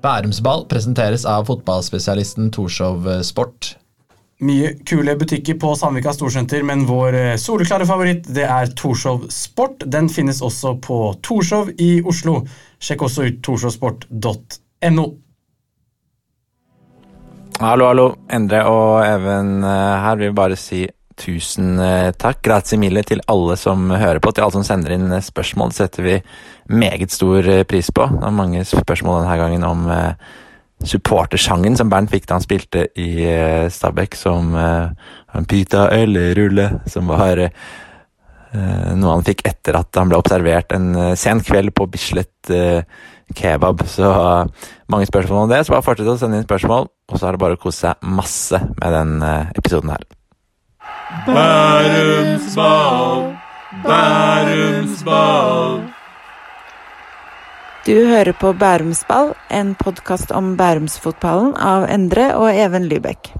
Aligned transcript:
Bærumsball 0.00 0.64
presenteres 0.70 1.26
av 1.28 1.44
fotballspesialisten 1.50 2.48
Torshov 2.54 3.08
Sport. 3.26 3.74
Mye 4.40 4.70
kule 4.88 5.12
butikker 5.20 5.58
på 5.60 5.74
Sandvika 5.76 6.14
Storsenter, 6.16 6.62
men 6.64 6.86
vår 6.88 7.16
eh, 7.18 7.34
soleklare 7.36 7.84
favoritt 7.84 8.28
det 8.32 8.46
er 8.48 8.70
Torshov 8.72 9.26
Sport. 9.28 9.84
Den 9.84 10.08
finnes 10.08 10.40
også 10.40 10.78
på 10.80 11.00
Torshov 11.20 11.68
i 11.76 11.98
Oslo. 12.08 12.38
Sjekk 12.80 13.04
også 13.04 13.26
ut 13.28 13.42
torshovsport.no. 13.44 15.04
Hallo, 17.60 17.90
hallo. 17.90 18.06
Endre 18.32 18.62
og 18.64 19.02
Even 19.04 19.58
eh, 19.60 20.00
her 20.06 20.24
vil 20.24 20.32
bare 20.32 20.56
si 20.56 20.86
tusen 21.20 21.78
eh, 21.82 22.10
takk. 22.16 22.40
Grazie 22.46 22.78
mille 22.80 23.02
til 23.06 23.22
alle 23.30 23.56
som 23.60 23.90
hører 23.92 24.20
på, 24.22 24.32
til 24.32 24.46
alle 24.46 24.56
som 24.56 24.66
sender 24.66 24.96
inn 24.96 25.12
spørsmål. 25.24 25.72
Det 25.72 25.80
setter 25.82 26.06
vi 26.06 26.16
meget 26.72 27.12
stor 27.12 27.46
pris 27.68 27.90
på. 27.94 28.06
Det 28.14 28.22
var 28.24 28.36
mange 28.36 28.64
spørsmål 28.66 29.22
denne 29.22 29.36
gangen 29.40 29.66
om 29.68 29.88
supportersangen 30.86 31.76
som 31.76 31.90
Bernt 31.92 32.12
fikk 32.12 32.24
da 32.28 32.38
han 32.38 32.44
spilte 32.44 32.86
i 32.96 33.10
Stabæk, 33.68 34.16
som 34.16 34.54
Pita 35.50 35.88
eller 35.92 36.32
rulle, 36.38 36.68
som 36.88 37.10
var 37.10 37.42
noe 38.54 39.16
han 39.18 39.26
fikk 39.26 39.44
etter 39.50 39.76
at 39.78 39.98
han 39.98 40.08
ble 40.10 40.18
observert 40.22 40.72
en 40.72 40.94
sen 41.20 41.42
kveld 41.44 41.74
på 41.76 41.88
Bislett 41.90 42.54
kebab. 43.36 43.84
Så 43.90 44.14
mange 44.88 45.10
spørsmål 45.10 45.44
om 45.44 45.52
det. 45.52 45.66
Så 45.66 45.74
bare 45.74 45.84
fortsett 45.90 46.08
å 46.14 46.16
sende 46.22 46.40
inn 46.40 46.48
spørsmål, 46.48 46.88
og 46.88 47.20
så 47.20 47.28
er 47.28 47.36
det 47.36 47.44
bare 47.44 47.60
å 47.60 47.62
kose 47.66 47.90
seg 47.90 48.08
masse 48.16 48.62
med 48.70 48.96
den 48.96 49.20
episoden 49.58 49.92
her. 49.92 50.08
Bærumsball, 51.10 53.34
Bærumsball. 53.82 55.82
Du 57.86 58.06
hører 58.06 58.32
på 58.40 58.52
Bærumsball, 58.52 59.32
en 59.50 59.74
podkast 59.74 60.30
om 60.30 60.56
bærumsfotballen 60.56 61.56
av 61.56 61.88
Endre 61.90 62.36
og 62.36 62.54
Even 62.54 62.86
Lybekk. 62.86 63.32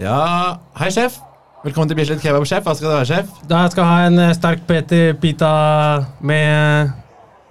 Ja, 0.00 0.56
hei, 0.80 0.88
sjef. 0.90 1.18
Velkommen 1.64 1.92
til 1.92 2.00
Bislett 2.00 2.24
Kebab, 2.24 2.46
sjef. 2.48 2.64
Hva 2.64 2.74
skal 2.78 2.88
du 2.88 2.94
være, 2.94 3.10
sjef? 3.10 3.34
Da 3.50 3.66
skal 3.68 3.84
jeg 3.84 3.92
ha 3.92 4.06
en 4.08 4.18
eh, 4.24 4.32
sterk 4.38 4.64
pita 5.20 5.52
med 6.20 6.88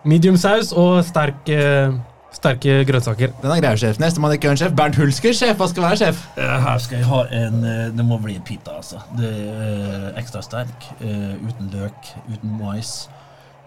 mediumsaus 0.10 0.74
og 0.74 1.04
sterk 1.06 1.54
uh, 1.54 1.94
Sterke 2.34 2.80
grønnsaker. 2.90 3.34
Den 3.42 3.52
er 3.54 3.62
greier, 3.62 3.80
sjef. 3.80 4.00
Nestemann 4.02 4.34
er 4.34 4.40
køen, 4.42 4.58
sjef. 4.60 4.74
Bernt 4.78 4.98
Hulsker, 5.00 5.36
sjef. 5.38 5.56
Hva 5.60 5.68
skal 5.70 5.86
være, 5.86 6.00
sjef? 6.02 6.24
Her 6.38 6.82
skal 6.82 7.00
jeg 7.00 7.08
ha 7.10 7.20
en 7.40 7.60
eh, 7.70 7.84
Det 7.94 8.06
må 8.08 8.18
bli 8.24 8.38
en 8.40 8.46
pita, 8.48 8.78
altså. 8.82 9.02
Det 9.20 9.30
er 9.30 10.08
ekstra 10.20 10.42
sterk. 10.46 10.88
Eh, 11.00 11.36
uten 11.46 11.70
løk, 11.74 12.14
uten 12.32 12.58
mais. 12.60 12.96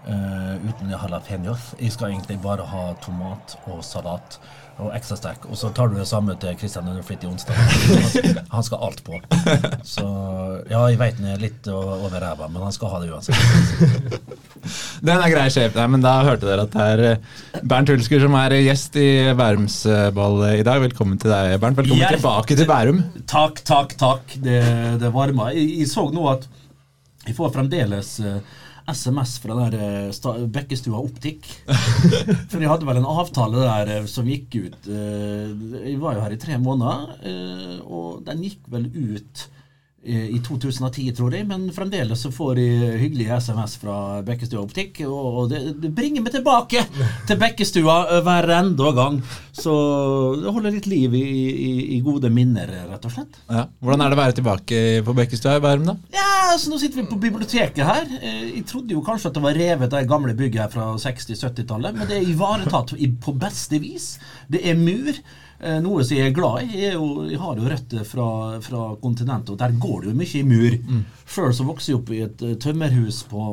Uten 0.06 0.92
jalapeños. 0.92 1.72
Jeg 1.81 1.91
skal 1.91 2.12
egentlig 2.12 2.37
bare 2.39 2.62
ha 2.70 2.83
tomat 3.03 3.56
og 3.67 3.81
salat 3.83 4.37
og 4.77 4.91
ekstra 4.92 5.16
sterk. 5.16 5.46
Og 5.48 5.56
så 5.56 5.70
tar 5.74 5.88
du 5.88 5.96
det 5.96 6.06
samme 6.08 6.34
til 6.41 6.56
Christian 6.60 6.88
Underflitt 6.91 7.24
i 7.24 7.28
onsdag. 7.30 7.56
Han 8.52 8.64
skal 8.66 8.82
alt 8.84 9.00
på. 9.06 9.20
Så 9.86 10.05
ja, 10.69 10.82
jeg 10.91 10.98
veit 11.00 11.16
den 11.16 11.30
er 11.32 11.41
litt 11.41 11.70
over 11.72 12.19
ræva, 12.20 12.48
men 12.52 12.66
han 12.66 12.74
skal 12.74 12.92
ha 12.92 13.00
det 13.00 13.12
uansett. 13.14 14.20
Den 15.06 15.14
er 15.14 15.30
grei, 15.30 15.47
sjef. 15.52 15.77
Nei, 15.78 15.86
men 15.94 16.04
da 16.04 16.19
hørte 16.27 16.48
dere 16.48 16.66
at 16.66 16.74
det 16.74 16.86
er 16.97 17.02
eh, 17.06 17.62
Bernt 17.62 17.92
Hulsker 17.92 18.20
som 18.24 18.34
er 18.41 18.56
gjest 18.58 18.98
i 19.00 19.08
Bærumsball 19.38 20.41
i 20.50 20.64
dag. 20.66 20.82
Velkommen 20.82 21.20
til 21.22 21.32
deg, 21.32 21.56
Bernt. 21.62 21.78
Velkommen 21.78 22.02
Hjert 22.02 22.19
tilbake 22.19 22.58
til 22.58 22.69
Bærum. 22.69 23.00
Takk, 23.30 23.62
takk, 23.69 23.97
takk. 24.00 24.36
Det, 24.42 24.60
det 25.00 25.12
varmer. 25.14 25.54
Jeg, 25.56 25.70
jeg 25.84 25.91
så 25.92 26.08
nå 26.12 26.27
at 26.34 26.48
jeg 27.27 27.34
får 27.38 27.54
fremdeles 27.54 28.12
uh, 28.22 28.38
SMS 28.92 29.36
fra 29.42 29.56
der 29.70 30.10
uh, 30.10 30.44
Bekkestua 30.52 31.00
Optikk. 31.00 31.46
For 32.50 32.62
jeg 32.62 32.70
hadde 32.70 32.88
vel 32.88 33.00
en 33.00 33.10
avtale 33.10 33.64
der 33.64 33.92
uh, 34.02 34.08
som 34.10 34.28
gikk 34.30 34.56
ut 34.56 34.88
uh, 34.90 35.50
Jeg 35.80 35.98
var 36.02 36.16
jo 36.16 36.24
her 36.24 36.36
i 36.36 36.40
tre 36.40 36.58
måneder, 36.62 37.82
og 37.86 38.25
den 38.26 38.42
gikk 38.46 38.66
vel 38.72 38.88
ut 38.91 39.46
i 40.06 40.39
2010, 40.44 41.11
tror 41.17 41.34
jeg, 41.34 41.47
men 41.49 41.67
fremdeles 41.75 42.21
så 42.22 42.31
får 42.34 42.61
jeg 42.61 42.99
hyggelige 43.00 43.39
SMS 43.43 43.77
fra 43.83 43.97
Bekkestua 44.27 44.62
Optikk. 44.62 45.00
Og 45.06 45.49
det, 45.50 45.62
det 45.83 45.91
bringer 45.94 46.22
meg 46.22 46.34
tilbake 46.34 46.84
til 47.27 47.41
Bekkestua 47.41 48.21
hver 48.25 48.50
enda 48.59 48.93
gang. 48.97 49.19
Så 49.56 49.72
det 50.39 50.53
holder 50.53 50.77
litt 50.77 50.89
liv 50.91 51.15
i, 51.17 51.25
i, 51.25 51.71
i, 51.97 52.00
gode 52.05 52.31
minner, 52.33 52.71
rett 52.91 53.09
og 53.09 53.15
slett. 53.15 53.41
Ja. 53.50 53.67
Hvordan 53.83 54.05
er 54.05 54.12
det 54.12 54.19
å 54.19 54.21
være 54.21 54.37
tilbake 54.39 54.83
på 55.06 55.17
Bekkestua 55.17 55.56
i 55.59 55.65
Bærum, 55.65 55.89
da? 55.89 55.97
Ja, 56.15 56.28
altså 56.53 56.71
Nå 56.73 56.81
sitter 56.83 57.03
vi 57.03 57.09
på 57.11 57.19
biblioteket 57.23 57.83
her. 57.87 58.06
Eh, 58.21 58.44
jeg 58.59 58.67
trodde 58.71 58.94
jo 58.94 59.03
kanskje 59.06 59.33
at 59.33 59.38
det 59.38 59.47
var 59.47 59.59
revet 59.59 59.97
det 59.97 60.05
gamle 60.11 60.37
bygget 60.38 60.67
her 60.67 60.73
fra 60.73 60.93
60-70-tallet, 61.03 61.97
men 61.97 62.11
det 62.11 62.21
er 62.21 62.31
ivaretatt 62.31 62.94
på 63.25 63.34
beste 63.41 63.81
vis. 63.83 64.15
Det 64.53 64.62
er 64.62 64.78
mur. 64.78 65.19
Eh, 65.59 65.78
noe 65.81 66.05
som 66.05 66.19
jeg 66.19 66.31
er 66.31 66.37
glad 66.37 66.67
i. 66.67 66.83
Jeg, 66.83 66.97
jo, 66.99 67.25
jeg 67.31 67.41
har 67.41 67.56
jo 67.56 67.71
røtter 67.71 68.05
fra, 68.09 68.27
fra, 68.65 68.83
kontinentet, 69.00 69.55
og 69.55 69.61
der 69.61 69.78
går 69.81 70.05
det 70.05 70.12
jo 70.12 70.19
mye 70.19 70.34
i 70.41 70.44
mur. 70.50 70.77
Mm. 70.84 71.06
Sjøl 71.25 71.56
så 71.56 71.67
vokste 71.69 71.93
jeg 71.93 72.00
opp 72.00 72.12
i 72.12 72.21
et 72.27 72.44
uh, 72.44 72.53
tømmerhus 72.61 73.22
på, 73.31 73.47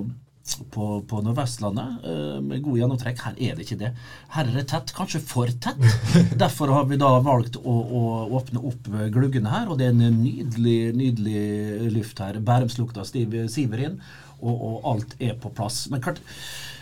på, 0.74 0.88
på 1.08 1.22
Nordvestlandet 1.24 2.04
uh, 2.04 2.42
med 2.44 2.66
god 2.66 2.82
gjennomtrekk. 2.82 3.24
Her 3.24 3.40
er 3.40 3.56
det 3.56 3.68
ikke 3.68 3.80
det. 3.86 3.94
Her 4.36 4.52
er 4.52 4.60
det 4.60 4.66
tett, 4.74 4.92
kanskje 4.98 5.24
for 5.24 5.54
tett. 5.64 5.80
Derfor 6.44 6.76
har 6.76 6.92
vi 6.92 7.00
da 7.00 7.14
valgt 7.24 7.62
å, 7.62 7.78
å 7.80 8.04
åpne 8.42 8.66
opp 8.68 8.92
gluggene 9.16 9.56
her, 9.56 9.72
og 9.72 9.80
det 9.80 9.88
er 9.88 9.96
en 9.96 10.20
nydelig, 10.20 10.78
nydelig 11.00 11.90
luft 11.96 12.20
her. 12.26 12.44
Bærumslukta 12.44 13.08
siver 13.08 13.88
inn, 13.88 13.98
og, 14.44 14.54
og, 14.54 14.78
alt 14.92 15.18
er 15.24 15.40
på 15.40 15.56
plass. 15.56 15.86
Men 15.88 16.04
klart, 16.04 16.20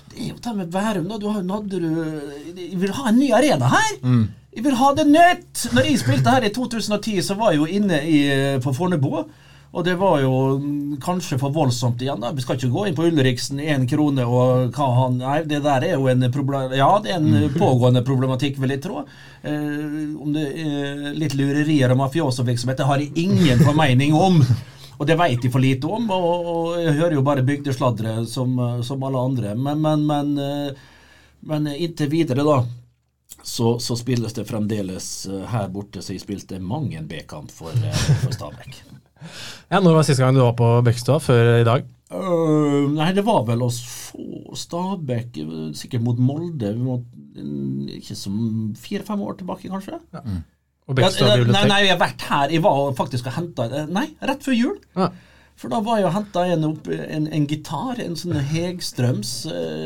det 0.10 0.18
er 0.18 0.34
jo 0.34 0.42
det 0.42 0.58
med 0.58 0.74
Bærum, 0.74 1.06
da. 1.14 1.22
Du 1.22 1.30
har, 1.30 1.44
jo 1.44 1.48
Nadderud 1.48 2.56
Vi 2.58 2.72
vil 2.82 2.98
ha 2.98 3.12
en 3.14 3.22
ny 3.22 3.30
arena 3.38 3.70
her. 3.78 3.98
Mm. 4.02 4.30
Jeg 4.52 4.66
vil 4.66 4.76
ha 4.76 4.90
det 4.92 5.06
nytt! 5.08 5.62
Når 5.72 5.86
jeg 5.88 6.00
spilte 6.02 6.32
her 6.34 6.44
i 6.44 6.52
2010, 6.52 7.22
så 7.24 7.38
var 7.40 7.54
jeg 7.54 7.62
jo 7.62 7.68
inne 7.72 8.02
i, 8.04 8.20
på 8.60 8.74
Fornebu. 8.76 9.22
Og 9.72 9.86
det 9.88 9.94
var 9.96 10.18
jo 10.20 10.32
kanskje 11.00 11.38
for 11.40 11.56
voldsomt 11.56 12.02
igjen. 12.04 12.20
da 12.20 12.34
Vi 12.36 12.44
skal 12.44 12.58
ikke 12.58 12.72
gå 12.74 12.84
inn 12.90 12.98
på 12.98 13.06
Ulriksen 13.08 13.62
én 13.64 13.86
krone 13.88 14.26
og 14.28 14.74
hva 14.76 14.88
han 14.98 15.16
Nei, 15.22 15.38
det 15.48 15.62
der 15.64 15.86
er 15.88 15.96
jo 15.96 16.10
en 16.12 16.28
problem, 16.34 16.76
Ja, 16.76 16.90
det 17.00 17.14
er 17.14 17.22
en 17.22 17.30
mm. 17.32 17.56
pågående 17.56 18.04
problematikk, 18.04 18.60
vil 18.60 18.76
jeg 18.76 18.84
tro. 18.84 19.06
Eh, 19.48 20.12
om 20.20 20.36
det 20.36 20.50
er 20.66 21.16
litt 21.16 21.38
lurerier 21.40 21.96
og 21.96 22.02
mafiosovirksomhet, 22.04 22.82
det 22.84 22.90
har 22.92 23.00
jeg 23.00 23.16
ingen 23.24 23.64
formening 23.64 24.12
om. 24.18 24.44
Og 25.00 25.08
det 25.08 25.16
veit 25.18 25.40
jeg 25.40 25.54
for 25.56 25.64
lite 25.64 25.88
om, 25.88 26.12
og, 26.12 26.52
og 26.52 26.76
jeg 26.84 27.00
hører 27.00 27.16
jo 27.16 27.24
bare 27.26 27.48
bygdesladre 27.48 28.20
som, 28.28 28.60
som 28.84 29.08
alle 29.08 29.24
andre. 29.32 29.56
Men, 29.56 29.80
men, 29.80 30.06
men, 30.12 30.36
eh, 30.44 30.86
men 31.48 31.72
inntil 31.72 32.12
videre, 32.12 32.44
da 32.44 32.60
så, 33.44 33.80
så, 33.80 33.96
spilles 33.98 34.34
det 34.34 34.46
fremdeles 34.50 35.08
uh, 35.30 35.46
her 35.50 35.70
borte, 35.74 36.04
så 36.04 36.14
jeg 36.14 36.24
spilte 36.24 36.60
mange 36.62 37.00
en 37.00 37.08
B-kamp 37.10 37.52
for, 37.54 37.74
uh, 37.74 38.04
for 38.22 38.36
Stabæk. 38.36 38.78
ja, 39.72 39.80
Når 39.80 39.98
var 39.98 40.06
siste 40.06 40.24
gang 40.24 40.38
du 40.38 40.44
var 40.44 40.56
på 40.60 40.70
Bekkestua? 40.86 41.18
Før 41.24 41.56
i 41.58 41.66
dag? 41.68 41.90
Uh, 42.12 42.92
nei, 42.94 43.12
det 43.18 43.26
var 43.26 43.46
vel 43.48 43.64
oss 43.66 43.82
få 43.88 44.56
Stabæk 44.58 45.42
sikkert 45.78 46.06
mot 46.06 46.22
Molde. 46.22 46.74
Vi 46.76 46.86
må, 46.86 47.00
ikke 47.98 48.18
som 48.20 48.38
fire-fem 48.78 49.26
år 49.26 49.42
tilbake, 49.42 49.72
kanskje. 49.72 49.98
Ja. 50.14 50.24
Mm. 50.26 50.46
Og 50.90 50.98
Bekkestua 50.98 51.34
ja, 51.34 51.44
nei, 51.48 51.66
nei, 51.70 51.82
jeg 51.86 51.96
har 51.96 52.02
vært 52.02 52.30
her. 52.30 52.56
Jeg 52.58 52.66
var 52.66 52.80
faktisk 52.98 53.30
og 53.30 53.38
henta 53.38 53.68
Nei, 53.90 54.10
rett 54.28 54.46
før 54.46 54.58
jul. 54.58 54.80
Ja. 54.98 55.12
For 55.62 55.72
da 55.72 55.78
var 55.86 56.00
jeg 56.00 56.10
og 56.10 56.16
henta 56.16 56.44
en, 56.50 56.66
en, 56.66 57.28
en, 57.30 57.44
gitar, 57.48 58.00
en 58.02 58.18
sånn 58.18 58.34
Hegstrøms 58.50 59.34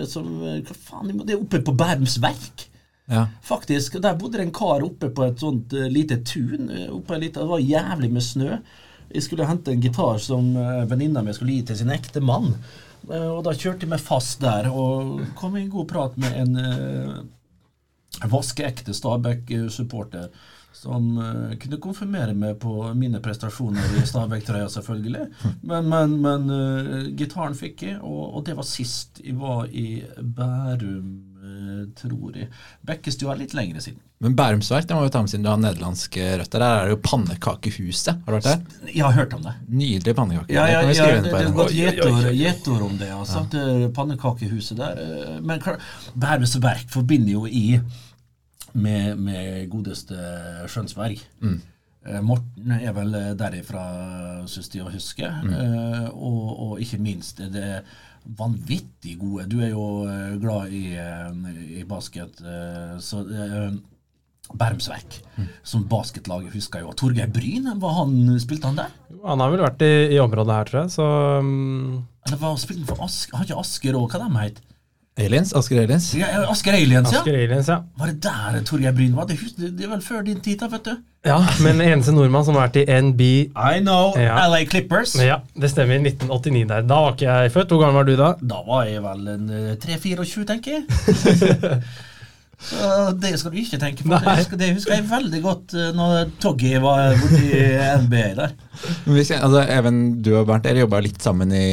som 0.08 0.30
Hva 0.40 0.78
faen, 0.88 1.12
det 1.28 1.36
er 1.36 1.42
oppe 1.42 1.60
på 1.68 1.76
Bærums 1.76 2.16
Verk. 2.24 2.70
Ja. 3.06 3.28
Faktisk. 3.42 4.02
Der 4.02 4.16
bodde 4.16 4.38
det 4.38 4.44
en 4.44 4.54
kar 4.54 4.84
oppe 4.84 5.10
på 5.10 5.28
et 5.28 5.40
sånt 5.40 5.74
uh, 5.74 5.86
lite 5.92 6.18
tun. 6.26 6.70
Uh, 6.72 6.90
oppe 6.98 7.20
lite, 7.22 7.44
det 7.44 7.52
var 7.52 7.62
jævlig 7.62 8.12
med 8.14 8.26
snø. 8.26 8.58
Jeg 9.14 9.24
skulle 9.24 9.48
hente 9.48 9.72
en 9.72 9.84
gitar 9.84 10.18
som 10.22 10.56
uh, 10.58 10.84
venninna 10.90 11.24
mi 11.24 11.36
skulle 11.36 11.60
gi 11.60 11.68
til 11.70 11.80
sin 11.84 11.94
ekte 11.94 12.24
mann. 12.26 12.56
Uh, 13.06 13.38
og 13.38 13.44
da 13.46 13.54
kjørte 13.54 13.86
jeg 13.86 13.94
meg 13.94 14.02
fast 14.02 14.42
der 14.42 14.72
og 14.72 15.22
kom 15.38 15.58
i 15.58 15.66
en 15.66 15.72
god 15.74 15.90
prat 15.92 16.18
med 16.18 16.42
en 16.42 16.58
uh, 16.58 18.28
vaskeekte 18.32 18.96
Stabæk-supporter 18.96 20.30
som 20.76 21.06
kunne 21.62 21.78
konfirmere 21.80 22.34
meg 22.36 22.58
på 22.60 22.90
mine 23.00 23.22
prestasjoner 23.24 23.94
i 23.96 24.02
Stabæk-trøya, 24.06 24.68
selvfølgelig. 24.74 25.30
Men, 25.64 25.88
men, 25.88 26.18
men 26.20 27.16
gitaren 27.16 27.56
fikk 27.56 27.86
jeg, 27.88 27.96
og, 28.04 28.26
og, 28.26 28.42
det 28.48 28.58
var 28.58 28.68
sist 28.68 29.22
jeg 29.24 29.38
var 29.40 29.72
i 29.72 30.04
Bærum 30.20 31.35
Eh, 31.35 31.35
tror 32.00 32.38
jeg. 32.38 32.50
Bekkestua 32.86 33.34
er 33.34 33.42
litt 33.44 33.56
lengre 33.58 33.84
siden. 33.84 34.02
Men 34.24 34.36
Bærumsverk 34.38 34.88
det 34.88 34.96
må 34.96 35.04
vi 35.04 35.12
ta 35.14 35.22
med 35.22 35.32
siden 35.34 35.44
du 35.46 35.52
har 35.52 35.60
nederlandske 35.60 36.30
røtter. 36.40 36.64
Der 36.64 36.66
er 36.66 36.88
det 36.88 36.96
jo 36.96 37.02
Pannekakehuset. 37.04 38.24
Har 38.26 38.32
du 38.32 38.38
hørt 38.38 38.48
det? 38.48 38.90
Jeg 38.94 39.04
har 39.04 39.18
hørt 39.18 39.36
om 39.38 39.44
det. 39.44 39.54
Nydelig 39.68 40.16
pannekake. 40.16 40.56
Ja, 40.56 40.66
ja, 40.72 40.82
ja, 40.88 40.96
ja 40.96 41.22
det 41.26 41.36
har 41.36 41.52
gått 41.58 41.76
gjetord 41.76 42.88
om 42.88 42.98
det. 43.02 43.12
Altså, 43.14 43.46
ja. 43.52 43.92
pannekakehuset 43.96 44.80
der. 44.80 45.04
Eh, 45.04 45.38
men 45.44 45.64
Bærumsverk 46.16 46.90
forbinder 46.94 47.36
jo 47.36 47.46
i 47.46 47.80
med, 48.76 49.16
med 49.20 49.70
godeste 49.72 50.20
Skjønsberg. 50.72 51.22
Mm. 51.44 51.62
Eh, 52.06 52.22
Morten 52.22 52.74
er 52.76 52.94
vel 52.94 53.16
eh, 53.18 53.32
derifra, 53.38 53.86
syns 54.50 54.70
de 54.74 54.84
å 54.84 54.92
huske. 54.94 55.26
Eh, 55.26 56.04
og, 56.12 56.44
og 56.68 56.84
ikke 56.84 57.02
minst 57.02 57.42
er 57.42 57.54
det 57.54 57.70
vanvittig 58.26 59.18
gode. 59.22 59.48
Du 59.52 59.60
er 59.64 59.74
jo 59.74 60.06
eh, 60.10 60.38
glad 60.42 60.74
i, 60.74 60.86
eh, 60.98 61.60
i 61.80 61.84
basket, 61.88 62.42
eh, 62.42 62.96
så 63.04 63.24
Bermsverk 63.26 63.82
Bermsverk 64.54 65.16
som 65.66 65.88
basketlaget 65.90 66.54
husker 66.54 66.84
jo. 66.84 66.94
Torgeir 66.94 67.32
Bryn, 67.34 67.70
var 67.82 67.96
han, 68.00 68.36
spilte 68.42 68.70
han 68.70 68.78
der? 68.78 68.94
Han 69.26 69.42
har 69.42 69.54
vel 69.54 69.64
vært 69.66 69.82
i, 69.86 69.94
i 70.14 70.22
området 70.22 70.54
her, 70.54 70.70
tror 70.70 70.82
jeg, 70.84 70.94
så 70.94 71.08
um, 71.42 72.04
Eller 72.28 72.42
var 72.42 72.60
spilte 72.62 72.84
han 72.84 72.92
for 72.92 73.08
Asker? 73.08 73.40
Har 73.40 73.48
ikke 73.48 73.64
Asker 73.64 73.98
òg, 73.98 74.14
hva 74.14 74.22
de 74.22 74.44
het? 74.44 74.62
Aliens? 75.16 75.54
Asker 75.56 75.80
Aliens? 75.80 76.10
Ja, 76.14 76.28
ja, 76.28 76.40
Asker 76.52 76.76
Aliens, 76.76 77.12
ja. 77.14 77.22
Asker 77.22 77.36
Aliens, 77.40 77.68
ja. 77.72 77.78
Var 77.96 78.10
det 78.12 78.18
der 78.26 78.58
Torgeir 78.68 78.92
Bryn 78.92 79.14
var? 79.16 79.30
Det, 79.30 79.38
det, 79.56 79.70
det 79.78 79.86
er 79.86 79.94
vel 79.94 80.02
før 80.04 80.26
din 80.28 80.42
tid, 80.44 80.58
da, 80.60 80.68
vet 80.74 80.90
du. 80.90 80.98
Ja, 81.26 81.38
men 81.64 81.80
eneste 81.82 82.12
nordmann 82.14 82.44
som 82.46 82.58
har 82.60 82.68
vært 82.68 82.82
i 82.84 82.98
NB 83.02 83.22
I 83.24 83.80
know. 83.80 84.12
Ja. 84.20 84.44
LA 84.52 84.66
Clippers. 84.70 85.16
Ja, 85.24 85.40
det 85.56 85.72
stemmer. 85.72 86.04
1989 86.04 86.66
der. 86.70 86.84
Da 86.90 87.00
var 87.06 87.16
ikke 87.16 87.30
jeg 87.30 87.54
født. 87.56 87.72
Hvor 87.72 87.86
gammel 87.86 88.02
var 88.02 88.10
du 88.10 88.14
da? 88.20 88.34
Da 88.44 88.60
var 88.68 88.84
jeg 88.92 89.06
vel 89.08 89.32
en 89.38 89.48
eh, 89.56 89.72
3-24, 89.88 90.46
tenker 90.52 90.78
jeg. 90.78 91.80
Så 92.62 92.90
det 93.22 93.34
skal 93.40 93.52
du 93.54 93.58
ikke 93.60 93.80
tenke 93.82 94.06
på. 94.06 94.14
Det 94.16 94.36
husker, 94.40 94.60
det 94.60 94.70
husker 94.76 94.96
jeg 94.96 95.08
veldig 95.10 95.42
godt 95.44 95.76
eh, 95.78 95.90
når 95.96 96.30
Toggy 96.42 96.76
var 96.84 97.18
borti 97.20 97.50
NBA 98.06 98.28
der. 98.40 98.56
Men 99.06 99.18
Hvis 99.18 99.32
jeg, 99.34 99.42
altså, 99.44 99.66
Even, 99.76 100.00
du 100.24 100.32
og 100.40 100.48
Bernt 100.50 100.66
dere 100.68 100.84
jobba 100.84 101.02
litt 101.04 101.22
sammen 101.24 101.52
i 101.56 101.66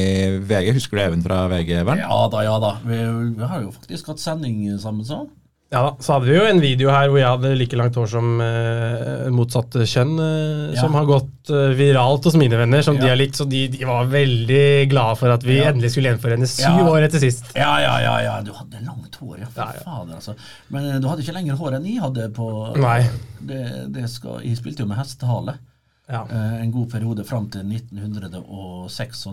VG. 0.42 0.72
Husker 0.78 0.98
du 0.98 1.04
Even 1.04 1.22
fra 1.24 1.44
VG? 1.52 1.76
Bernt? 1.86 2.02
Ja 2.02 2.18
da, 2.32 2.42
ja 2.46 2.58
da. 2.62 2.74
Vi, 2.86 2.98
vi 3.38 3.52
har 3.54 3.62
jo 3.64 3.72
faktisk 3.76 4.12
hatt 4.12 4.22
sending 4.22 4.66
sammen, 4.82 5.06
så. 5.06 5.24
Ja 5.72 5.80
da, 5.86 5.90
Så 6.04 6.12
hadde 6.12 6.26
vi 6.28 6.34
jo 6.36 6.42
en 6.44 6.60
video 6.60 6.90
her 6.92 7.08
hvor 7.08 7.16
jeg 7.16 7.30
hadde 7.30 7.52
like 7.56 7.76
langt 7.80 7.94
hår 7.96 8.08
som 8.12 8.26
uh, 8.44 9.30
motsatt 9.32 9.72
kjønn, 9.88 10.10
uh, 10.20 10.74
Ja. 10.74 10.80
som 10.82 10.92
har 10.98 11.06
gått 11.08 11.48
uh, 11.50 11.72
viralt 11.78 12.28
hos 12.28 12.36
mine 12.36 12.58
venner, 12.60 12.82
som 12.84 12.98
de 13.00 13.08
har 13.08 13.16
likt. 13.16 13.38
Så 13.40 13.46
de, 13.48 13.62
de 13.72 13.80
var 13.88 14.04
veldig 14.12 14.90
glade 14.92 15.16
for 15.16 15.32
at 15.32 15.42
vi 15.48 15.56
Ja. 15.62 15.70
endelig 15.72 15.94
skulle 15.94 16.12
gjenforenes 16.12 16.52
syv 16.60 16.82
Ja. 16.82 16.90
år 16.92 17.06
etter 17.08 17.24
sist. 17.24 17.48
Ja, 17.56 17.72
ja, 17.80 17.94
ja, 18.04 18.14
ja. 18.26 18.34
Du 18.44 18.52
hadde 18.52 18.84
langt 18.84 19.16
hår, 19.16 19.38
ja. 19.40 19.48
For 19.48 19.62
Ja, 19.64 19.72
ja. 19.78 19.82
fader, 19.88 20.14
altså. 20.20 20.36
Men 20.68 21.00
du 21.00 21.08
hadde 21.08 21.24
ikke 21.24 21.36
lenger 21.40 21.56
hår 21.56 21.78
enn 21.80 21.86
jeg 21.88 22.00
hadde 22.04 22.28
på 22.36 22.50
Nei. 22.76 23.00
Det, 23.40 23.62
det 23.96 24.08
skal, 24.12 24.42
Jeg 24.44 24.56
spilte 24.60 24.84
jo 24.84 24.90
med 24.92 24.98
hestehale. 25.00 25.56
Ja. 26.12 26.26
En 26.60 26.70
god 26.74 26.90
periode 26.92 27.24
fram 27.24 27.48
til 27.48 27.62
1996, 27.64 29.24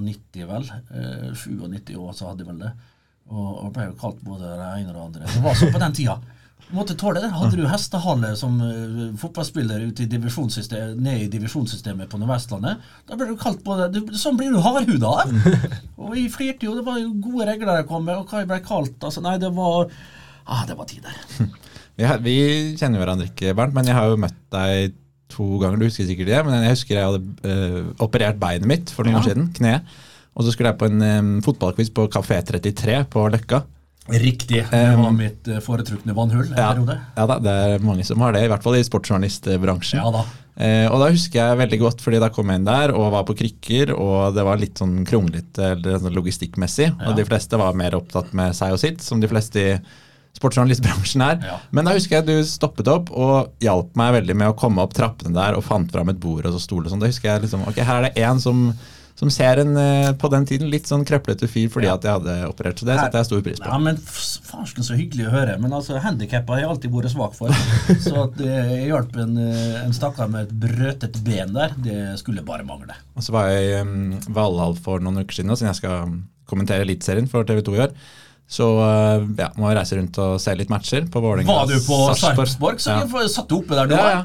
vel. 0.48 0.70
Eh, 0.96 1.34
97 1.36 1.96
år 2.00 2.14
så 2.16 2.30
hadde 2.30 2.46
jeg 2.46 2.48
vel 2.54 2.60
det. 2.64 2.72
Og, 3.30 3.50
og 3.66 3.72
ble 3.76 3.86
jo 3.92 3.96
kalt 4.02 4.20
både 4.26 4.48
det 4.58 4.68
ene 4.82 4.90
og 4.90 4.96
det 4.96 5.02
andre. 5.06 5.32
Det 5.34 5.42
var 5.46 5.58
sånn 5.60 5.74
på 5.76 5.82
den 5.84 5.94
tida. 6.00 6.16
Måtte 6.74 6.94
tåle 6.98 7.22
det. 7.24 7.30
Hadde 7.34 7.58
du 7.58 7.64
hestehale 7.70 8.32
som 8.38 8.60
uh, 8.62 9.06
fotballspiller 9.18 9.88
ute 9.90 10.04
i 10.06 10.10
divisjonssystem, 10.10 10.96
ned 11.02 11.24
i 11.24 11.30
divisjonssystemet 11.34 12.10
på 12.12 12.20
Nordvestlandet, 12.22 12.84
da 13.10 13.18
ble 13.18 13.28
du 13.32 13.36
kalt 13.42 13.64
både 13.66 13.88
du, 13.96 14.00
Sånn 14.18 14.38
blir 14.38 14.54
du 14.54 14.60
hardhuda 14.62 15.14
av! 15.24 15.34
og 15.98 16.14
jeg 16.18 16.30
flirte 16.34 16.68
jo. 16.68 16.76
Det 16.78 16.86
var 16.86 17.00
jo 17.02 17.10
gode 17.26 17.48
regler 17.50 17.80
jeg 17.82 17.88
kom 17.90 18.06
med, 18.06 18.18
og 18.22 18.30
hva 18.30 18.44
jeg 18.44 18.50
ble 18.52 18.60
kalt. 18.66 18.98
Altså, 19.02 19.24
nei, 19.26 19.38
det 19.42 19.50
var 19.58 19.90
Ah, 20.50 20.64
det 20.66 20.78
var 20.78 20.88
tider. 20.90 21.14
Vi, 22.00 22.06
har, 22.08 22.18
vi 22.26 22.34
kjenner 22.80 23.02
hverandre 23.04 23.28
ikke, 23.30 23.52
Bernt, 23.58 23.74
men 23.76 23.86
jeg 23.90 23.94
har 23.98 24.08
jo 24.10 24.18
møtt 24.24 24.38
deg 24.56 24.94
to 25.30 25.46
ganger. 25.62 25.78
Du 25.78 25.86
husker 25.86 26.08
sikkert 26.10 26.30
det, 26.32 26.38
men 26.48 26.64
jeg 26.66 26.72
husker 26.74 26.96
jeg 26.96 27.06
hadde 27.06 27.50
uh, 27.50 27.90
operert 28.02 28.40
beinet 28.42 28.66
mitt 28.70 28.94
for 28.94 29.06
noen 29.06 29.18
Ja. 29.18 29.22
år 29.22 29.28
siden. 29.30 29.50
Kneet. 29.58 29.98
Og 30.40 30.46
så 30.48 30.54
skulle 30.56 30.72
jeg 30.72 30.80
på 30.80 30.88
en 30.88 31.04
um, 31.04 31.32
fotballquiz 31.44 31.92
på 31.92 32.08
Kafé 32.14 32.40
33 32.48 33.02
på 33.12 33.26
Løkka. 33.34 33.66
Riktig. 34.10 34.64
Det 34.72 34.84
var 34.98 35.12
mitt 35.14 35.46
eh, 35.52 35.60
foretrukne 35.62 36.16
vannhull 36.18 36.48
en 36.48 36.56
Ja, 36.58 36.70
periode. 36.72 36.96
ja 37.18 37.26
da, 37.30 37.36
det 37.46 37.52
er 37.76 37.84
mange 37.86 38.06
som 38.08 38.24
har 38.24 38.34
det, 38.34 38.46
i 38.48 38.50
hvert 38.50 38.64
fall 38.66 38.80
i 38.80 38.86
sportsjournalistbransjen. 38.88 40.00
Ja 40.02 40.10
da. 40.16 40.24
Eh, 40.60 40.88
og 40.90 40.98
da 41.04 41.12
husker 41.14 41.38
jeg 41.44 41.60
veldig 41.60 41.80
godt, 41.84 42.02
fordi 42.02 42.22
da 42.24 42.32
kom 42.34 42.50
jeg 42.50 42.60
inn 42.62 42.66
der 42.68 42.92
og 42.96 43.12
var 43.14 43.28
på 43.28 43.36
krykker, 43.38 43.92
og 43.94 44.34
det 44.36 44.48
var 44.48 44.58
litt 44.60 44.82
sånn 44.82 45.04
kronglete 45.08 45.76
sånn 45.86 46.16
logistikkmessig. 46.18 46.90
Ja. 46.90 47.12
Og 47.12 47.20
de 47.20 47.28
fleste 47.30 47.60
var 47.62 47.78
mer 47.78 48.00
opptatt 48.00 48.34
med 48.36 48.58
seg 48.58 48.74
og 48.74 48.82
sitt, 48.82 49.04
som 49.06 49.22
de 49.22 49.30
fleste 49.30 49.62
i 49.62 49.78
sportsjournalistbransjen 50.40 51.24
er. 51.26 51.40
Ja. 51.46 51.58
Men 51.76 51.88
da 51.88 51.94
husker 51.96 52.20
jeg 52.20 52.28
du 52.32 52.48
stoppet 52.48 52.90
opp 52.92 53.10
og 53.14 53.54
hjalp 53.64 53.96
meg 54.00 54.16
veldig 54.22 54.36
med 54.42 54.52
å 54.52 54.58
komme 54.58 54.84
opp 54.84 54.96
trappene 54.98 55.36
der 55.36 55.58
og 55.58 55.66
fant 55.68 55.92
fram 55.94 56.10
et 56.12 56.20
bord 56.22 56.48
og 56.50 56.56
så 56.56 56.62
stol 56.64 56.86
og 56.86 56.92
sånn. 56.94 57.02
Da 57.04 57.10
husker 57.12 57.32
jeg 57.34 57.46
liksom, 57.46 57.66
ok, 57.70 57.82
her 57.86 58.02
er 58.02 58.10
det 58.10 58.26
en 58.26 58.42
som, 58.44 58.70
som 59.20 59.28
ser 59.34 59.60
en 59.60 59.74
eh, 59.76 60.12
på 60.16 60.30
den 60.32 60.46
tiden 60.48 60.70
litt 60.72 60.88
sånn 60.88 61.02
krøplete 61.08 61.48
fyr 61.52 61.68
fordi 61.74 61.90
Ja. 61.90 61.96
at 62.00 62.06
jeg 62.08 62.14
hadde 62.16 62.36
operert. 62.48 62.80
Så 62.80 62.86
det 62.88 62.96
setter 63.02 63.20
jeg 63.20 63.28
stor 63.28 63.42
pris 63.44 63.60
på. 63.60 63.68
Ja, 63.68 63.78
men 63.84 63.98
farsken 64.00 64.86
så 64.88 64.96
hyggelig 64.96 65.26
å 65.28 65.34
høre. 65.34 65.58
Men 65.60 65.74
altså, 65.76 65.98
handikappa 66.00 66.56
har 66.56 66.62
jeg 66.64 66.70
alltid 66.70 66.94
vært 66.94 67.12
svak 67.12 67.36
for. 67.36 67.52
Så 68.06 68.14
at 68.24 68.40
eh, 68.40 68.72
jeg 68.78 68.88
hjalp 68.94 69.20
en, 69.20 69.36
eh, 69.44 69.84
en 69.84 69.92
stakkar 69.98 70.32
med 70.32 70.48
et 70.48 70.56
brøtet 70.64 71.20
ben 71.28 71.52
der, 71.58 71.76
det 71.84 72.00
skulle 72.24 72.46
bare 72.48 72.64
mangle. 72.64 72.96
Og 73.20 73.28
så 73.28 73.36
var 73.36 73.52
jeg 73.52 73.68
i 73.68 73.82
um, 73.84 74.16
Valhall 74.40 74.78
for 74.80 75.04
noen 75.04 75.20
uker 75.26 75.42
siden, 75.42 75.52
og 75.52 75.60
siden 75.60 75.74
jeg 75.74 75.82
skal 75.84 76.16
kommentere 76.50 76.88
Eliteserien 76.88 77.28
for 77.30 77.44
TV2 77.44 77.76
i 77.76 77.84
år. 77.90 77.94
Så 78.50 78.66
ja, 79.38 79.52
må 79.62 79.68
jeg 79.70 79.78
reise 79.78 79.98
rundt 80.00 80.18
og 80.24 80.40
se 80.42 80.56
litt 80.58 80.72
matcher 80.74 81.06
på 81.14 81.22
Vålerenga. 81.22 81.54
Var 81.60 81.68
du 81.70 81.84
på 81.86 81.98
Sarpsborg, 82.18 82.80
så 82.82 82.96
Ja. 83.04 83.28
satt 83.30 83.46
du 83.52 83.60
oppe 83.60 83.76
der 83.78 83.86
du 83.86 83.94
Ja, 83.94 84.02
var? 84.02 84.10
ja. 84.16 84.24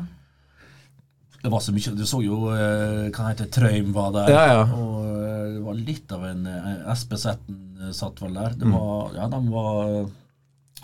Det 1.45 1.51
var 1.53 1.61
så 1.61 1.73
mye 1.77 1.93
Du 1.93 2.07
så 2.09 2.23
jo 2.25 2.37
eh, 2.57 3.11
hva 3.13 3.27
heter 3.29 3.51
Trøym 3.53 3.91
var 3.93 4.13
der. 4.15 4.31
Ja, 4.33 4.45
ja. 4.49 4.61
Og 4.81 5.01
eh, 5.05 5.49
det 5.53 5.63
var 5.67 5.77
litt 5.77 6.13
av 6.17 6.23
en 6.31 6.47
eh, 6.49 6.71
Espesetten 6.95 7.59
eh, 7.83 7.91
satt 7.93 8.23
vel 8.25 8.33
der. 8.39 8.55
Mm. 8.55 8.63
Det 8.63 8.71
var 8.73 9.19
Ja, 9.19 9.27
de 9.35 9.41
var 9.53 9.83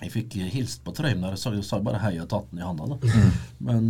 Jeg 0.03 0.13
fikk 0.13 0.37
hilst 0.53 0.83
på 0.85 0.93
Trøym 0.97 1.25
der. 1.25 1.39
Jeg 1.41 1.65
sa, 1.65 1.81
bare 1.85 2.03
hei 2.05 2.13
og 2.21 2.29
tatt 2.29 2.51
den 2.51 2.61
i 2.61 2.67
handa, 2.67 2.91
da. 2.93 2.99
Mm. 3.01 3.39
Men 3.71 3.89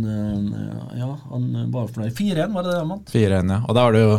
ja, 0.99 1.09
han 1.33 1.49
var 1.75 1.91
fornøyd. 1.91 2.15
4-1 2.15 2.55
var 2.55 2.63
det 2.67 2.71
det 2.71 2.79
han 2.79 2.95
vant? 2.95 3.11
4-1, 3.17 3.51
ja. 3.55 3.59
Og 3.67 3.75
da 3.75 3.85
har 3.85 3.95
du 3.95 3.99
jo 3.99 4.15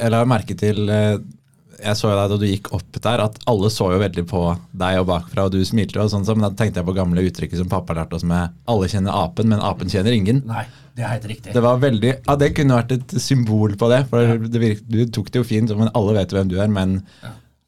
Jeg 0.00 0.12
la 0.12 0.22
merke 0.28 0.56
til 0.58 0.84
Jeg 1.82 1.98
så 1.98 2.10
jo 2.10 2.16
deg 2.18 2.32
da 2.32 2.38
du 2.40 2.46
gikk 2.48 2.70
opp 2.76 3.00
der, 3.04 3.22
at 3.24 3.38
alle 3.50 3.70
så 3.72 3.90
jo 3.92 4.00
veldig 4.02 4.24
på 4.30 4.42
deg 4.84 5.00
og 5.00 5.08
bakfra, 5.10 5.46
og 5.48 5.54
du 5.54 5.64
smilte 5.66 6.00
og 6.02 6.12
sånn, 6.12 6.26
men 6.34 6.46
da 6.46 6.52
tenkte 6.54 6.80
jeg 6.80 6.88
på 6.88 6.96
gamle 6.96 7.26
uttrykket 7.28 7.60
som 7.60 7.70
pappa 7.72 7.96
lærte 7.96 8.18
oss 8.18 8.26
med 8.28 8.54
'alle 8.70 8.88
kjenner 8.88 9.16
apen, 9.24 9.48
men 9.48 9.60
apen 9.60 9.88
kjenner 9.88 10.16
ingen'. 10.16 10.44
Nei, 10.46 10.66
det 10.96 11.04
er 11.04 11.14
helt 11.16 11.30
riktig. 11.30 11.52
Det 11.52 11.62
var 11.62 11.78
veldig, 11.82 12.12
ja 12.26 12.36
det 12.36 12.54
kunne 12.56 12.80
vært 12.80 12.92
et 12.92 13.16
symbol 13.20 13.76
på 13.76 13.88
det, 13.90 14.06
for 14.08 14.38
det 14.38 14.60
virket, 14.60 14.88
du 14.88 15.06
tok 15.06 15.30
det 15.30 15.42
jo 15.42 15.48
fint, 15.48 15.76
men 15.76 15.90
alle 15.94 16.14
vet 16.14 16.30
jo 16.30 16.38
hvem 16.38 16.52
du 16.52 16.60
er, 16.60 16.68
men 16.68 17.02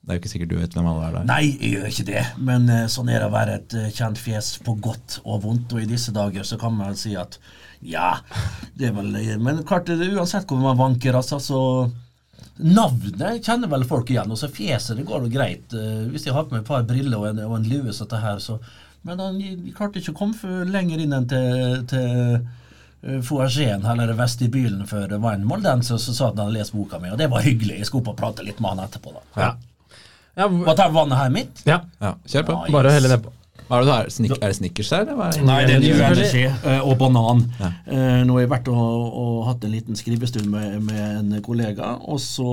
det 0.07 0.13
er 0.13 0.19
jo 0.19 0.23
ikke 0.23 0.31
sikkert 0.31 0.51
du 0.53 0.59
vet 0.61 0.75
hvem 0.77 0.87
alle 0.87 1.07
er 1.09 1.15
der. 1.17 1.25
Nei, 1.27 1.45
jeg 1.59 1.71
gjør 1.73 1.87
ikke 1.91 2.05
det. 2.07 2.21
Men 2.39 2.69
eh, 2.71 2.85
sånn 2.87 3.09
er 3.11 3.19
det 3.19 3.27
å 3.27 3.33
være 3.33 3.57
et 3.59 3.73
eh, 3.75 3.89
kjent 3.91 4.21
fjes 4.23 4.53
på 4.63 4.77
godt 4.79 5.17
og 5.25 5.41
vondt. 5.43 5.75
Og 5.75 5.83
i 5.83 5.89
disse 5.91 6.15
dager 6.15 6.47
så 6.47 6.55
kan 6.61 6.77
man 6.79 6.95
si 6.95 7.17
at 7.19 7.35
ja, 7.83 8.13
det 8.79 8.87
er 8.87 8.95
vel 8.95 9.11
eh, 9.19 9.33
Men 9.43 9.65
klart, 9.67 9.91
det, 9.91 10.07
uansett 10.15 10.47
hvor 10.47 10.63
man 10.63 10.79
vanker, 10.79 11.19
altså, 11.19 11.41
så 11.43 11.61
Navnet 12.59 13.45
kjenner 13.45 13.69
vel 13.69 13.85
folk 13.85 14.11
igjen. 14.11 14.31
Og 14.33 14.39
så 14.41 14.49
fjeset, 14.49 14.97
det 14.97 15.07
går 15.09 15.27
jo 15.27 15.33
greit. 15.33 15.73
eh, 15.77 16.07
hvis 16.13 16.25
de 16.25 16.33
har 16.33 16.45
på 16.45 16.55
meg 16.57 16.63
et 16.63 16.69
par 16.69 16.85
briller 16.89 17.19
og 17.19 17.29
en, 17.31 17.43
og 17.45 17.57
en 17.59 17.69
lue, 17.69 17.93
så 17.93 18.05
dette 18.07 18.23
her, 18.23 18.39
så 18.43 18.59
Men 19.07 19.21
han 19.23 19.37
klarte 19.77 20.01
ikke 20.01 20.17
å 20.17 20.19
komme 20.19 20.65
lenger 20.67 20.99
inn 20.99 21.13
enn 21.15 21.29
til, 21.31 21.85
til 21.87 22.41
uh, 23.07 23.21
foajeen 23.23 23.85
eller 23.87 24.11
vestibylen 24.19 24.83
før 24.91 25.05
det 25.13 25.21
var 25.23 25.37
en 25.37 25.45
moldenser 25.47 26.01
som 26.03 26.17
sa 26.17 26.27
at 26.27 26.35
han 26.35 26.49
hadde 26.49 26.57
lest 26.57 26.75
boka 26.75 26.99
mi, 26.99 27.13
og 27.15 27.19
det 27.21 27.29
var 27.31 27.45
hyggelig. 27.47 27.77
Jeg 27.79 27.87
skulle 27.87 28.03
opp 28.03 28.17
og 28.17 28.19
prate 28.19 28.43
litt 28.43 28.59
med 28.59 28.73
han 28.75 28.83
etterpå, 28.89 29.13
da. 29.15 29.23
Ja. 29.39 29.51
Ja, 30.37 30.49
Var 30.49 30.73
dette 30.75 30.89
vannet 30.93 31.21
her 31.21 31.31
mitt? 31.31 31.63
ja, 31.65 31.79
Ja, 32.03 32.17
kjør 32.27 32.49
på. 32.49 32.57
Ja, 32.67 32.73
bare 32.75 32.91
å 32.91 32.97
helle 32.97 33.13
nedpå. 33.15 33.31
Hva 33.67 33.79
er 33.79 33.83
det 33.83 33.87
du 33.89 33.93
har? 33.93 34.09
Snik, 34.15 34.33
er 34.37 34.47
det 34.53 34.57
Snickers 34.61 34.91
der? 34.95 35.09
er? 35.11 35.39
Nei, 35.43 35.59
det 35.67 35.75
er 35.75 35.81
New. 35.83 36.01
Energy 36.07 36.43
eh, 36.47 36.81
og 36.87 36.95
banan. 37.01 37.41
Ja. 37.59 37.71
Eh, 37.91 38.21
Nå 38.29 38.37
har 38.37 38.45
jeg 38.45 38.53
vært 38.53 38.69
og, 38.71 39.07
og 39.23 39.41
hatt 39.49 39.67
en 39.67 39.75
liten 39.75 39.99
skrivestund 39.99 40.47
med, 40.53 40.77
med 40.87 41.05
en 41.35 41.43
kollega, 41.43 41.97
og 42.07 42.21
så 42.23 42.47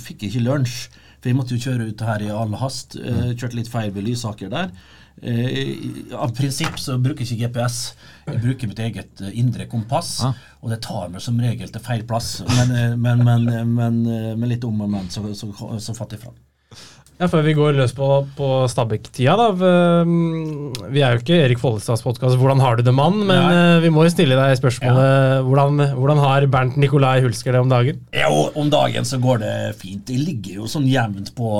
fikk 0.00 0.24
jeg 0.24 0.32
ikke 0.34 0.44
lunsj. 0.48 0.78
For 1.20 1.30
jeg 1.32 1.36
måtte 1.38 1.56
jo 1.56 1.64
kjøre 1.70 1.88
ut 1.92 2.04
her 2.04 2.24
i 2.24 2.32
all 2.32 2.56
hast. 2.60 2.96
Eh, 3.00 3.32
Kjørte 3.36 3.56
litt 3.60 3.68
feil 3.72 3.92
ved 3.96 4.04
Lysaker 4.08 4.48
der. 4.52 4.72
Eh, 5.22 5.76
Av 6.16 6.32
prinsipp 6.36 6.80
så 6.80 6.96
bruker 7.00 7.24
jeg 7.24 7.36
ikke 7.36 7.50
GPS. 7.52 7.78
Jeg 8.28 8.40
bruker 8.42 8.72
mitt 8.72 8.80
eget 8.84 9.22
indre 9.32 9.68
kompass. 9.68 10.16
Ah. 10.24 10.40
Og 10.64 10.72
det 10.72 10.80
tar 10.84 11.12
meg 11.12 11.24
som 11.24 11.36
regel 11.44 11.68
til 11.72 11.84
feil 11.84 12.04
plass. 12.08 12.38
Men, 12.56 13.00
men, 13.04 13.20
men, 13.24 13.48
men 13.76 14.02
med 14.40 14.48
litt 14.56 14.64
om 14.68 14.80
og 14.84 14.92
men, 14.96 15.12
så, 15.12 15.24
så, 15.36 15.52
så 15.52 15.96
fatter 15.96 16.16
jeg 16.16 16.24
fram. 16.24 16.40
Ja, 17.20 17.28
Før 17.30 17.44
vi 17.46 17.52
går 17.54 17.76
løs 17.78 17.92
på, 17.94 18.06
på 18.34 18.46
Stabæk-tida, 18.68 19.36
da. 19.38 19.46
Vi 20.90 21.02
er 21.04 21.14
jo 21.14 21.20
ikke 21.22 21.36
Erik 21.44 21.60
Follestads 21.62 22.02
podkast 22.02 22.34
'Hvordan 22.40 22.58
har 22.60 22.74
du 22.76 22.82
det, 22.82 22.94
mann?', 22.94 23.20
men 23.22 23.38
Nei. 23.38 23.54
eh, 23.54 23.80
vi 23.84 23.90
må 23.94 24.02
jo 24.02 24.10
stille 24.10 24.34
deg 24.34 24.56
spørsmålet 24.58 25.44
hvordan, 25.46 25.94
hvordan 25.94 26.18
har 26.18 26.46
Bernt 26.50 26.76
Nikolai 26.76 27.20
Hulsker 27.22 27.52
det 27.54 27.60
om 27.62 27.68
dagen? 27.70 28.00
Jo, 28.12 28.50
om 28.58 28.70
dagen 28.70 29.04
så 29.06 29.20
går 29.22 29.38
det 29.44 29.76
fint. 29.78 30.02
Det 30.10 30.18
ligger 30.18 30.54
jo 30.64 30.66
sånn 30.66 30.88
jevnt 30.90 31.30
på 31.38 31.52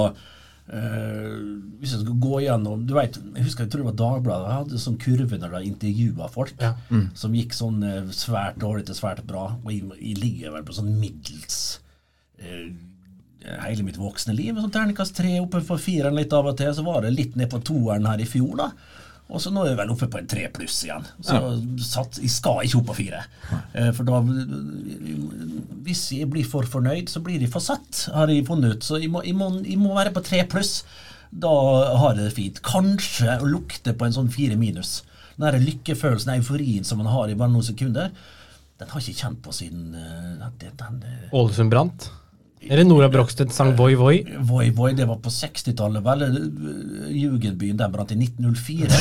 eh, 0.72 1.36
Hvis 1.78 1.92
jeg 1.94 2.00
skal 2.02 2.18
gå 2.18 2.40
gjennom 2.48 2.86
Du 2.88 2.94
vet, 2.94 3.14
Jeg 3.36 3.44
husker 3.44 3.64
jeg 3.64 3.70
tror 3.70 3.84
det 3.84 3.90
var 3.92 4.00
Dagbladet 4.00 4.48
jeg 4.48 4.58
hadde 4.58 4.80
sånn 4.82 4.98
kurve 4.98 5.38
når 5.38 5.50
de 5.54 5.68
intervjua 5.70 6.28
folk, 6.32 6.54
Ja. 6.60 6.72
som 7.14 7.32
gikk 7.32 7.54
sånn 7.54 7.78
eh, 7.84 8.02
svært 8.10 8.58
dårlig 8.58 8.86
til 8.86 8.94
svært 8.98 9.22
bra. 9.26 9.54
Og 9.64 9.70
jeg, 9.70 9.84
jeg 10.02 10.18
ligger 10.18 10.50
vel 10.58 10.64
på 10.66 10.74
sånn 10.74 10.98
middels 10.98 11.78
eh, 12.42 12.72
hele 13.44 13.84
mitt 13.86 13.98
voksne 14.00 14.34
liv. 14.36 14.56
Sånn 14.58 14.72
terningkast 14.74 15.16
tre 15.18 15.36
oppe 15.42 15.62
på 15.64 15.78
fireren 15.80 16.16
litt 16.18 16.32
av 16.36 16.48
og 16.50 16.58
til. 16.58 16.72
Så 16.74 16.84
var 16.86 17.04
det 17.04 17.14
litt 17.14 17.38
ned 17.38 17.50
på 17.52 17.62
toeren 17.64 18.08
her 18.08 18.22
i 18.22 18.28
fjor, 18.28 18.54
da. 18.60 18.70
Og 19.32 19.40
så 19.40 19.48
nå 19.50 19.62
er 19.64 19.70
jeg 19.70 19.78
vel 19.78 19.92
oppe 19.94 20.08
på 20.12 20.18
en 20.20 20.26
tre 20.28 20.44
pluss 20.52 20.82
igjen. 20.84 21.06
Så 21.24 21.38
satt, 21.80 22.18
jeg 22.20 22.32
skal 22.32 22.66
ikke 22.66 22.80
opp 22.82 22.90
på 22.90 22.96
fire. 22.98 23.22
Eh, 23.72 23.88
For 23.96 24.04
da 24.04 24.20
Hvis 25.84 26.04
jeg 26.12 26.28
blir 26.32 26.44
for 26.48 26.68
fornøyd, 26.68 27.08
så 27.12 27.22
blir 27.24 27.40
jeg 27.40 27.52
for 27.52 27.64
satt, 27.64 28.04
har 28.12 28.32
jeg 28.32 28.44
funnet 28.48 28.76
ut. 28.76 28.84
Så 28.84 29.00
jeg 29.00 29.10
må, 29.12 29.24
jeg 29.24 29.36
må, 29.38 29.48
jeg 29.64 29.80
må 29.80 29.96
være 29.96 30.12
på 30.14 30.24
tre 30.24 30.44
pluss. 30.50 30.82
Da 31.32 31.50
har 31.98 32.14
jeg 32.14 32.28
det 32.28 32.36
fint. 32.36 32.62
Kanskje 32.64 33.40
å 33.40 33.48
lukte 33.48 33.96
på 33.96 34.06
en 34.06 34.14
sånn 34.14 34.30
fire 34.32 34.58
minus. 34.60 35.00
Den 35.40 35.64
lykkefølelsen, 35.64 36.36
euforien 36.36 36.84
som 36.86 37.00
man 37.00 37.10
har 37.10 37.32
i 37.32 37.38
bare 37.38 37.50
noen 37.50 37.66
sekunder, 37.66 38.12
den 38.78 38.90
har 38.90 39.00
jeg 39.00 39.14
ikke 39.14 39.24
kjent 39.24 39.40
på 39.42 39.54
siden 39.54 39.94
eh, 39.98 40.68
eh, 40.68 41.32
Ålesund 41.34 41.72
brant. 41.72 42.10
Eller 42.68 42.84
Nora 42.84 43.08
Brogstedt 43.12 43.52
sang 43.52 43.74
Voi 43.76 43.94
Voi. 43.98 44.18
Voi 44.48 44.70
Voi, 44.74 44.92
det 44.96 45.06
var 45.08 45.20
på 45.22 45.32
60-tallet, 45.32 46.04
vel. 46.04 46.24
Eh, 46.26 47.08
Jugendbyen 47.20 47.78
den 47.80 47.92
brant 47.92 48.14
i 48.14 48.18
1904. 48.20 48.90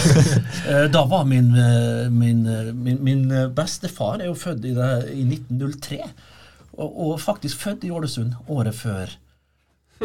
Eh, 0.64 0.86
da 0.92 1.02
var 1.10 1.26
min, 1.28 1.50
eh, 1.60 2.10
min, 2.12 2.46
min, 2.84 2.98
min 3.04 3.24
bestefar 3.56 4.22
er 4.22 4.30
jo 4.30 4.38
født 4.38 4.64
i, 4.70 4.72
det, 4.78 4.92
i 5.12 5.26
1903. 5.28 6.00
Og, 6.78 6.90
og 6.90 7.20
faktisk 7.22 7.60
født 7.66 7.84
i 7.84 7.92
Ålesund 7.92 8.38
året 8.48 8.76
før 8.76 9.12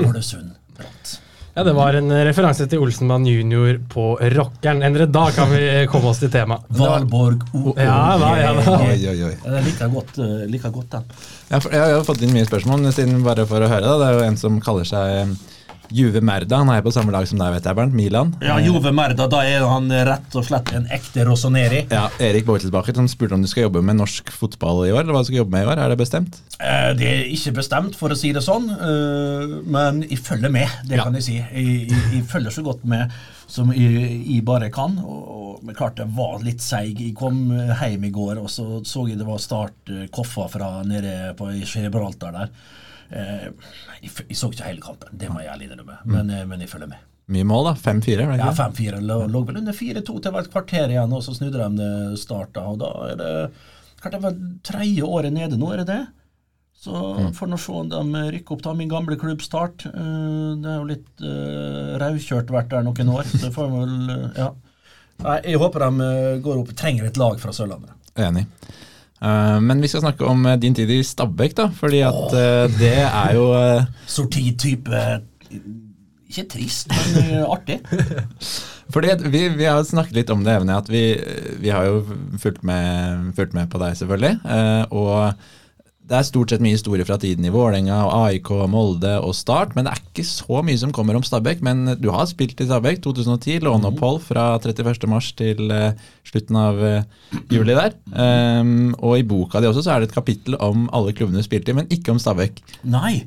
Ålesund 0.03 0.57
brant. 0.77 1.19
Ja, 1.59 1.65
Det 1.65 1.73
var 1.75 1.97
en 1.99 2.13
referanse 2.23 2.69
til 2.71 2.79
Olsenmann 2.79 3.25
jr. 3.27 3.81
på 3.91 4.13
Rockeren. 4.31 4.79
Endre, 4.87 5.09
da 5.11 5.25
kan 5.35 5.51
vi 5.51 5.89
komme 5.91 6.13
oss 6.13 6.21
til 6.23 6.31
temaet. 6.31 6.69
Valborg 6.79 7.41
O. 7.51 7.73
Ja 7.75 8.15
da, 8.21 8.29
ja 8.39 8.53
da. 8.55 8.77
Oi, 8.85 8.93
oi, 9.11 9.17
oi. 9.27 9.33
Jeg 9.43 9.65
liker 9.67 9.91
godt, 9.91 10.21
like 10.53 10.71
godt 10.71 10.93
den. 10.95 11.09
Ja, 11.51 11.59
jeg 11.59 11.97
har 11.97 12.07
fått 12.07 12.23
inn 12.23 12.31
mye 12.37 12.47
spørsmål, 12.47 12.87
siden 12.95 13.25
bare 13.27 13.43
for 13.51 13.59
å 13.59 13.73
høre. 13.73 13.83
Da. 13.89 13.97
Det 13.99 14.07
er 14.07 14.21
jo 14.21 14.29
en 14.29 14.39
som 14.39 14.61
kaller 14.63 14.87
seg 14.87 15.17
eh, 15.17 15.35
Juve 15.95 16.21
Merda. 16.25 16.59
Han 16.61 16.69
er 16.73 16.83
på 16.85 16.93
samme 16.93 17.13
lag 17.15 17.27
som 17.31 17.39
deg, 17.41 17.53
vet 17.57 17.65
jeg, 17.69 17.77
Bernt. 17.79 17.95
Milan. 17.97 18.35
Ja, 18.45 18.59
Juve 18.61 18.93
Merda, 18.95 19.27
da 19.31 19.41
er 19.47 19.65
han 19.67 19.89
rett 19.91 20.37
og 20.39 20.45
slett 20.47 20.73
en 20.77 20.87
ekte 20.95 21.25
Rossoneri. 21.29 21.85
Ja, 21.91 22.09
Erik 22.21 22.45
Bortelsbacher 22.49 22.95
som 22.99 23.09
spurte 23.09 23.35
om 23.39 23.43
du 23.45 23.49
skal 23.51 23.67
jobbe 23.69 23.83
med 23.85 23.97
norsk 24.01 24.31
fotball 24.35 24.85
i 24.87 24.93
år. 24.93 25.01
eller 25.07 25.17
hva 25.17 25.23
du 25.25 25.31
skal 25.31 25.41
jobbe 25.43 25.57
med 25.57 25.65
i 25.67 25.71
år, 25.73 25.79
Er 25.79 25.89
det 25.95 25.99
bestemt? 25.99 26.41
Eh, 26.61 26.93
Det 26.99 27.07
er 27.09 27.25
ikke 27.33 27.55
bestemt, 27.61 27.95
for 27.97 28.09
å 28.11 28.17
si 28.17 28.33
det 28.33 28.43
sånn, 28.43 28.69
eh, 28.71 29.57
men 29.65 30.03
jeg 30.09 30.19
følger 30.19 30.51
med, 30.51 30.69
det 30.87 30.97
Ja. 30.99 31.05
kan 31.05 31.15
jeg 31.15 31.23
si. 31.23 31.37
Jeg, 31.39 31.89
jeg, 31.89 32.03
jeg 32.13 32.25
følger 32.29 32.51
så 32.51 32.63
godt 32.65 32.85
med 32.85 33.11
som 33.49 33.71
jeg, 33.73 34.25
jeg 34.29 34.45
bare 34.45 34.69
kan. 34.71 34.99
Og, 34.99 35.23
og, 35.29 35.65
men 35.65 35.75
klart 35.75 35.97
jeg 35.97 36.09
var 36.15 36.39
litt 36.45 36.61
seig. 36.61 37.01
Jeg 37.01 37.15
kom 37.17 37.51
eh, 37.51 37.73
hjem 37.89 38.05
i 38.05 38.11
går, 38.11 38.39
og 38.43 38.49
så 38.53 38.83
så 38.85 39.07
jeg 39.09 39.19
det 39.19 39.27
var 39.27 39.39
start 39.39 39.89
eh, 39.91 40.07
Koffa 40.13 40.49
fra 40.53 40.83
nede 40.85 41.35
på 41.39 41.49
i 41.55 41.65
Gibraltar 41.65 42.33
der. 42.33 42.51
Eh, 43.11 43.49
Jeg, 44.03 44.11
jeg 44.29 44.37
så 44.37 44.51
ikke 44.53 44.67
hele 44.69 44.81
kampen, 44.85 45.09
det 45.19 45.31
må 45.33 45.41
jeg 45.41 45.51
ærlig 45.55 45.71
innrømme, 45.71 45.97
men, 46.05 46.31
eh, 46.31 46.45
men 46.47 46.61
jeg 46.61 46.69
følger 46.71 46.89
med. 46.93 46.99
Mye 47.29 47.45
mål, 47.45 47.65
da. 47.71 47.75
5-4, 47.75 48.27
Ja, 48.39 48.53
5-4 48.57 49.01
lå, 49.05 49.19
lå 49.29 49.43
vel 49.49 49.59
under 49.61 49.73
4-2 49.77 50.05
til 50.07 50.21
det 50.25 50.33
var 50.33 50.47
et 50.47 50.53
kvarter 50.53 50.89
igjen, 50.95 51.13
og 51.13 51.23
så 51.27 51.35
snudde 51.37 51.59
de 51.61 51.77
det 51.83 52.19
starta. 52.21 52.63
Og 52.73 52.79
da 52.81 52.93
er 53.11 53.17
det 53.21 53.33
klart 54.01 54.15
det 54.17 54.23
var 54.23 54.39
tredje 54.65 55.03
året 55.05 55.33
nede 55.35 55.59
nå, 55.61 55.73
er 55.75 55.83
det 55.83 55.87
det? 55.91 56.07
Så 56.79 56.95
får 57.35 57.49
nå 57.51 57.59
se 57.59 57.73
om 57.75 57.89
de 57.91 58.21
rykker 58.33 58.55
opp. 58.55 58.63
da 58.63 58.73
Min 58.73 58.89
gamle 58.89 59.17
klubb 59.19 59.43
Start. 59.43 59.85
eh, 59.87 60.55
Det 60.63 60.71
er 60.71 60.77
jo 60.79 60.85
litt 60.87 61.25
uh, 61.27 61.99
raukjørt 61.99 62.53
vært 62.55 62.69
der 62.71 62.85
noen 62.87 63.11
år. 63.11 63.25
Så 63.27 63.51
får 63.51 63.67
vi 63.73 63.81
vel 63.83 64.11
eh, 64.15 64.39
Ja. 64.39 64.53
Jeg 65.43 65.59
håper 65.59 65.83
de 65.83 66.07
eh, 66.07 66.39
går 66.45 66.61
opp. 66.63 66.71
Trenger 66.79 67.09
et 67.09 67.17
lag 67.19 67.41
fra 67.43 67.51
Sørlandet. 67.51 67.91
Enig. 68.15 68.45
Eh, 69.19 69.61
men 69.61 69.83
vi 69.83 69.91
skal 69.91 70.05
snakke 70.05 70.27
om 70.27 70.47
eh, 70.47 70.59
din 70.61 70.75
tid 70.75 70.91
i 70.91 71.03
Stabæk, 71.03 71.57
da. 71.59 71.69
Fordi 71.75 72.03
at 72.07 72.35
eh, 72.39 72.79
det 72.79 72.95
er 73.03 73.35
jo 73.35 73.49
Sortitype 74.07 75.05
Ikke 76.29 76.45
trist, 76.53 76.93
men 77.15 77.45
artig. 77.49 77.81
Fordi 78.95 79.15
vi, 79.29 79.49
vi 79.53 79.65
har 79.69 79.83
snakket 79.85 80.17
litt 80.17 80.31
om 80.33 80.45
det 80.45 80.55
Evne, 80.57 80.79
at 80.81 80.89
vi, 80.89 81.03
vi 81.61 81.69
har 81.73 81.85
jo 81.89 82.03
fulgt 82.41 82.63
med, 82.65 83.33
fulgt 83.37 83.53
med 83.57 83.69
på 83.69 83.81
deg, 83.83 83.97
selvfølgelig. 83.99 84.39
og 84.97 85.35
det 86.09 86.17
er 86.17 86.25
stort 86.25 86.53
sett 86.53 86.63
mye 86.65 86.73
historie 86.73 87.05
fra 87.05 87.19
tiden 87.21 87.45
i 87.45 87.51
Vålerenga, 87.53 87.99
AIK, 88.17 88.49
Molde 88.73 89.11
og 89.21 89.35
Start. 89.37 89.75
Men 89.77 89.85
det 89.85 89.93
er 89.93 90.01
ikke 90.01 90.25
så 90.25 90.63
mye 90.65 90.81
som 90.81 90.93
kommer 90.97 91.19
om 91.19 91.25
Stabæk. 91.27 91.61
Men 91.65 91.85
du 92.01 92.09
har 92.15 92.25
spilt 92.31 92.61
i 92.63 92.67
Stabæk 92.69 93.03
2010, 93.05 93.59
låneopphold 93.67 94.23
fra 94.25 94.47
31. 94.57 95.05
mars 95.13 95.29
til 95.37 95.69
eh, 95.75 96.07
slutten 96.29 96.61
av 96.61 96.81
eh, 96.81 97.35
juli 97.53 97.77
der. 97.77 97.99
Um, 98.09 98.95
og 98.97 99.19
i 99.19 99.27
boka 99.29 99.61
di 99.61 99.69
også 99.69 99.85
så 99.85 99.95
er 99.95 100.01
det 100.01 100.09
et 100.09 100.17
kapittel 100.17 100.57
om 100.65 100.89
alle 100.97 101.13
klubbene 101.17 101.43
du 101.43 101.47
spilte 101.47 101.75
i, 101.75 101.77
men 101.77 101.93
ikke 101.93 102.15
om 102.15 102.23
Stabæk. 102.23 102.63
Nei. 102.89 103.19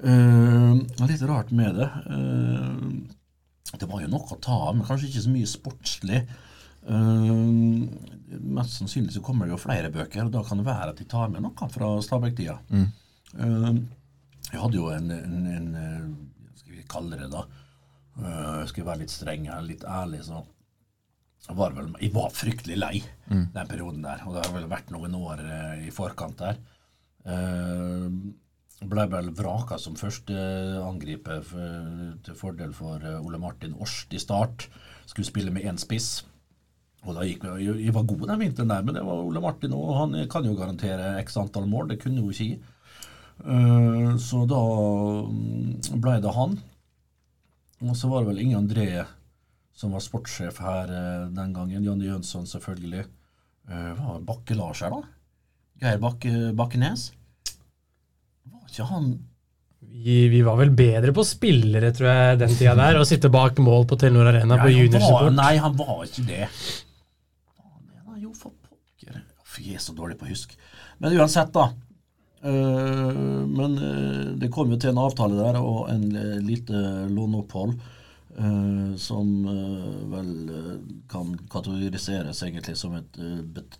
Uh, 0.00 0.80
litt 1.04 1.28
rart 1.28 1.52
med 1.52 1.76
det. 1.76 1.90
Uh, 2.08 3.76
det 3.76 3.90
var 3.90 4.00
jo 4.00 4.10
nok 4.16 4.32
å 4.32 4.40
ta 4.40 4.56
av, 4.70 4.72
men 4.78 4.88
kanskje 4.88 5.10
ikke 5.10 5.26
så 5.26 5.34
mye 5.34 5.50
sportslig. 5.50 6.24
Eh, 6.84 8.38
mest 8.44 8.78
sannsynlig 8.78 9.14
så 9.14 9.22
kommer 9.24 9.46
det 9.46 9.54
jo 9.54 9.62
flere 9.62 9.92
bøker, 9.94 10.26
og 10.26 10.32
da 10.34 10.42
kan 10.44 10.60
det 10.60 10.66
være 10.68 10.92
at 10.92 11.00
de 11.00 11.08
tar 11.08 11.30
med 11.32 11.44
noe 11.44 11.68
fra 11.72 11.90
Stabæk-tida. 12.04 12.58
Eh, 13.38 13.70
jeg 14.52 14.60
hadde 14.60 14.78
jo 14.78 14.90
en, 14.92 15.10
en, 15.10 15.46
en 15.50 15.70
eh, 15.80 16.08
skal 16.60 16.76
vi 16.76 16.88
kalle 16.90 17.20
det, 17.20 17.30
da? 17.32 17.46
Skal 18.14 18.84
jeg 18.84 18.86
være 18.86 19.00
litt 19.00 19.10
streng 19.10 19.48
her, 19.50 19.64
litt 19.66 19.82
ærlig, 19.90 20.20
så 20.22 20.44
var, 21.52 21.74
vel, 21.74 21.90
jeg 22.00 22.12
var 22.14 22.30
fryktelig 22.32 22.76
lei 22.78 22.92
den 23.52 23.68
perioden 23.68 24.04
der. 24.04 24.22
Og 24.24 24.36
det 24.36 24.44
har 24.44 24.54
vel 24.54 24.68
vært 24.70 24.92
noen 24.94 25.16
år 25.18 25.42
eh, 25.42 25.88
i 25.88 25.90
forkant 25.92 26.38
der. 26.38 26.60
Uh, 27.24 28.06
ble 28.84 29.06
vel 29.08 29.30
vraka 29.32 29.78
som 29.80 29.96
første 29.96 30.34
angriper 30.84 31.40
for, 31.48 31.90
til 32.26 32.36
fordel 32.36 32.74
for 32.76 33.00
Ole 33.24 33.40
Martin 33.40 33.74
Årst 33.80 34.12
i 34.12 34.20
start. 34.20 34.68
Skulle 35.08 35.26
spille 35.26 35.52
med 35.54 35.64
én 35.64 35.80
spiss. 35.80 36.20
Og 37.04 37.16
da 37.18 37.24
gikk 37.28 37.42
vi, 37.44 37.66
jeg 37.84 37.92
var 37.92 38.06
gode 38.08 38.28
den 38.30 38.40
vinteren 38.40 38.70
der, 38.72 38.84
men 38.84 38.96
det 38.96 39.02
var 39.04 39.20
Ole 39.20 39.42
Martin, 39.44 39.74
og 39.76 39.90
han 39.98 40.14
kan 40.32 40.46
jo 40.48 40.54
garantere 40.56 41.18
x 41.20 41.36
antall 41.40 41.66
mål. 41.68 41.90
Det 41.92 41.98
kunne 42.00 42.22
jo 42.22 42.32
ikke 42.32 42.54
jeg. 42.54 42.62
Eh, 43.42 44.14
så 44.22 44.44
da 44.48 44.62
blei 45.90 46.00
ble 46.06 46.16
det 46.24 46.32
han. 46.36 46.56
Og 47.84 47.98
så 47.98 48.08
var 48.08 48.22
det 48.22 48.30
vel 48.30 48.40
Inge 48.44 48.60
André 48.62 48.88
som 49.74 49.92
var 49.94 50.02
sportssjef 50.04 50.60
her 50.62 50.92
eh, 50.94 51.26
den 51.34 51.52
gangen. 51.56 51.84
Janne 51.84 52.06
Jønsson, 52.06 52.46
selvfølgelig. 52.48 53.04
Uh, 53.64 53.92
var 53.96 54.24
Bakke-Lars 54.28 54.82
her, 54.84 54.92
da? 54.92 55.06
Geir 55.80 56.00
Bakke, 56.02 56.32
Bakkenes? 56.56 57.06
Var 58.44 58.66
ikke 58.68 58.84
han 58.90 59.06
Vi, 59.80 60.16
vi 60.28 60.42
var 60.44 60.58
vel 60.58 60.74
bedre 60.76 61.14
på 61.16 61.24
spillere, 61.24 61.88
tror 61.96 62.10
jeg, 62.10 62.40
den 62.42 62.52
tida 62.52 62.74
der. 62.76 63.00
Å 63.00 63.06
sitte 63.08 63.30
bak 63.32 63.60
mål 63.64 63.88
på 63.88 63.96
Telenor 64.00 64.28
Arena 64.32 64.58
på 64.60 64.68
Nei, 64.68 64.74
juniorsupport. 64.82 65.36
nei, 65.38 65.54
han 65.64 65.78
var 65.78 66.04
ikke 66.04 66.26
det. 66.28 66.50
Faen, 67.56 67.88
det 67.88 68.02
er 68.02 68.20
jo 68.26 68.34
for 68.36 68.52
pokker. 68.52 69.16
Uff, 69.16 69.34
Jeg 69.60 69.78
er 69.78 69.82
så 69.82 69.94
dårlig 69.96 70.18
på 70.20 70.26
å 70.26 70.32
huske. 70.32 70.58
Men 71.02 71.16
uansett, 71.18 71.52
da. 71.54 71.70
Uh, 72.44 73.44
men 73.48 73.76
eh, 73.80 74.32
det 74.36 74.50
kom 74.52 74.68
jo 74.68 74.76
til 74.76 74.92
en 74.92 75.00
avtale 75.00 75.38
der 75.38 75.56
og 75.64 75.86
en 75.88 76.10
eh, 76.12 76.40
lite 76.44 76.80
låneopphold. 77.08 77.76
Uh, 78.34 78.96
som 78.98 79.28
vel 80.10 80.30
kan 81.06 81.28
kategoriseres 81.52 82.40
egentlig 82.42 82.74
som 82.74 82.96
et 82.98 83.20
bet 83.54 83.76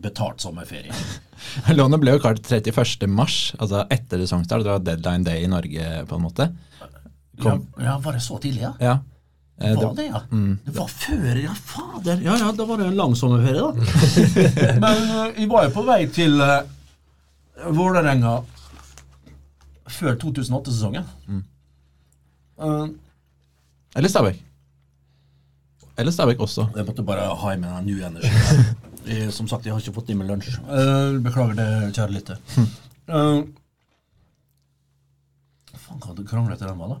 betalt 0.00 0.40
sommerferie. 0.40 0.94
Lånet 1.76 2.00
ble 2.00 2.14
jo 2.14 2.22
klart 2.22 2.40
31. 2.40 3.04
mars, 3.12 3.52
altså 3.58 3.82
etter 3.92 4.22
sesongstart. 4.22 4.64
Det 4.64 4.72
var 4.72 4.86
deadline 4.86 5.26
day 5.26 5.44
i 5.44 5.50
Norge, 5.52 5.90
på 6.08 6.16
en 6.16 6.24
måte. 6.24 6.48
Ja, 7.42 7.58
ja, 7.76 7.98
var 8.00 8.16
det 8.16 8.22
så 8.24 8.38
tidlig, 8.40 8.62
ja? 8.64 8.72
Ja. 8.80 8.94
Eh, 9.60 9.74
Var 9.76 9.94
det, 9.94 10.04
ja. 10.04 10.22
ja? 10.30 10.38
Det 10.64 10.74
var 10.76 10.88
før, 10.88 11.36
ja, 11.38 11.54
fader. 11.54 12.20
Ja, 12.24 12.36
ja, 12.40 12.52
da 12.56 12.64
var 12.66 12.80
det 12.80 12.86
en 12.90 12.96
lang 12.98 13.14
sommerferie, 13.16 13.60
da. 13.60 13.72
Men 14.84 15.02
eh, 15.04 15.34
vi 15.36 15.46
var 15.50 15.68
jo 15.68 15.74
på 15.76 15.84
vei 15.86 16.00
til 16.10 16.40
uh, 16.40 16.62
Vålerenga 17.76 18.38
før 19.92 20.16
2008-sesongen. 20.24 21.04
Eh, 22.62 22.86
eller 23.94 24.08
Stabæk. 24.08 24.40
Eller 26.00 26.12
Stabæk 26.12 26.40
også. 26.40 26.66
jeg 26.76 26.86
måtte 26.88 27.04
bare 27.04 27.28
ha 27.36 27.52
i 27.52 27.60
meg 27.60 27.76
den 27.76 27.90
new 27.92 28.06
energy. 28.06 29.30
Som 29.36 29.48
sagt, 29.50 29.66
jeg 29.66 29.74
har 29.74 29.82
ikke 29.82 29.94
fått 29.98 30.10
i 30.10 30.16
meg 30.16 30.30
lunsj. 30.30 30.56
Uh, 30.64 31.18
beklager 31.22 31.58
det, 31.58 31.68
kjære 31.94 32.14
lytter. 32.16 32.38
Uh, 33.10 33.42
faen, 35.92 36.00
hva 36.00 36.12
hadde 36.12 36.24
kranglet 36.28 36.60
til 36.60 36.70
den 36.70 36.80
var, 36.80 36.92
da? 36.92 36.98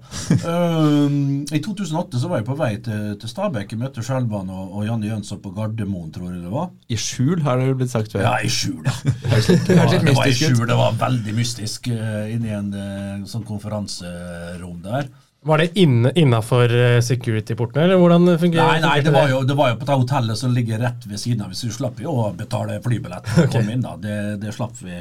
Eh, 0.52 1.56
I 1.56 1.62
2008 1.62 2.20
så 2.20 2.30
var 2.30 2.40
jeg 2.40 2.48
på 2.48 2.56
vei 2.58 2.72
til, 2.84 3.16
til 3.20 3.32
Stabæk. 3.32 3.72
Jeg 3.72 3.80
møtte 3.80 4.04
Skjelvan 4.04 4.52
og, 4.52 4.76
og 4.76 4.86
Janne 4.86 5.08
Jønsson 5.08 5.40
på 5.42 5.52
Gardermoen, 5.56 6.12
tror 6.12 6.32
jeg 6.32 6.44
det 6.44 6.52
var. 6.52 6.70
I 6.88 7.00
skjul 7.00 7.42
har 7.46 7.60
det 7.60 7.74
blitt 7.80 7.92
sagt 7.92 8.12
før. 8.12 8.26
Ja, 8.26 8.36
i 8.42 8.52
skjul. 8.52 8.84
Høres 9.32 9.50
Det 9.52 9.76
var, 9.78 9.92
det 9.92 10.16
var 10.16 10.28
i 10.30 10.36
skjul, 10.36 10.64
det 10.68 10.78
var 10.78 10.96
veldig 11.00 11.36
mystisk 11.36 11.90
uh, 11.92 12.24
inni 12.32 12.52
en 12.54 12.72
uh, 12.74 13.28
sånn 13.28 13.46
konferanserom 13.48 14.80
der. 14.84 15.10
Var 15.42 15.58
det 15.58 15.72
inne, 15.82 16.12
innafor 16.18 16.70
uh, 16.70 17.00
security-portene, 17.02 17.88
eller 17.88 17.98
hvordan 17.98 18.36
fungerer 18.38 18.76
Nei, 18.76 18.82
nei, 18.84 18.98
det 19.02 19.14
var 19.14 19.32
jo, 19.32 19.40
det 19.46 19.56
var 19.58 19.72
jo 19.72 19.80
på 19.80 19.88
det 19.88 19.96
hotellet 20.04 20.38
som 20.38 20.54
ligger 20.54 20.84
rett 20.84 21.08
ved 21.08 21.18
siden 21.18 21.42
av. 21.42 21.50
Hvis 21.54 21.64
du 21.66 21.74
slapp 21.74 21.98
jo 22.02 22.14
å 22.26 22.30
betale 22.36 22.78
flybillett 22.84 23.32
komme 23.54 23.74
inn. 23.74 23.84
Det, 24.02 24.20
det 24.42 24.54
slapp 24.54 24.78
vi. 24.84 25.00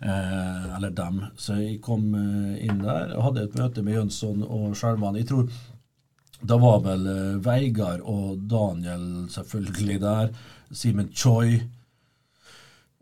Eh, 0.00 0.76
eller 0.76 0.90
dem. 0.96 1.18
Så 1.36 1.58
jeg 1.60 1.80
kom 1.84 2.14
eh, 2.16 2.62
inn 2.64 2.78
der 2.80 3.10
og 3.18 3.26
hadde 3.26 3.42
et 3.44 3.58
møte 3.58 3.82
med 3.84 3.98
Jønsson 3.98 4.46
og 4.46 4.70
Skjelvan. 4.78 5.18
Jeg 5.20 5.28
tror 5.28 5.50
Da 6.40 6.56
var 6.56 6.78
vel 6.86 7.04
eh, 7.10 7.34
Veigar 7.44 8.00
og 8.08 8.38
Daniel 8.48 9.26
selvfølgelig 9.28 9.98
der. 10.00 10.32
Simen 10.72 11.10
Choi. 11.12 11.60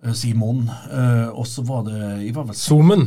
eh, 0.03 0.13
Simon. 0.13 0.67
eh, 0.91 1.29
og 1.31 1.47
så 1.47 1.63
var 1.63 1.87
det 1.87 2.03
jeg 2.25 2.35
var 2.35 2.51
vel 2.51 2.59
Zoomen. 2.59 3.07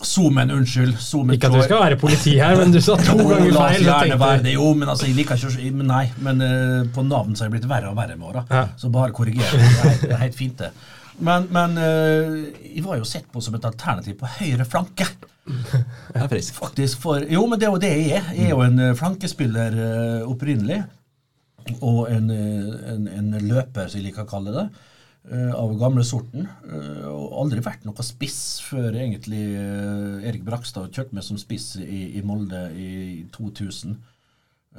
Zoomen, 0.00 0.50
unnskyld. 0.50 0.94
Zoomen 1.00 1.34
Ikke 1.34 1.48
at 1.48 1.56
du 1.56 1.62
skal 1.64 1.80
være 1.82 1.96
politi 2.00 2.36
her, 2.38 2.56
men 2.60 2.72
du 2.72 2.80
sa 2.80 2.94
to 3.00 3.16
ganger 3.20 3.34
ganger 3.40 3.56
la 3.56 3.64
oss 3.64 3.80
feil. 3.80 4.14
være 4.20 4.44
det, 4.44 4.54
jo, 4.54 4.68
men 4.74 4.88
altså, 4.88 5.08
jeg 5.08 5.16
liker 5.16 5.40
ikke 5.40 5.72
men 5.80 5.90
Nei, 5.90 6.04
men 6.24 6.40
uh, 6.44 6.86
på 6.94 7.04
navn 7.08 7.34
så 7.36 7.44
har 7.44 7.50
jeg 7.50 7.56
blitt 7.58 7.68
verre 7.68 7.90
og 7.90 7.96
verre 7.98 8.16
med 8.16 8.30
åra. 8.30 8.44
Ja. 8.48 8.62
Så 8.80 8.88
bare 8.92 9.12
korriger. 9.16 9.44
Det 9.50 9.90
er, 9.90 10.00
det 10.04 10.12
er 10.14 10.22
helt 10.28 10.38
fint, 10.38 10.60
det. 10.62 10.70
Men, 11.20 11.46
men 11.52 11.76
eh, 11.80 12.36
jeg 12.76 12.84
var 12.86 13.00
jo 13.00 13.08
sett 13.08 13.26
på 13.32 13.42
som 13.44 13.56
et 13.58 13.66
alternativ 13.68 14.16
på 14.20 14.30
høyre 14.38 14.64
flanke. 14.68 15.06
Jeg 16.14 16.20
er 16.22 16.28
frisk. 16.30 16.54
Faktisk 16.56 17.00
for, 17.02 17.24
Jo, 17.28 17.42
men 17.50 17.58
det 17.60 17.66
er 17.66 17.72
jo 17.74 17.80
det 17.82 17.90
jeg 17.90 18.10
er. 18.20 18.28
Jeg 18.36 18.44
er 18.46 18.52
jo 18.54 18.60
en 18.64 18.78
eh, 18.84 18.94
flankespiller 18.98 19.76
eh, 19.84 20.28
opprinnelig. 20.30 20.78
Og 21.84 22.06
en, 22.10 22.30
en, 22.32 23.08
en 23.10 23.34
løper, 23.44 23.88
som 23.90 23.98
jeg 24.00 24.06
liker 24.08 24.24
å 24.24 24.30
kalle 24.30 24.54
det. 24.54 24.64
Av 25.54 25.74
gamle 25.78 26.02
sorten. 26.08 26.46
Og 27.06 27.34
aldri 27.42 27.60
vært 27.62 27.84
noe 27.86 28.02
spiss 28.06 28.38
før 28.64 28.96
egentlig 28.96 29.42
Erik 30.26 30.40
Brakstad 30.46 30.88
kjørte 30.96 31.14
meg 31.18 31.26
som 31.26 31.38
spiss 31.38 31.74
i, 31.84 32.16
i 32.16 32.22
Molde 32.26 32.62
i 32.72 32.88
2000. 33.36 33.98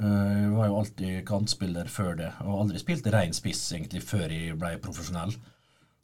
Eh, 0.00 0.34
Jeg 0.42 0.50
var 0.56 0.68
jo 0.68 0.78
alltid 0.80 1.22
kantspiller 1.28 1.88
før 1.92 2.14
det, 2.18 2.30
og 2.42 2.62
aldri 2.64 2.80
spilt 2.82 3.06
rein 3.12 3.34
spiss 3.36 3.62
egentlig 3.76 4.02
før 4.04 4.32
jeg 4.32 4.56
ble 4.60 4.74
profesjonell. 4.82 5.34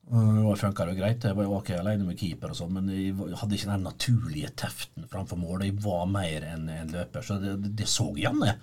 Og 0.09 0.55
det 0.55 0.61
funka 0.63 0.87
jo 0.89 0.97
greit. 0.97 1.25
Jeg 1.25 1.37
var 1.37 1.45
jo 1.45 1.59
ok 1.59 1.75
alene 1.77 2.07
med 2.07 2.17
keeper, 2.17 2.55
og 2.55 2.57
sånn, 2.57 2.73
men 2.79 2.89
jeg 2.95 3.13
hadde 3.17 3.57
ikke 3.59 3.71
den 3.71 3.85
naturlige 3.85 4.53
teften 4.57 5.09
framfor 5.11 5.41
mål. 5.41 5.67
Jeg 5.67 5.77
var 5.85 6.07
mer 6.09 6.47
enn 6.49 6.69
en 6.73 6.95
løper, 6.95 7.25
så 7.25 7.37
det, 7.43 7.59
det, 7.77 7.89
så 7.91 8.09
Janne. 8.17 8.55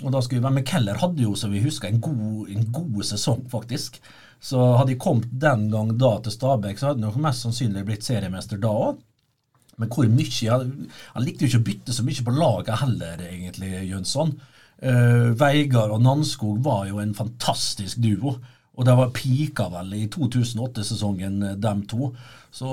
Og 0.00 0.10
da 0.10 0.22
skulle 0.24 0.40
vi 0.40 0.46
være 0.48 0.56
med 0.58 0.66
Keller 0.66 0.98
hadde 1.02 1.22
jo, 1.22 1.36
som 1.38 1.52
vi 1.54 1.62
husker, 1.62 1.90
en 1.90 2.02
god, 2.02 2.50
en 2.50 2.66
god 2.74 2.98
sesong, 3.06 3.44
faktisk. 3.52 4.00
Så 4.40 4.58
hadde 4.78 4.94
jeg 4.94 5.02
kommet 5.04 5.30
den 5.42 5.68
gang 5.70 5.92
da 6.00 6.14
til 6.24 6.34
Stabæk, 6.34 6.80
så 6.80 6.90
hadde 6.90 7.04
jeg 7.04 7.10
nok 7.10 7.22
mest 7.28 7.44
sannsynlig 7.46 7.86
blitt 7.86 8.06
seriemester 8.06 8.60
da 8.60 8.72
òg. 8.88 9.02
Men 9.80 9.90
hvor 9.92 10.08
mye 10.12 10.56
han 10.56 11.24
likte 11.24 11.46
jo 11.46 11.50
ikke 11.50 11.60
å 11.60 11.68
bytte 11.68 11.94
så 11.96 12.04
mye 12.04 12.24
på 12.24 12.34
laget 12.36 12.82
heller, 12.82 13.22
egentlig, 13.30 13.70
Jønsson. 13.88 14.34
Uh, 14.80 15.30
Veigar 15.36 15.92
og 15.92 16.02
Nanskog 16.04 16.58
var 16.64 16.86
jo 16.88 17.00
en 17.00 17.14
fantastisk 17.16 18.00
duo. 18.00 18.38
Og 18.80 18.86
det 18.88 18.94
var 18.96 19.10
pika 19.12 19.66
vel 19.68 19.90
i 19.98 20.06
2008-sesongen, 20.08 21.34
eh, 21.50 21.56
dem 21.60 21.82
to. 21.90 22.08
Så, 22.50 22.66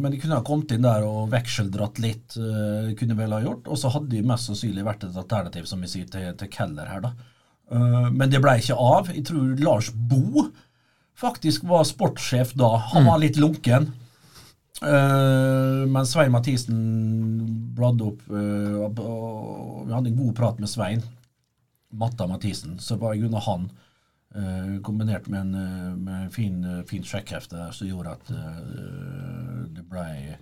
men 0.00 0.10
de 0.14 0.18
kunne 0.22 0.38
ha 0.38 0.44
kommet 0.46 0.72
inn 0.72 0.86
der 0.86 1.04
og 1.06 1.28
vekseldratt 1.30 2.00
litt, 2.02 2.38
uh, 2.40 2.88
kunne 2.98 3.14
vel 3.18 3.34
ha 3.36 3.42
gjort. 3.44 3.68
Og 3.68 3.78
så 3.78 3.90
hadde 3.92 4.10
de 4.14 4.22
mest 4.26 4.48
sannsynlig 4.48 4.82
vært 4.86 5.04
et 5.06 5.18
alternativ, 5.20 5.68
som 5.68 5.84
vi 5.84 5.90
sier, 5.92 6.08
til, 6.10 6.30
til 6.40 6.50
Keller 6.50 6.88
her, 6.90 7.04
da. 7.04 7.12
Uh, 7.70 8.08
men 8.14 8.32
det 8.32 8.40
ble 8.42 8.56
ikke 8.62 8.78
av. 8.80 9.12
Jeg 9.12 9.26
tror 9.28 9.52
Lars 9.60 9.92
Bo 9.92 10.48
faktisk 11.20 11.68
var 11.68 11.84
sportssjef 11.88 12.56
da. 12.58 12.72
Han 12.94 13.06
var 13.10 13.20
litt 13.22 13.38
lunken. 13.40 13.90
Uh, 14.82 15.84
men 15.88 16.04
Svein 16.08 16.34
Mathisen 16.34 16.80
bladde 17.76 18.10
opp 18.10 18.26
uh, 18.28 18.82
og- 18.84 19.86
Vi 19.86 19.94
hadde 19.94 20.10
en 20.10 20.18
god 20.18 20.34
prat 20.36 20.58
med 20.60 20.68
Svein 20.68 21.04
Matta 21.96 22.26
Mathisen. 22.28 22.78
Så 22.82 22.98
var 23.00 23.14
i 23.14 23.22
grunnen 23.22 23.40
han, 23.46 23.70
kombinert 24.82 25.28
med 25.28 25.40
en, 25.40 25.54
eh, 25.54 25.96
med 25.96 26.32
fin, 26.32 26.64
uh, 26.64 26.82
fin 26.84 27.04
sjekkhefte 27.04 27.70
som 27.72 27.88
gjorde 27.88 28.16
at 28.16 28.30
eh, 28.30 29.64
det 29.72 29.86
ble 29.88 30.36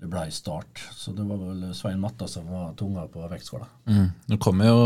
det 0.00 0.10
ble 0.10 0.24
start. 0.34 0.82
Så 0.92 1.14
det 1.16 1.24
var 1.24 1.38
vel 1.40 1.74
Svein 1.74 2.00
Matta 2.02 2.26
som 2.28 2.46
var 2.50 2.74
tunga 2.76 3.06
på 3.08 3.24
vektskåla. 3.30 3.66
Mm. 3.86 4.08
Nå 4.26 4.36
kommer 4.42 4.68
jo 4.68 4.80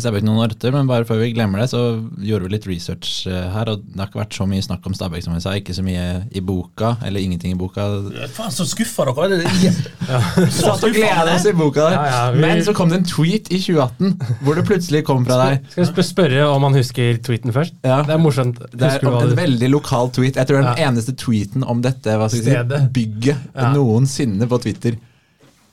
Stabæk 0.00 0.22
noen 0.24 0.38
år 0.40 0.52
etter, 0.54 0.72
men 0.72 0.86
bare 0.88 1.04
før 1.04 1.18
vi 1.20 1.32
glemmer 1.34 1.60
det, 1.60 1.66
så 1.68 1.80
gjorde 2.24 2.46
vi 2.46 2.52
litt 2.54 2.66
research 2.70 3.26
eh, 3.28 3.50
her. 3.52 3.68
og 3.68 3.82
Det 3.84 3.98
har 4.00 4.08
ikke 4.08 4.20
vært 4.22 4.36
så 4.38 4.46
mye 4.48 4.62
snakk 4.64 4.86
om 4.88 4.94
Stabæk, 4.96 5.22
som 5.26 5.34
vi 5.36 5.40
sa. 5.44 5.52
Ikke 5.58 5.74
så 5.76 5.82
mye 5.84 6.04
i 6.32 6.40
boka, 6.40 6.94
eller 7.04 7.20
ingenting 7.20 7.52
i 7.52 7.58
boka. 7.60 7.84
Faen, 8.32 8.50
så 8.54 8.64
skuffa 8.64 9.04
dere 9.10 9.42
er. 9.42 9.44
Det- 9.44 9.90
Så 10.56 10.64
Satt 10.72 10.84
og 10.88 10.94
gleda 10.96 11.26
oss 11.34 11.44
i 11.46 11.52
boka 11.52 11.84
der. 11.90 11.98
Ja, 11.98 12.06
ja, 12.08 12.30
vi- 12.32 12.40
Men 12.40 12.62
så 12.64 12.72
kom 12.74 12.88
det 12.88 12.98
en 13.02 13.04
tweet 13.10 13.52
i 13.52 13.60
2018 13.60 14.16
hvor 14.42 14.54
det 14.56 14.64
plutselig 14.68 15.04
kom 15.04 15.24
fra 15.28 15.38
deg. 15.44 15.68
Skal 15.76 15.84
jeg 16.00 16.08
spørre 16.08 16.48
om 16.48 16.62
han 16.68 16.74
husker 16.80 17.18
tweeten 17.22 17.52
først? 17.52 17.74
Ja. 17.84 18.00
Det 18.08 18.16
er 18.16 18.18
morsomt. 18.22 18.58
Det 18.72 18.82
er 18.88 19.04
en 19.06 19.28
du 19.28 19.36
veldig 19.36 19.70
lokal 19.70 20.10
tweet. 20.16 20.36
Jeg 20.40 20.46
tror 20.48 20.60
det 20.60 20.64
er 20.64 20.74
den 20.74 20.82
Ja. 20.84 20.90
eneste 20.90 21.12
tweeten 21.16 21.64
om 21.68 21.80
dette 21.82 22.16
hva 22.16 22.28
skal 22.32 22.42
si, 22.42 22.88
bygget 22.92 23.36
Ja. 23.54 23.72
noensinne 23.76 24.48
på 24.48 24.58
Twitter. 24.62 24.96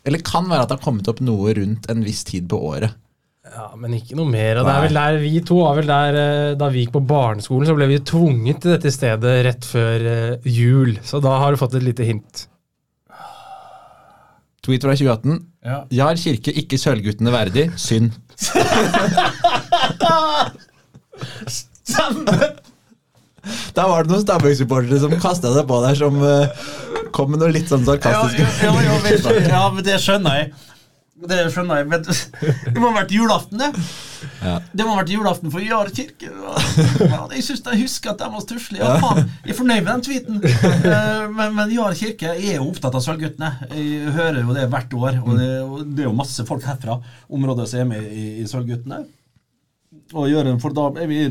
Eller 0.06 0.20
kan 0.24 0.48
være 0.50 0.62
at 0.64 0.70
det 0.70 0.80
har 0.80 0.86
kommet 0.86 1.08
opp 1.12 1.20
noe 1.22 1.54
rundt 1.54 1.90
en 1.92 2.04
viss 2.04 2.24
tid 2.24 2.48
på 2.50 2.58
året. 2.58 2.94
Ja, 3.50 3.66
Men 3.80 3.96
ikke 3.98 4.18
noe 4.20 4.30
mer. 4.30 4.60
Og 4.60 4.68
det 4.68 4.74
er 4.76 4.86
vel 4.86 5.00
der 5.00 5.18
Vi 5.24 5.42
to 5.48 5.58
var 5.64 5.80
vel 5.80 5.90
der 5.90 6.20
eh, 6.22 6.54
da 6.60 6.70
vi 6.74 6.84
gikk 6.84 6.94
på 6.96 7.02
barneskolen, 7.10 7.68
så 7.70 7.76
ble 7.78 7.88
vi 7.90 8.00
tvunget 8.06 8.62
til 8.64 8.76
dette 8.76 8.94
stedet 8.94 9.36
rett 9.48 9.68
før 9.68 10.08
eh, 10.14 10.50
jul. 10.50 10.96
Så 11.06 11.22
da 11.24 11.36
har 11.42 11.54
du 11.56 11.62
fått 11.62 11.78
et 11.80 11.86
lite 11.86 12.08
hint. 12.08 12.46
Tweet 14.66 14.84
fra 14.84 14.94
2018. 14.94 15.40
Ja. 15.66 15.82
Jar 15.92 16.20
Kirke 16.20 16.54
ikke 16.62 16.80
Sølvguttene 16.80 17.34
verdig. 17.34 17.70
Synd. 17.80 18.14
Da 23.74 23.86
var 23.88 24.04
det 24.04 24.12
noen 24.12 24.22
Stabæk-supportere 24.24 25.00
som 25.02 25.14
kasta 25.22 25.52
seg 25.56 25.68
på 25.70 25.80
der, 25.84 25.96
som 25.98 26.18
eh, 26.26 26.66
kom 27.16 27.32
med 27.34 27.42
noe 27.42 27.54
litt 27.56 27.72
sånn 27.72 27.86
Ja, 27.86 27.96
sarkastiske 27.96 28.44
ja, 28.68 28.74
ja, 28.84 28.98
ja, 29.10 29.46
ja, 29.48 29.62
men 29.74 29.86
det 29.88 29.98
skjønner 30.04 30.42
jeg. 30.42 30.52
Det 31.28 31.38
skjønner 31.52 31.82
jeg. 31.82 31.88
Men 31.92 32.06
det 32.74 32.78
må 32.80 32.92
ha 32.92 32.96
vært 33.02 33.12
julaften, 33.12 33.60
det. 33.60 33.70
Ja. 34.44 34.54
Det 34.72 34.86
må 34.86 34.94
ha 34.94 35.02
vært 35.02 35.12
julaften 35.14 35.52
for 35.52 35.64
Jar 35.64 35.92
kirke. 35.96 36.32
Ja, 37.10 37.22
jeg 37.34 37.44
synes 37.44 37.62
jeg 37.66 37.82
husker 37.84 38.14
at 38.14 38.22
de 38.22 38.30
var 38.34 38.44
stusslige. 38.44 38.84
Ja, 38.86 38.96
faen, 39.04 39.30
jeg 39.44 39.54
er 39.54 39.58
fornøyd 39.60 39.84
med 39.84 39.92
den 39.92 40.06
tweeten. 40.08 40.42
Eh, 40.44 41.28
Men, 41.36 41.56
men 41.60 41.72
Jar 41.76 41.96
kirke 42.00 42.34
er 42.38 42.58
jo 42.60 42.70
opptatt 42.70 42.96
av 42.96 43.04
Sølvguttene. 43.06 43.52
Jeg 43.74 44.16
hører 44.16 44.42
jo 44.44 44.56
det 44.58 44.66
hvert 44.72 44.98
år. 45.00 45.20
Og 45.26 45.40
det, 45.40 45.50
og 45.68 45.86
det 45.88 46.06
er 46.06 46.10
jo 46.12 46.16
masse 46.20 46.46
folk 46.48 46.68
herfra 46.68 47.00
området 47.30 47.68
som 47.72 47.84
er 47.84 47.90
med 47.94 48.10
i, 48.12 48.26
i 48.44 48.48
Sølvguttene. 48.50 49.04
Og 50.16 50.30
gjør 50.32 50.54
en, 50.54 50.60
for 50.64 50.76
da 50.76 50.90
vi 51.10 51.24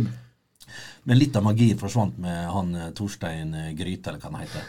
men 1.09 1.17
litt 1.17 1.37
av 1.39 1.45
magien 1.47 1.79
forsvant 1.81 2.19
med 2.21 2.49
han 2.53 2.75
eh, 2.77 2.89
Torstein 2.93 3.55
eh, 3.57 3.71
Gryte, 3.79 4.11
eller 4.11 4.21
hva 4.21 4.29
han 4.35 4.43
heter. 4.43 4.67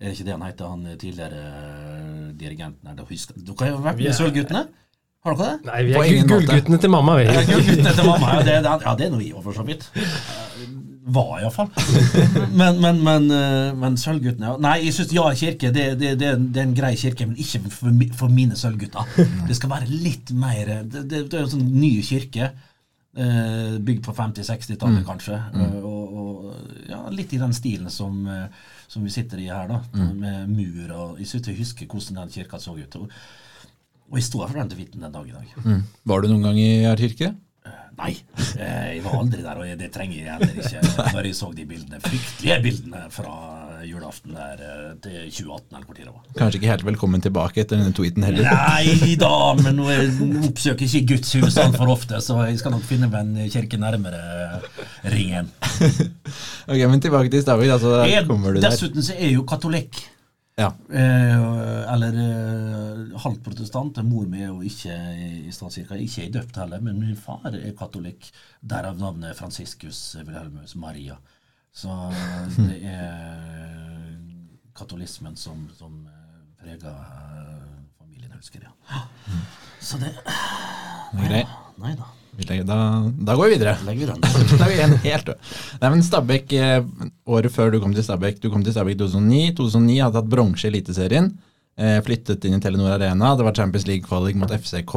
Er 0.00 0.08
det 0.08 0.14
ikke 0.16 0.24
det 0.26 0.34
han 0.34 0.42
heter, 0.48 0.72
han 0.72 0.96
tidligere 0.98 1.42
dirigenten 2.38 2.88
er 2.90 2.94
Dere 2.98 3.08
husker- 3.10 3.38
Du 3.44 3.54
har 3.58 3.72
jo 3.74 3.78
vært 3.84 3.98
med 4.02 4.14
Sølvguttene? 4.14 4.66
Har 5.26 5.34
dere 5.34 5.46
det? 5.58 5.66
Nei, 5.66 5.82
vi 5.88 5.92
er 5.98 6.26
gullguttene 6.30 6.78
til 6.80 6.90
mamma, 6.92 7.16
vi. 7.18 7.24
Ja, 7.26 7.40
gullguttene 7.48 7.94
til 7.96 8.06
mamma, 8.06 8.34
ja, 8.36 8.42
det, 8.46 8.58
det, 8.62 8.74
ja, 8.86 8.94
det 9.00 9.06
er 9.06 9.10
noe 9.16 9.24
i 9.26 9.32
og 9.34 9.42
for 9.42 9.56
så 9.56 9.64
vidt. 9.66 9.88
Eh, 9.98 10.66
Var 11.16 11.32
iallfall. 11.40 11.68
Men, 12.58 12.80
men, 12.82 12.96
men, 13.06 13.26
eh, 13.30 13.72
men 13.78 13.94
Sølvguttene. 13.98 14.56
Nei, 14.62 14.76
jeg 14.88 14.94
syns 14.96 15.12
Ja 15.14 15.26
kirke 15.38 15.70
det, 15.74 15.84
det, 16.00 16.12
det, 16.18 16.30
det 16.54 16.62
er 16.62 16.66
en 16.66 16.74
grei 16.78 16.94
kirke, 16.98 17.26
men 17.30 17.36
ikke 17.42 17.60
for, 17.70 17.92
for 18.22 18.32
mine 18.34 18.58
sølvgutter. 18.58 19.06
Det 19.46 19.54
skal 19.58 19.70
være 19.70 19.86
litt 19.90 20.32
mer 20.34 20.72
Det, 20.82 21.04
det, 21.10 21.20
det 21.30 21.38
er 21.38 21.44
en 21.44 21.52
sånn 21.56 21.68
ny 21.78 21.92
kirke. 22.06 22.48
eh, 23.16 23.76
Bygd 23.86 24.02
på 24.06 24.14
50-60-tallet, 24.18 25.04
kanskje. 25.06 25.38
eh, 25.54 25.76
Og, 25.82 26.16
og 26.22 26.90
ja, 26.90 27.02
litt 27.14 27.32
i 27.34 27.38
den 27.42 27.54
stilen 27.54 27.90
som, 27.90 28.18
eh, 28.26 28.46
som 28.88 29.04
vi 29.06 29.12
sitter 29.14 29.42
i 29.42 29.48
her, 29.50 29.70
da. 29.70 29.80
Med 30.12 30.52
mur 30.52 30.92
og 30.94 31.18
Jeg 31.20 31.26
synes 31.30 31.48
jeg 31.50 31.58
husker 31.58 31.86
hvordan 31.90 32.22
den 32.22 32.36
kirka 32.36 32.60
så 32.62 32.76
ut. 32.76 33.00
Og, 33.00 33.10
og 34.10 34.20
jeg 34.20 34.28
står 34.28 34.46
for 34.46 34.60
den 34.60 34.70
til 34.70 34.78
tweeten 34.78 35.02
den 35.02 35.12
dag 35.12 35.26
i 35.26 35.34
dag. 35.34 35.58
Mm. 35.64 35.82
Var 36.04 36.22
du 36.22 36.28
noen 36.30 36.46
gang 36.46 36.60
i 36.62 36.70
her 36.86 36.96
Kirke? 37.00 37.34
Nei, 37.96 38.12
eh, 38.60 38.96
jeg 38.98 39.04
var 39.06 39.14
aldri 39.22 39.40
der, 39.40 39.56
og 39.56 39.78
det 39.80 39.88
trenger 39.94 40.16
jeg 40.18 40.28
heller 40.28 40.58
ikke. 40.60 40.80
Når 41.16 41.28
jeg 41.30 41.36
så 41.38 41.48
de 41.56 41.64
bildene, 41.68 42.00
fryktelige 42.04 42.58
bildene 42.66 43.06
fra 43.10 43.36
julaften 43.84 44.32
der 44.36 44.62
eh, 44.62 44.94
til 45.04 45.18
2018, 45.30 45.76
eller 45.76 45.86
hvor 45.86 45.94
tid 45.98 46.04
det 46.06 46.14
var. 46.14 46.24
Kanskje 46.38 46.60
ikke 46.60 46.70
helt 46.72 46.84
velkommen 46.88 47.24
tilbake 47.24 47.60
etter 47.64 47.76
denne 47.80 47.92
tweeten 47.96 48.24
heller. 48.26 48.48
Nei 48.48 49.14
da, 49.20 49.32
men 49.64 49.76
nå 49.80 49.90
er- 49.92 50.10
oppsøker 50.48 50.86
jeg 50.86 51.02
ikke 51.02 51.14
Guds 51.16 51.32
hus 51.40 51.60
altfor 51.62 51.92
ofte, 51.92 52.20
så 52.24 52.40
jeg 52.48 52.58
skal 52.62 52.76
nok 52.76 52.84
finne 52.88 53.10
meg 53.12 53.20
en 53.26 53.52
kirke 53.52 53.80
nærmere 53.82 54.62
ringen. 55.12 55.52
Ok, 56.66 56.80
Men 56.90 57.00
tilbake 57.00 57.30
til 57.30 57.42
Stavik. 57.44 57.68
da, 57.70 57.78
så 57.78 57.92
der 58.02 58.24
kommer 58.26 58.52
du 58.56 58.60
der. 58.60 58.70
dessuten 58.72 59.02
så 59.06 59.12
er 59.14 59.28
jeg 59.28 59.36
jo 59.36 59.44
katolikk. 59.46 60.00
Ja. 60.58 60.70
Eh, 60.88 61.92
eller 61.92 62.16
eh, 62.16 63.18
halvt 63.22 63.42
protestant. 63.44 64.00
Mor 64.08 64.24
mi 64.26 64.40
er 64.42 64.48
jo 64.48 64.62
ikke 64.64 64.94
i 65.46 65.52
statskirka. 65.52 65.98
Ikke 66.00 66.24
er 66.24 66.32
døpt 66.38 66.56
heller, 66.58 66.80
men 66.82 66.98
min 67.02 67.14
far 67.20 67.44
er 67.52 67.74
katolikk. 67.78 68.30
Derav 68.66 68.96
navnet 68.98 69.36
Franciscus 69.38 70.00
Wilhelmus 70.24 70.74
Maria. 70.80 71.18
Så 71.76 71.92
det 72.68 72.78
er 72.88 74.16
katolismen 74.76 75.36
som, 75.36 75.66
som 75.76 75.92
preger 76.60 76.94
familien, 77.98 78.32
husker 78.36 78.64
ja. 78.64 79.02
Så 79.80 80.00
det 80.00 80.12
Nei, 81.16 81.44
Nei 81.80 81.96
da. 81.96 82.12
Da, 82.36 82.76
da 83.08 83.34
går 83.36 83.46
vi 83.46 83.54
videre. 83.54 83.76
Legger 83.86 84.00
vi 84.00 84.08
den. 84.12 84.20
Da 84.58 84.66
er 84.66 84.68
vi 84.68 84.74
igjen 84.76 84.96
helt. 85.06 85.30
Nei, 85.80 85.88
men 85.88 86.02
Stabæk, 86.04 86.52
eh, 86.52 86.82
året 87.32 87.52
før 87.54 87.72
du 87.72 87.78
kom 87.80 87.94
til 87.96 88.04
Stabæk, 88.04 88.42
du 88.42 88.50
kom 88.52 88.64
til 88.64 88.74
Stabæk 88.76 88.98
2009. 89.00 89.54
2009 89.56 89.96
hadde 90.02 90.18
tatt 90.18 90.28
bronse 90.34 90.66
i 90.66 90.70
Eliteserien. 90.72 91.30
Eh, 91.80 91.96
flyttet 92.04 92.44
inn 92.44 92.58
i 92.58 92.60
Telenor 92.60 92.92
Arena. 92.98 93.32
Det 93.36 93.46
var 93.46 93.56
Champions 93.56 93.88
League-kvalik 93.88 94.36
mot 94.40 94.52
FCK. 94.52 94.94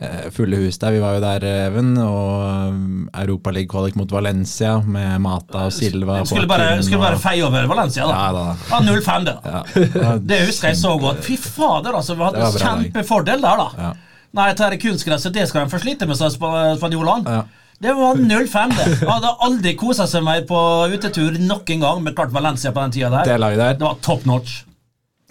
Eh, 0.00 0.30
fulle 0.32 0.56
hus 0.56 0.78
der. 0.78 0.94
Vi 0.96 1.00
var 1.02 1.16
jo 1.16 1.22
der, 1.24 1.46
Even, 1.66 1.92
og 1.98 3.10
Europaliga-kvalik 3.22 3.96
mot 3.98 4.12
Valencia 4.12 4.78
med 4.80 5.20
Mata 5.24 5.66
og 5.68 5.72
Silva. 5.76 6.20
Skulle 6.26 6.48
bare, 6.50 6.82
skulle 6.82 7.02
bare 7.02 7.20
feie 7.22 7.44
over 7.46 7.66
Valencia, 7.70 8.06
da. 8.08 8.12
Ja, 8.12 8.32
da. 8.32 8.44
Ja, 8.70 8.80
0-5, 8.88 9.28
der. 9.28 9.38
Ja. 9.44 10.14
Det 10.32 10.40
husker 10.46 10.72
jeg 10.72 10.80
så 10.80 10.96
godt. 11.00 11.24
Fy 11.26 11.36
fader, 11.36 11.96
altså. 11.98 12.16
Vi 12.18 12.28
hadde 12.28 12.46
en 12.48 12.62
kjempefordel 12.66 13.44
der, 13.44 13.64
da. 13.64 13.88
Ja. 13.88 13.92
Nei, 14.32 14.48
dette 14.56 14.78
kunstgresset, 14.80 15.34
det 15.34 15.48
skal 15.50 15.66
de 15.66 15.74
få 15.74 15.82
slite 15.82 16.08
med, 16.08 16.16
sa 16.16 16.30
spanjolene. 16.32 17.36
Ja. 17.40 17.42
Det 17.82 17.92
var 17.98 18.14
0-5, 18.14 18.74
det. 18.78 18.84
Jeg 19.00 19.08
hadde 19.10 19.30
aldri 19.42 19.72
kosa 19.74 20.06
seg 20.06 20.22
mer 20.22 20.44
på 20.46 20.58
utetur 20.92 21.34
nok 21.42 21.70
en 21.74 21.80
gang 21.82 22.04
med 22.04 22.14
klart 22.14 22.30
Valencia 22.32 22.70
på 22.70 22.84
den 22.84 22.94
tida 22.94 23.10
der. 23.10 23.26
Det 23.26 23.56
der. 23.58 23.74
Det 23.74 23.84
var 23.84 23.98
top 24.04 24.24
notch. 24.28 24.62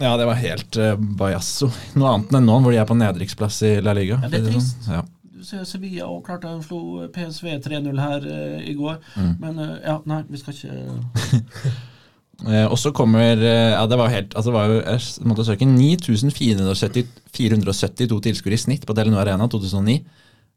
Ja, 0.02 0.16
det 0.18 0.26
var 0.26 0.38
helt 0.40 0.78
uh, 0.80 0.94
bajasso. 0.98 1.68
Noe 1.94 2.16
annet 2.16 2.32
enn 2.34 2.48
nå, 2.48 2.58
hvor 2.64 2.74
de 2.74 2.80
er 2.82 2.88
på 2.88 2.96
nedrykksplass 2.98 3.60
i 3.68 3.76
La 3.84 3.94
Liga. 3.96 4.18
Ja, 4.24 4.30
det 4.32 4.40
er 4.40 4.48
trist. 4.50 4.82
sånn. 4.82 4.98
Ja. 4.98 5.04
Du 5.32 5.46
ser 5.46 5.62
Sevilla 5.66 6.08
og 6.10 6.24
klarte 6.26 6.50
å 6.50 6.58
slå 6.62 7.06
PSV 7.14 7.56
3-0 7.64 8.02
her 8.02 8.26
uh, 8.26 8.58
i 8.66 8.74
går. 8.78 8.98
Mm. 9.14 9.32
Men 9.42 9.62
uh, 9.62 9.78
ja, 9.78 9.96
nei, 10.10 10.20
vi 10.30 10.42
skal 10.42 10.58
ikke 10.58 11.72
og 12.72 12.74
så 12.80 12.90
kommer 12.90 13.38
Ja, 13.38 13.84
det 13.86 13.94
var 14.00 14.08
helt 14.10 14.32
altså 14.34 14.50
det 14.50 14.54
var 14.56 14.70
jo, 14.72 14.78
Jeg 14.80 15.26
måtte 15.30 15.44
søke 15.46 15.66
9470 15.68 17.04
472 17.36 18.16
tilskuere 18.24 18.56
i 18.56 18.62
snitt 18.64 18.86
på 18.88 18.96
Telenor 18.98 19.22
Arena 19.22 19.46
2009. 19.46 20.00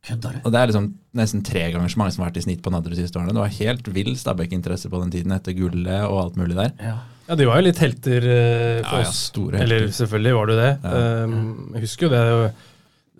Kødder 0.07 0.37
du? 0.37 0.39
Og 0.47 0.53
det 0.53 0.59
er 0.59 0.71
liksom 0.71 0.87
nesten 1.17 1.43
tre 1.45 1.67
ganger 1.73 1.91
så 1.91 1.99
mange 2.01 2.15
som 2.15 2.23
har 2.23 2.31
vært 2.31 2.39
i 2.41 2.45
snitt 2.47 2.63
på 2.65 2.73
Nadderud 2.73 2.97
de 2.97 3.05
siste 3.05 3.19
årene. 3.19 3.35
Det 3.35 3.43
var 3.43 3.53
helt 3.59 3.91
vill 3.93 4.15
Stabæk-interesse 4.17 4.89
på 4.89 5.01
den 5.03 5.13
tiden 5.13 5.35
etter 5.35 5.53
gullet 5.57 6.07
og 6.07 6.23
alt 6.23 6.41
mulig 6.41 6.57
der. 6.57 6.73
Ja. 6.81 6.97
Ja, 7.25 7.35
de 7.39 7.47
var 7.49 7.57
jo 7.59 7.65
litt 7.67 7.81
helter 7.81 8.25
eh, 8.29 8.79
for 8.85 8.99
Ja, 8.99 9.03
ja, 9.03 9.09
oss. 9.09 9.21
store 9.31 9.57
helter. 9.59 9.75
Eller 9.79 9.91
selvfølgelig 9.97 10.35
var 10.37 10.49
du 10.51 10.55
det. 10.59 10.71
Um, 10.85 11.35
jeg 11.73 11.85
husker 11.87 12.07
jo 12.07 12.13
det. 12.13 12.23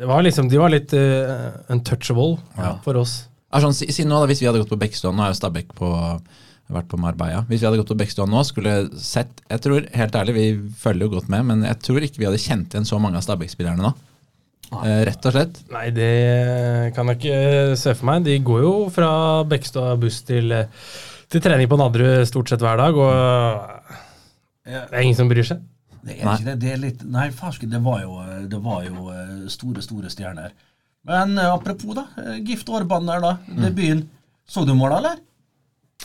det 0.02 0.10
var 0.12 0.26
liksom, 0.26 0.50
de 0.52 0.62
var 0.62 0.74
litt 0.74 0.94
uh, 0.94 1.56
untouchable 1.74 2.36
for 2.86 3.02
oss. 3.02 3.16
Ja, 3.50 3.62
sånn, 3.64 3.76
si, 3.78 3.88
si 3.96 4.04
nå 4.06 4.18
da, 4.20 4.28
Hvis 4.30 4.42
vi 4.44 4.50
hadde 4.50 4.60
gått 4.62 4.74
på 4.74 4.80
Bekkstuen 4.82 5.16
Nå 5.16 5.24
er 5.24 5.30
jo 5.32 5.38
Stabæk 5.38 5.70
på 5.78 5.90
vært 6.74 6.88
på 6.90 6.98
Marbella. 6.98 7.44
Hvis 7.48 7.62
vi 7.62 7.68
hadde 7.68 7.78
gått 7.78 7.92
på 7.94 7.98
Bekkstuen 8.00 8.32
nå, 8.34 8.42
skulle 8.48 8.74
sett 8.98 9.44
Jeg 9.52 9.62
tror, 9.62 9.86
helt 9.94 10.18
ærlig, 10.18 10.34
vi 10.36 10.46
følger 10.82 11.06
jo 11.06 11.14
godt 11.20 11.30
med, 11.32 11.46
men 11.46 11.66
jeg 11.68 11.78
tror 11.86 12.06
ikke 12.06 12.22
vi 12.24 12.28
hadde 12.30 12.42
kjent 12.42 12.74
igjen 12.74 12.88
så 12.90 13.00
mange 13.02 13.20
av 13.20 13.26
Stabæk-spillerne 13.26 13.86
nå. 13.86 13.92
Eh, 14.82 15.02
rett 15.06 15.28
og 15.30 15.36
slett. 15.36 15.60
Nei, 15.72 15.90
det 15.94 16.12
kan 16.96 17.12
jeg 17.12 17.20
ikke 17.22 17.78
se 17.80 17.94
for 17.94 18.10
meg. 18.10 18.26
De 18.26 18.40
går 18.44 18.64
jo 18.66 18.74
fra 18.94 19.10
Bekkstad 19.48 20.02
buss 20.02 20.24
til, 20.26 20.52
eh, 20.52 20.90
til 21.32 21.42
trening 21.44 21.70
på 21.72 21.78
Nadderud 21.80 22.26
stort 22.30 22.52
sett 22.52 22.64
hver 22.64 22.78
dag, 22.82 22.98
og 22.98 23.96
det 24.66 24.82
er 24.92 25.02
ingen 25.04 25.18
som 25.18 25.30
bryr 25.32 25.46
seg. 25.48 25.64
Det 26.06 26.20
er 26.20 26.26
ikke 26.36 26.46
det. 26.52 26.56
Det 26.62 26.72
er 26.72 26.82
litt 26.82 27.04
Nei, 27.10 27.30
farsken, 27.34 27.72
det 27.74 27.82
var 27.86 28.04
jo, 28.04 28.20
det 28.50 28.60
var 28.62 28.84
jo 28.86 29.08
eh, 29.14 29.46
store, 29.50 29.82
store 29.82 30.12
stjerner. 30.14 30.52
Men 31.10 31.38
eh, 31.38 31.50
apropos, 31.50 31.96
da. 31.98 32.06
eh, 32.22 32.38
Gift 32.46 32.70
Orban 32.70 33.10
der, 33.10 33.24
da. 33.24 33.32
Mm. 33.50 33.64
Debuten. 33.64 34.04
Så 34.46 34.66
du 34.68 34.76
målet, 34.78 35.00
eller? 35.02 35.24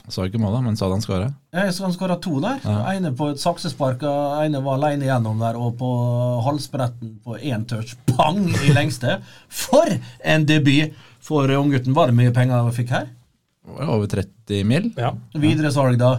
Så 0.08 0.24
ikke 0.24 0.40
målet, 0.40 0.62
men 0.64 0.78
Sadan 0.78 1.02
skåra. 1.04 1.28
Jeg 1.52 1.74
så 1.76 1.84
han 1.84 1.92
skåra 1.92 2.16
to 2.22 2.38
der. 2.40 2.62
ene 2.94 3.10
på 3.16 3.28
et 3.34 3.42
saksespark, 3.42 4.00
og 4.08 4.40
ene 4.46 4.62
var 4.64 4.78
alene 4.78 5.08
gjennom 5.08 5.40
der, 5.42 5.58
og 5.60 5.76
på 5.80 5.90
halsbretten 6.46 7.18
på 7.24 7.36
én 7.36 7.66
touch. 7.68 7.92
Pang 8.08 8.40
i 8.48 8.72
lengste. 8.72 9.18
For 9.52 9.98
en 10.24 10.46
debut 10.48 10.96
for 11.20 11.52
unggutten! 11.58 11.92
Var 11.96 12.08
det 12.08 12.16
mye 12.16 12.32
penger 12.32 12.62
han 12.62 12.72
fikk 12.72 12.94
her? 12.96 13.10
Over 13.68 14.06
30 14.08 14.64
mil. 14.66 14.90
Ja. 14.96 15.12
Videresalg, 15.34 15.98
da? 16.00 16.14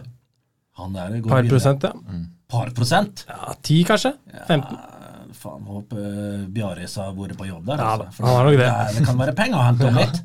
Han 0.80 0.94
der 0.94 1.18
går 1.22 1.30
Par 1.30 1.42
videre. 1.42 1.56
prosent, 1.58 1.84
ja. 1.84 2.20
Par 2.52 2.70
prosent? 2.76 3.26
ja. 3.28 3.54
Ti, 3.64 3.84
kanskje? 3.88 4.14
15? 4.48 4.78
Ja, 4.78 4.88
Faen, 5.42 5.64
håper 5.66 6.46
Bjaris 6.54 6.96
har 7.02 7.14
vært 7.18 7.38
på 7.40 7.48
jobb 7.48 7.66
der. 7.66 7.80
Ja, 7.82 7.94
altså. 7.96 8.12
For 8.14 8.28
han 8.28 8.36
har 8.36 8.46
nok 8.50 8.58
det. 8.60 8.68
Det, 8.68 9.00
det 9.00 9.06
kan 9.08 9.18
være 9.24 9.34
penger 9.38 9.58
å 9.58 9.64
hente 9.66 9.88
om 9.88 9.98
litt. 9.98 10.20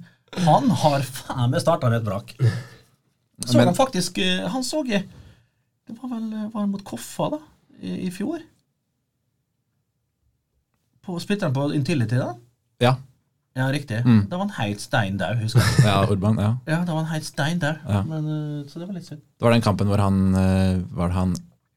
Han 0.45 0.71
har 0.83 1.05
faen 1.07 1.51
meg 1.55 1.63
starta 1.63 1.89
et 1.97 2.05
brak. 2.05 2.35
Så 3.47 3.57
Men- 3.57 3.67
han 3.71 3.77
faktisk 3.77 4.19
eh, 4.19 4.47
Han 4.49 4.63
så 4.65 4.81
jeg 4.89 5.05
Det 5.87 5.97
var 6.03 6.09
vel 6.09 6.51
var 6.53 6.67
mot 6.67 6.83
Koffa, 6.85 7.31
da, 7.37 7.39
i, 7.81 8.07
i 8.09 8.11
fjor? 8.11 8.41
På 11.07 11.19
han 11.47 11.55
på 11.55 11.69
Intility, 11.77 12.17
da? 12.19 12.33
Ja. 12.83 12.95
Ja, 13.57 13.67
riktig. 13.73 14.03
Mm. 14.05 14.27
Da 14.29 14.37
var 14.37 14.47
han 14.51 14.55
helt 14.67 14.81
stein 14.85 15.17
der, 15.17 15.35
husker 15.41 15.61
jeg. 15.65 15.85
ja, 15.87 16.03
Urban. 16.13 16.37
ja. 16.39 16.51
Ja, 16.69 16.79
da 16.85 16.93
var 16.93 17.05
han 17.05 17.13
helt 17.15 17.25
stein 17.25 17.59
der, 17.63 17.79
Ja. 17.89 18.03
Men, 18.05 18.27
eh, 18.29 18.65
Så 18.69 18.79
det 18.83 18.87
var 18.89 18.95
litt 18.99 19.07
synd. 19.09 19.21
Det 19.39 19.47
var 19.47 19.53
den 19.57 19.63
kampen 19.65 19.89
hvor 19.89 19.99
han, 20.03 20.19
eh, 20.35 20.83
var 20.93 21.09
han 21.17 21.35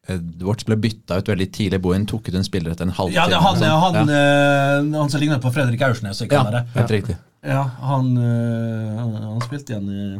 Edwards 0.10 0.66
ble 0.66 0.76
bytta 0.76 1.20
ut 1.22 1.28
veldig 1.30 1.52
tidlig. 1.54 1.80
Bohin 1.82 2.06
tok 2.10 2.28
ut 2.28 2.36
en 2.36 2.44
spiller 2.44 2.72
etter 2.74 2.84
en 2.88 2.92
halvtime. 2.98 3.16
Ja, 3.16 3.28
det 3.30 3.36
er 3.38 3.46
han, 3.46 3.96
han, 3.96 4.10
ja. 4.10 4.80
eh, 4.82 5.00
han 5.00 5.10
som 5.14 5.22
ligner 5.22 5.40
på 5.40 5.52
Fredrik 5.54 5.82
Aursnes. 5.86 6.20
ja. 6.30 6.44
helt 6.76 6.92
riktig. 6.92 7.18
Ja, 7.46 7.62
han, 7.80 8.18
han, 8.18 9.14
han 9.24 9.42
spilte 9.46 9.72
igjen 9.76 9.90
i- 9.90 10.20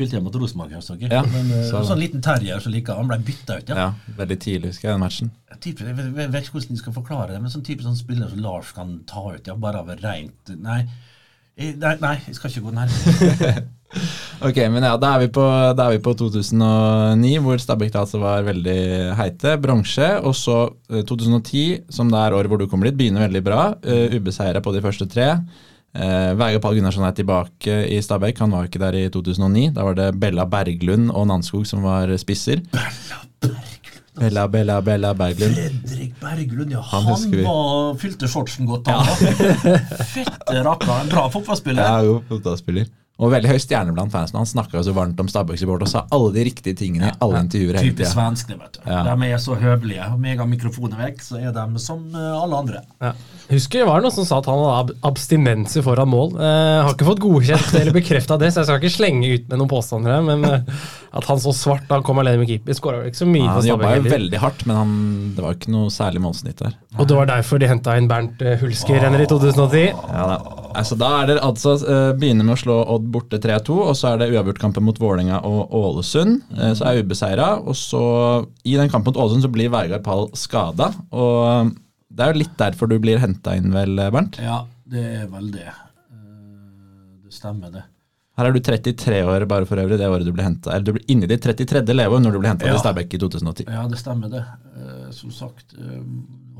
Spilte 0.00 0.16
igjen 0.16 0.24
mot 0.24 0.36
Rosenborg, 0.40 0.70
høres. 0.72 0.88
Ja, 1.04 1.20
Men 1.28 1.50
øh, 1.52 1.64
så- 1.68 1.82
sånn 1.84 2.00
liten 2.00 2.22
terrier 2.24 2.60
som 2.64 2.72
liker 2.72 2.96
Han 2.96 3.10
ble 3.10 3.18
bytta 3.18 3.58
ut, 3.60 3.68
ja. 3.68 3.76
Ja, 3.76 4.14
Veldig 4.16 4.38
tidlig, 4.40 4.70
husker 4.72 4.88
jeg, 4.88 4.94
den 4.96 5.02
matchen. 5.04 5.30
Type, 5.60 5.84
jeg, 5.84 5.96
vet, 5.98 6.06
jeg 6.16 6.32
vet 6.32 6.46
ikke 6.46 6.56
hvordan 6.56 6.76
de 6.78 6.80
skal 6.80 6.96
forklare 6.96 7.34
det, 7.34 7.42
men 7.42 7.52
sånn 7.52 7.66
type 7.66 7.84
sånn 7.84 7.98
spiller 7.98 8.30
som 8.32 8.40
Lars 8.40 8.72
kan 8.72 9.02
ta 9.04 9.26
ut, 9.34 9.46
ja, 9.46 9.54
bare 9.60 9.82
av 9.84 9.92
rent 10.00 10.54
Nei, 10.56 10.86
nei, 11.60 11.96
nei, 12.00 12.14
jeg 12.26 12.38
skal 12.38 12.50
ikke 12.50 12.64
gå 12.70 12.72
nærmere. 12.72 13.66
Ok, 14.40 14.56
men 14.70 14.84
ja, 14.86 14.92
da 14.96 15.16
er 15.16 15.24
vi 15.24 15.28
på, 15.34 15.42
er 15.42 15.90
vi 15.90 15.98
på 15.98 16.12
2009, 16.16 17.32
hvor 17.42 17.58
Stabæk 17.58 17.96
altså 17.98 18.20
var 18.22 18.44
veldig 18.46 19.16
heite. 19.18 19.56
Bronse. 19.60 20.06
Og 20.22 20.36
så 20.38 20.58
eh, 20.94 21.02
2010, 21.02 21.90
som 21.90 22.08
det 22.12 22.20
er 22.22 22.36
året 22.38 22.48
hvor 22.52 22.62
du 22.62 22.68
kommer 22.70 22.86
dit, 22.88 22.96
begynner 23.00 23.26
veldig 23.26 23.42
bra. 23.44 23.64
Uh, 23.82 24.14
Ubeseira 24.14 24.62
på 24.62 24.72
de 24.76 24.84
første 24.84 25.08
tre. 25.10 25.26
Uh, 25.90 26.36
Vegard 26.38 26.62
Pall 26.62 26.76
Gunnarsson 26.78 27.02
er 27.02 27.14
tilbake 27.18 27.76
i 27.90 27.98
Stabæk. 28.02 28.38
Han 28.38 28.52
var 28.54 28.68
ikke 28.68 28.78
der 28.82 28.94
i 28.94 29.08
2009. 29.10 29.70
Da 29.74 29.82
var 29.88 29.96
det 29.98 30.12
Bella 30.22 30.44
Berglund 30.46 31.10
og 31.10 31.26
Nanskog 31.26 31.66
som 31.66 31.82
var 31.82 32.12
spisser. 32.20 32.62
Bella, 34.20 34.46
Bella, 34.52 34.80
Bella 34.84 35.12
Berglund. 35.14 35.54
Fredrik 35.54 36.14
Berglund, 36.20 36.70
ja. 36.74 36.80
Han 36.92 37.02
Han, 37.08 37.30
var, 37.44 37.94
fylte 37.98 38.28
shortsen 38.28 38.66
godt, 38.66 38.86
han 38.86 39.06
Ja. 39.06 39.76
Fette 40.14 40.62
rakker. 40.66 40.94
En 41.00 41.08
bra 41.10 41.28
fotballspiller. 41.32 41.82
Ja, 41.82 42.02
god 42.04 42.22
fotballspiller. 42.28 42.90
Og 43.20 43.32
veldig 43.34 43.50
høy 43.52 43.58
stjerne 43.60 43.92
blant 43.92 44.12
fansen. 44.14 44.38
Han 44.40 44.48
snakka 44.48 44.78
jo 44.78 44.84
så 44.86 44.94
varmt 44.96 45.18
om 45.20 45.28
Stabæk-support 45.28 45.84
og 45.84 45.90
sa 45.92 46.06
alle 46.16 46.30
de 46.38 46.46
riktige 46.48 46.78
tingene 46.78 47.10
i 47.10 47.16
alle 47.20 47.42
intervjuer 47.44 47.76
hele 47.76 47.92
Typisk 47.92 48.14
svenskene, 48.14 48.56
vet 48.62 48.78
du. 48.78 48.86
Ja. 48.88 49.02
De 49.10 49.28
er 49.28 49.42
så 49.42 49.58
høvelige. 49.60 50.06
Og 50.14 50.22
med 50.22 50.34
en 50.34 50.40
gang 50.40 50.50
mikrofonen 50.54 50.96
er 50.96 51.10
vekk, 51.10 51.20
så 51.26 51.40
er 51.40 51.52
de 51.56 51.82
som 51.84 52.00
øh, 52.14 52.30
alle 52.40 52.62
andre. 52.64 52.82
Ja. 53.04 53.12
Husker 53.50 53.82
det 53.82 53.88
var 53.90 54.04
noen 54.04 54.14
som 54.14 54.26
sa 54.28 54.38
at 54.40 54.48
han 54.48 54.60
hadde 54.62 54.78
ab 54.80 55.10
abstinenser 55.10 55.84
foran 55.84 56.08
mål. 56.08 56.36
Eh, 56.38 56.80
har 56.86 56.94
ikke 56.94 57.08
fått 57.08 57.22
godkjent 57.24 57.76
eller 57.80 57.96
bekrefta 57.96 58.38
det, 58.40 58.52
så 58.54 58.62
jeg 58.62 58.70
skal 58.70 58.80
ikke 58.80 58.94
slenge 58.94 59.32
ut 59.34 59.48
med 59.50 59.60
noen 59.60 59.72
påstander 59.72 60.16
her. 60.16 60.24
Men 60.24 60.46
eh, 60.48 60.86
at 61.20 61.28
han 61.28 61.42
så 61.42 61.52
svart 61.56 61.84
da 61.88 61.98
han 61.98 62.06
kom 62.06 62.22
alene 62.22 62.40
med 62.40 62.48
keeper, 62.48 62.76
skåra 62.78 63.02
ikke 63.10 63.20
så 63.20 63.28
mye 63.28 63.44
Ja, 63.44 63.52
for 63.52 63.60
han 63.60 63.70
jobba 63.72 63.92
jo 63.98 64.06
veldig 64.14 64.40
hardt, 64.44 64.64
men 64.70 64.78
han, 64.78 64.96
det 65.36 65.44
var 65.44 65.58
ikke 65.58 65.74
noe 65.74 65.92
særlig 65.92 66.22
målsnitt 66.24 66.62
der. 66.62 66.78
Og 66.96 67.10
det 67.10 67.18
var 67.18 67.28
derfor 67.30 67.60
de 67.60 67.68
henta 67.70 67.96
inn 67.98 68.08
Bernt 68.10 68.40
eh, 68.44 68.56
Hulsker-renner 68.62 69.26
i 69.26 69.28
2010. 69.30 69.84
Ja, 69.90 70.26
da. 70.30 70.38
Altså, 70.76 70.96
da 70.98 71.10
er 71.20 71.30
det 71.30 71.36
altså 71.44 71.74
uh, 71.82 72.12
begynner 72.18 72.46
med 72.46 72.54
å 72.54 72.60
slå 72.60 72.76
Odd 72.94 73.08
borte 73.12 73.40
3-2, 73.42 73.76
og 73.90 73.92
så 73.98 74.12
er 74.12 74.20
det 74.20 74.30
uavgjortkampen 74.34 74.84
mot 74.86 74.98
Vålerenga 75.00 75.42
og 75.46 75.74
Ålesund. 75.76 76.40
Uh, 76.54 76.70
så 76.78 76.88
er 76.90 77.02
ubeseira, 77.04 77.52
og 77.60 77.76
så 77.78 78.02
i 78.64 78.76
den 78.78 78.90
kampen 78.92 79.12
mot 79.12 79.22
Ålesund 79.24 79.46
så 79.46 79.52
blir 79.52 79.72
Vegard 79.72 80.04
Pall 80.06 80.28
skada. 80.38 80.92
Og 81.10 81.38
eh, 81.48 81.72
det 82.10 82.24
er 82.24 82.34
jo 82.34 82.42
litt 82.42 82.56
derfor 82.58 82.90
du 82.90 82.98
blir 83.02 83.22
henta 83.22 83.54
inn, 83.58 83.70
vel, 83.74 83.98
Bernt? 84.14 84.38
Ja, 84.42 84.64
det 84.90 85.06
er 85.22 85.30
vel 85.30 85.50
det. 85.54 85.70
Det 87.24 87.34
stemmer, 87.34 87.70
det. 87.74 87.84
Her 88.40 88.48
er 88.48 88.56
du 88.56 88.60
33 88.64 89.18
år 89.28 89.44
bare 89.50 89.66
for 89.68 89.76
øvrig, 89.82 89.98
det 90.00 90.08
året 90.08 90.24
du 90.24 90.32
ble 90.32 90.46
henta. 90.46 90.72
Eller 90.72 90.86
du 90.88 90.92
ble 90.96 91.02
inne 91.12 91.26
i 91.28 91.30
ditt 91.34 91.42
33. 91.44 91.82
leveår 91.92 92.22
når 92.24 92.32
du 92.32 92.38
ble 92.40 92.48
henta 92.54 92.64
Ja. 92.66 92.72
til 92.72 92.80
Stabæk 92.86 93.14
i 93.18 93.20
2010. 93.20 93.66
Ja, 93.68 93.82
det 93.86 93.98
stemmer 94.00 94.30
det. 94.32 94.44
Eh, 94.80 95.10
som 95.12 95.30
sagt, 95.30 95.74
eh, 95.76 96.00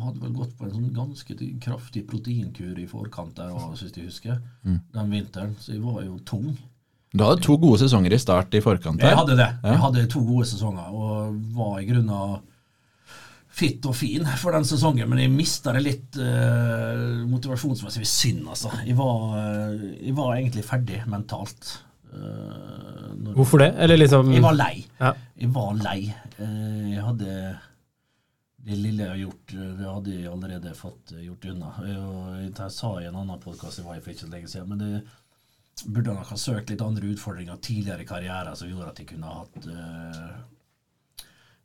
hadde 0.00 0.20
vel 0.20 0.32
gått 0.36 0.52
på 0.58 0.64
en 0.68 0.70
sånn 0.76 0.90
ganske 0.96 1.36
kraftig 1.60 2.06
proteinkur 2.08 2.76
i 2.78 2.86
forkant 2.86 3.34
der 3.36 3.48
hvis 3.52 3.96
jeg 3.96 4.04
husker. 4.10 4.38
Den 4.64 5.10
vinteren. 5.10 5.56
Så 5.58 5.72
jeg 5.72 5.80
var 5.82 6.02
jo 6.04 6.18
tung. 6.24 6.56
Du 7.12 7.24
hadde 7.24 7.42
to 7.42 7.56
gode 7.58 7.80
sesonger 7.80 8.12
i 8.12 8.18
start 8.22 8.54
i 8.54 8.60
forkant 8.60 9.00
der. 9.00 9.08
Jeg 9.10 9.16
hadde 9.18 9.36
det. 9.36 9.48
Ja. 9.64 9.70
Jeg 9.72 9.78
hadde 9.82 10.06
to 10.12 10.20
gode 10.24 10.46
sesonger 10.46 10.92
og 10.94 11.34
var 11.56 11.80
i 11.80 11.86
grunnen 11.88 12.40
fit 13.60 13.86
og 13.88 13.96
fin 13.96 14.26
for 14.40 14.56
den 14.56 14.66
sesongen, 14.68 15.08
men 15.10 15.22
jeg 15.22 15.32
mista 15.34 15.74
det 15.76 15.84
litt 15.84 16.18
uh, 16.20 17.22
motivasjonsmessig. 17.28 18.06
Synd, 18.08 18.44
altså. 18.48 18.72
Jeg 18.86 18.96
var, 18.98 19.24
uh, 19.36 19.86
jeg 20.00 20.16
var 20.16 20.34
egentlig 20.36 20.66
ferdig 20.66 21.00
mentalt. 21.10 21.74
Uh, 22.10 23.32
Hvorfor 23.36 23.62
det? 23.62 23.72
Eller 23.78 24.00
liksom 24.00 24.32
Jeg 24.34 24.42
var 24.42 24.56
lei. 24.56 24.74
Ja. 24.98 25.12
Jeg 25.38 25.50
var 25.54 25.74
lei. 25.78 25.98
Jeg 26.40 27.02
hadde 27.04 27.34
det 28.60 28.76
lille 28.76 29.06
jeg 29.06 29.12
har 29.14 29.20
gjort, 29.22 29.52
det 29.54 29.86
hadde 29.88 30.14
jeg 30.14 30.28
allerede 30.28 30.74
fått 30.76 31.14
gjort 31.16 31.46
unna. 31.48 31.70
Jeg, 31.86 32.50
Jeg 32.50 32.74
sa 32.76 32.90
i 33.00 33.08
en 33.08 33.16
annen 33.22 33.40
podkast 33.40 33.80
jeg 33.80 33.86
var 33.86 33.96
i 33.96 34.02
for 34.04 34.12
ikke 34.12 34.26
så 34.26 34.32
lenge 34.34 34.50
siden, 34.52 34.68
men 34.68 34.82
det 34.82 35.88
burde 35.88 36.12
nok 36.12 36.28
ha 36.28 36.36
søkt 36.36 36.72
litt 36.72 36.82
andre 36.84 37.14
utfordringer 37.14 37.60
tidligere 37.64 38.04
i 38.04 38.08
karrieren 38.08 38.58
som 38.58 38.68
gjorde 38.68 38.90
at 38.90 39.00
jeg 39.00 39.08
kunne 39.14 39.32
hatt 39.32 39.68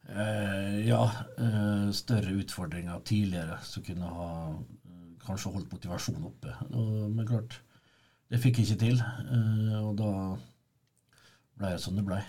ja, 0.06 1.02
eh, 1.42 1.92
større 1.98 2.36
utfordringer 2.38 3.00
tidligere 3.06 3.58
som 3.66 3.84
kunne 3.84 4.10
ha 4.18 4.30
eh, 4.54 5.06
kanskje 5.26 5.54
holdt 5.56 5.72
motivasjonen 5.74 6.28
oppe. 6.30 6.54
Men 6.70 7.26
klart, 7.28 7.60
det 8.30 8.42
fikk 8.44 8.60
jeg 8.62 8.68
ikke 8.68 8.84
til. 8.86 9.02
eh, 9.02 9.80
og 9.82 9.98
da 9.98 10.12
ble 11.58 11.74
det 11.74 11.82
som 11.82 11.98
det 11.98 12.06
ble. 12.06 12.22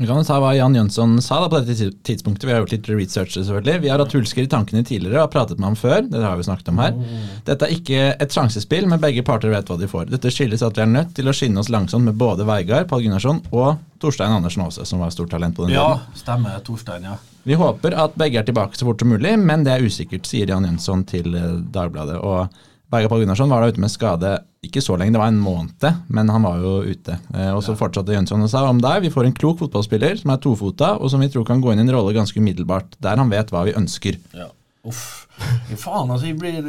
Vi 0.00 0.06
kan 0.08 0.16
jo 0.16 0.24
ta 0.24 0.38
hva 0.40 0.54
Jan 0.56 0.72
Jønsson 0.72 1.18
sa 1.20 1.42
da 1.42 1.48
på 1.52 1.58
dette 1.60 1.90
tidspunktet. 2.08 2.46
Vi 2.48 2.54
har 2.54 2.62
gjort 2.62 2.70
litt 2.72 2.86
research, 2.88 3.34
selvfølgelig. 3.36 3.82
Vi 3.82 3.90
har 3.92 4.00
hatt 4.00 4.14
Hulsker 4.16 4.46
i 4.46 4.48
tankene 4.48 4.80
tidligere 4.88 5.18
og 5.18 5.26
har 5.26 5.32
pratet 5.34 5.58
med 5.60 5.66
ham 5.68 5.76
før. 5.76 6.06
Det 6.08 6.22
har 6.24 6.38
vi 6.40 6.46
snakket 6.46 6.70
om 6.72 6.80
her. 6.80 6.94
Dette 7.44 7.66
er 7.68 7.74
ikke 7.74 7.98
et 8.16 8.32
sjansespill, 8.32 8.86
men 8.88 9.02
begge 9.02 9.20
parter 9.28 9.52
vet 9.52 9.68
hva 9.68 9.76
de 9.76 9.90
får. 9.92 10.08
Dette 10.08 10.32
skyldes 10.32 10.64
at 10.64 10.80
vi 10.80 10.86
er 10.86 10.88
nødt 10.94 11.12
til 11.18 11.28
å 11.28 11.34
skinne 11.36 11.60
oss 11.60 11.68
langsomt 11.68 12.08
med 12.08 12.16
både 12.16 12.46
Veigard, 12.48 12.88
Pål 12.88 13.04
Gunnarsson 13.04 13.42
og 13.52 13.76
Torstein 14.00 14.32
Andersen 14.38 14.64
Aase, 14.64 14.88
som 14.88 15.04
var 15.04 15.12
stort 15.12 15.34
talent 15.36 15.58
på 15.60 15.68
den 15.68 15.76
Ja, 15.76 15.84
tiden. 16.00 16.16
stemmer. 16.22 16.56
Torstein, 16.64 17.04
ja. 17.10 17.18
Vi 17.44 17.60
håper 17.60 17.98
at 18.00 18.16
begge 18.16 18.40
er 18.40 18.48
tilbake 18.48 18.80
så 18.80 18.88
fort 18.88 19.04
som 19.04 19.12
mulig, 19.12 19.36
men 19.38 19.68
det 19.68 19.76
er 19.76 19.84
usikkert, 19.84 20.24
sier 20.28 20.48
Jan 20.48 20.64
Jønsson 20.64 21.04
til 21.12 21.34
eh, 21.36 21.60
Dagbladet. 21.76 22.16
Og 22.24 22.48
Veigard 22.90 23.10
Pål 23.12 23.20
Gunnarsson 23.22 23.50
var 23.52 23.62
da 23.62 23.70
ute 23.70 23.80
med 23.82 23.92
skade 23.92 24.30
ikke 24.66 24.82
så 24.84 24.96
lenge, 24.98 25.14
det 25.14 25.20
var 25.22 25.30
en 25.30 25.38
måned, 25.40 25.84
men 26.12 26.28
han 26.28 26.42
var 26.44 26.58
jo 26.60 26.72
ute. 26.84 27.14
Eh, 27.32 27.52
Og 27.54 27.62
så 27.64 27.72
fortsatte 27.78 28.12
Jønsson 28.12 28.42
og 28.44 28.50
sa 28.52 28.64
om 28.68 28.80
deg, 28.82 29.02
vi 29.06 29.12
får 29.14 29.28
en 29.30 29.36
klok 29.36 29.62
fotballspiller 29.62 30.18
som 30.20 30.32
er 30.34 30.40
tofota, 30.42 30.90
og 30.98 31.08
som 31.12 31.22
vi 31.22 31.30
tror 31.32 31.46
kan 31.48 31.62
gå 31.62 31.72
inn 31.72 31.80
i 31.80 31.86
en 31.86 31.94
rolle 31.94 32.12
ganske 32.16 32.36
umiddelbart, 32.42 32.98
der 33.00 33.16
han 33.22 33.30
vet 33.32 33.52
hva 33.54 33.64
vi 33.68 33.76
ønsker. 33.78 34.18
ja. 34.36 34.50
Uff. 34.88 35.26
Faen, 35.76 36.08
altså, 36.08 36.24
jeg 36.30 36.38
blir 36.40 36.62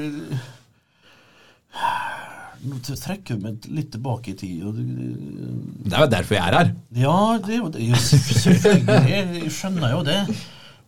Nå 2.62 2.77
trekker 2.86 3.34
jeg 3.38 3.41
meg 3.41 3.67
litt 3.73 3.88
tilbake 3.95 4.34
i 4.34 4.38
tid. 4.38 4.60
Og 4.67 4.75
det, 4.77 5.93
er 5.95 6.03
jo 6.03 6.10
derfor 6.12 6.36
jeg 6.38 6.43
er 6.43 6.57
her. 6.60 6.73
Ja, 6.93 7.15
det 7.41 7.55
er 7.57 7.69
det. 7.73 8.01
Selvfølgelig. 8.03 8.99
Jeg 9.10 9.53
skjønner 9.55 9.95
jo 9.95 10.03
det. 10.05 10.19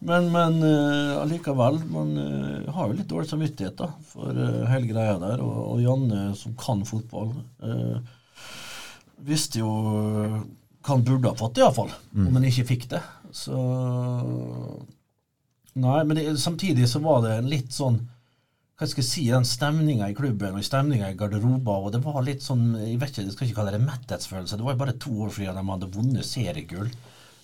Men, 0.03 0.31
men 0.31 0.57
eh, 0.63 1.21
allikevel, 1.21 1.79
man 1.91 2.17
eh, 2.17 2.73
har 2.73 2.89
jo 2.89 2.97
litt 2.97 3.09
dårlig 3.09 3.29
samvittighet 3.29 3.77
da, 3.79 3.89
for 4.09 4.35
eh, 4.35 4.63
hele 4.71 4.89
greia 4.89 5.15
der. 5.21 5.43
Og, 5.43 5.59
og 5.75 5.83
Janne, 5.83 6.25
som 6.39 6.55
kan 6.59 6.83
fotball, 6.87 7.31
visste 9.23 9.61
jo 9.61 9.69
hva 9.73 10.89
han 10.89 11.05
burde 11.07 11.31
ha 11.31 11.39
fått, 11.39 11.61
iallfall. 11.61 11.93
Mm. 12.11 12.25
Om 12.27 12.39
han 12.39 12.49
ikke 12.49 12.67
fikk 12.73 12.89
det. 12.91 13.03
Så 13.33 13.59
Nei, 15.73 16.01
men 16.05 16.19
det, 16.19 16.25
samtidig 16.37 16.85
så 16.85 16.99
var 17.01 17.23
det 17.23 17.37
en 17.39 17.47
litt 17.49 17.71
sånn 17.73 17.95
hva 18.77 18.87
skal 18.89 19.01
jeg 19.01 19.07
si, 19.07 19.23
den 19.31 19.45
stemninga 19.47 20.09
i 20.11 20.15
klubben 20.17 20.57
og 20.57 20.65
stemninga 20.65 21.11
i 21.13 21.17
garderober 21.17 21.87
og 21.87 21.91
Det 21.93 22.01
var 22.03 22.25
litt 22.25 22.43
sånn 22.45 22.75
jeg 22.77 22.99
vet 23.01 23.13
ikke, 23.13 23.25
jeg 23.25 23.33
skal 23.35 23.47
ikke 23.47 23.57
kalle 23.59 23.73
det 23.73 23.81
metthetsfølelse. 23.85 24.59
Det 24.59 24.65
var 24.67 24.75
jo 24.75 24.81
bare 24.83 24.95
to 25.01 25.13
år 25.23 25.33
siden 25.33 25.57
de 25.57 25.63
hadde 25.69 25.89
vunnet 25.93 26.27
seriegull. 26.27 26.89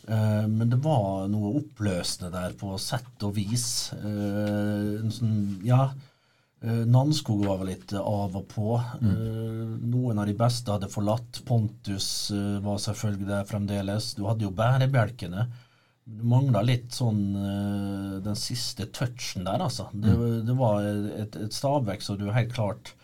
Eh, 0.09 0.47
men 0.47 0.69
det 0.69 0.79
var 0.81 1.27
noe 1.29 1.59
oppløsende 1.59 2.31
der 2.33 2.55
på 2.57 2.73
sett 2.81 3.25
og 3.25 3.35
vis. 3.37 3.91
Eh, 3.93 4.99
en 5.03 5.13
sånn, 5.13 5.39
ja 5.65 5.83
eh, 6.63 6.83
Nanskog 6.89 7.45
var 7.45 7.61
vel 7.61 7.73
litt 7.75 7.93
av 7.99 8.37
og 8.39 8.45
på. 8.49 8.75
Mm. 9.03 9.89
noen 9.91 10.19
av 10.19 10.29
de 10.29 10.35
beste 10.37 10.73
hadde 10.73 10.91
forlatt. 10.91 11.43
Pontus 11.45 12.29
var 12.65 12.81
selvfølgelig 12.81 13.29
der 13.29 13.49
fremdeles. 13.49 14.13
Du 14.17 14.25
hadde 14.27 14.47
jo 14.47 14.55
bærebjelkene. 14.55 15.47
Du 16.09 16.23
mangla 16.25 16.63
litt 16.65 16.89
sånn 16.95 17.21
den 18.25 18.37
siste 18.39 18.87
touchen 18.89 19.45
der, 19.45 19.61
altså. 19.61 19.91
Det, 19.93 20.15
det 20.47 20.55
var 20.57 20.81
et, 20.89 21.37
et 21.37 21.53
Stabæk 21.53 22.01
som 22.01 22.17
du 22.17 22.31
helt 22.33 22.55
klart 22.55 22.95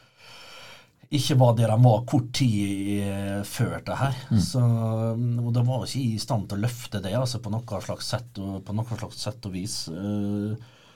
ikke 1.14 1.38
var 1.38 1.54
der 1.58 1.72
de 1.72 1.78
var 1.84 2.06
kort 2.10 2.32
tid 2.36 3.02
eh, 3.04 3.42
før 3.48 3.78
det 3.86 3.98
her. 4.00 4.18
Så, 4.42 4.62
og 4.62 5.52
de 5.54 5.64
var 5.68 5.86
ikke 5.86 6.02
i 6.02 6.22
stand 6.22 6.48
til 6.50 6.60
å 6.60 6.66
løfte 6.66 7.02
det 7.04 7.14
altså, 7.18 7.42
på 7.44 7.54
noe 7.54 7.82
slags 7.86 8.10
sett 8.16 8.42
og, 8.42 8.62
på 8.66 8.76
noe 8.76 8.98
slags 9.00 9.22
sett 9.28 9.46
og 9.46 9.54
vis. 9.54 9.78
Eh, 9.92 10.56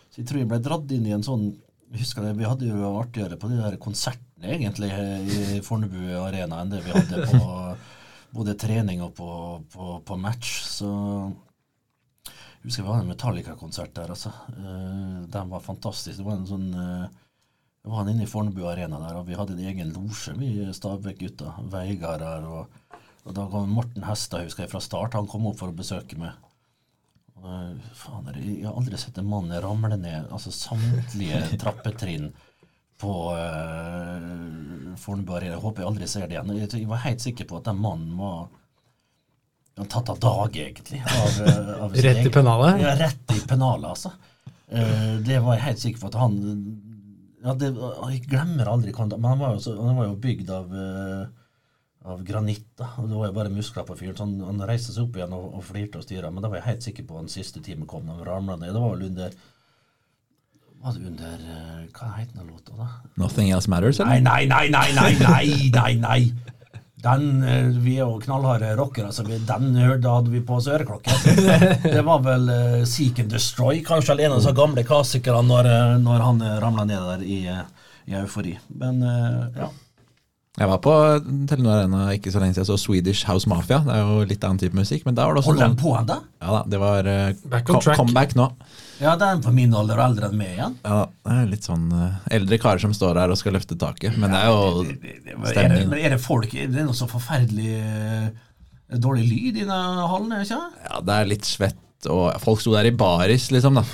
så 0.10 0.22
jeg 0.22 0.30
tror 0.30 0.42
jeg 0.42 0.50
ble 0.50 0.62
dratt 0.66 0.96
inn 0.96 1.06
i 1.10 1.16
en 1.16 1.26
sånn 1.26 1.52
jeg 1.90 2.04
husker 2.04 2.22
det, 2.22 2.36
Vi 2.38 2.46
hadde 2.46 2.68
jo 2.70 2.90
artigere 3.00 3.38
på 3.42 3.50
de 3.50 3.56
der 3.58 3.80
konsertene 3.82 4.52
egentlig 4.54 4.92
i 4.94 5.62
Fornebu 5.66 6.12
Arena 6.22 6.60
enn 6.62 6.70
det 6.70 6.84
vi 6.86 6.94
hadde 6.94 7.24
på 7.32 7.40
både 8.38 8.54
trening 8.62 9.02
og 9.02 9.16
på, 9.18 9.30
på, 9.74 9.96
på 10.06 10.18
match. 10.22 10.60
Så 10.70 10.90
jeg 12.28 12.68
husker 12.68 12.86
vi 12.86 12.92
hadde 12.92 13.08
en 13.08 13.10
Metallica-konsert 13.10 13.96
der, 13.98 14.14
altså. 14.14 14.30
Uh, 14.54 15.26
den 15.34 15.50
var 15.50 15.66
fantastisk. 15.66 16.20
Det 16.20 16.28
var 16.28 16.38
en 16.38 16.50
sånn 16.50 16.70
Det 17.90 17.94
var 17.96 18.04
han 18.04 18.10
inne 18.10 18.24
i 18.24 18.30
Fornebu 18.30 18.68
Arena 18.70 19.00
der, 19.02 19.16
og 19.18 19.24
vi 19.26 19.34
hadde 19.34 19.56
en 19.56 19.64
egen 19.66 19.88
losje, 19.90 20.36
vi 20.38 20.52
Stabæk-gutta. 20.78 21.56
Veigard 21.74 22.22
her. 22.22 22.44
og, 22.46 23.00
og 23.26 23.34
da 23.34 23.46
kom 23.50 23.72
Morten 23.74 24.04
Hestad, 24.06 24.44
husker 24.46 24.62
jeg, 24.62 24.70
fra 24.70 24.82
start. 24.86 25.16
Han 25.18 25.26
kom 25.26 25.48
opp 25.50 25.56
for 25.58 25.74
å 25.74 25.74
besøke 25.74 26.20
meg. 26.22 26.36
Og, 27.40 27.48
eh, 27.50 27.88
faen, 27.98 28.28
jeg 28.36 28.68
har 28.68 28.76
aldri 28.78 29.00
sett 29.02 29.18
en 29.18 29.26
mann 29.32 29.50
ramle 29.64 29.98
ned 29.98 30.28
altså 30.30 30.54
samtlige 30.54 31.40
trappetrinn 31.64 32.28
på 33.02 33.16
uh, 33.34 34.94
Fornebu 35.02 35.34
Arena. 35.40 35.56
Jeg 35.56 35.64
håper 35.64 35.82
jeg 35.82 35.90
aldri 35.90 36.10
ser 36.12 36.28
det 36.28 36.38
igjen. 36.38 36.52
Jeg, 36.60 36.70
jeg 36.84 36.92
var 36.92 37.02
helt 37.08 37.26
sikker 37.26 37.50
på 37.50 37.58
at 37.58 37.72
den 37.72 37.82
mannen 37.82 38.12
var 38.22 38.52
tatt 39.96 40.14
av 40.14 40.22
dage, 40.28 40.68
egentlig. 40.68 41.02
Av, 41.10 41.42
eh, 41.42 41.74
av 41.88 41.98
Rett 42.06 42.22
i 42.22 42.36
pennalet? 42.38 42.86
Ja, 42.86 42.94
rett 43.02 43.34
i 43.34 43.42
pennalet, 43.50 43.90
altså. 43.96 44.14
Uh, 44.70 45.18
det 45.26 45.42
var 45.42 45.58
jeg 45.58 45.66
helt 45.72 45.84
sikker 45.88 46.06
på 46.06 46.14
at 46.14 46.20
han 46.22 46.38
ja, 47.44 47.54
det, 47.56 47.70
Jeg 47.74 48.24
glemmer 48.28 48.68
aldri 48.72 48.92
hva 48.92 49.06
han 49.06 49.14
Men 49.16 49.30
han 49.34 49.44
var 49.44 49.54
jo, 49.56 49.62
så, 49.64 49.76
han 49.80 49.96
var 49.98 50.10
jo 50.10 50.18
bygd 50.20 50.50
av 50.52 50.74
eh, 50.76 51.28
av 52.10 52.24
granitt. 52.24 52.66
da, 52.80 52.90
og 52.98 53.10
Det 53.10 53.16
var 53.20 53.28
jo 53.30 53.36
bare 53.36 53.54
muskler 53.54 53.86
på 53.88 53.96
fyren. 54.00 54.18
så 54.18 54.26
Han, 54.26 54.40
han 54.42 54.68
reiste 54.68 54.96
seg 54.96 55.08
opp 55.08 55.18
igjen 55.20 55.36
og, 55.36 55.48
og 55.60 55.64
flirte 55.68 56.00
og 56.00 56.06
styra. 56.08 56.32
Men 56.32 56.44
da 56.44 56.52
var 56.52 56.62
jeg 56.62 56.70
helt 56.70 56.86
sikker 56.88 57.08
på 57.08 57.18
at 57.18 57.28
den 57.28 57.34
siste 57.34 57.64
timen 57.66 57.88
kom. 57.88 58.06
når 58.06 58.22
han 58.22 58.30
ramlet 58.32 58.60
ned. 58.64 58.74
Det 58.74 58.84
var 58.84 58.96
vel 58.96 59.08
under 59.10 59.40
Var 60.80 60.96
det 60.96 61.08
under 61.12 61.42
eh, 61.56 61.82
Hva 61.92 62.14
het 62.16 62.32
den 62.36 62.48
låta, 62.48 62.78
da? 62.78 62.88
Nothing 63.20 63.52
else 63.52 63.70
matters, 63.70 64.00
Eller? 64.00 64.22
Nei, 64.24 64.46
nei, 64.46 64.70
nei, 64.72 64.92
nei, 64.94 64.94
nei, 64.96 65.14
nei, 65.20 65.70
nei, 65.76 65.94
nei. 66.00 66.22
Den, 67.04 67.44
eh, 67.44 67.68
Vi 67.80 67.96
er 67.96 68.04
jo 68.04 68.20
knallharde 68.20 68.74
rockere, 68.76 69.12
så 69.16 69.24
altså, 69.24 69.40
den 69.48 69.76
hørte 69.80 70.12
hadde 70.12 70.32
vi 70.34 70.42
på 70.44 70.58
oss 70.60 70.68
øreklokke. 70.68 71.16
Det 71.96 72.02
var 72.06 72.24
vel 72.26 72.50
uh, 72.52 72.80
Seek 72.88 73.22
and 73.24 73.32
Destroy, 73.32 73.80
kanskje 73.86 74.18
en 74.20 74.36
av 74.36 74.44
de 74.44 74.54
gamle 74.56 74.84
klassikerne 74.88 75.48
når, 75.48 75.70
eh, 75.72 75.94
når 76.04 76.26
han 76.26 76.42
ramla 76.64 76.88
ned 76.90 77.06
der 77.14 77.24
i, 77.24 77.40
i 78.10 78.18
eufori. 78.20 78.58
Men 78.82 79.00
uh, 79.06 79.48
ja. 79.56 79.70
Jeg 80.60 80.68
var 80.68 80.82
på 80.84 80.94
Telenor 81.48 81.78
Arena 81.78 82.10
ikke 82.12 82.34
så 82.34 82.42
lenge 82.42 82.58
siden 82.58 82.66
jeg 82.66 82.72
så 82.74 82.80
Swedish 82.82 83.30
House 83.30 83.48
Mafia. 83.48 83.80
Det 83.86 83.96
er 83.96 84.04
jo 84.04 84.28
litt 84.28 84.44
annen 84.44 84.60
type 84.60 84.76
musikk, 84.76 85.06
men 85.08 85.16
der 85.16 85.30
var 85.30 85.38
det 85.38 85.44
også 85.44 85.54
Holder 85.54 85.70
noen 85.70 85.78
de 85.78 85.84
på 85.86 85.96
ennå? 86.02 86.18
Ja 86.44 86.56
da, 86.58 86.62
det 86.74 86.82
var 86.84 87.08
uh, 87.08 87.28
Back 87.54 87.72
on 87.72 87.84
track. 87.86 88.00
comeback 88.02 88.36
nå. 88.36 88.50
Ja, 89.00 89.14
det 89.16 89.28
er 89.30 89.38
på 89.44 89.52
min 89.56 89.72
alder 89.80 89.96
og 90.02 90.06
eldre 90.10 90.28
enn 90.28 90.38
meg 90.40 90.50
igjen. 90.58 90.74
Ja, 90.84 91.00
det 91.26 91.36
er 91.40 91.50
litt 91.54 91.68
sånn 91.68 91.86
uh, 91.96 92.18
eldre 92.36 92.58
karer 92.60 92.82
som 92.84 92.92
står 92.96 93.16
der 93.16 93.32
og 93.32 93.40
skal 93.40 93.56
løfte 93.56 93.78
taket. 93.80 94.18
Men 94.20 94.34
det 94.36 94.42
er 94.44 94.50
jo 94.52 94.84
Er 94.84 94.98
det, 95.00 95.52
stemning. 95.54 95.94
er 96.04 96.16
det 96.16 96.22
folk 96.24 96.54
Er 96.54 96.68
det 96.74 96.84
noe 96.88 96.98
så 96.98 97.08
forferdelig 97.08 97.78
uh, 97.80 98.98
dårlig 99.00 99.28
lyd 99.30 99.62
i 99.64 99.68
den 99.70 99.72
hallen? 99.72 100.34
er 100.36 100.44
det 100.44 100.50
ikke? 100.50 100.64
Ja, 100.90 101.00
det 101.08 101.16
er 101.22 101.30
litt 101.32 101.48
svett, 101.48 101.80
og 102.12 102.34
folk 102.44 102.60
sto 102.64 102.74
der 102.76 102.90
i 102.90 102.96
baris, 102.96 103.50
liksom, 103.56 103.80
da. 103.80 103.86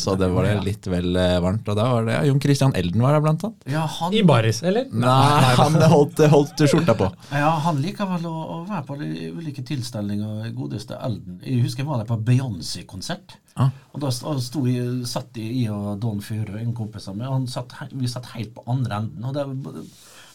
Så 0.00 0.14
det 0.20 0.28
var 0.32 0.46
det 0.46 0.54
litt 0.66 0.86
vel 0.90 1.16
eh, 1.18 1.36
varmt. 1.42 1.68
Og 1.68 1.78
da 1.78 1.86
var 1.92 2.06
det 2.06 2.16
ja, 2.16 2.22
Jon 2.28 2.40
Christian 2.42 2.74
Elden 2.78 3.04
var 3.04 3.16
der, 3.16 3.22
blant 3.24 3.44
annet. 3.46 3.66
Ja, 3.72 3.84
han, 3.98 4.14
I 4.16 4.22
baris, 4.26 4.62
eller? 4.66 4.88
Nei, 4.90 5.52
han 5.60 5.78
holdt, 5.92 6.22
holdt 6.32 6.64
skjorta 6.64 6.96
på. 6.98 7.08
ja, 7.34 7.52
han 7.66 7.80
liker 7.84 8.08
vel 8.14 8.26
å, 8.30 8.34
å 8.56 8.58
være 8.68 8.84
på 8.88 8.98
de 9.00 9.30
ulike 9.36 9.64
tilstelninger. 9.68 10.50
Godeste 10.56 10.98
Elden. 10.98 11.40
Jeg 11.46 11.62
husker 11.66 11.84
jeg 11.84 11.90
var 11.90 12.02
der 12.02 12.10
på 12.10 12.20
Beyoncé-konsert. 12.28 13.38
Ah. 13.60 13.72
Og 13.92 14.02
da 14.04 14.10
sto 14.12 14.64
jeg, 14.68 15.02
satt 15.08 15.36
jeg 15.36 15.62
i 15.62 15.64
og 15.72 15.96
Don 16.02 16.22
Furø, 16.24 16.56
en 16.60 16.74
kompis 16.76 17.08
av 17.10 17.18
meg. 17.18 17.30
Han 17.32 17.48
satt, 17.50 17.74
vi 17.92 18.10
satt 18.10 18.32
helt 18.36 18.54
på 18.56 18.64
andre 18.70 19.02
enden. 19.02 19.26
Og 19.28 19.36
det, 19.36 19.46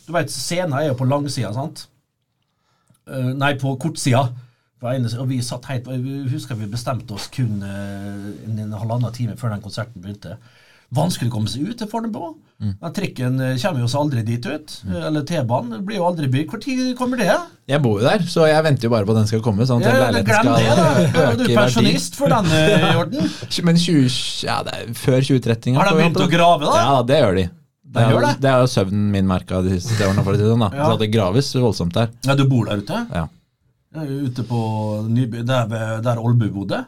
du 0.07 0.11
vet, 0.15 0.33
scenen 0.33 0.77
er 0.77 0.91
jo 0.91 0.99
på 0.99 1.07
langsida, 1.09 1.53
sant? 1.55 1.87
Uh, 3.07 3.33
nei, 3.35 3.53
på 3.59 3.73
kortsida. 3.81 4.27
På 4.77 4.91
ene, 4.91 5.09
siden, 5.09 5.23
og 5.23 5.31
vi 5.31 5.41
satt 5.41 5.65
helt, 5.71 5.87
jeg 5.89 6.29
husker 6.29 6.57
vi 6.59 6.69
bestemte 6.69 7.15
oss 7.15 7.31
kun 7.33 7.63
eh, 7.65 8.27
en, 8.45 8.59
en 8.61 8.77
halvannen 8.77 9.13
time 9.15 9.37
før 9.39 9.55
den 9.55 9.63
konserten 9.63 10.03
begynte. 10.03 10.37
Vanskelig 10.95 11.27
å 11.27 11.33
komme 11.33 11.49
seg 11.51 11.65
ut 11.67 11.79
til 11.81 11.89
Fornebu. 11.91 12.37
Den 12.57 12.93
trikken 12.95 13.41
eh, 13.43 13.57
kommer 13.59 13.83
jo 13.83 13.89
så 13.91 13.99
aldri 14.05 14.21
dit 14.25 14.45
ut. 14.47 14.75
Mm. 14.87 14.93
Eller 15.09 15.25
T-banen 15.27 15.83
blir 15.85 15.99
jo 15.99 16.05
aldri 16.07 16.29
bygd. 16.31 16.53
Når 16.55 16.93
kommer 16.97 17.19
det? 17.19 17.27
Jeg 17.67 17.81
bor 17.83 17.99
jo 17.99 18.07
der, 18.07 18.23
så 18.31 18.47
jeg 18.47 18.63
venter 18.65 18.87
jo 18.87 18.93
bare 18.93 19.05
på 19.05 19.13
at 19.13 19.19
den 19.19 19.29
skal 19.29 19.43
komme. 19.45 19.67
Sånn 19.67 19.83
at 19.83 19.91
Ja, 19.91 20.23
glem 20.23 20.49
det, 20.53 20.77
da. 20.79 21.27
Du 21.41 21.43
er 21.43 21.51
i 21.51 21.57
pensjonist 21.57 22.17
for 22.17 22.31
den 22.31 22.49
eh, 22.55 22.87
orden. 23.01 23.29
Men 23.67 23.81
20, 23.83 24.17
ja, 24.47 24.61
det 24.65 24.79
før 24.97 25.19
2030 25.19 25.77
Har 25.77 25.91
de 25.91 25.99
begynt 25.99 26.23
å 26.23 26.29
grave, 26.31 26.69
da? 26.69 26.79
Ja, 26.85 26.97
det 27.11 27.21
gjør 27.21 27.39
de. 27.41 27.47
Det 27.97 28.03
er, 28.03 28.17
det? 28.19 28.33
det 28.43 28.49
er 28.51 28.61
jo 28.61 28.67
søvnen 28.69 29.05
min 29.13 29.27
merka 29.27 29.59
de 29.65 29.77
siste 29.79 30.07
årene. 30.07 30.23
For 30.23 30.35
å 30.35 30.39
si 30.39 30.47
sånn, 30.47 30.63
da. 30.65 30.71
Ja. 30.75 30.87
Så 30.87 31.01
det 31.03 31.11
graves 31.11 31.51
voldsomt 31.55 31.95
der. 31.97 32.09
Ja, 32.27 32.35
du 32.37 32.47
bor 32.49 32.67
der 32.69 32.79
ute? 32.83 33.03
Ja. 33.11 33.27
Ute 33.95 34.43
på 34.45 34.59
Nyby, 35.09 35.41
der, 35.47 35.65
ved- 35.71 36.03
der 36.05 36.19
Olbu 36.19 36.49
bodde? 36.53 36.83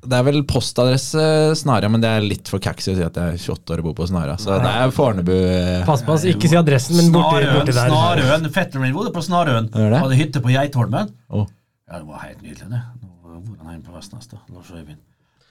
Det 0.00 0.16
er 0.16 0.22
vel 0.24 0.40
postadresse 0.48 1.20
Snarøya, 1.60 1.90
men 1.92 2.00
det 2.00 2.08
er 2.08 2.24
litt 2.24 2.48
for 2.48 2.58
caxy 2.62 2.88
å 2.92 2.96
si 2.96 3.02
at 3.04 3.16
jeg 3.20 3.34
er 3.34 3.36
28 3.36 3.74
år 3.74 3.82
og 3.82 3.88
bor 3.90 3.96
på 4.00 4.06
Snarøya. 4.08 4.38
Så 4.40 4.56
det 4.62 4.70
er 4.72 4.92
Fornebu 4.96 5.32
eh, 5.36 5.82
Pass 5.84 6.02
på, 6.06 6.16
ikke 6.32 6.48
si 6.48 6.56
adressen, 6.56 6.96
men 6.96 7.10
borti, 7.12 7.42
Snarøen, 7.44 7.58
borti 7.58 7.74
der. 7.76 7.92
Snarøen. 7.92 8.48
Fetteren 8.54 8.86
min 8.86 8.94
bodde 8.96 9.12
på 9.12 9.22
Snarøen. 9.26 9.68
Hadde 9.76 10.16
hytte 10.18 10.40
på 10.40 10.52
Geitholmen. 10.54 11.12
Oh. 11.28 11.44
Ja, 11.90 12.00
det 12.00 12.06
var 12.08 12.24
helt 12.24 12.40
nydelig, 12.42 12.70
det. 12.72 12.82
Nå 13.04 13.40
bor 13.44 13.60
han 13.60 13.76
hjemme 13.76 13.86
på 13.90 13.96
Vestnes, 13.98 14.26
da. 14.32 14.40
Lars 14.56 14.72
Øyvind. 14.72 14.98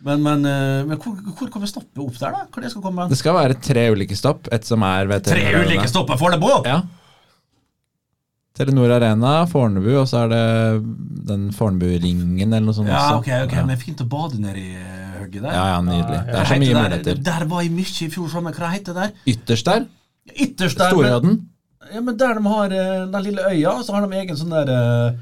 Men, 0.01 0.21
men, 0.23 0.45
eh, 0.47 0.81
men 0.87 0.97
hvor, 1.03 1.17
hvor 1.35 1.49
kan 1.53 1.61
vi 1.61 1.69
stoppe 1.69 2.01
opp 2.05 2.15
der, 2.17 2.31
da? 2.33 2.45
Hvor 2.49 2.63
det 2.65 2.69
skal 2.73 2.83
komme? 2.85 3.05
Det 3.11 3.17
skal 3.19 3.35
være 3.37 3.57
tre 3.69 3.85
ulike 3.93 4.15
stopp. 4.17 4.47
Et 4.55 4.65
som 4.65 4.81
er 4.87 5.09
ved 5.11 5.25
Tre 5.29 5.45
ulike 5.61 5.89
stopp 5.91 6.07
på 6.09 6.17
Fornebu? 6.21 6.49
Ja. 6.65 6.81
Telenor 8.59 8.91
Arena, 8.97 9.33
Fornebu, 9.47 9.93
og 10.01 10.07
så 10.11 10.25
er 10.25 10.31
det 10.33 10.43
den 11.29 11.45
Fornebu-ringen 11.55 12.41
eller 12.49 12.65
noe 12.65 12.75
sånt 12.75 12.89
Ja, 12.91 13.05
også. 13.15 13.21
ok, 13.21 13.29
ok, 13.47 13.53
Ja. 13.55 13.65
men 13.69 13.77
fint 13.79 14.01
å 14.03 14.07
bade 14.11 14.39
nedi 14.43 14.65
eh, 14.75 15.13
hugget 15.21 15.41
der. 15.45 15.53
ja, 15.55 15.65
ja, 15.73 15.77
nydelig. 15.85 16.19
Det 16.27 16.35
er 16.41 16.49
så 16.49 16.57
mye 16.59 16.73
der, 16.73 16.81
muligheter. 16.83 17.23
Der 17.23 17.45
var 17.53 17.61
jeg 17.63 17.71
mye 17.71 17.93
i 18.05 18.09
fjor 18.11 18.27
sommer. 18.33 18.51
Hva 18.59 18.71
heter 18.73 18.93
det 18.93 19.05
der? 19.05 19.11
Ytterst 19.33 19.65
der, 19.71 19.85
Ytterst 20.35 20.77
der. 20.77 21.21
men- 21.23 21.45
Ja, 21.93 22.01
men 22.01 22.17
der 22.17 22.33
de 22.37 22.43
har 22.47 22.65
eh, 22.65 23.05
den 23.09 23.23
lille 23.23 23.41
øya, 23.49 23.71
så 23.81 23.93
har 23.95 24.05
de 24.05 24.15
egen 24.19 24.35
sånn 24.35 24.51
der 24.51 25.15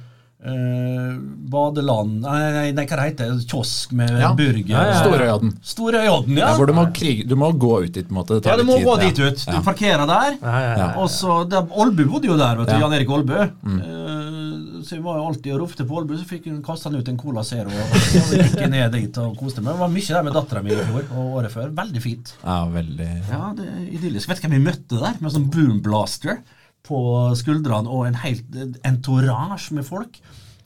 eh, 0.43 0.51
eh, 0.51 1.17
badeland 1.49 2.21
Nei, 2.21 2.39
nei, 2.53 2.71
nei, 2.77 2.85
hva 2.85 3.05
heter 3.07 3.31
det? 3.33 3.47
Kiosk 3.49 3.91
med 3.97 4.11
Ja. 4.19 4.33
burger. 4.37 4.69
Ja, 4.69 4.83
ja, 4.85 4.93
ja. 4.93 5.03
Storøyodden. 5.03 5.53
Storøyodden, 5.63 6.37
ja. 6.37 6.51
Du 6.57 6.73
må, 6.73 6.85
krige, 6.93 7.27
du 7.27 7.35
må 7.35 7.51
gå 7.57 7.83
ut 7.85 7.93
dit, 7.93 8.09
måte. 8.09 8.35
Det 8.37 8.43
tar 8.43 8.51
ja, 8.51 8.57
du 8.57 8.63
litt 8.63 8.71
må 8.71 8.77
tid, 8.77 8.87
gå 8.87 8.97
dit 9.05 9.19
ut. 9.19 9.45
Du 9.47 9.61
parkerer 9.65 10.05
der. 10.09 10.37
Ja, 10.41 10.59
ja, 10.61 10.73
ja. 10.77 10.89
Og 11.01 11.09
så, 11.09 11.39
Olbu 11.69 12.05
bodde 12.09 12.27
jo 12.27 12.37
der, 12.37 12.57
vet 12.59 12.67
du. 12.67 12.73
Ja. 12.73 12.77
Mm. 12.77 12.81
Jan 12.85 12.93
Erik 12.99 13.09
Olbu. 13.17 13.37
Eh, 13.37 14.83
så 14.87 14.95
jeg 14.95 15.03
var 15.03 15.17
jo 15.19 15.23
alltid 15.27 15.53
og 15.55 15.59
ropte 15.63 15.85
på 15.87 15.97
Olbu, 15.99 16.13
så 16.19 16.27
fikk 16.29 16.45
hun 16.47 16.59
kasta 16.63 16.89
han 16.91 16.99
ut 17.01 17.09
en 17.11 17.17
Cola 17.19 17.43
Zero. 17.43 17.71
Og 17.73 17.97
så 18.29 18.37
gikk 18.39 18.59
jeg 18.61 18.69
ned 18.75 18.91
dit 18.93 19.17
og 19.23 19.33
koste 19.39 19.63
meg. 19.63 19.73
Det 19.73 19.81
var 19.81 19.89
mye 19.95 20.13
der 20.13 20.27
med 20.27 20.37
dattera 20.37 20.61
mi 20.63 20.71
i 20.75 20.77
fjor 20.77 21.09
og 21.17 21.39
året 21.41 21.51
før. 21.55 21.71
Veldig 21.81 22.03
fint. 22.03 22.35
Ja, 22.43 22.59
veldig 22.71 23.09
Ja, 23.31 23.41
det 23.57 23.65
er 23.67 23.81
idyllisk. 23.97 24.29
Vet 24.29 24.41
du 24.41 24.47
hvem 24.47 24.57
vi 24.59 24.63
møtte 24.69 25.01
der? 25.01 25.17
Med 25.19 25.33
sånn 25.33 25.49
boomblaster 25.53 26.39
på 26.85 26.99
skuldrene 27.39 27.91
og 27.91 28.07
en 28.07 28.19
helt 28.21 28.57
entourage 28.87 29.75
med 29.75 29.85
folk. 29.87 30.19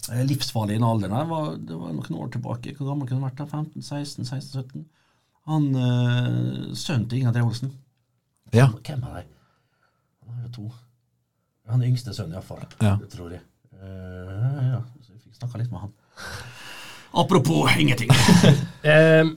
Eh, 0.09 0.23
Livsfarlig 0.27 0.75
i 0.75 0.79
den 0.79 0.87
alderen 0.87 1.15
her. 1.15 1.27
Var, 1.29 1.53
det 1.57 1.77
var 1.77 1.93
noen 1.95 2.19
år 2.23 2.31
tilbake. 2.33 2.75
Hvor 2.77 2.91
gammel 2.91 3.09
kunne 3.09 3.21
han 3.21 3.29
vært? 3.29 3.39
da? 3.41 3.45
15, 3.45 3.81
16, 3.81 4.25
16, 4.25 4.65
17? 4.65 4.85
Han 5.49 5.67
øh, 5.75 6.75
Sønnen 6.77 7.07
til 7.09 7.21
Inga 7.21 7.33
Treholsen. 7.35 7.73
Ja. 8.53 8.67
Hvem 8.85 9.03
er 9.09 9.21
de? 9.21 9.27
Han 10.27 10.39
er 10.39 10.47
jo 10.47 10.53
to. 10.57 10.71
Han 11.71 11.83
yngste 11.87 12.13
sønnen, 12.13 12.35
iallfall. 12.35 12.65
Ja. 12.81 12.97
Det 12.99 13.09
tror 13.13 13.31
jeg. 13.31 13.41
Uh, 13.81 14.59
ja, 14.67 14.81
så 15.01 15.13
jeg 15.15 15.21
fikk 15.23 15.37
snakka 15.39 15.61
litt 15.61 15.71
med 15.71 15.85
han. 15.85 15.93
Apropos 17.17 17.71
ingenting. 17.79 18.11
Eh, 18.91 19.27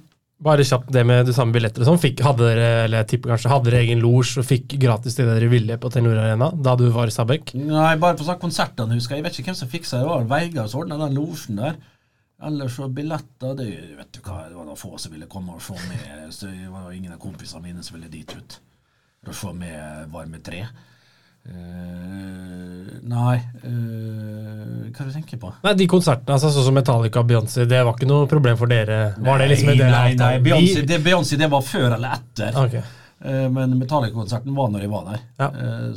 bare 0.45 0.67
kjapt 0.67 0.93
det 0.93 1.03
med 1.09 1.25
det 1.29 1.35
samme 1.37 1.55
billetter 1.57 1.83
og 1.83 1.89
sånn. 1.89 2.01
Fikk, 2.03 2.21
hadde 2.25 2.45
dere, 2.51 2.69
eller 2.85 3.03
jeg 3.03 3.11
tipper 3.15 3.33
kanskje, 3.33 3.51
hadde 3.53 3.71
dere 3.71 3.81
egen 3.87 4.03
losj 4.05 4.37
og 4.43 4.47
fikk 4.49 4.77
gratis 4.83 5.17
det 5.19 5.27
dere 5.29 5.49
ville 5.53 5.79
på 5.81 5.91
Telenor 5.93 6.21
Arena 6.21 6.51
da 6.55 6.77
du 6.79 6.85
var 6.95 7.11
i 7.11 7.15
Stabæk? 7.15 7.55
Nei, 7.59 7.95
bare 8.03 8.19
på 8.19 8.27
sånn 8.27 8.41
konsertene, 8.43 8.99
husker 8.99 9.17
jeg. 9.17 9.23
Jeg 9.23 9.29
vet 9.29 9.41
ikke 9.41 9.53
hvem 9.53 9.59
som 9.63 9.73
fiksa 9.73 10.03
det. 10.03 10.09
Var 10.11 10.31
Veigar 10.35 10.71
som 10.71 10.85
ordna 10.85 11.01
den 11.01 11.17
losjen 11.17 11.61
der. 11.63 11.81
Ellers 12.45 12.77
så 12.77 12.91
billetter 12.93 13.55
det, 13.57 13.69
vet 13.97 14.11
du 14.13 14.21
hva, 14.27 14.43
det 14.51 14.59
var 14.59 14.67
noen 14.69 14.79
få 14.79 14.99
som 15.01 15.15
ville 15.15 15.31
komme 15.31 15.55
og 15.57 15.63
se 15.65 15.79
med. 15.89 16.33
Så 16.35 16.51
det 16.51 16.69
var 16.69 16.93
ingen 16.93 17.15
av 17.15 17.23
kompisene 17.23 17.65
mine 17.65 17.85
som 17.87 17.97
ville 17.97 18.13
dit 18.13 18.37
ut 18.37 18.59
for 19.25 19.33
å 19.33 19.39
se 19.39 19.55
med 19.57 20.13
Varme 20.13 20.43
3. 20.45 20.65
Eh, 21.45 23.01
nei 23.05 23.35
uh, 23.37 24.87
Hva 24.89 25.03
er 25.03 25.05
det 25.05 25.11
du 25.11 25.17
tenker 25.19 25.41
på? 25.43 25.51
Nei, 25.67 25.75
De 25.77 25.87
konsertene, 25.91 26.39
altså 26.39 26.49
sånn 26.55 26.65
som 26.71 26.77
Metallica 26.79 27.21
og 27.21 27.29
Beyoncé, 27.29 27.67
det 27.69 27.83
var 27.85 27.99
ikke 27.99 28.09
noe 28.09 28.29
problem 28.31 28.57
for 28.57 28.73
dere? 28.73 28.99
Var 29.21 29.43
det 29.43 29.49
liksom 29.53 29.73
en 29.75 29.81
del 29.83 29.93
Nei, 29.93 30.15
nei. 30.21 30.33
Beyoncé 30.47 30.85
det, 30.89 31.01
Beyoncé, 31.05 31.39
det 31.41 31.51
var 31.53 31.65
før 31.67 31.89
eller 31.99 32.17
etter. 32.17 32.57
Okay. 32.65 32.85
Uh, 33.25 33.47
men 33.53 33.77
Metallica-konserten 33.77 34.57
var 34.57 34.73
når 34.73 34.87
jeg 34.87 34.93
var 34.95 35.09
der. 35.11 35.25
Ja. 35.43 35.51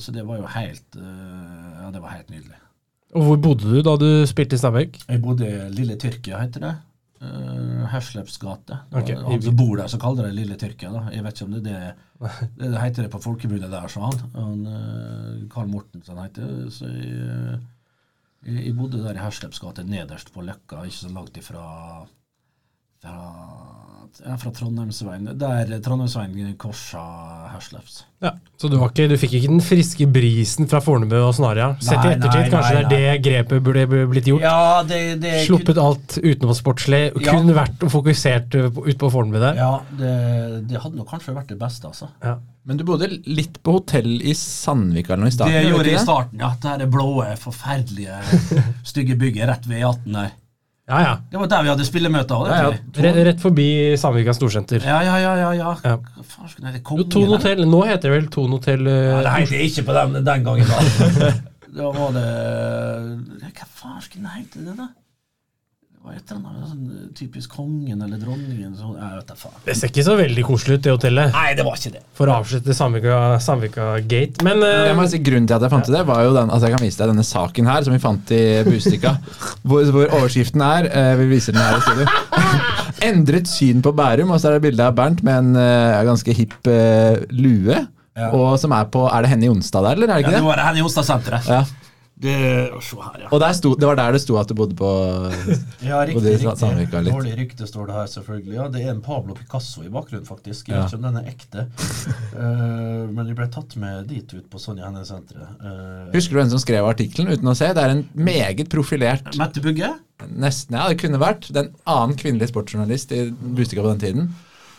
Så 0.04 0.16
det 0.16 0.28
var 0.28 0.42
jo 0.42 0.52
helt 0.52 1.00
Ja, 1.00 1.94
det 1.94 2.04
var 2.04 2.18
helt 2.18 2.32
nydelig. 2.34 2.60
Og 3.16 3.24
hvor 3.24 3.40
bodde 3.48 3.72
du 3.72 3.80
da 3.86 3.96
du 4.00 4.10
spilte 4.28 4.58
i 4.58 4.60
Stabæk? 4.60 5.00
Jeg 5.08 5.24
bodde 5.24 5.48
i 5.48 5.70
Lille 5.72 5.96
Tyrkia, 6.00 6.42
heter 6.44 6.66
det. 6.66 6.74
Uh, 7.18 7.86
Hersleps 7.90 8.36
gate. 8.38 8.78
Okay. 8.92 9.16
Han 9.26 9.42
som 9.42 9.56
bor 9.58 9.78
der, 9.80 9.88
så 9.90 9.98
kaller 10.02 10.28
det 10.28 10.36
Lille 10.38 10.58
Tyrkia. 10.60 10.92
da. 10.94 11.08
Jeg 11.14 11.26
vet 11.26 11.40
ikke 11.40 11.48
om 11.48 11.56
det 11.56 11.62
er 11.62 11.66
det 11.66 11.80
det, 12.58 12.68
det 12.74 12.82
heter 12.82 13.08
det 13.08 13.14
på 13.14 13.22
folkemunne 13.24 13.70
der, 13.72 13.88
sa 13.90 14.10
han. 14.10 14.22
han 14.36 14.68
uh, 14.68 15.48
Karl 15.54 15.72
Mortensen 15.72 16.22
heter 16.22 16.70
Så 16.74 16.90
jeg, 16.92 17.10
eh, 17.10 17.58
jeg, 18.46 18.68
jeg 18.68 18.78
bodde 18.78 19.02
der 19.04 19.18
i 19.18 19.24
Hersleps 19.24 19.62
gate, 19.64 19.86
nederst 19.88 20.34
på 20.34 20.46
Løkka, 20.46 20.84
ikke 20.86 21.02
så 21.02 21.14
langt 21.14 21.38
ifra 21.42 21.66
fra, 23.02 23.16
ja, 24.26 24.36
fra 24.42 24.52
Trondheimsveien. 24.56 25.28
Der 25.40 25.72
Trondheimsveien 25.84 26.54
korsa 26.60 27.02
Hersleps. 27.54 28.04
Ja, 28.24 28.32
Så 28.58 28.70
du, 28.72 28.78
var 28.82 28.90
ikke, 28.90 29.06
du 29.12 29.14
fikk 29.22 29.36
ikke 29.38 29.52
den 29.52 29.62
friske 29.62 30.08
brisen 30.10 30.66
fra 30.70 30.80
Fornebu 30.82 31.16
og 31.20 31.36
Snarøya? 31.38 31.76
Sett 31.84 32.00
i 32.00 32.08
Nei, 32.08 32.14
ettertid, 32.16 32.40
nei, 32.42 32.50
kanskje 32.54 32.74
nei, 32.80 32.84
det 32.90 32.98
er 32.98 33.20
det 33.20 33.26
grepet 33.28 33.62
burde 33.68 33.84
blitt 34.10 34.30
gjort? 34.32 34.42
Ja, 34.48 34.82
det, 34.90 35.02
det 35.22 35.34
Sluppet 35.46 35.78
alt 35.84 36.18
utenom 36.24 36.56
sportslig, 36.58 37.02
Ja. 37.22 37.36
kun 37.38 37.54
vært 37.54 37.84
og 37.86 37.94
fokusert 37.94 38.58
på- 38.74 38.88
ut 38.90 38.98
på 39.04 39.12
Fornebu 39.14 39.38
der? 39.44 39.60
Ja, 39.62 39.70
det, 40.00 40.14
det 40.72 40.82
hadde 40.82 40.98
nok 40.98 41.12
kanskje 41.14 41.36
vært 41.38 41.54
det 41.54 41.60
beste, 41.62 41.92
altså. 41.92 42.10
Ja. 42.26 42.40
Men 42.68 42.82
du 42.82 42.84
bodde 42.84 43.08
litt 43.30 43.62
på 43.64 43.78
hotell 43.78 44.18
i 44.18 44.34
Sandvika 44.36 45.14
eller 45.14 45.28
noe 45.28 45.32
i 45.32 45.38
starten? 45.38 45.54
Det 45.54 45.62
gjorde 45.70 45.78
gjorde 45.78 45.94
jeg 45.94 46.02
i 46.02 46.04
starten, 46.08 46.42
ja. 46.42 46.50
Det 46.64 46.74
her 46.74 46.90
blåe, 46.98 47.30
forferdelige, 47.40 48.18
stygge 48.84 49.16
bygget 49.22 49.48
rett 49.54 49.70
ved 49.70 49.84
E18 49.86 50.18
der. 50.18 50.34
Ja, 50.88 51.00
ja. 51.04 51.14
Det 51.32 51.40
var 51.42 51.50
der 51.52 51.64
vi 51.66 51.70
hadde 51.74 51.86
spillemøter. 51.86 52.46
ja, 52.48 52.58
ja. 52.64 52.68
Ja, 52.72 53.02
Rett, 53.04 53.18
rett 53.28 53.42
forbi 53.44 53.68
Sandvika 54.00 54.34
storsenter. 54.34 54.86
ja, 54.88 55.02
ja, 55.04 55.18
ja, 55.20 55.34
ja, 55.36 55.50
ja. 55.58 55.74
Ja. 55.84 55.98
Faen 56.24 56.72
det 56.74 56.82
Jo, 56.88 57.04
Ton 57.12 57.28
hotell. 57.34 57.66
Nå 57.68 57.82
heter 57.90 58.08
det 58.08 58.14
vel 58.16 58.30
Ton 58.32 58.56
hotell 58.56 58.88
uh, 58.88 58.94
Ja, 58.94 59.18
det 59.26 59.34
heter 59.42 59.66
ikke 59.68 59.84
på 59.90 59.98
den, 59.98 60.22
den 60.24 60.48
gangen 60.48 60.72
da 61.78 61.90
var 61.98 62.14
det 62.16 62.24
Hva 63.52 63.68
faen 63.68 64.00
skulle 64.02 64.24
det 64.24 64.38
hete 64.40 64.64
det, 64.64 64.78
da? 64.80 64.88
Det 66.08 66.18
heter 66.22 66.38
et 66.40 66.70
sånn 66.70 67.10
typisk 67.18 67.54
kongen 67.58 68.02
eller 68.06 68.20
dronningen. 68.22 68.74
Så, 68.78 68.92
jeg 68.96 69.18
vet 69.20 69.28
da 69.32 69.36
faen. 69.38 69.58
Det 69.66 69.76
ser 69.78 69.92
ikke 69.92 70.06
så 70.08 70.16
veldig 70.20 70.46
koselig 70.48 70.78
ut, 70.78 70.84
det 70.86 70.94
hotellet. 70.96 71.34
Nei, 71.36 71.50
det 71.58 71.66
var 71.68 71.80
ikke 71.80 71.92
det. 71.98 72.04
For 72.18 72.32
å 72.32 72.38
avslutte 72.42 72.76
Sandvika, 72.78 73.18
Sandvika 73.44 73.88
Gate. 74.08 74.46
Men 74.48 74.64
uh, 74.64 74.86
Jeg 74.88 74.96
må 75.00 75.08
si 75.12 75.22
Grunnen 75.28 75.50
til 75.50 75.58
at 75.58 75.66
jeg 75.68 75.74
fant 75.74 75.92
det, 75.98 76.04
var 76.08 76.24
jo 76.26 76.32
den 76.38 76.54
altså 76.54 76.70
jeg 76.70 76.78
kan 76.78 76.86
vise 76.88 77.02
deg 77.02 77.12
denne 77.14 77.28
saken 77.28 77.72
her, 77.72 77.84
som 77.88 77.96
vi 77.96 78.02
fant 78.04 78.34
i 78.38 78.42
Bustika. 78.68 79.16
hvor, 79.68 79.84
hvor 79.96 80.08
overskriften 80.22 80.64
er 80.66 80.90
uh, 80.94 81.14
Vi 81.22 81.28
viser 81.36 81.58
den 81.58 81.64
her 81.66 81.78
i 81.78 81.86
studio. 81.86 82.56
Endret 83.10 83.52
syn 83.52 83.84
på 83.86 83.94
Bærum. 83.98 84.32
Og 84.34 84.42
så 84.42 84.50
er 84.52 84.58
det 84.58 84.66
bilde 84.70 84.88
av 84.88 84.96
Bernt 84.98 85.22
med 85.28 85.44
en 85.44 85.60
uh, 85.60 86.02
ganske 86.08 86.34
hipp 86.38 86.72
eh, 86.72 87.20
lue. 87.36 87.76
Ja. 88.18 88.32
Og 88.34 88.56
som 88.58 88.74
er 88.74 88.88
på 88.90 89.04
Er 89.06 89.22
det 89.22 89.30
Henny 89.30 89.46
Jonstad 89.46 89.86
der, 89.86 89.98
eller 90.00 90.10
er 90.10 90.16
det 90.16 90.16
Ja, 90.16 90.24
ikke 90.24 90.32
det 90.34 90.40
det? 90.42 90.48
var 90.48 90.64
Henny 90.66 90.82
Jonstad-senteret. 90.82 91.50
Ja. 91.52 91.60
Det, 92.18 92.34
å, 92.74 92.80
her, 92.82 93.18
ja. 93.22 93.28
Og 93.30 93.42
der 93.44 93.54
sto, 93.54 93.76
det 93.78 93.86
var 93.86 93.98
der 94.00 94.16
det 94.16 94.24
sto 94.24 94.40
at 94.42 94.50
du 94.50 94.56
bodde 94.58 94.74
på 94.78 94.88
Ja, 95.86 96.00
riktig. 96.08 96.32
riktig. 96.42 97.04
Dårlig 97.06 97.34
rykte 97.38 97.68
står 97.70 97.92
det 97.92 97.94
her, 97.94 98.08
selvfølgelig. 98.10 98.56
Ja, 98.56 98.66
Det 98.74 98.82
er 98.82 98.90
en 98.96 99.04
Pablo 99.06 99.36
Picasso 99.38 99.84
i 99.86 99.92
bakgrunnen, 99.94 100.26
faktisk. 100.26 100.72
Jeg 100.72 100.78
Ja. 100.78 100.82
vet 100.82 100.96
ikke 100.96 100.98
om 100.98 101.06
den 101.06 101.20
er 101.22 101.30
ekte. 101.30 101.68
uh, 102.34 103.06
men 103.14 103.22
de 103.28 103.36
ble 103.38 103.48
tatt 103.54 103.76
med 103.78 104.08
dit 104.10 104.34
ut 104.34 104.50
på 104.50 104.58
Sonja 104.58 104.90
Henne-senteret. 104.90 105.62
Uh, 105.62 106.10
Husker 106.16 106.34
du 106.34 106.42
hvem 106.42 106.50
som 106.56 106.64
skrev 106.66 106.90
artikkelen 106.90 107.30
uten 107.38 107.54
å 107.54 107.56
se? 107.56 107.70
Det 107.78 107.86
er 107.86 107.94
en 108.00 108.04
meget 108.18 108.66
profilert 108.74 109.38
Mette 109.38 109.62
Bugge? 109.62 109.94
Nesten, 110.34 110.74
ja, 110.74 110.88
det 110.90 110.98
kunne 110.98 111.22
vært. 111.22 111.52
Den 111.54 111.70
annen 111.86 112.18
kvinnelig 112.18 112.50
sportsjournalist 112.50 113.14
i 113.14 113.28
Bustika 113.30 113.86
på 113.86 113.94
den 113.94 114.02
tiden. 114.02 114.30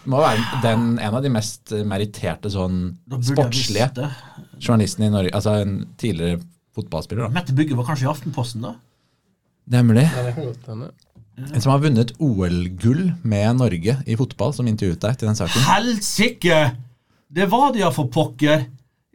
Det 0.03 0.11
må 0.11 0.19
være 0.27 0.63
den, 0.67 0.99
en 0.99 1.15
av 1.15 1.23
de 1.23 1.31
mest 1.31 1.71
meritterte 1.87 2.51
sånn 2.51 2.97
sportslige 3.23 4.09
journalistene 4.59 5.07
i 5.07 5.15
Norge. 5.15 5.35
Altså 5.39 5.61
en 5.63 5.85
tidligere 6.01 6.41
fotballspiller, 6.79 7.27
da. 7.27 7.35
Mette 7.35 7.55
Bygge 7.59 7.77
var 7.79 7.87
kanskje 7.91 8.07
i 8.09 8.11
Aftenposten, 8.15 8.65
da? 8.65 8.75
Nemlig. 9.75 10.07
Ja. 10.09 10.89
En 11.55 11.63
som 11.63 11.71
har 11.71 11.83
vunnet 11.85 12.15
OL-gull 12.25 13.13
med 13.23 13.61
Norge 13.61 13.99
i 14.11 14.17
fotball, 14.19 14.55
som 14.57 14.67
intervjuet 14.71 15.03
deg 15.05 15.19
til 15.21 15.29
den 15.31 15.37
saken. 15.39 15.63
Helsike! 15.69 16.63
Det 17.31 17.47
var 17.53 17.71
det 17.77 17.83
ja, 17.85 17.91
for 17.95 18.09
pokker! 18.11 18.65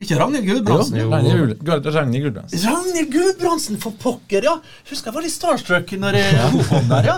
Ikke 0.03 0.17
Ragnhild 0.19 0.45
Jo, 0.47 0.55
Gudbrandsen? 0.59 0.99
Ragnhild 1.11 1.59
Gul- 1.63 1.91
Ragnhild 1.95 2.25
Gulbrandsen. 2.27 2.63
Ragnhild 2.69 3.11
Gudbrandsen, 3.13 3.77
for 3.81 3.95
pokker, 3.99 4.45
ja! 4.47 4.55
Husker 4.89 5.09
jeg 5.11 5.15
var 5.17 5.25
litt 5.25 5.35
starstruck 5.35 5.93
når 5.99 6.17
jeg, 6.19 6.39
hun 6.53 6.63
kom 6.69 6.87
der, 6.91 7.09
ja. 7.11 7.17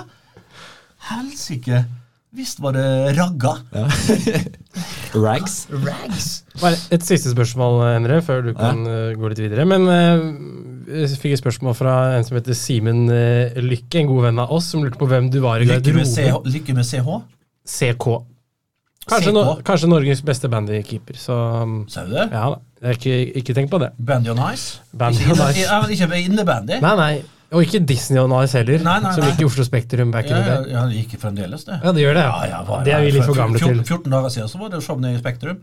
Helsike! 1.12 1.84
Visst 2.36 2.60
var 2.60 2.76
det 2.76 2.86
ragga. 3.16 3.54
Rags. 5.26 5.56
Rags. 5.72 6.28
Bare 6.60 6.76
et 6.92 7.06
siste 7.08 7.32
spørsmål, 7.32 7.80
Endre, 7.94 8.20
før 8.26 8.42
du 8.44 8.52
kan 8.58 8.82
ja. 8.84 9.14
gå 9.16 9.32
litt 9.32 9.40
videre. 9.40 9.64
Men 9.70 9.88
uh, 9.88 10.26
jeg 10.90 11.16
fikk 11.22 11.38
et 11.38 11.42
spørsmål 11.42 11.78
fra 11.80 11.96
en 12.18 12.28
som 12.28 12.36
heter 12.36 12.58
Simen 12.58 13.06
uh, 13.08 13.56
Lykke, 13.64 14.02
en 14.02 14.10
god 14.12 14.28
venn 14.28 14.42
av 14.44 14.52
oss, 14.56 14.68
som 14.74 14.84
lurte 14.84 15.00
på 15.00 15.08
hvem 15.08 15.30
du 15.32 15.40
var 15.46 15.64
i 15.64 15.70
Lykke 15.70 15.96
med, 15.96 16.10
CH, 16.10 16.26
garderoben. 16.26 16.56
lykke 16.58 16.76
med 16.76 16.90
CH. 16.90 17.20
CK. 17.78 18.08
Kanskje, 19.06 19.30
CK. 19.30 19.36
no, 19.38 19.46
kanskje 19.66 19.90
Norges 19.92 20.24
beste 20.26 20.50
bandykeeper, 20.52 21.20
så 21.22 21.38
um, 21.62 21.78
Sa 21.92 22.04
du 22.04 22.12
det? 22.18 22.28
ja 22.34 22.50
da. 22.52 22.60
Jeg 22.82 22.90
har 22.90 23.00
ikke, 23.00 23.40
ikke 23.40 23.56
tenkt 23.58 23.72
på 23.72 23.80
det. 23.82 23.94
Bandy 23.98 24.30
on 24.34 24.44
Ice? 24.52 24.82
Bandy 24.92 25.24
on 25.32 25.40
Ice. 25.48 25.64
Ikke 25.96 26.20
innebandy? 26.20 26.82
Nei, 26.84 26.96
nei. 27.00 27.14
Og 27.56 27.64
ikke 27.64 27.80
Disney 27.88 28.20
on 28.20 28.34
Ice 28.44 28.58
heller, 28.60 28.82
Nei, 28.84 28.98
nei, 29.06 29.12
som 29.16 29.24
gikk 29.30 29.42
i 29.46 29.48
Oslo 29.48 29.64
Spektrum 29.64 30.12
back 30.12 30.28
in 30.28 30.36
Ja, 30.36 30.42
the 30.44 30.56
day. 30.66 30.72
ja, 30.74 30.84
det 30.92 31.00
gikk 31.06 31.18
fremdeles, 31.22 31.64
det. 31.68 31.80
Ja, 31.84 31.92
det 31.96 32.04
gjør 32.04 32.18
det. 32.20 32.26
Ja, 32.28 32.46
ja, 32.52 32.60
bare- 32.68 32.84
det 32.84 32.94
er 32.98 33.02
vi 33.06 33.12
litt 33.16 33.24
for 33.30 33.40
gamle 33.40 33.60
til. 33.62 33.68
14, 33.80 33.86
14 33.86 34.12
dager 34.18 34.30
siden 34.36 34.50
så 34.52 34.60
var 34.60 34.70
det 34.76 34.84
show 34.84 35.00
nede 35.00 35.16
i 35.16 35.22
Spektrum. 35.24 35.58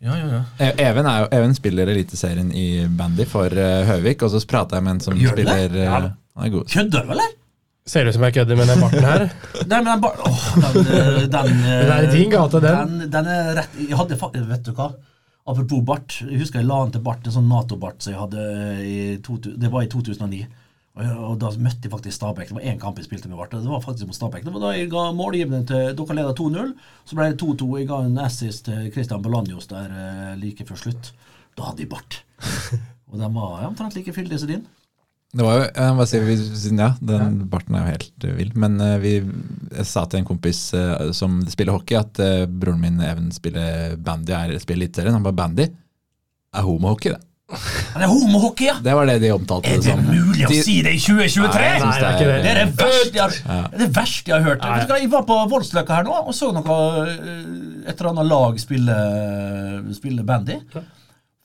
Ja, 0.00 0.14
ja, 0.16 0.26
ja. 0.32 0.42
E- 0.66 0.74
Even, 0.90 1.06
er 1.06 1.18
jo, 1.24 1.28
Even 1.38 1.54
spiller 1.54 1.86
Eliteserien 1.92 2.52
i 2.56 2.86
bandy 2.88 3.26
for 3.28 3.46
uh, 3.52 3.84
Høvik, 3.88 4.22
og 4.24 4.30
så 4.32 4.40
prata 4.48 4.76
jeg 4.78 4.84
med 4.86 4.94
en 4.96 5.00
som 5.00 5.14
Gjør 5.18 5.34
det? 5.36 5.44
spiller 5.48 5.76
eh, 5.76 5.84
Ja. 5.84 6.00
Han 6.36 6.46
er 6.46 6.50
god. 6.54 6.64
Kødder 6.72 7.04
du, 7.04 7.10
eller? 7.16 7.34
Ser 7.90 8.06
ut 8.08 8.14
som 8.14 8.22
jeg 8.22 8.34
kødder 8.34 8.56
med 8.56 8.66
den 8.70 8.80
barten 8.80 9.04
her. 9.04 9.24
Nei, 9.70 9.80
men 9.82 9.90
den, 9.90 10.00
bar- 10.00 10.20
oh, 10.24 10.46
den, 10.62 10.86
eh, 10.86 11.20
den, 11.26 11.30
Den 11.64 11.92
er 11.96 12.08
i 12.08 12.12
din 12.16 12.30
gate, 12.32 12.60
den. 12.64 12.96
den. 13.00 13.10
Den 13.12 13.26
er 13.26 13.54
rett 13.60 13.76
Jeg 13.88 13.96
hadde 13.98 14.16
fa- 14.20 14.32
Vet 14.36 14.62
du 14.64 14.72
hva? 14.72 14.90
Apropos 15.50 15.82
bart. 15.84 16.16
Jeg 16.30 16.38
husker 16.44 16.60
jeg 16.60 16.68
la 16.68 16.82
den 16.84 16.92
til 16.92 17.00
bart, 17.04 17.26
en 17.26 17.32
sånn 17.32 17.48
Nato-bart 17.50 18.00
som 18.04 18.12
jeg 18.12 18.20
hadde 18.20 18.42
i 18.86 18.96
to, 19.24 19.36
Det 19.42 19.70
var 19.72 19.82
i 19.82 19.88
2009. 19.90 20.46
Og, 20.98 21.36
da 21.38 21.50
møtte 21.54 21.86
jeg 21.86 21.92
faktisk 21.92 22.16
Stabæk. 22.18 22.50
Det 22.50 22.56
var 22.56 22.64
én 22.66 22.80
kamp 22.80 22.98
jeg 22.98 23.06
spilte 23.06 23.30
med 23.30 23.38
bart. 23.38 23.54
Det 23.54 23.70
var 23.70 23.82
faktisk 23.84 24.08
mot 24.10 24.16
Stabæk. 24.16 24.42
Det 24.44 24.52
var 24.52 24.64
da 24.64 24.72
jeg 24.74 24.90
ga 24.90 25.04
målgivende 25.16 25.62
til 25.68 25.94
Dere 25.96 26.16
leda 26.18 26.34
2-0. 26.36 26.72
Så 27.06 27.16
ble 27.16 27.28
det 27.30 27.38
2-2. 27.40 27.68
Jeg 27.78 27.88
ga 27.88 28.00
en 28.04 28.18
assist 28.24 28.66
til 28.66 28.90
Christian 28.92 29.22
Bolanjos 29.22 29.70
der 29.70 29.94
eh, 29.94 30.34
like 30.40 30.66
før 30.68 30.80
slutt. 30.82 31.12
Da 31.56 31.70
hadde 31.70 31.86
jeg 31.86 31.92
bart. 31.94 32.20
Og 33.10 33.22
den 33.22 33.38
var 33.38 33.62
ja, 33.62 33.70
omtrent 33.70 33.96
like 33.96 34.14
fyldig 34.16 34.42
som 34.42 34.50
din. 34.50 34.66
Det 35.30 35.46
var 35.46 35.60
jo, 35.60 35.66
jeg 35.70 35.94
må 35.94 36.04
si, 36.10 36.18
vi- 36.26 36.74
ja, 36.74 36.88
Den 36.98 37.36
barten 37.50 37.76
er 37.78 37.84
jo 37.84 37.92
helt 37.94 38.24
uh, 38.26 38.34
vill. 38.34 38.50
Men 38.58 38.80
uh, 38.82 38.96
vi, 38.98 39.14
jeg 39.70 39.86
sa 39.86 40.02
til 40.10 40.20
en 40.20 40.26
kompis 40.26 40.64
uh, 40.74 41.12
som 41.14 41.38
spiller 41.46 41.76
hockey, 41.76 41.94
at 42.00 42.18
uh, 42.18 42.50
broren 42.50 42.82
min 42.82 42.98
Even 43.06 43.30
spiller 43.30 43.94
bandy, 43.94 44.34
er, 44.34 44.56
spiller 44.58 44.88
Eliteserien. 44.88 45.14
Han 45.14 45.26
bare 45.26 45.38
bandy 45.38 45.68
er 45.70 46.66
homohockey, 46.66 47.14
det. 47.14 47.22
Det 47.50 48.04
er 48.04 48.10
homohockey, 48.10 48.66
ja! 48.68 48.74
Det 48.84 48.92
var 48.94 49.08
det 49.10 49.16
de 49.24 49.30
omtalte 49.34 49.72
Er 49.74 49.80
det 49.82 49.94
mulig 50.06 50.44
å 50.46 50.50
De- 50.52 50.60
si 50.62 50.76
det 50.86 50.92
i 50.94 51.00
2023? 51.02 51.64
Nei, 51.64 51.78
Nei, 51.82 51.96
det 52.00 52.06
er 52.06 52.18
det. 52.20 52.42
Det 52.44 52.50
er 52.50 52.60
det 52.60 52.76
verste 52.78 53.16
jeg 53.16 53.22
har, 53.24 53.30
det 53.34 53.74
er 53.74 53.82
det 53.82 53.88
verste 53.96 54.30
jeg 54.30 54.36
har 54.36 54.46
hørt. 54.46 54.62
Nei. 54.62 55.00
Jeg 55.02 55.10
var 55.10 55.24
på 55.26 55.38
Voldsløkka 55.50 55.96
her 55.98 56.06
nå 56.06 56.14
og 56.20 56.30
så 56.36 56.52
noe 56.54 56.76
eh, 57.10 57.90
et 57.90 57.94
eller 57.96 58.10
annet 58.12 58.30
lag 58.30 58.60
spille, 58.62 58.98
spille 59.98 60.22
bandy. 60.28 60.60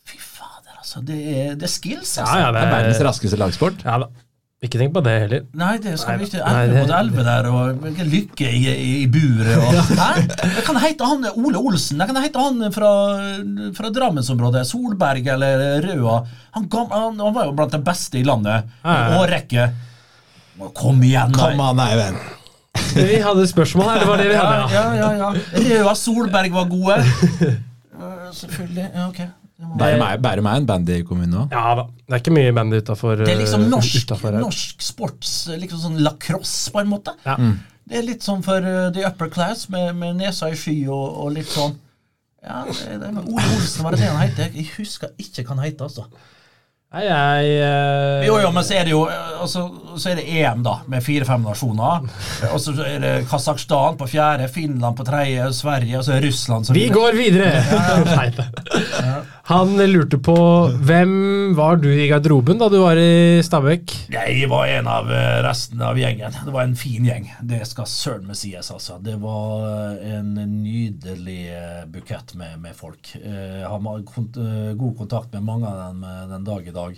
Fy 0.05 0.19
fader, 0.21 0.75
altså. 0.77 1.01
Det 1.05 1.17
er, 1.17 1.55
det 1.55 1.65
er 1.69 1.73
skills, 1.73 2.13
altså. 2.21 2.29
Ja, 2.37 2.45
ja, 2.45 2.51
Det 2.53 2.61
er 2.67 2.73
verdens 2.77 3.01
raskeste 3.09 3.39
lagsport. 3.41 3.81
ja 3.85 3.97
da. 4.05 4.11
Ikke 4.65 4.79
tenk 4.81 4.93
på 4.95 5.01
det 5.05 5.15
heller. 5.23 5.45
Nei, 5.57 5.73
det 5.83 5.93
skal 6.01 6.19
vi 6.19 6.27
ikke. 6.27 6.41
Elve 6.41 6.81
mot 6.81 6.93
11 6.97 7.25
der, 7.27 7.49
og 7.51 7.89
lykke 8.09 8.49
i, 8.49 8.61
i, 8.73 9.07
buret. 9.11 9.55
Og, 9.61 9.91
hæ? 9.99 10.09
Jeg 10.57 10.65
kan 10.65 10.79
hete 10.81 11.09
han 11.09 11.27
Ole 11.35 11.61
Olsen. 11.61 12.01
Jeg 12.01 12.09
kan 12.11 12.21
hete 12.23 12.45
han 12.47 12.69
fra, 12.75 12.91
fra 13.77 13.91
Drammensområdet. 13.93 14.65
Solberg 14.69 15.27
eller 15.35 15.83
Røa. 15.85 16.21
Han, 16.57 16.69
han, 16.71 17.19
han 17.21 17.35
var 17.35 17.49
jo 17.49 17.55
blant 17.57 17.75
de 17.75 17.81
beste 17.85 18.19
i 18.21 18.25
landet. 18.27 18.71
Og 18.85 19.27
rekke 19.29 19.35
Årrekke. 19.35 19.67
Kom 20.73 21.03
igjen, 21.03 21.31
da. 21.35 21.49
Kom 21.51 21.61
an, 21.61 21.81
Eivind! 21.83 22.19
Vi 22.95 23.19
hadde 23.23 23.47
spørsmål 23.47 23.89
her. 23.89 23.99
Det 24.03 24.07
var 24.07 24.21
det 24.21 24.27
vi 24.29 24.35
Ja, 24.35 24.43
hadde. 24.45 24.73
Ja. 24.73 24.83
ja, 24.95 25.09
ja, 25.19 25.31
ja. 25.35 25.83
Røa 25.85 25.95
Solberg 25.99 26.53
var 26.55 26.69
gode. 26.71 26.99
Eh, 27.95 28.23
selvfølgelig. 28.35 28.89
Ja, 28.91 29.05
ok. 29.07 29.19
Bærum 29.55 30.49
er, 30.49 30.57
en 30.57 30.65
bandykommune 30.67 31.45
òg. 31.45 31.53
ja 31.55 31.75
da. 31.79 31.85
Det 31.87 32.17
er 32.17 32.21
ikke 32.21 32.33
mye 32.35 32.51
bandy 32.55 32.81
utafor 32.83 33.21
Det 33.21 33.31
er 33.31 33.39
liksom 33.39 33.63
norsk, 33.71 34.01
utenfor 34.03 34.35
norsk 34.35 34.83
sports 34.83 35.31
Liksom 35.55 35.79
sånn 35.79 36.03
lacrosse, 36.03 36.73
på 36.73 36.83
en 36.83 36.91
måte. 36.91 37.15
Ja. 37.23 37.37
Det 37.85 37.99
er 37.99 38.05
litt 38.07 38.25
sånn 38.25 38.43
for 38.43 38.65
uh, 38.65 38.89
the 38.91 39.05
upper 39.07 39.31
class, 39.31 39.69
med, 39.71 39.93
med 39.95 40.19
nesa 40.19 40.49
i 40.51 40.59
sky 40.59 40.75
og, 40.89 41.05
og 41.23 41.35
litt 41.37 41.51
sånn 41.51 41.77
Ja, 42.43 42.63
det, 42.67 42.99
det, 43.01 43.11
Ole 43.23 43.49
Olsen 43.55 43.85
var 43.85 43.95
det 43.95 44.03
det 44.03 44.11
han 44.11 44.23
het? 44.25 44.41
Jeg 44.43 44.67
husker 44.75 45.13
ikke 45.21 45.45
hva 45.45 45.55
han 45.55 45.67
het, 45.69 45.85
altså. 45.85 46.09
Nei, 46.95 47.03
jeg 47.09 47.55
uh... 47.59 48.21
Jo, 48.23 48.35
jo, 48.39 48.49
men 48.55 48.63
så 48.63 48.75
er 48.77 48.85
det 48.87 48.93
jo 48.93 49.01
eh, 49.11 49.31
altså, 49.43 49.65
Så 49.99 50.13
er 50.13 50.19
det 50.19 50.25
EM, 50.31 50.61
da, 50.63 50.77
med 50.91 51.03
fire-fem 51.03 51.43
nasjoner. 51.43 52.05
Og 52.53 52.59
så 52.61 52.75
er 52.85 53.01
det 53.03 53.13
Kasakhstan 53.31 53.97
på 53.99 54.07
fjerde, 54.11 54.47
Finland 54.51 54.95
på 54.95 55.07
tredje, 55.07 55.49
Sverige, 55.57 55.97
og 55.99 56.05
så 56.07 56.15
er 56.15 56.23
Russland 56.27 56.67
som 56.67 56.77
Vi 56.77 56.87
går 56.93 57.17
videre! 57.17 57.63
Ja, 57.71 58.29
da. 58.39 59.15
Han 59.45 59.75
lurte 59.77 60.17
på 60.25 60.35
hvem 60.87 61.11
var 61.53 61.77
du 61.77 61.91
i 61.93 62.07
garderoben 62.09 62.57
da 62.57 62.65
du 62.71 62.79
var 62.81 62.97
i 62.97 63.43
Stabæk? 63.45 63.93
Jeg 64.09 64.47
var 64.49 64.71
en 64.73 64.89
av 64.89 65.11
eh, 65.13 65.37
resten 65.45 65.83
av 65.85 65.99
gjengen. 66.01 66.33
Det 66.47 66.53
var 66.55 66.65
en 66.65 66.73
fin 66.79 67.05
gjeng. 67.05 67.27
Det 67.45 67.59
skal 67.69 67.85
søren 67.85 68.25
meg 68.25 68.39
sies, 68.39 68.71
altså. 68.73 68.97
Det 69.05 69.19
var 69.21 69.67
eh, 69.99 70.15
en 70.17 70.33
nydelig 70.63 71.43
eh, 71.53 71.83
bukett 71.93 72.33
med, 72.39 72.57
med 72.63 72.73
folk. 72.73 73.13
Jeg 73.21 73.69
har 73.69 73.85
god 74.81 74.97
kontakt 74.97 75.37
med 75.37 75.45
mange 75.45 75.69
av 75.69 75.77
dem 75.83 76.01
den 76.33 76.49
dag 76.49 76.65
i 76.65 76.73
dag. 76.73 76.97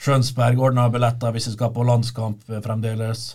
Skjønsberg 0.00 0.62
ordna 0.62 0.86
billetter 0.94 1.34
hvis 1.34 1.50
jeg 1.50 1.58
skal 1.58 1.74
på 1.74 1.84
landskamp 1.90 2.46
fremdeles. 2.62 3.32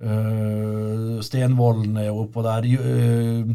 Eh, 0.00 1.18
Stenvolden 1.26 1.98
er 2.00 2.14
oppå 2.14 2.46
der. 2.46 2.70
Eh, 2.70 3.50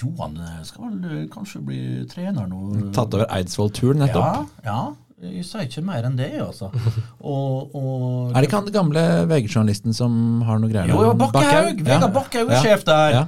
Johan 0.00 0.36
han 0.36 0.64
skal 0.64 0.88
vel 0.90 1.04
eh, 1.22 1.28
kanskje 1.32 1.60
bli 1.64 1.80
trener 2.10 2.46
nå. 2.50 2.90
Tatt 2.96 3.14
over 3.16 3.26
Eidsvoll-turen 3.32 4.02
nettopp. 4.04 4.50
Ja, 4.64 4.72
ja. 4.72 4.80
Jeg 5.20 5.44
sa 5.44 5.60
ikke 5.60 5.82
mer 5.84 6.06
enn 6.08 6.14
det, 6.16 6.30
altså. 6.40 6.70
Og, 7.20 7.74
og 7.76 8.30
Er 8.32 8.40
det 8.40 8.48
ikke 8.48 8.60
han 8.62 8.70
gamle 8.72 9.02
VG-journalisten 9.28 9.92
som 9.96 10.40
har 10.48 10.62
noe 10.62 10.70
greier 10.72 10.88
Jo, 10.88 11.02
jo, 11.10 11.12
Bakkehaug! 11.20 11.82
Vegard 11.84 12.14
Bakkehaug 12.14 12.48
er 12.48 12.56
Ja. 12.56 12.62
sjef 12.64 12.86
der. 12.88 13.16
Ja. 13.18 13.26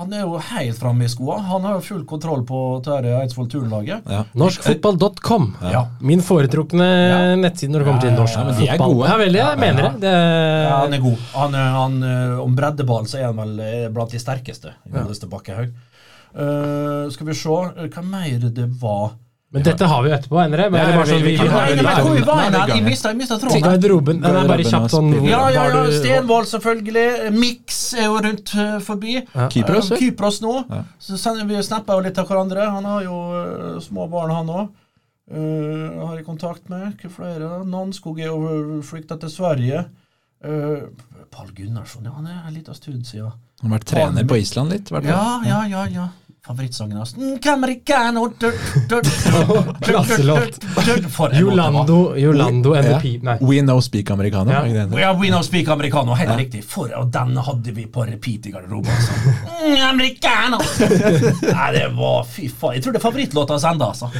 Han 0.00 0.14
er 0.16 0.22
jo 0.24 0.38
helt 0.40 0.78
framme 0.80 1.04
i 1.04 1.10
skoa. 1.10 1.36
Han 1.50 1.66
har 1.66 1.74
jo 1.76 1.82
full 1.84 2.04
kontroll 2.08 2.40
på 2.48 2.58
Eidsvoll 2.88 3.48
turnlaget. 3.52 4.06
Ja. 4.08 4.22
Norskfotball.com. 4.38 5.50
Ja. 5.70 5.82
Min 6.00 6.22
foretrukne 6.24 6.86
nettside 7.42 7.70
når 7.74 7.82
det 7.84 7.88
kommer 7.90 8.00
til 8.02 8.10
Ja, 8.10 8.14
ja, 8.16 8.20
norsk 8.22 8.38
ja, 8.38 8.44
men 8.46 8.56
de 8.58 8.68
er 8.72 8.80
gode. 8.82 9.10
Ja, 9.10 9.18
veldig, 9.20 9.40
jeg 9.42 9.60
mener 9.60 9.82
det. 9.82 10.00
det 10.06 10.14
Ja, 10.16 10.76
han 10.80 10.96
er 10.96 11.02
god. 11.04 11.18
Han, 11.36 11.54
er- 11.54 11.72
han, 11.76 12.02
eh, 12.08 12.40
om 12.46 12.56
breddeball 12.56 13.06
så 13.10 13.18
er 13.20 13.28
han 13.28 13.36
vel 13.42 13.60
eh, 13.60 13.88
blant 13.94 14.10
de 14.14 14.22
sterkeste. 14.22 14.72
Godeste 14.90 15.28
Bakkehaug. 15.30 15.74
Eh, 16.34 17.10
skal 17.12 17.26
vi 17.26 17.34
se 17.36 17.48
eh, 17.76 17.88
hva 17.92 18.02
mer 18.04 18.48
det 18.50 18.68
var 18.80 19.12
men 19.52 19.62
dette 19.66 19.84
har 19.84 20.00
vi 20.02 20.08
jo 20.08 20.14
etterpå, 20.16 20.38
Endre. 20.40 20.70
Men 20.72 20.80
Ja, 20.80 21.02
sånn, 21.04 21.20
vi- 21.20 21.36
vi, 21.36 21.36
vi 21.36 22.72
vi 22.72 22.78
i 22.78 22.80
mista, 22.80 23.12
mista 23.12 23.36
tråden. 23.38 23.60
garderoben. 23.60 24.20
Den 24.22 24.36
er 24.36 24.48
bare 24.48 24.64
kjapt 24.64 24.90
sånn 24.94 25.12
Ja, 25.28 25.50
ja, 25.50 25.66
ja. 25.68 25.74
var 25.74 25.90
Stenvoll, 25.92 26.44
selvfølgelig. 26.48 27.32
Mix 27.36 27.92
er 27.92 28.04
jo 28.06 28.16
rundt 28.16 28.48
forbi. 28.48 28.80
forbi. 29.26 29.50
Kypros, 29.52 29.90
Eh. 29.92 29.98
Kypros 29.98 30.40
nå. 30.40 30.64
Ja. 30.70 30.84
Så 30.98 31.46
vi 31.46 31.62
snapper 31.62 31.92
jo 31.92 32.00
litt 32.00 32.16
av 32.18 32.26
hverandre. 32.28 32.70
Han 32.70 32.84
har 32.84 33.02
jo 33.02 33.16
eh, 33.76 33.80
små 33.80 34.08
barn, 34.08 34.30
han 34.30 34.46
òg. 34.48 34.68
har 35.30 36.16
jeg 36.16 36.24
kontakt 36.24 36.70
med. 36.70 36.96
Hva 36.98 37.10
flere? 37.10 37.64
Nanskog 37.66 38.18
er 38.20 38.26
jo 38.32 38.80
flykta 38.82 39.20
til 39.20 39.28
Sverige. 39.28 39.84
Uh, 40.44 40.88
Pall 41.30 41.52
Gunnarsson, 41.54 42.02
ja, 42.04 42.10
han 42.10 42.26
er 42.26 42.42
en 42.48 42.54
liten 42.54 42.74
stund 42.74 43.04
siden. 43.06 43.30
Han 43.62 43.70
har 43.70 43.78
vært 43.78 43.92
trener 43.92 44.26
på 44.26 44.36
Island 44.42 44.74
litt. 44.74 44.90
Hvertfall. 44.90 45.14
Ja, 45.14 45.38
ja, 45.46 45.62
ja. 45.70 45.86
ja. 45.94 46.08
Favorittsangen 46.46 46.96
hans. 46.96 47.16
Mm, 47.16 47.38
du, 48.88 49.00
Klasselåt. 49.86 50.64
Yolando, 51.38 52.16
Yolando 52.16 52.74
and 52.74 52.86
the 52.86 53.00
Peep. 53.00 53.40
We 53.40 53.60
know 53.60 53.80
speak 53.80 54.10
americano. 54.10 54.50
Ja. 54.50 54.66
Yeah? 54.66 55.00
Ja, 55.00 55.12
We 55.12 55.28
Know 55.28 55.42
Speak 55.42 55.68
Americano, 55.68 56.14
helt 56.14 56.38
riktig. 56.38 56.64
For, 56.64 56.90
og 56.98 57.12
den 57.14 57.36
hadde 57.36 57.72
vi 57.72 57.86
på 57.86 58.04
repeat 58.04 58.46
i 58.46 58.50
garderoben. 58.50 58.90
Altså. 58.90 59.12
Mm, 59.62 59.78
americano! 59.90 60.58
Nei, 61.42 61.72
det 61.72 61.84
var 61.94 62.24
Fy 62.26 62.48
faen. 62.50 62.74
Jeg 62.74 62.82
tror 62.82 62.96
det 62.96 62.98
er 62.98 63.04
favorittlåta 63.04 63.54
hans 63.54 63.64
ennå, 63.70 63.92
altså. 63.92 64.10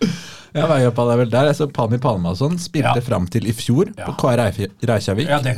Ja, 0.54 0.66
veiopphold 0.70 1.12
er 1.12 1.20
vel 1.22 1.32
der. 1.32 1.48
Jeg 1.50 1.58
så 1.60 1.66
Palmi 1.70 1.98
Palmason 2.02 2.56
spilte 2.58 2.96
Ja. 2.98 3.04
fram 3.06 3.26
til 3.30 3.46
i 3.46 3.52
fjor 3.52 3.92
Ja. 3.96 4.06
på 4.06 4.16
KR 4.18 4.42
Reykjavik. 4.88 5.28
Ja, 5.28 5.38
det, 5.40 5.56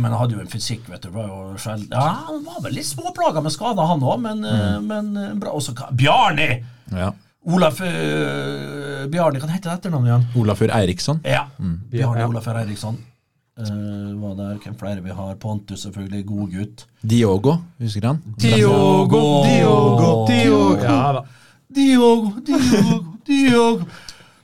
men 0.00 0.10
han 0.10 0.18
hadde 0.18 0.34
jo 0.34 0.40
en 0.40 0.50
fysikk, 0.50 0.88
vet 0.90 1.02
du. 1.02 1.10
Var 1.10 1.28
jo 1.28 1.56
sjeld... 1.58 1.88
Ja, 1.90 2.26
Han 2.26 2.44
var 2.44 2.62
vel 2.62 2.74
litt 2.74 2.86
småplaga 2.86 3.42
med 3.42 3.52
skader, 3.52 3.86
han 3.86 4.00
òg, 4.00 4.18
men, 4.20 4.42
mm. 4.42 4.86
men 4.86 5.16
eh, 5.16 5.34
bra. 5.34 5.52
Også 5.52 5.74
Bjarni! 5.92 6.64
Ja. 6.90 7.12
Olaf 7.42 7.80
uh, 7.80 9.06
Bjarni, 9.10 9.40
hva 9.42 9.48
heter 9.50 9.72
etternavnet 9.74 10.10
igjen? 10.12 10.28
Olafur 10.38 10.70
Eiriksson. 10.70 11.22
Ja. 11.26 11.48
Bjarni 11.58 12.28
Olafur 12.28 12.58
Eiriksson. 12.58 12.94
Eriksson. 12.94 13.08
Uh, 13.52 14.14
var 14.16 14.34
der. 14.34 14.58
Hvem 14.64 14.74
flere 14.80 15.02
vi 15.04 15.10
har? 15.12 15.34
Pontus, 15.36 15.82
selvfølgelig. 15.82 16.24
God 16.26 16.52
gutt. 16.54 16.86
Diogo, 17.04 17.58
husker 17.78 18.06
han? 18.06 18.22
Diogo, 18.40 19.20
Diogo, 19.44 20.26
Diogo. 20.26 20.78
Ja 20.80 21.12
da. 21.18 21.22
Diogo, 21.68 22.32
Diogo, 22.46 23.02
Diogo. 23.26 23.84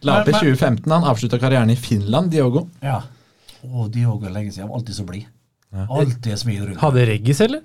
La 0.07 0.21
opp 0.21 0.29
i 0.29 0.33
2015. 0.33 0.93
Han 0.93 1.05
avslutta 1.11 1.39
karrieren 1.43 1.71
i 1.71 1.77
Finland, 1.77 2.31
Diogo. 2.31 2.69
Ja. 2.85 3.01
Å, 3.65 3.89
Diogo 3.91 4.27
er 4.29 4.31
lenge 4.37 4.53
siden. 4.53 4.69
Han 4.69 4.71
var 4.71 4.79
Alltid 4.83 4.95
så 5.01 5.05
blid. 5.09 5.27
Alltid 5.89 6.39
smil 6.39 6.63
rundt. 6.67 6.79
Hadde 6.81 7.07
Reggis, 7.07 7.41
eller? 7.45 7.61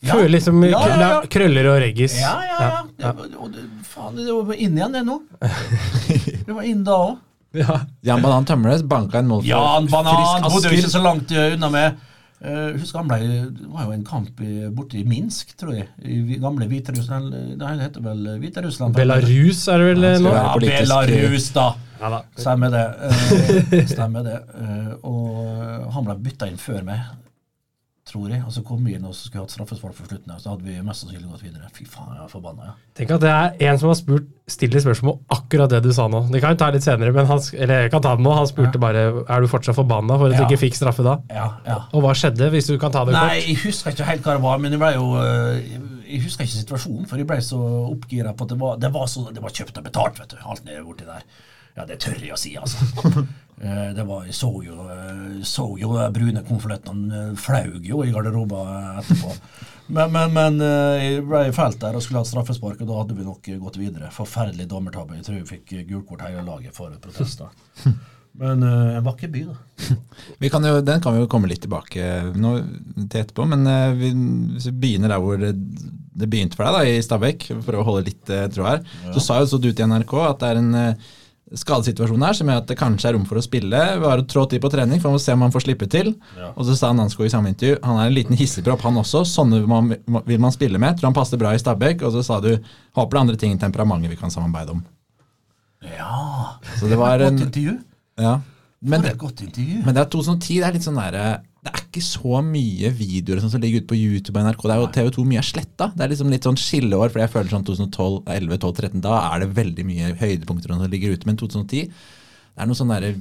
Ja. 0.00 0.14
Føler 0.14 0.28
liksom 0.36 0.62
Ja, 0.64 0.82
ja, 0.88 0.98
ja. 1.00 1.22
krøller 1.30 1.66
og 1.72 1.78
Reggis. 1.82 2.18
Ja, 2.20 2.34
ja, 2.46 2.58
ja. 2.62 2.82
Det, 2.98 3.14
var- 3.18 3.38
og 3.42 3.52
det, 3.54 3.64
faen, 3.88 4.16
det 4.18 4.34
var 4.34 4.54
inn 4.54 4.76
igjen, 4.78 4.92
det 4.98 5.02
nå. 5.06 5.16
Det 6.48 6.54
var 6.54 6.62
inn 6.68 6.84
da 6.86 6.98
òg. 7.06 7.16
Ja. 7.56 7.78
Jan 8.04 8.20
Banan 8.22 8.44
Tømmernes 8.44 8.82
banka 8.84 9.18
en 9.22 9.28
mål 9.30 9.40
for 9.42 9.48
Jan 9.48 9.86
Banan 9.88 10.18
Frisk 10.18 10.52
bodde 10.52 10.68
jo 10.74 10.78
ikke 10.82 10.90
så 10.92 11.00
langt 11.02 11.32
unna 11.32 11.70
med. 11.72 11.96
Uh, 12.38 12.76
husker 12.78 13.00
han 13.00 13.08
ble, 13.10 13.18
Det 13.50 13.66
var 13.72 13.88
jo 13.88 13.94
en 13.96 14.04
kamp 14.06 14.40
i, 14.46 14.68
borte 14.70 14.94
i 15.00 15.02
Minsk, 15.08 15.56
tror 15.58 15.72
jeg. 15.74 15.88
I 16.06 16.38
gamle 16.38 16.68
Hviterussland. 16.70 17.32
Nei, 17.58 17.72
det 17.80 17.88
heter 17.88 18.04
vel 18.04 18.20
Hviterussland? 18.38 18.94
Belarus 18.94 19.64
er 19.72 19.82
det 19.82 19.88
vel 19.88 20.06
Ja, 20.06 20.12
eh, 20.12 20.20
nå? 20.22 20.34
Ja, 20.36 20.52
Belarus, 20.62 21.48
da. 21.56 21.68
Ja 21.98 22.12
da. 22.14 22.20
Stemmer 22.38 22.70
det. 22.70 22.84
eh, 23.08 23.86
stemmer 23.90 24.22
det. 24.28 24.36
Eh, 24.54 24.92
og 25.02 25.90
han 25.96 26.06
ble 26.06 26.14
bytta 26.28 26.46
inn 26.46 26.60
før 26.62 26.84
meg. 26.86 27.02
Tror 28.08 28.32
jeg. 28.32 28.40
Og 28.46 28.54
så 28.54 28.62
kom 28.66 28.80
vi 28.86 28.96
inn 28.96 29.06
og 29.08 29.14
skulle 29.16 29.44
hatt 29.44 29.54
straffespark 29.54 29.94
for 29.96 30.08
slutten, 30.08 30.34
så 30.40 30.54
hadde 30.54 30.66
vi 30.66 30.78
mest 30.84 31.04
sannsynlig 31.04 31.28
gått 31.30 31.44
videre. 31.46 31.70
Fy 31.76 31.86
faen, 31.88 32.14
jeg 32.16 32.24
er 32.24 32.32
forbanna. 32.32 32.70
Ja. 32.70 32.74
Tenk 32.98 33.14
at 33.16 33.24
det 33.24 33.32
er 33.32 33.70
en 33.70 33.80
som 33.80 33.92
har 33.92 33.98
spurt 33.98 34.28
stiller 34.48 34.80
spørsmål 34.80 35.18
akkurat 35.34 35.70
det 35.70 35.82
du 35.84 35.90
sa 35.92 36.06
nå. 36.08 36.22
Det 36.32 36.40
kan 36.40 36.54
vi 36.54 36.60
ta 36.62 36.70
litt 36.72 36.86
senere, 36.86 37.12
men 37.12 37.28
han, 37.28 37.42
eller 37.52 37.84
jeg 37.84 37.92
kan 37.92 38.04
ta 38.04 38.14
det 38.16 38.24
nå. 38.24 38.32
Han 38.38 38.48
spurte 38.48 38.80
bare 38.80 39.04
er 39.20 39.44
du 39.44 39.50
fortsatt 39.50 39.76
forbanna 39.76 40.16
for 40.20 40.32
at 40.32 40.40
du 40.40 40.46
ikke 40.46 40.62
fikk 40.64 40.78
straffe 40.78 41.04
da. 41.06 41.18
Ja, 41.32 41.50
ja. 41.68 41.78
Og 41.92 42.04
hva 42.04 42.14
skjedde, 42.16 42.48
hvis 42.54 42.70
du 42.70 42.78
kan 42.80 42.94
ta 42.94 43.04
det 43.08 43.16
Nei, 43.16 43.26
kort? 43.28 43.50
jeg 43.50 43.60
husker 43.66 43.94
ikke 43.94 44.08
helt 44.08 44.24
hva 44.24 44.38
det 44.38 44.44
var, 44.46 44.64
men 44.64 44.74
jeg 44.74 44.82
ble 44.82 44.94
jo 44.96 45.10
øh, 45.20 45.60
Jeg 46.08 46.22
husker 46.24 46.46
ikke 46.46 46.56
situasjonen, 46.62 47.04
for 47.10 47.20
jeg 47.20 47.28
ble 47.28 47.38
så 47.44 47.60
oppgira 47.92 48.32
på 48.32 48.48
at 48.48 48.54
det 48.54 48.60
var, 48.62 48.80
det 48.80 48.92
var, 48.94 49.06
så, 49.12 49.26
det 49.34 49.44
var 49.44 49.52
kjøpt 49.52 49.82
og 49.82 49.88
betalt, 49.90 50.20
vet 50.22 50.32
du. 50.32 50.40
Alt 50.48 50.64
nede 50.64 50.86
borti 50.86 51.04
der. 51.08 51.28
Ja, 51.78 51.84
det 51.86 52.00
tør 52.02 52.18
jeg 52.18 52.34
å 52.34 52.40
si, 52.40 52.56
altså. 52.58 52.82
Eh, 53.58 53.88
det 53.90 54.04
var, 54.06 54.22
jeg 54.22 54.36
så 54.38 54.52
jo, 54.62 54.84
så 55.42 55.64
jo 55.80 55.96
brune 56.14 56.44
konvoluttene 56.46 57.22
eh, 57.24 57.30
flaug 57.34 57.82
jo 57.82 58.04
i 58.06 58.12
garderoben 58.14 59.00
etterpå. 59.00 59.32
Men, 59.88 60.12
men, 60.14 60.30
men 60.36 60.60
eh, 60.62 61.02
jeg 61.02 61.24
ble 61.26 61.40
felt 61.56 61.80
der 61.82 61.98
og 61.98 62.04
skulle 62.04 62.22
ha 62.22 62.28
straffespark, 62.28 62.78
og 62.84 62.86
da 62.86 63.00
hadde 63.00 63.16
vi 63.18 63.26
nok 63.26 63.50
gått 63.64 63.80
videre. 63.80 64.12
Forferdelig 64.14 64.68
dommertabbe. 64.70 65.18
Jeg 65.18 65.26
tror 65.26 65.40
vi 65.40 65.56
fikk 65.56 65.74
gult 65.88 66.06
kort 66.06 66.22
hele 66.28 66.46
laget 66.46 66.78
for 66.78 66.94
protester. 67.02 67.50
Men 68.38 68.62
eh, 68.62 68.94
en 69.00 69.10
vakker 69.10 69.34
by, 69.34 69.44
da. 69.48 69.98
Vi 70.44 70.54
kan 70.54 70.62
jo, 70.62 70.78
den 70.86 71.02
kan 71.02 71.16
vi 71.16 71.24
jo 71.24 71.28
komme 71.30 71.50
litt 71.50 71.64
tilbake 71.64 72.04
nå, 72.38 72.52
til 73.08 73.24
etterpå, 73.24 73.42
men 73.50 73.66
vi, 73.98 74.12
hvis 74.54 74.68
vi 74.68 74.78
begynner 74.84 75.10
der 75.10 75.22
hvor 75.24 75.40
det, 75.40 75.56
det 75.58 76.28
begynte 76.30 76.58
for 76.58 76.68
deg, 76.68 76.76
da, 76.76 76.82
i 76.86 77.02
Stabæk, 77.02 77.48
for 77.64 77.78
å 77.78 77.84
holde 77.86 78.06
litt 78.12 78.30
uh, 78.30 78.44
tråd 78.52 78.68
her. 78.68 78.84
Så 79.16 79.24
sa 79.24 79.40
jo 79.42 79.48
så 79.50 79.58
du 79.62 79.72
til 79.72 79.90
NRK 79.90 80.14
at 80.28 80.44
det 80.44 80.52
er 80.52 80.60
en 80.60 80.70
skadesituasjon 81.56 82.22
her 82.26 82.36
som 82.36 82.48
gjør 82.50 82.58
at 82.60 82.66
det 82.68 82.76
kanskje 82.78 83.08
er 83.08 83.14
rom 83.16 83.24
for 83.28 83.38
å 83.40 83.42
spille. 83.44 83.78
Vi 84.02 84.04
har 84.10 84.20
trå 84.28 84.44
tid 84.50 84.60
på 84.60 84.70
trening, 84.72 85.00
for 85.00 85.16
å 85.16 85.20
se 85.22 85.32
om 85.32 85.44
han 85.46 85.54
får 85.54 85.64
slippe 85.64 85.88
til. 85.88 86.10
Ja. 86.36 86.50
Og 86.56 86.66
så 86.68 86.74
sa 86.76 86.90
Nansko 86.92 87.24
i 87.24 87.30
samme 87.32 87.52
intervju 87.54 87.78
han 87.84 88.00
er 88.02 88.10
en 88.10 88.16
liten 88.16 88.36
hissigpropp, 88.36 88.82
han 88.84 89.00
også. 89.00 89.24
Sånne 89.24 89.62
vil 89.62 89.70
man, 89.70 89.94
vil 90.28 90.40
man 90.44 90.52
spille 90.52 90.78
med. 90.82 90.98
Tror 91.00 91.08
han 91.12 91.16
passer 91.16 91.40
bra 91.40 91.54
i 91.56 91.62
Stabæk. 91.62 92.02
Og 92.04 92.12
så 92.18 92.22
sa 92.26 92.40
du 92.44 92.50
håper 92.52 93.10
det 93.14 93.18
er 93.18 93.24
andre 93.24 93.36
ting 93.40 93.54
enn 93.56 93.62
temperamentet 93.62 94.12
vi 94.12 94.20
kan 94.20 94.30
samarbeide 94.34 94.76
om. 94.76 94.84
Ja. 95.84 96.58
Så 96.78 96.88
det 96.90 96.98
var 96.98 97.18
en 97.22 97.36
Godt 97.38 97.48
intervju. 97.48 97.78
ja. 98.18 98.40
Men, 98.80 99.02
For 99.02 99.10
et 99.10 99.18
godt 99.18 99.40
intervju. 99.42 99.80
men 99.84 99.94
det 99.96 100.02
er 100.04 100.10
2010. 100.12 100.54
Det 100.60 100.66
er 100.68 100.72
litt 100.76 100.84
sånn 100.86 100.98
derre 101.00 101.22
Det 101.58 101.72
er 101.72 101.80
ikke 101.82 102.02
så 102.04 102.40
mye 102.44 102.90
videoer 102.94 103.40
sånn 103.42 103.50
som 103.50 103.62
ligger 103.62 103.82
ute 103.82 103.90
på 103.90 103.98
YouTube 103.98 104.38
og 104.38 104.46
NRK. 104.46 104.62
Det 104.62 104.74
er 104.74 104.80
jo 104.82 104.90
TV2 104.94 105.24
mye 105.26 105.40
er 105.42 105.48
sletta. 105.48 105.88
Det 105.96 106.04
er 106.04 106.12
liksom 106.12 106.30
litt 106.30 106.46
sånn 106.46 106.60
skilleår, 106.60 107.10
for 107.10 107.22
jeg 107.24 107.32
føler 107.32 107.50
sånn 107.50 107.66
2012, 107.66 108.20
11, 108.36 108.60
12, 108.62 108.76
13 108.84 109.04
Da 109.08 109.16
er 109.32 109.42
det 109.42 109.50
veldig 109.56 109.86
mye 109.88 110.12
høydepunkter 110.20 110.74
som 110.74 110.84
ligger 110.92 111.16
ute. 111.16 111.28
Men 111.28 111.40
2010 111.40 111.88
det 111.88 112.64
er 112.64 112.70
noen 112.70 112.78
sånne 112.78 113.00
der 113.02 113.18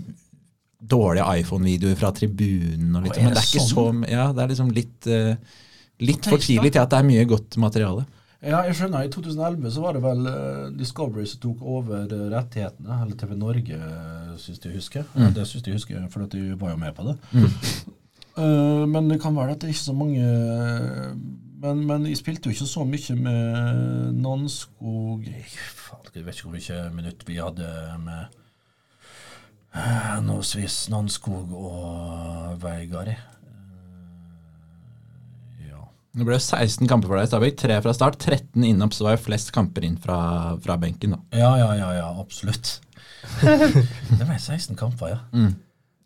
dårlige 0.78 1.26
iPhone-videoer 1.42 1.98
fra 1.98 2.14
tribunen 2.14 2.94
og 2.98 3.08
litt 3.08 3.18
sånn. 3.18 3.26
Men 3.26 3.36
det 3.38 3.42
er 3.42 3.50
ikke 3.50 3.66
så 3.66 3.88
Ja, 4.10 4.28
det 4.34 4.44
er 4.44 4.54
liksom 4.54 4.70
litt 4.76 5.10
uh, 5.10 5.58
Litt 6.06 6.30
for 6.30 6.42
tidlig 6.42 6.76
til 6.76 6.84
at 6.84 6.94
det 6.94 7.00
er 7.02 7.08
mye 7.08 7.26
godt 7.26 7.58
materiale. 7.58 8.06
Ja, 8.38 8.60
jeg 8.68 8.76
skjønner. 8.78 9.08
I 9.08 9.10
2011 9.10 9.72
så 9.74 9.82
var 9.82 9.96
det 9.98 10.04
vel 10.04 10.28
eh, 10.30 10.66
Discovery 10.78 11.24
som 11.26 11.40
tok 11.42 11.64
over 11.66 12.04
eh, 12.06 12.28
rettighetene. 12.30 13.00
Eller 13.02 13.18
TV 13.18 13.34
Norge, 13.34 13.80
syns 14.38 14.62
jeg 14.62 14.76
husker. 14.76 15.08
Mm. 15.16 15.32
det 15.34 15.48
syns 15.50 15.66
jeg 15.66 15.80
husker, 15.80 16.04
for 16.14 16.28
at 16.28 16.36
de 16.36 16.52
var 16.54 16.76
jo 16.76 16.82
med 16.84 16.94
på 16.94 17.08
det. 17.08 17.16
Eh, 17.34 17.72
men 18.38 19.10
det 19.10 19.22
kan 19.22 19.36
være 19.36 19.56
at 19.56 19.62
det 19.62 19.70
er 19.70 19.74
ikke 19.74 19.88
så 19.88 19.96
mange 19.98 20.26
men, 21.58 21.80
men 21.90 22.06
jeg 22.06 22.20
spilte 22.20 22.52
jo 22.52 22.54
ikke 22.54 22.70
så 22.70 22.84
mye 22.86 23.16
med 23.18 24.20
Nanskog 24.22 25.26
Jeg 25.26 25.48
jeg 26.18 26.26
vet 26.26 26.34
ikke 26.40 26.48
hvor 26.50 26.56
mye 26.58 26.78
minutt 26.96 27.24
vi 27.28 27.36
hadde 27.38 27.68
med 28.02 28.38
uh, 29.76 29.98
henholdsvis 30.16 30.78
Nanskog 30.90 31.52
og 31.54 32.56
Veigari. 32.64 33.14
Eh, 33.14 33.20
ja. 35.70 35.84
Det 36.18 36.26
ble 36.26 36.40
16 36.42 36.90
kamper 36.90 37.12
for 37.12 37.20
deg 37.20 37.28
i 37.28 37.30
Stabæk. 37.30 37.56
Tre 37.62 37.78
fra 37.86 37.94
start, 37.94 38.18
13 38.18 38.66
innom, 38.66 38.92
så 38.96 39.06
var 39.06 39.14
jo 39.18 39.26
flest 39.28 39.54
kamper 39.54 39.86
inn 39.86 40.00
fra, 40.02 40.20
fra 40.64 40.80
benken. 40.82 41.14
da. 41.14 41.20
Ja, 41.38 41.52
ja, 41.62 41.70
ja, 41.78 41.90
ja, 42.00 42.10
absolutt. 42.18 42.80
det 44.18 44.24
ble 44.24 44.40
16 44.40 44.74
kamper, 44.80 45.14
ja. 45.14 45.20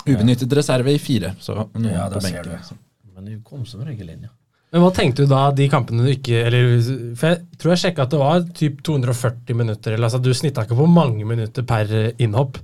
Ubenyttet 0.08 0.54
reserve 0.58 0.94
i 0.94 1.00
fire. 1.02 1.36
Så 1.40 1.56
noen 1.56 1.90
Ja, 1.92 2.10
på 2.10 2.22
benken. 2.24 2.54
du. 2.72 2.78
Men 3.16 3.26
de 3.26 3.42
kom 3.46 3.66
som 3.66 3.84
regel 3.86 4.10
inn, 4.10 4.24
ja. 4.30 4.34
Men 4.72 4.86
hva 4.86 4.92
tenkte 4.96 5.26
du 5.26 5.28
da 5.28 5.50
de 5.52 5.66
kampene 5.68 6.06
du 6.06 6.10
ikke 6.14 6.46
eller, 6.48 6.78
For 7.20 7.34
jeg 7.34 7.58
tror 7.60 7.74
jeg 7.74 7.82
sjekka 7.82 8.06
at 8.06 8.14
det 8.14 8.20
var 8.22 8.46
typ 8.56 8.78
240 8.88 9.58
minutter. 9.60 9.94
eller 9.94 10.08
altså 10.08 10.22
Du 10.24 10.32
snitta 10.34 10.64
ikke 10.64 10.78
på 10.80 10.88
mange 10.88 11.26
minutter 11.28 11.66
per 11.68 11.92
eh, 11.92 12.14
innhopp. 12.24 12.62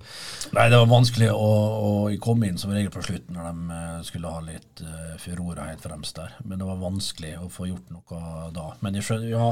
Nei, 0.55 0.69
det 0.71 0.79
var 0.79 0.87
vanskelig 0.87 1.27
å, 1.35 1.49
å 1.89 1.89
komme 2.23 2.47
inn 2.47 2.57
som 2.61 2.71
regel 2.71 2.93
på 2.93 3.03
slutten 3.03 3.35
når 3.35 3.49
de 3.51 3.75
eh, 3.75 3.97
skulle 4.07 4.31
ha 4.31 4.39
litt 4.45 4.83
uh, 4.87 5.17
furora 5.19 5.67
helt 5.67 5.83
fremst 5.83 6.15
der. 6.15 6.31
Men 6.45 6.61
det 6.61 6.69
var 6.69 6.79
vanskelig 6.79 7.33
å 7.43 7.49
få 7.51 7.67
gjort 7.73 7.91
noe 7.91 8.51
da. 8.55 8.69
Men 8.79 8.95
jeg 8.95 9.09
skjønner, 9.09 9.27
ja. 9.35 9.51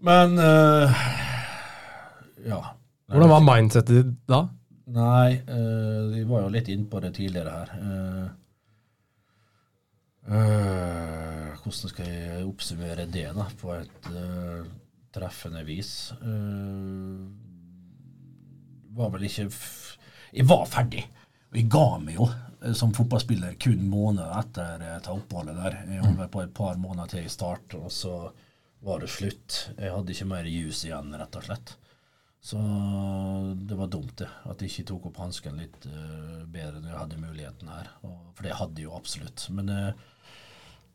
Men 0.00 0.38
uh, 0.40 1.04
Ja. 2.48 2.62
Hvordan 3.10 3.28
var 3.34 3.44
mindsetet 3.44 3.92
ditt 3.92 4.16
da? 4.30 4.46
Nei, 4.90 5.42
uh, 5.46 6.10
vi 6.10 6.24
var 6.26 6.42
jo 6.42 6.50
litt 6.50 6.68
inne 6.72 6.88
på 6.90 7.00
det 7.02 7.12
tidligere 7.14 7.50
her. 7.54 7.70
Uh, 7.78 8.26
uh, 10.32 11.60
hvordan 11.62 11.92
skal 11.92 12.08
jeg 12.10 12.48
oppsummere 12.48 13.06
det 13.06 13.28
da, 13.36 13.46
på 13.60 13.70
et 13.76 14.10
treffende 15.14 15.62
vis? 15.66 15.92
Var 18.90 19.10
vel 19.14 19.26
ikke 19.26 19.48
Jeg 19.50 20.46
var 20.50 20.66
ferdig. 20.70 21.04
Og 21.50 21.58
jeg 21.58 21.70
ga 21.70 21.86
meg 22.02 22.14
jo 22.18 22.30
som 22.76 22.92
fotballspiller 22.94 23.54
kun 23.62 23.86
måneder 23.90 24.34
etter 24.38 24.82
ta 25.04 25.14
oppholdet 25.14 25.56
der. 25.58 25.78
Jeg 25.88 26.04
holdt 26.04 26.32
på 26.34 26.42
et 26.42 26.54
par 26.54 26.78
måneder 26.78 27.14
til 27.14 27.26
i 27.26 27.32
start, 27.32 27.74
og 27.78 27.90
så 27.94 28.16
var 28.86 29.00
det 29.02 29.10
slutt. 29.12 29.70
Jeg 29.76 29.94
hadde 29.94 30.14
ikke 30.14 30.28
mer 30.30 30.48
juice 30.48 30.88
igjen, 30.88 31.14
rett 31.16 31.38
og 31.38 31.46
slett. 31.46 31.76
Så 32.42 32.56
det 33.54 33.74
var 33.74 33.86
dumt, 33.86 34.16
det. 34.18 34.28
At 34.48 34.62
jeg 34.62 34.72
ikke 34.72 34.86
tok 34.90 35.10
opp 35.10 35.18
hansken 35.20 35.58
litt 35.60 35.84
uh, 35.86 36.40
bedre 36.48 36.80
når 36.80 36.88
jeg 36.88 37.00
hadde 37.02 37.20
muligheten 37.20 37.68
her. 37.68 37.90
Og, 38.08 38.16
for 38.34 38.46
det 38.46 38.56
hadde 38.56 38.80
jeg 38.80 38.88
jo 38.88 38.96
absolutt. 38.96 39.44
Men 39.52 39.68
uh, 39.68 39.90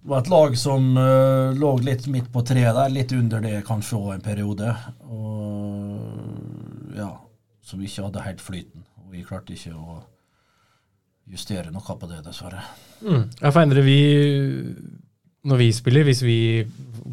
det 0.01 0.09
var 0.09 0.23
et 0.23 0.31
lag 0.33 0.57
som 0.57 0.89
uh, 0.97 1.53
lå 1.53 1.71
litt 1.85 2.09
midt 2.09 2.31
på 2.33 2.41
treet 2.49 2.73
der, 2.73 2.89
litt 2.93 3.13
under 3.13 3.45
det 3.45 3.61
kanskje 3.67 4.01
òg 4.01 4.11
en 4.15 4.25
periode. 4.25 4.73
Og 5.05 6.97
ja, 6.97 7.11
som 7.65 7.85
ikke 7.85 8.07
hadde 8.07 8.25
helt 8.25 8.41
flyten. 8.41 8.85
Og 9.03 9.13
vi 9.13 9.23
klarte 9.27 9.53
ikke 9.53 9.77
å 9.77 10.01
justere 11.29 11.71
noe 11.73 11.97
på 11.99 12.09
det, 12.09 12.23
dessverre. 12.25 12.61
Mm. 13.05 13.23
Ja, 13.41 13.51
for 13.51 13.61
Endre, 13.61 13.85
vi 13.85 14.01
når 15.45 15.61
vi 15.61 15.67
spiller, 15.77 16.05
hvis 16.07 16.23
vi 16.25 16.39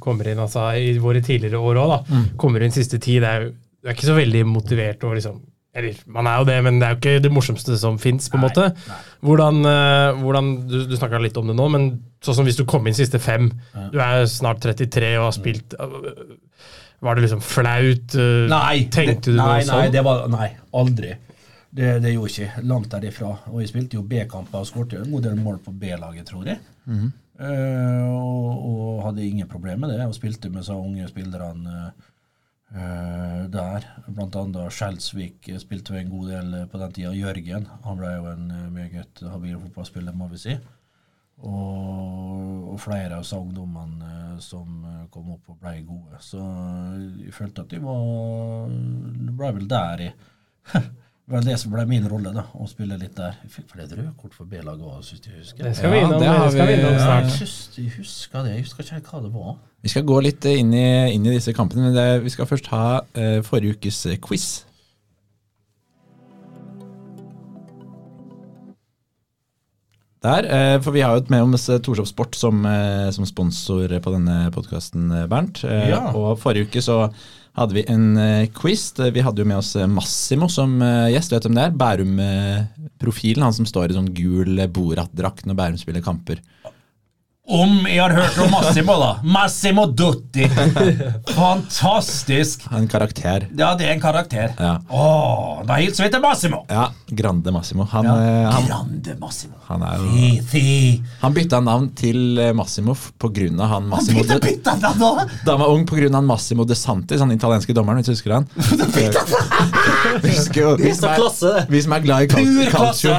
kommer 0.00 0.28
inn 0.30 0.40
altså, 0.40 0.70
i 0.72 0.96
våre 1.00 1.20
tidligere 1.24 1.60
år 1.60 1.80
òg, 1.82 1.94
mm. 2.08 2.24
kommer 2.40 2.64
inn 2.64 2.72
siste 2.72 2.96
ti, 3.02 3.18
det 3.20 3.28
er 3.28 3.44
jo 3.44 3.52
du 3.82 3.88
er 3.90 3.96
ikke 3.96 4.06
så 4.12 4.14
veldig 4.16 4.44
motivert 4.46 5.02
og 5.04 5.16
liksom 5.18 5.40
Eller 5.74 5.96
man 6.06 6.26
er 6.28 6.38
jo 6.38 6.44
det, 6.44 6.56
men 6.64 6.78
det 6.78 6.86
er 6.86 6.92
jo 6.92 6.98
ikke 7.00 7.22
det 7.24 7.30
morsomste 7.32 7.78
som 7.80 7.96
fins, 7.98 8.28
på 8.28 8.36
en 8.36 8.42
måte. 8.44 8.66
Hvordan, 9.24 9.62
eh, 9.64 10.20
hvordan 10.20 10.50
Du, 10.68 10.76
du 10.90 10.96
snakka 10.98 11.18
litt 11.24 11.36
om 11.40 11.48
det 11.48 11.56
nå, 11.56 11.68
men 11.72 11.86
sånn 12.22 12.36
som 12.36 12.44
hvis 12.46 12.58
du 12.60 12.64
kom 12.68 12.86
inn 12.86 12.94
siste 12.94 13.18
fem 13.18 13.48
Du 13.90 13.96
er 13.98 14.26
snart 14.28 14.60
33 14.62 15.14
og 15.18 15.24
har 15.30 15.32
spilt 15.34 15.74
øh, 15.80 16.36
Var 17.02 17.14
det 17.18 17.24
liksom 17.24 17.40
flaut? 17.42 18.14
øh, 18.20 18.48
Nei, 18.52 18.84
Tenkte 18.92 19.32
det, 19.32 19.32
du 19.32 19.40
nei, 19.40 19.46
noe 19.46 19.56
nei, 19.56 19.64
sånn? 19.70 19.92
det 19.96 20.04
var, 20.06 20.28
nei, 20.30 20.50
aldri. 20.76 21.14
Det, 21.72 21.88
det 22.04 22.12
gjorde 22.12 22.30
jeg 22.36 22.50
ikke. 22.52 22.62
Langt 22.68 22.90
derifra. 22.92 23.32
Og 23.48 23.62
jeg 23.62 23.70
spilte 23.72 23.96
jo 23.96 24.02
B-kamper 24.04 24.60
og 24.60 24.68
skåret 24.68 24.92
en 25.00 25.08
god 25.10 25.24
del 25.24 25.38
mål 25.40 25.56
på 25.64 25.72
B-laget, 25.72 26.26
tror 26.28 26.44
jeg. 26.52 26.60
Eh, 27.40 28.08
og, 28.12 28.50
og 28.68 29.02
hadde 29.06 29.24
ingen 29.24 29.48
problemer 29.48 29.88
med 29.88 29.96
det. 29.96 30.06
Og 30.06 30.14
spilte 30.14 30.50
med 30.52 30.66
så 30.68 30.76
unge 30.78 31.08
spillerne 31.08 31.72
eh, 31.88 32.10
der. 32.72 33.84
Blant 34.08 34.36
annet 34.40 34.72
Skjelsvik 34.72 35.50
spilte 35.60 35.92
jo 35.92 36.00
en 36.00 36.12
god 36.12 36.30
del 36.32 36.54
på 36.72 36.80
den 36.80 36.94
tida. 36.96 37.10
Jørgen. 37.16 37.66
Han 37.84 37.98
ble 37.98 38.14
jo 38.14 38.30
en 38.30 38.46
eh, 38.50 38.70
meget 38.72 39.20
habil 39.28 39.58
fotballspiller, 39.60 40.16
må 40.16 40.30
vi 40.32 40.40
si. 40.40 40.56
Og, 41.42 42.72
og 42.72 42.78
flere 42.78 43.18
av 43.18 43.30
ungdommene 43.34 44.08
eh, 44.08 44.34
som 44.44 44.84
eh, 44.86 45.06
kom 45.10 45.32
opp 45.34 45.50
og 45.50 45.58
ble 45.62 45.74
gode. 45.88 46.20
Så 46.22 46.38
eh, 46.38 47.24
jeg 47.26 47.34
følte 47.34 47.64
at 47.64 47.72
de 47.72 47.80
var 47.82 48.68
Det 48.70 49.34
ble 49.40 49.54
vel 49.58 49.70
der 49.70 50.04
i 50.06 50.10
Det 51.22 51.36
var 51.36 51.44
det 51.46 51.54
som 51.60 51.70
ble 51.70 51.84
min 51.86 52.06
rolle, 52.10 52.32
da, 52.34 52.42
å 52.58 52.64
spille 52.66 52.96
litt 52.98 53.14
der. 53.16 53.36
Jeg 53.44 53.50
fikk 53.54 53.68
flere 53.70 53.86
røde 53.94 54.10
kort 54.18 54.32
for 54.34 54.48
B-laget 54.50 54.82
òg, 54.82 55.04
syns 55.06 55.28
jeg 55.28 55.36
husker. 55.38 55.62
Det 55.68 55.76
skal 55.78 55.92
vi 55.92 56.00
Ja, 56.00 56.06
innom, 56.08 56.18
det 56.20 56.32
det 56.32 56.48
skal 56.56 56.66
vi 56.66 56.72
innom 56.74 56.92
Ja, 56.96 57.04
snart. 57.04 57.30
syns- 57.36 57.76
jeg 57.78 57.92
husker 57.96 58.42
det. 58.42 58.50
Jeg 58.56 58.64
husker 58.66 58.82
ikke 58.98 59.12
hva 59.12 59.20
det 59.22 59.30
var. 59.36 59.52
Vi 59.82 59.88
skal 59.88 60.02
gå 60.10 60.18
litt 60.22 60.44
inn 60.50 60.74
i, 60.74 60.88
inn 61.14 61.26
i 61.26 61.36
disse 61.36 61.54
kampene, 61.54 61.82
men 61.86 61.94
det, 61.94 62.22
vi 62.24 62.28
skal 62.34 62.46
først 62.50 62.66
ha 62.74 62.82
uh, 63.06 63.40
forrige 63.46 63.78
ukes 63.78 64.06
eh, 64.06 64.18
quiz. 64.18 64.64
Der, 70.22 70.46
eh, 70.46 70.80
for 70.82 70.90
vi 70.94 71.00
har 71.02 71.16
jo 71.16 71.22
et 71.24 71.30
med 71.30 71.54
oss 71.54 71.66
Torshov 71.82 72.06
Sport 72.06 72.36
som, 72.38 72.62
som 73.10 73.26
sponsor 73.26 73.90
på 74.04 74.12
denne 74.14 74.50
podkasten, 74.54 75.08
Bernt. 75.30 75.64
Ja. 75.66 76.12
Og 76.14 76.38
forrige 76.38 76.68
uke 76.68 76.82
så 76.82 77.08
hadde 77.58 77.76
vi 77.76 77.84
en 77.92 78.16
eh, 78.16 78.48
quiz. 78.56 78.86
Vi 78.96 79.24
hadde 79.24 79.42
jo 79.42 79.48
med 79.48 79.60
oss 79.60 79.74
eh, 79.76 79.88
Massimo 79.90 80.48
som 80.52 80.78
eh, 80.82 81.10
gjest. 81.12 81.34
Vet 81.34 81.44
du 81.44 81.50
hvem 81.50 81.58
det 81.58 81.66
er? 81.66 81.76
Bærum-profilen. 81.82 83.44
Han 83.44 83.56
som 83.56 83.68
står 83.68 83.92
i 83.92 83.98
sånn 83.98 84.12
gul 84.16 84.56
eh, 84.56 84.70
Borat-drakt 84.70 85.46
når 85.48 85.58
Bærum 85.58 85.80
spiller 85.80 86.04
kamper. 86.04 86.40
Om 87.42 87.80
jeg 87.90 87.98
har 87.98 88.12
hørt 88.14 88.36
om 88.38 88.52
Massimo, 88.54 88.94
da. 89.00 89.06
Massimo 89.26 89.82
Dutti. 89.98 90.44
Fantastisk. 91.34 92.62
En 92.70 92.84
karakter. 92.88 93.48
Ja, 93.58 93.72
det 93.74 93.88
er 93.88 93.96
en 93.96 94.00
karakter. 94.00 94.52
Ja. 94.62 94.76
Åh, 94.94 95.64
da 95.66 95.74
hilser 95.80 96.04
vi 96.06 96.10
til 96.14 96.22
Massimo. 96.22 96.60
Ja, 96.70 96.84
Grande 97.10 97.50
Massimo. 97.52 97.82
Han, 97.90 98.04
Ja. 98.06 98.14
eh, 98.14 98.46
han, 98.54 98.66
Grande 98.68 99.16
Massimo. 99.18 99.54
han, 99.66 99.82
er 99.82 99.96
jo, 99.98 100.06
Fi, 100.12 100.40
fi. 100.52 101.02
han 101.20 101.34
bytta 101.34 101.60
navn 101.60 101.88
til 101.98 102.38
eh, 102.38 102.52
Massimo 102.54 102.94
pga. 102.94 103.66
han 103.66 103.88
Massimo 103.90 104.18
han 104.22 104.28
Bytta, 104.28 104.38
de, 104.38 104.46
bytta 104.46 104.76
navn 104.78 104.98
da! 105.00 105.26
Da 105.44 105.50
han 105.56 105.60
var 105.60 105.68
ung 105.74 105.82
av 105.92 106.14
han 106.14 106.24
Massimo 106.26 106.64
De 106.64 106.74
Santis, 106.78 107.20
han 107.20 107.32
italienske 107.32 107.74
dommeren, 107.74 107.98
hvis 107.98 108.06
du 108.06 108.12
husker 108.12 108.32
han. 108.38 108.46
Vi 110.22 110.94
som 110.94 111.10
er- 111.10 111.18
det. 111.40 111.66
Vi 111.70 111.82
som 111.82 111.92
er 111.92 112.00
glad 112.06 112.22
i 112.22 112.26
cal- 112.28 112.44
Pur 112.44 112.70
klasse. 112.70 113.08
calcio. 113.08 113.14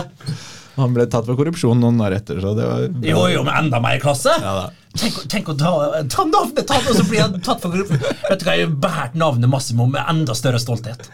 Han 0.77 0.95
ble 0.95 1.05
tatt 1.05 1.27
for 1.27 1.37
korrupsjon 1.37 1.81
noen 1.81 1.99
år 2.01 2.15
etter, 2.17 2.39
så 2.41 2.53
det 2.57 2.65
var 2.65 2.87
Jo, 3.05 3.27
jo, 3.29 3.43
men 3.45 3.65
enda 3.65 3.81
mer 3.83 3.99
klasse. 4.01 4.33
Ja. 4.41 4.69
Tenk, 4.93 5.19
tenk 5.29 5.49
å 5.49 5.57
ta, 5.57 5.73
ta 6.09 6.25
navnet, 6.29 6.63
tatt, 6.69 6.85
og 6.89 6.97
så 6.97 7.05
blir 7.09 7.23
han 7.25 7.37
tatt 7.41 7.61
for 7.61 7.73
korrupsjon! 7.73 8.01
Vet 8.29 8.41
du 8.41 8.47
hva, 8.47 8.57
Jeg 8.57 8.69
har 8.69 8.79
båret 8.87 9.19
navnet 9.19 9.51
Massimo 9.51 9.89
med 9.89 10.01
enda 10.09 10.35
større 10.37 10.61
stolthet. 10.61 11.09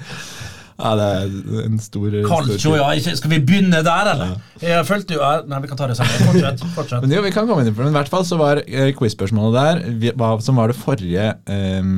Ja, 0.80 0.94
det 0.96 1.08
er 1.12 1.66
en 1.66 1.80
stor 1.84 2.14
Calcio, 2.24 2.78
ja. 2.80 3.16
Skal 3.20 3.34
vi 3.34 3.42
begynne 3.44 3.82
der, 3.84 4.12
eller? 4.14 4.38
Jeg 4.64 4.86
følte 4.88 5.18
jo 5.18 5.32
Nei, 5.52 5.60
vi 5.66 5.72
kan 5.72 5.80
ta 5.82 5.90
det 5.92 5.98
sammen. 6.00 6.24
Fortsett. 6.30 6.64
fortsett. 6.78 7.04
Men 7.04 7.18
jo, 7.18 7.24
vi 7.26 7.34
kan 7.36 7.50
komme 7.50 7.66
inn 7.66 7.74
på 7.74 7.82
det, 7.82 7.90
men 7.90 7.92
i 7.92 8.00
hvert 8.00 8.12
fall 8.12 8.24
så 8.28 8.40
var 8.40 8.62
eh, 8.64 8.94
quiz-spørsmålet 8.96 9.60
der, 9.60 10.14
hva 10.20 10.32
som 10.44 10.60
var 10.60 10.72
det 10.72 10.80
forrige 10.80 11.34
eh, 11.52 11.92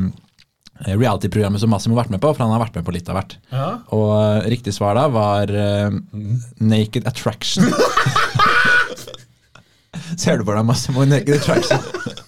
reality-programmet 0.86 1.62
som 1.62 1.72
Massimo 1.74 1.96
har 1.96 2.06
vært 2.06 2.16
med 2.16 2.22
på, 2.24 2.32
for 2.34 2.46
han 2.46 2.54
har 2.56 2.64
vært 2.64 2.80
med 2.80 2.88
på 2.88 2.96
litt 2.96 3.10
av 3.12 3.20
hvert. 3.20 3.38
Ja. 3.52 3.68
Og 3.96 4.12
eh, 4.18 4.50
riktig 4.56 4.74
svar 4.76 4.98
da 4.98 5.08
var 5.14 5.52
uh, 5.54 5.94
Naked 6.64 7.08
Attraction. 7.10 7.68
Ser 10.22 10.40
du 10.40 10.46
på 10.48 10.56
deg, 10.56 10.66
Massimo? 10.68 11.06
Naked 11.08 11.38
Attraction. 11.40 11.82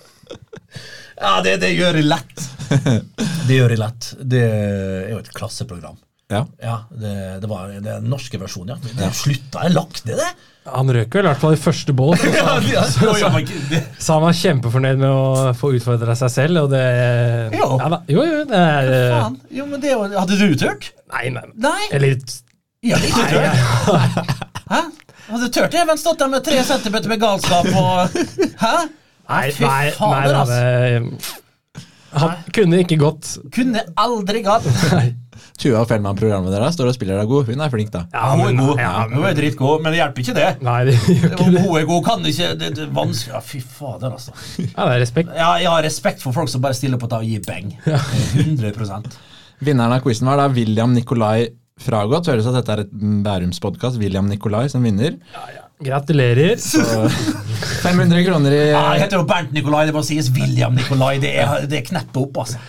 Ja, 1.24 1.38
det, 1.40 1.54
det 1.62 1.70
gjør 1.72 1.96
jeg 1.96 2.04
lett. 2.10 2.42
Det 3.48 3.56
gjør 3.56 3.72
jeg 3.72 3.80
lett. 3.80 4.08
Det 4.20 4.42
er 4.44 5.12
jo 5.14 5.20
et 5.22 5.30
klasseprogram. 5.32 5.96
Ja. 6.34 6.42
Ja, 6.64 6.78
det, 6.90 7.14
det 7.44 7.50
var 7.52 7.72
den 7.86 8.10
norske 8.12 8.40
versjonen, 8.42 8.76
ja. 8.76 8.96
Det 8.98 9.10
slutta, 9.18 9.64
jeg 9.68 9.76
lagt 9.78 10.04
det, 10.08 10.18
det. 10.20 10.32
Han 10.72 10.88
røk 10.96 11.12
vel 11.18 11.26
i 11.26 11.28
hvert 11.28 11.42
fall 11.42 11.56
i 11.58 11.60
første 11.60 11.94
bål, 11.98 12.14
så, 12.22 12.30
Ja, 12.72 12.84
så, 12.88 13.12
så, 13.20 13.30
men 13.34 13.48
det, 13.70 13.82
så 14.00 14.16
han 14.16 14.24
var 14.24 14.38
kjempefornøyd 14.40 15.02
med 15.02 15.12
å 15.12 15.52
få 15.60 15.74
utfordra 15.76 16.16
seg 16.16 16.32
selv, 16.32 16.62
og 16.66 16.72
det 16.72 16.84
Jo. 17.58 17.68
Ja 17.82 17.90
da. 17.92 18.00
Jo, 18.08 18.24
jo, 18.30 18.42
det 18.50 18.62
er 18.64 18.92
faen. 19.12 19.38
Jo, 19.52 19.68
men 19.70 19.84
det 19.84 19.94
Hadde 20.16 20.40
du 20.40 20.48
turt? 20.60 20.92
Nei, 21.14 21.28
nei. 21.36 21.46
Nei. 21.68 21.80
Eller 21.92 22.16
Ja, 22.84 23.00
ikke 23.00 23.28
turt. 23.32 24.34
Hæ? 24.72 24.82
Hadde 25.28 25.46
du 25.48 25.54
turt, 25.56 25.76
Even? 25.84 26.00
Stått 26.00 26.20
der 26.24 26.32
med 26.32 26.44
tre 26.48 26.64
centimeter 26.68 27.12
med 27.12 27.22
galskap 27.22 27.68
og 27.76 28.18
Hæ? 28.64 28.76
Nei, 29.24 29.46
Fy 29.56 29.64
nei, 29.64 29.70
nei 29.70 29.92
fader, 29.96 30.28
det 30.28 30.40
hadde 30.42 31.42
Han 32.14 32.48
kunne 32.54 32.80
ikke 32.84 32.98
gått 33.02 33.30
Kunne 33.54 33.82
aldri 34.00 34.44
gått. 34.46 34.68
Tuva 35.62 35.84
Fellmann, 35.90 36.18
programmet 36.18 36.54
deres, 36.54 36.76
står 36.78 36.92
og 36.92 36.96
spiller 36.96 37.18
deg 37.20 37.30
god. 37.30 37.50
Hun 37.50 37.62
er 37.66 37.72
flink, 37.74 37.90
da. 37.94 38.04
Ja, 38.14 38.34
hun 38.34 38.44
er 38.48 38.58
god. 38.58 38.82
Ja, 38.82 38.92
Hun 39.10 39.26
er 39.30 39.38
dritgod, 39.38 39.82
men 39.84 39.94
det 39.94 40.00
hjelper 40.02 40.24
ikke 40.24 40.36
det. 40.38 40.48
Nei, 40.66 40.78
det 40.90 40.96
gjør 41.00 41.28
ikke 41.32 41.48
det. 41.56 41.64
hun 41.64 41.78
er 41.80 41.88
god, 41.90 42.02
kan 42.08 42.28
ikke 42.30 42.50
Det, 42.60 42.70
det 42.78 42.86
er 42.86 42.94
vanskelig. 42.98 43.34
Ja, 43.34 43.42
fy 43.46 43.62
fader, 43.62 44.14
altså. 44.18 44.34
Ja, 44.62 44.88
det 44.90 44.96
er 44.98 45.02
respekt. 45.04 45.34
Ja, 45.38 45.50
jeg 45.62 45.72
har 45.74 45.86
respekt 45.86 46.26
for 46.26 46.36
folk 46.36 46.52
som 46.54 46.64
bare 46.64 46.78
stiller 46.78 47.02
på 47.02 47.10
å 47.10 47.22
gi 47.26 47.40
beng. 47.46 47.74
100% 47.86 49.14
Vinneren 49.64 49.96
av 49.96 50.02
quizen 50.04 50.28
var 50.28 50.42
da 50.42 50.50
William 50.54 50.94
Nikolai 50.96 51.48
Fragodt. 51.82 52.28
Høres 52.30 52.50
at 52.50 52.58
dette 52.60 52.74
er 52.76 52.84
et 52.86 52.96
Bærums 53.26 53.62
podkast. 53.64 53.98
William 54.02 54.28
Nikolai 54.30 54.66
som 54.74 54.84
vinner. 54.86 55.16
Gratulerer. 55.86 56.56
Så 56.62 56.84
500 57.84 58.24
kroner 58.28 58.52
i 58.56 58.62
Ja, 58.72 58.84
jeg 58.94 59.04
heter 59.06 59.20
jo 59.22 59.26
Bernt 59.30 59.52
Nikolai, 59.56 59.86
det 59.90 59.96
må 59.96 60.04
sies 60.06 60.30
William 60.36 60.76
Nikolai. 60.78 61.18
Det 61.24 61.34
er, 61.44 61.66
det 61.70 61.82
er 61.82 61.86
kneppet 61.92 62.22
opp, 62.24 62.40
altså. 62.46 62.62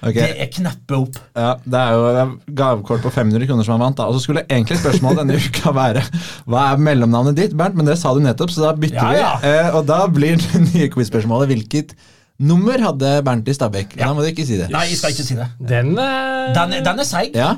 Okay. 0.00 0.14
Det 0.30 0.40
er 0.40 0.48
kneppet 0.54 0.94
opp. 0.96 1.16
Ja, 1.36 1.50
Det 1.60 1.76
er 1.80 1.90
jo 1.92 2.04
det 2.16 2.20
er 2.22 2.54
gavekort 2.56 3.02
på 3.04 3.10
500 3.12 3.44
kroner 3.50 3.66
som 3.66 3.74
han 3.76 3.82
vant. 3.84 3.98
da 3.98 4.06
Og 4.08 4.14
så 4.16 4.22
skulle 4.24 4.46
egentlig 4.48 4.78
spørsmålet 4.80 5.20
denne 5.20 5.36
uka 5.36 5.74
være 5.76 6.04
hva 6.48 6.62
er 6.72 6.80
mellomnavnet 6.86 7.36
ditt, 7.36 7.52
Bernt? 7.58 7.76
Men 7.76 7.90
det 7.90 7.98
sa 8.00 8.14
du 8.16 8.22
nettopp, 8.24 8.54
så 8.54 8.64
da 8.64 8.72
bytter 8.80 8.96
Ja, 8.96 9.12
ja. 9.18 9.34
vi. 9.42 9.50
Eh, 9.52 9.76
og 9.76 9.84
da 9.90 9.98
blir 10.08 10.40
det 10.40 10.62
nye 10.70 10.88
quiz-spørsmålet 10.94 11.52
hvilket 11.52 11.92
nummer 12.40 12.80
hadde 12.80 13.10
Bernt 13.26 13.48
i 13.52 13.58
Stabæk? 13.58 13.98
Da 14.00 14.08
må 14.16 14.24
du 14.24 14.30
ikke 14.30 14.46
si 14.48 14.56
det. 14.56 14.70
Nei, 14.72 14.86
jeg 14.88 14.96
skal 15.02 15.12
ikke 15.12 15.26
si 15.28 15.36
det. 15.36 15.50
Den, 15.68 15.92
eh, 16.00 16.48
Den, 16.56 16.72
er- 16.78 16.84
den 16.88 17.04
er 17.04 17.04
seig. 17.10 17.36
Ja, 17.36 17.50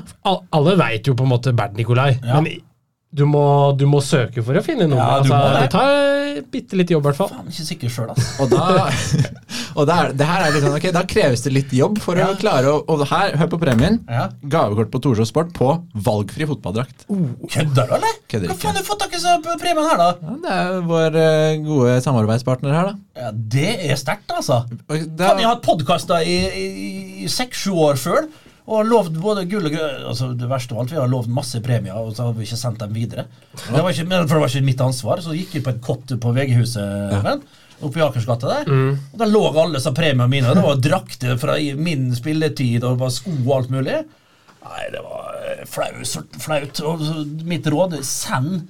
Alle 0.51 0.75
veit 0.83 1.07
jo 1.07 1.15
på 1.15 1.23
en 1.23 1.31
måte 1.31 1.55
Bernt 1.55 1.79
Nikolai, 1.79 2.17
Ja. 2.19 2.41
men 2.41 2.51
du 3.13 3.25
må, 3.29 3.43
du 3.77 3.85
må 3.89 3.99
søke 4.01 4.41
for 4.45 4.57
å 4.57 4.63
finne 4.65 4.87
noe. 4.89 4.97
Ja, 4.97 5.19
du 5.21 5.29
altså, 5.29 5.39
det. 5.53 5.61
det 5.61 5.69
tar 5.73 6.39
bitte 6.53 6.77
litt 6.79 6.89
jobb, 6.93 7.03
i 7.03 7.07
hvert 7.11 7.19
fall. 7.19 7.29
Faen, 7.29 7.49
ikke 7.53 7.65
sikker 7.67 7.91
sjøl, 7.93 8.09
altså. 8.13 8.29
Og 8.41 8.49
da 8.53 8.87
Og 9.79 9.87
da 9.89 9.95
er, 10.03 10.11
det 10.17 10.25
her 10.29 10.43
er 10.45 10.51
litt 10.53 10.61
sånn, 10.65 10.75
ok, 10.77 10.83
da 10.93 11.01
kreves 11.09 11.41
det 11.45 11.51
litt 11.53 11.71
jobb 11.73 11.97
for 12.01 12.17
Ja. 12.19 12.27
å 12.33 12.37
klare 12.37 12.69
å 12.69 12.81
Og 12.93 13.01
her, 13.09 13.33
hør 13.41 13.49
på 13.53 13.57
premien. 13.61 13.99
Ja. 14.09 14.27
Gavekort 14.53 14.91
på 14.93 15.01
Torshov 15.01 15.25
Sport 15.29 15.53
på 15.57 15.69
valgfri 16.05 16.45
fotballdrakt. 16.49 17.07
Kødder 17.09 17.89
du, 17.89 17.95
eller? 17.97 18.19
Kødder 18.29 18.51
Hva 18.51 18.57
faen 18.59 18.77
har 18.77 18.83
du 18.85 18.89
fått 18.89 19.01
tak 19.05 19.15
i 19.17 19.57
premien 19.61 19.87
her, 19.89 19.97
da? 20.01 20.09
Ja, 20.21 20.37
det 20.43 20.53
er 20.59 20.85
vår 20.89 21.17
eh, 21.23 21.57
gode 21.65 21.95
samarbeidspartner 22.05 22.77
her, 22.77 22.91
da. 22.91 23.23
Ja, 23.23 23.31
Det 23.57 23.73
er 23.91 23.97
sterkt, 24.01 24.29
altså. 24.33 24.63
Da 24.89 25.33
jeg 25.37 25.45
ha 25.47 25.53
hatt 25.55 25.65
podkaster 25.65 26.25
i 26.25 27.29
seks-sju 27.29 27.73
år 27.87 27.99
sjøl. 28.01 28.29
Og 28.63 28.77
har 28.79 28.87
lovd 28.87 29.17
både 29.19 29.43
gull 29.51 29.67
og 29.67 29.73
grønn 29.75 30.05
altså 30.07 30.29
Det 30.39 30.47
verste 30.47 30.71
av 30.71 30.83
alt, 30.83 30.93
vi 30.93 30.99
har 31.01 31.09
lovd 31.11 31.27
masse 31.35 31.59
premier, 31.65 31.97
og 31.99 32.13
så 32.15 32.29
har 32.29 32.37
vi 32.37 32.45
ikke 32.47 32.59
sendt 32.61 32.79
dem 32.79 32.93
videre. 32.95 33.25
Det 33.57 33.81
var 33.83 33.91
ikke, 33.91 34.07
for 34.07 34.37
det 34.37 34.43
var 34.45 34.53
ikke 34.53 34.69
mitt 34.69 34.83
ansvar. 34.85 35.23
Så 35.25 35.35
gikk 35.35 35.57
vi 35.57 35.65
på 35.65 35.73
et 35.73 35.83
kott 35.83 36.15
på 36.23 36.33
VG-huset 36.37 37.17
Ja 37.17 37.37
oppe 37.83 37.99
i 37.99 38.03
Akersgata 38.05 38.47
der. 38.47 38.69
Og 39.13 39.19
Der 39.19 39.31
lå 39.31 39.41
alle 39.51 39.77
disse 39.77 39.93
premiene 39.95 40.29
mine. 40.31 40.53
Det 40.55 40.63
var 40.65 40.81
drakter 40.81 41.37
fra 41.41 41.57
min 41.75 42.11
spilletid, 42.15 42.83
og 42.83 42.95
det 42.95 43.03
var 43.03 43.13
sko 43.13 43.33
og 43.43 43.55
alt 43.57 43.73
mulig. 43.73 43.97
Nei, 44.63 44.83
det 44.93 45.01
var 45.03 45.65
flaut. 45.67 46.13
flaut. 46.39 46.83
Og 46.87 47.03
mitt 47.47 47.67
råd 47.67 47.97
send 48.07 48.67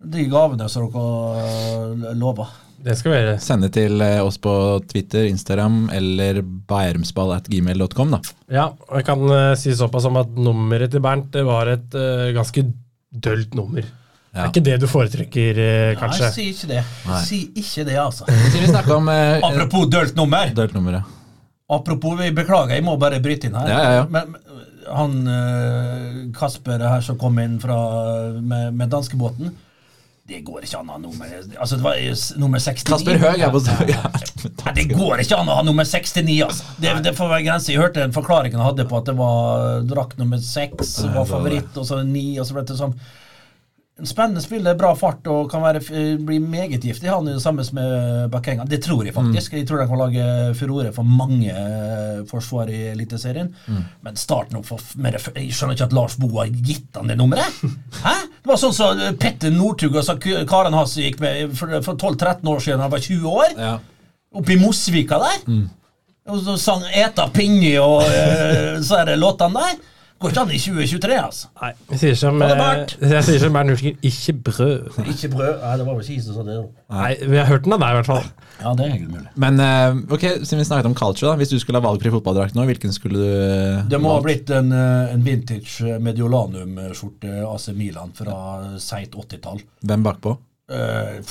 de 0.00 0.26
gavene 0.32 0.68
som 0.72 0.88
dere 0.92 2.14
lover. 2.16 2.52
Det 2.80 2.96
skal 2.96 3.12
vi 3.12 3.18
gjøre. 3.18 3.36
sende 3.44 3.68
til 3.72 4.00
eh, 4.04 4.18
oss 4.24 4.38
på 4.40 4.52
Twitter, 4.88 5.26
Instagram 5.28 5.90
eller 5.92 6.40
bærumsball.gmail.com, 6.42 8.14
da. 8.16 8.20
Ja, 8.48 8.70
og 8.72 8.96
jeg 8.96 9.06
kan 9.08 9.24
uh, 9.28 9.52
si 9.60 9.74
såpass 9.76 10.06
som 10.06 10.16
at 10.20 10.32
nummeret 10.32 10.92
til 10.94 11.04
Bernt 11.04 11.28
det 11.34 11.44
var 11.44 11.68
et 11.74 11.96
uh, 11.96 12.30
ganske 12.36 12.64
dølt 13.10 13.56
nummer. 13.58 13.84
Det 13.84 14.38
er 14.38 14.48
ikke 14.52 14.64
det 14.64 14.78
du 14.80 14.88
foretrekker, 14.88 15.60
uh, 15.60 16.00
kanskje? 16.00 16.24
Nei, 16.24 16.32
si 16.38 16.48
ikke 16.54 16.72
det. 16.72 16.82
Si 17.26 17.40
ikke 17.52 17.86
det, 17.90 17.98
altså. 18.00 18.28
Vi 18.56 18.66
snakker 18.70 18.96
om 18.96 19.12
Apropos 19.50 19.88
dølt 19.92 20.16
nummer. 20.16 20.52
dølt 20.56 20.76
nummer, 20.78 21.00
ja. 21.02 21.06
Apropos, 21.70 22.16
vi 22.18 22.32
beklager, 22.34 22.74
jeg 22.74 22.82
må 22.82 22.96
bare 22.98 23.20
bryte 23.22 23.46
inn 23.46 23.54
her. 23.54 23.68
Ja, 23.70 23.82
ja, 23.84 23.90
ja. 24.00 24.06
Men, 24.10 24.32
han 24.90 26.32
Kasper 26.34 26.82
her 26.82 27.04
som 27.06 27.14
kom 27.20 27.36
inn 27.38 27.60
fra, 27.62 27.76
med, 28.42 28.72
med 28.74 28.90
danskebåten 28.90 29.52
Det 30.30 30.40
går 30.46 30.62
ikke 30.66 30.78
an 30.78 30.90
å 30.90 30.94
ha 30.94 31.00
nummer 31.02 31.30
Altså, 31.34 31.76
det 31.76 31.82
var 31.82 31.96
nummer 32.38 32.62
69. 32.62 32.86
Kasper 32.92 33.18
Høeg 33.18 33.40
er 33.42 33.54
på 33.54 33.62
ja. 33.90 34.02
Nei, 34.64 34.74
det 34.76 34.84
går 34.92 35.24
ikke 35.24 35.40
an 35.40 35.50
å 35.50 35.56
ha 35.58 35.64
nummer 35.66 35.88
69, 35.88 36.36
altså. 36.46 36.68
Det, 36.78 36.92
det 37.06 37.14
får 37.18 37.32
være 37.32 37.46
grenser. 37.48 37.74
Jeg 37.74 37.82
hørte 37.82 38.04
en 38.04 38.14
forklaring 38.14 38.54
han 38.54 38.62
hadde 38.68 38.86
på 38.90 39.00
at 39.00 39.10
det 39.10 39.16
var 39.18 39.82
drakt 39.90 40.20
nummer 40.22 40.38
6 40.38 40.94
var 41.16 41.26
favoritt, 41.26 41.74
og 41.74 41.88
så 41.88 42.02
9, 42.06 42.22
og 42.38 42.46
så 42.46 42.56
ble 42.56 42.64
det 42.70 42.78
sånn 42.78 42.94
en 44.00 44.08
spennende 44.08 44.40
spiller, 44.42 44.74
bra 44.78 44.90
fart 44.96 45.26
og 45.30 45.50
kan 45.52 45.62
være, 45.62 45.80
bli 46.24 46.38
meget 46.42 46.80
giftig. 46.82 47.10
Han 47.12 47.28
sammen 47.40 47.66
med 47.76 48.30
Bakenga. 48.32 48.64
Det 48.68 48.80
tror 48.84 49.04
jeg 49.04 49.14
faktisk. 49.14 49.52
Jeg 49.58 49.66
tror 49.68 49.82
de 49.82 49.86
kan 49.90 50.00
lage 50.00 50.54
furore 50.58 50.92
for 50.96 51.06
mange 51.06 51.52
eh, 51.52 52.22
forsvar 52.30 52.70
i 52.72 52.80
Eliteserien. 52.94 53.52
Men 54.02 54.16
starten 54.16 54.56
opp 54.60 54.70
for 54.70 54.80
med 54.96 55.16
det, 55.16 55.22
Jeg 55.36 55.52
skjønner 55.54 55.76
ikke 55.76 55.88
at 55.90 55.96
Lars 55.96 56.16
Boe 56.20 56.44
har 56.44 56.50
gitt 56.70 56.96
han 56.96 57.12
det 57.12 57.18
nummeret. 57.20 57.60
Hæ? 58.06 58.16
Det 58.40 58.48
var 58.48 58.60
sånn 58.62 58.74
som 58.76 58.96
så 58.98 59.12
Petter 59.20 59.52
Northug 59.52 59.98
og 60.00 60.06
så 60.06 60.16
Karen 60.20 60.76
Hasse 60.76 61.04
gikk 61.04 61.20
med 61.20 61.52
for, 61.58 61.76
for 61.84 62.00
12-13 62.00 62.48
år 62.48 62.64
siden, 62.64 62.80
da 62.80 62.88
han 62.88 62.94
var 62.96 63.04
20 63.04 63.28
år. 63.28 63.54
ja. 63.58 63.76
Oppe 64.30 64.52
i 64.54 64.60
Mosvika 64.60 65.18
der. 65.18 65.40
Og 66.30 66.42
så 66.46 66.54
sang 66.56 66.84
'Eta 66.86 67.24
pinni' 67.34 67.78
og 67.82 68.04
eh, 68.06 68.76
så 68.86 69.00
er 69.00 69.08
det 69.08 69.16
låtene 69.18 69.58
der. 69.58 69.80
Går 70.20 70.34
ikke 70.34 70.40
an 70.42 70.50
i 70.52 70.58
2023, 70.60 71.14
altså. 71.16 71.46
Nei, 71.62 71.70
jeg 71.94 71.98
sier 72.02 72.16
som, 72.20 72.42
eh, 72.44 72.50
jeg 73.08 73.24
sier 73.24 73.38
som 73.40 73.54
Bernt 73.56 73.72
Hulsker, 73.72 73.94
ikke 74.04 74.34
brød. 74.50 74.98
Ikke 75.08 75.30
brød. 75.32 75.54
Nei, 75.62 75.70
det 75.80 75.86
var 75.86 75.96
vel 75.96 76.10
ikke 76.12 76.24
som 76.26 76.36
sa 76.36 76.44
det. 76.44 76.56
Nei, 76.92 77.12
vi 77.22 77.38
har 77.40 77.48
hørt 77.48 77.64
den 77.64 77.76
av 77.76 77.80
deg, 77.80 77.94
i 77.94 77.96
hvert 77.96 78.10
fall. 78.10 78.26
Ja, 78.60 78.74
det 78.76 78.84
er 78.84 78.92
helt 78.98 79.14
mulig. 79.14 79.30
Men 79.40 79.62
eh, 79.64 80.02
ok, 80.12 80.26
siden 80.44 80.60
vi 80.60 80.66
snakket 80.68 80.90
om 80.90 80.98
culture, 80.98 81.30
da. 81.30 81.38
Hvis 81.40 81.54
du 81.54 81.56
skulle 81.62 81.80
ha 81.80 81.86
valgfri 81.86 82.12
fotballdrakt 82.12 82.58
nå, 82.58 82.66
hvilken 82.68 82.92
skulle 82.92 83.16
du 83.16 83.30
eh, 83.32 83.88
Det 83.88 84.02
må 84.04 84.12
ha 84.12 84.20
blitt 84.26 84.52
en, 84.52 84.68
en 84.76 85.24
vintage 85.24 85.96
Mediolanum-skjorte 86.04 87.40
AC 87.48 87.70
Milan 87.80 88.12
fra 88.12 88.36
seint 88.76 89.16
80-tall. 89.16 89.64
Hvem 89.88 90.04
bakpå? 90.04 90.36
Eh, 90.70 91.24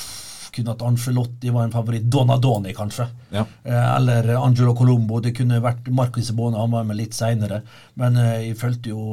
kunne 0.56 0.74
at 0.76 0.84
Angelotti 0.86 1.52
var 1.54 1.68
en 1.68 1.74
favoritt. 1.74 2.08
Donadoni, 2.12 2.74
kanskje. 2.78 3.08
Ja. 3.34 3.46
Eh, 3.64 3.90
eller 3.96 4.32
Angelo 4.38 4.76
Colombo. 4.78 5.20
Det 5.24 5.34
kunne 5.38 5.62
vært 5.64 5.90
Marcus 5.94 6.28
Isabone, 6.30 6.60
han 6.60 6.72
var 6.74 6.88
med 6.88 7.00
litt 7.00 7.18
seinere. 7.18 7.62
Men 8.00 8.18
eh, 8.20 8.50
jeg 8.50 8.60
følte 8.60 8.94
jo 8.94 9.04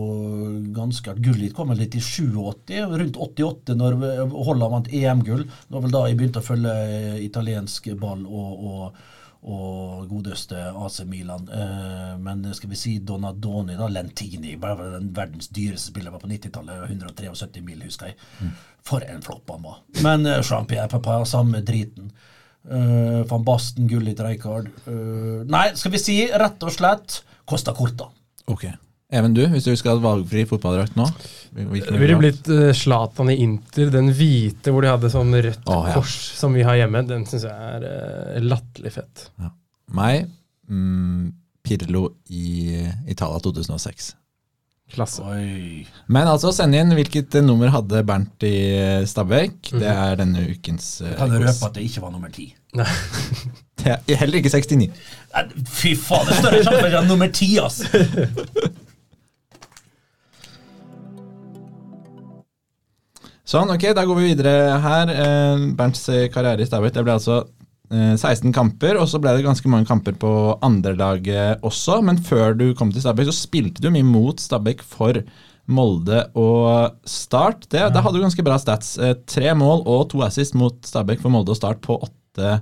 ganske 0.76 1.12
at 1.12 1.22
gullet 1.24 1.54
kom 1.56 1.74
litt 1.76 1.96
i 1.98 2.02
87, 2.02 2.72
rundt 2.96 3.20
88, 3.28 3.76
når 3.76 3.98
Holland 4.32 4.76
vant 4.76 4.92
EM-gull. 4.92 5.44
Det 5.46 5.76
var 5.76 5.84
vel 5.86 5.94
da 5.94 6.06
jeg 6.06 6.20
begynte 6.20 6.42
å 6.42 6.46
følge 6.46 6.78
eh, 6.86 7.20
italiensk 7.26 7.92
ball 8.00 8.24
og, 8.26 8.66
og, 8.70 9.04
og 9.46 10.06
godeste 10.10 10.58
AC 10.58 11.00
Milan. 11.06 11.46
Eh, 11.48 12.14
men 12.18 12.42
skal 12.54 12.70
vi 12.72 12.78
si 12.78 12.96
Donadoni, 12.98 13.76
da, 13.78 13.88
Lentini, 13.92 14.56
bare 14.60 14.90
den 14.96 15.12
verdens 15.14 15.50
dyreste 15.54 15.92
spiller 15.92 16.14
på 16.14 16.26
90-tallet. 16.26 16.88
173 16.90 17.62
mil, 17.64 17.84
husker 17.86 18.10
jeg. 18.10 18.50
For 18.86 19.06
en 19.06 19.22
flopp 19.22 19.54
han 19.54 19.62
var. 19.66 19.82
Men 20.02 20.26
eh, 20.26 20.42
Jean-Pierre 20.42 20.90
Papaya, 20.90 21.24
samme 21.28 21.62
driten. 21.66 22.10
Uh, 22.66 23.22
Van 23.30 23.44
Basten, 23.46 23.86
Gullit, 23.86 24.18
Reikard. 24.20 24.66
Eh, 24.90 25.44
nei, 25.46 25.68
skal 25.78 25.92
vi 25.94 26.02
si 26.02 26.16
rett 26.26 26.64
og 26.66 26.74
slett 26.74 27.20
Costa 27.46 27.70
Corta. 27.76 28.08
Ok. 28.50 28.66
Even, 29.14 29.34
du, 29.36 29.44
hvis 29.52 29.66
du 29.68 29.70
skal 29.78 30.00
ha 30.00 30.02
valgfri 30.02 30.42
fotballdrakt 30.50 30.96
nå? 30.98 31.04
Det 31.54 31.66
ville 31.70 32.18
blitt 32.18 32.48
Slatan 32.48 32.74
Zlatan 32.74 33.30
i 33.30 33.36
Inter, 33.44 33.90
den 33.94 34.10
hvite 34.10 34.74
hvor 34.74 34.82
de 34.82 34.90
hadde 34.90 35.10
sånn 35.12 35.30
rødt 35.30 35.70
Åh, 35.70 35.84
ja. 35.86 35.94
kors 35.94 36.16
som 36.34 36.56
vi 36.56 36.64
har 36.66 36.80
hjemme. 36.80 37.04
Den 37.06 37.22
syns 37.30 37.46
jeg 37.46 37.54
er 37.54 37.86
uh, 37.86 38.40
latterlig 38.42 38.96
fett. 38.96 39.28
Meg, 39.94 40.26
mm, 40.66 41.30
Pirlo 41.62 42.08
i 42.34 42.82
Italia 43.06 43.38
2006. 43.46 44.16
Klasse. 44.90 45.22
Oi. 45.26 45.82
Men 46.10 46.28
altså, 46.30 46.52
send 46.54 46.76
inn 46.78 46.94
hvilket 46.94 47.34
eh, 47.38 47.42
nummer 47.42 47.72
hadde 47.74 48.04
Bernt 48.06 48.44
i 48.46 48.54
eh, 48.70 49.06
Stabæk. 49.08 49.72
Det 49.74 49.88
er 49.90 50.18
denne 50.20 50.44
ukens 50.50 51.00
uh, 51.02 51.10
kan 51.18 51.30
du 51.30 51.40
røpe 51.42 51.70
at 51.70 51.78
det 51.78 51.86
ikke 51.88 52.04
var 52.04 52.14
nummer 52.14 52.30
ti. 52.34 52.52
Det 53.86 53.92
er 53.94 54.18
Heller 54.18 54.40
ikke 54.40 54.50
69. 54.50 54.90
Fy 55.70 55.94
faen, 55.98 56.26
det 56.26 56.34
er 56.34 56.42
større 56.42 56.62
sjanse 56.64 56.80
for 56.80 56.98
er 56.98 57.08
nummer 57.10 57.30
ti, 57.34 57.52
ass! 57.62 57.82
Sånn, 63.46 63.70
ok, 63.70 63.84
da 63.94 64.02
går 64.06 64.18
vi 64.18 64.30
videre 64.32 64.54
her. 64.82 65.10
Eh, 65.12 65.66
Bernts 65.78 66.08
eh, 66.10 66.26
karriere 66.34 66.64
i 66.64 66.66
Stabæk 66.66 66.96
det 66.96 67.04
ble 67.06 67.14
altså 67.14 67.36
eh, 67.94 68.16
16 68.18 68.50
kamper, 68.56 68.98
og 68.98 69.06
så 69.10 69.20
ble 69.22 69.36
det 69.36 69.44
ganske 69.46 69.70
mange 69.70 69.86
kamper 69.86 70.16
på 70.18 70.32
andrelaget 70.66 71.62
også. 71.66 72.00
Men 72.02 72.18
før 72.18 72.56
du 72.58 72.72
kom 72.78 72.90
til 72.90 73.04
Stabæk, 73.04 73.30
så 73.30 73.36
spilte 73.36 73.84
du 73.84 73.92
mye 73.94 74.06
mot 74.06 74.42
Stabæk 74.42 74.82
for 74.82 75.20
Molde 75.66 76.24
og 76.38 76.98
Start. 77.06 77.68
Det, 77.70 77.86
Da 77.94 78.02
hadde 78.02 78.18
du 78.18 78.24
ganske 78.26 78.46
bra 78.46 78.58
stats. 78.62 78.96
Eh, 78.98 79.14
tre 79.30 79.54
mål 79.58 79.86
og 79.86 80.10
to 80.10 80.26
assist 80.26 80.58
mot 80.58 80.82
Stabæk 80.86 81.22
for 81.22 81.30
Molde 81.34 81.54
og 81.54 81.58
Start 81.62 81.82
på 81.86 82.00
åtte 82.02 82.60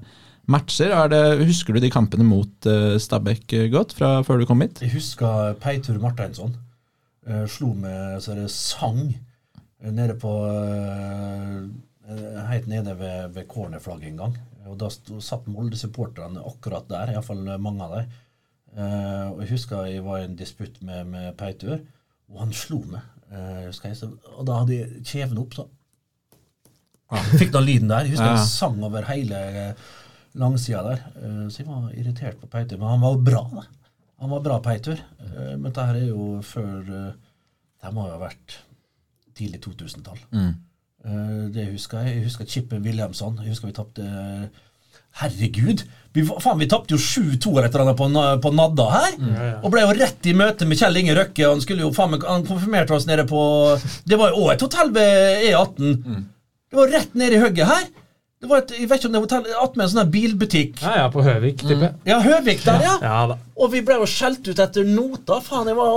matcher. 0.52 0.92
Er 0.92 1.08
det, 1.08 1.24
husker 1.48 1.72
du 1.72 1.80
de 1.80 1.92
kampene 1.92 2.28
mot 2.28 2.68
eh, 2.68 2.96
Stabæk 3.00 3.56
eh, 3.56 3.70
godt 3.72 3.96
fra 3.96 4.18
før 4.24 4.40
du 4.40 4.48
kom 4.48 4.60
hit? 4.64 4.84
Jeg 4.84 4.98
husker 4.98 5.56
Peitur 5.64 5.96
Marteinsson 6.04 6.52
eh, 7.28 7.46
slo 7.48 7.72
med 7.72 8.20
så 8.24 8.36
det 8.36 8.50
sang 8.52 9.06
eh, 9.08 9.20
nede 9.92 10.14
på 10.20 10.30
eh, 10.48 11.64
Helt 12.50 12.66
nede 12.68 12.94
ved, 12.98 13.30
ved 13.34 13.48
cornerflagget 13.48 14.10
en 14.10 14.16
gang. 14.20 14.34
Og 14.68 14.76
Da 14.80 14.90
stod, 14.92 15.22
satt 15.24 15.46
Molde-supporterne 15.48 16.42
akkurat 16.44 16.88
der, 16.88 17.14
iallfall 17.14 17.42
mange 17.60 17.84
av 17.84 17.94
dem. 17.98 18.12
Uh, 18.74 19.28
og 19.30 19.40
jeg 19.44 19.52
husker 19.52 19.86
jeg 19.86 20.02
var 20.02 20.18
i 20.18 20.26
en 20.26 20.34
disputt 20.36 20.80
med, 20.82 21.06
med 21.06 21.28
Peitur, 21.38 21.78
og 22.32 22.40
han 22.42 22.52
slo 22.56 22.80
meg. 22.90 23.04
Uh, 23.30 23.68
jeg, 23.70 23.94
så, 23.96 24.08
og 24.34 24.48
da 24.48 24.56
hadde 24.60 24.78
jeg 24.80 25.04
kjeven 25.06 25.40
opp, 25.44 25.54
så 25.56 25.68
Fikk 27.38 27.52
den 27.54 27.66
lyden 27.68 27.92
der. 27.92 28.08
Jeg 28.08 28.16
husker 28.16 28.26
Ja. 28.32 28.36
han 28.40 28.48
sang 28.50 28.80
over 28.82 29.06
hele 29.06 29.40
langsida 30.34 30.80
der. 30.88 31.04
Uh, 31.20 31.46
så 31.46 31.62
jeg 31.62 31.68
var 31.68 31.92
irritert 31.94 32.40
på 32.40 32.50
Peitur. 32.50 32.80
Men 32.80 32.96
han 32.96 33.04
var 33.04 33.14
jo 33.14 33.24
bra, 33.30 33.42
da. 33.52 33.66
Han 34.24 34.32
var 34.34 34.42
bra 34.48 34.58
Peitur. 34.64 35.00
Men 35.20 35.68
dette 35.68 35.84
er 35.92 36.00
jo 36.08 36.40
før 36.46 36.80
Det 36.88 37.90
må 37.92 38.06
jo 38.08 38.14
ha 38.14 38.20
vært 38.22 38.54
tidlig 39.38 39.60
2000-tall. 39.64 40.20
Eh, 41.04 41.48
det 41.54 41.66
husker 41.72 42.04
jeg. 42.06 42.16
Jeg 42.20 42.24
husker 42.30 42.46
Chippen 42.48 42.82
Williamson. 42.86 43.36
Jeg 43.42 43.52
husker 43.54 43.68
vi 43.68 43.76
tapte 43.76 44.06
Herregud! 45.14 45.82
Vi, 46.14 46.22
faen, 46.26 46.58
vi 46.58 46.66
tapte 46.70 46.94
jo 46.94 46.98
7-2 46.98 47.52
eller 47.60 47.82
annet 47.84 47.98
på, 47.98 48.06
på 48.42 48.50
Nadda 48.54 48.86
her. 48.90 49.16
Og 49.62 49.70
ble 49.74 49.82
jo 49.84 49.92
rett 49.98 50.26
i 50.30 50.34
møte 50.34 50.66
med 50.66 50.78
Kjell 50.80 50.98
Inge 51.00 51.14
Røkke. 51.18 51.44
Han, 51.52 51.62
skulle 51.62 51.84
jo, 51.86 51.90
faen, 51.94 52.10
meg- 52.16 52.26
han 52.26 52.46
konfirmerte 52.46 52.94
oss 52.96 53.06
nede 53.06 53.26
på 53.30 53.40
Det 54.10 54.18
var 54.18 54.32
jo 54.34 54.42
òg 54.46 54.54
et 54.56 54.64
hotell 54.66 54.90
ved 54.94 55.44
E18. 55.50 55.92
Det 56.70 56.80
var 56.80 56.90
rett 56.96 57.14
nede 57.18 57.38
i 57.38 57.42
hugget 57.44 57.70
her. 57.70 57.86
Det 58.42 58.50
var 58.50 58.60
et, 58.64 58.74
jeg 58.76 58.88
vet 58.90 58.98
ikke 59.00 59.08
om 59.08 59.14
det 59.14 59.20
var 59.22 59.28
hotell 59.28 59.60
attmed 59.64 59.84
en 59.86 59.92
sånn 59.94 60.10
bilbutikk. 60.12 60.82
Ja, 60.82 60.96
ja, 61.04 61.06
på 61.14 61.22
Høvik, 61.24 61.62
tipper 61.62 61.86
jeg. 61.86 61.94
Ja, 62.10 62.18
Høvik 62.26 62.64
der, 62.66 62.82
ja. 62.84 62.96
Ja 63.02 63.20
da. 63.30 63.38
Og 63.54 63.70
vi 63.72 63.84
ble 63.86 64.00
jo 64.02 64.08
skjelt 64.10 64.50
ut 64.50 64.60
etter 64.66 64.90
nota. 64.90 65.38
Faen, 65.46 65.70
jeg 65.70 65.78
var 65.78 65.94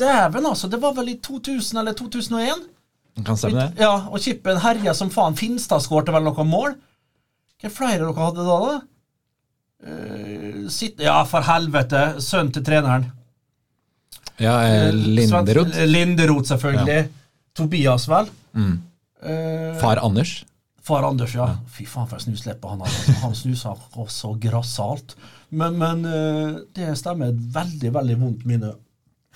Dæven, 0.00 0.46
altså. 0.50 0.68
Det 0.72 0.80
var 0.82 0.94
vel 0.96 1.12
i 1.12 1.18
2000 1.22 1.80
eller 1.80 1.96
2001? 1.98 2.66
Kan 3.26 3.36
stemme 3.36 3.60
det? 3.66 3.82
Ja, 3.82 3.92
og 4.08 4.20
Kippen 4.22 4.60
herja 4.62 4.94
som 4.96 5.10
faen. 5.12 5.36
Finstad 5.38 5.82
skårte 5.84 6.14
vel 6.14 6.24
noen 6.26 6.48
mål. 6.48 6.76
Hva 7.60 7.70
flere 7.74 8.06
dere 8.06 8.24
hadde 8.24 8.46
da, 8.46 8.58
da? 8.64 8.76
Uh, 9.80 10.68
sitt, 10.72 11.00
ja, 11.00 11.18
for 11.28 11.44
helvete. 11.44 12.04
Sønnen 12.24 12.52
til 12.56 12.64
treneren. 12.64 13.08
Ja, 14.40 14.54
eh, 14.64 14.92
Linderoth. 14.94 15.74
Sven- 15.74 15.90
Linderot, 15.90 16.46
selvfølgelig. 16.48 17.10
Tobias, 17.56 18.06
vel. 18.08 18.30
Mm. 18.56 18.78
Uh, 19.20 19.74
Far 19.80 20.00
Anders. 20.04 20.38
Far 20.80 21.04
Anders, 21.04 21.34
ja. 21.36 21.50
Fy 21.68 21.84
faen, 21.84 22.08
for 22.08 22.16
en 22.16 22.24
snusleppe 22.24 22.68
han 22.70 22.80
hadde. 22.80 22.94
Altså. 22.96 23.18
Han 23.26 23.34
snusa 23.36 23.74
så 24.08 24.32
grassat. 24.40 25.16
Men, 25.50 25.76
men 25.80 26.06
uh, 26.08 26.60
det 26.76 26.94
stemmer. 26.96 27.34
Veldig, 27.34 27.92
veldig 27.98 28.16
vondt 28.22 28.46
minne 28.48 28.72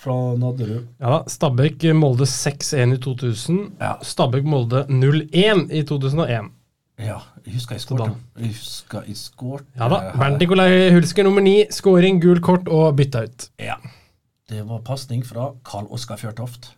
fra 0.05 0.17
Nadderud. 0.39 0.85
Ja 1.01 1.15
da. 1.17 1.23
Stabæk 1.33 1.87
Molde 1.97 2.29
6-1 2.29 2.95
i 2.95 3.01
2000. 3.07 3.63
Ja. 3.81 3.95
Stabæk 4.05 4.45
Molde 4.45 4.85
0-1 4.91 5.67
i 5.73 5.83
2001. 5.89 6.53
Ja, 7.01 7.19
jeg 7.43 7.57
husker 7.57 7.75
jeg 7.75 7.83
skårte. 7.83 8.13
Jeg 8.39 8.53
husker 8.53 9.09
jeg 9.09 9.19
skårte 9.19 9.67
Ja 9.81 9.89
da. 9.91 9.99
Bernt 10.15 10.39
Nikolai 10.39 10.93
Hulsker 10.95 11.27
nummer 11.27 11.43
ni. 11.43 11.57
Skåring, 11.75 12.21
gul 12.23 12.39
kort 12.45 12.71
og 12.71 12.95
bytta 13.01 13.25
ut. 13.27 13.49
Ja. 13.59 13.81
Det 14.51 14.63
var 14.69 14.85
pasning 14.87 15.25
fra 15.27 15.51
Karl 15.67 15.89
Oskar 15.91 16.21
Fjørtoft. 16.21 16.71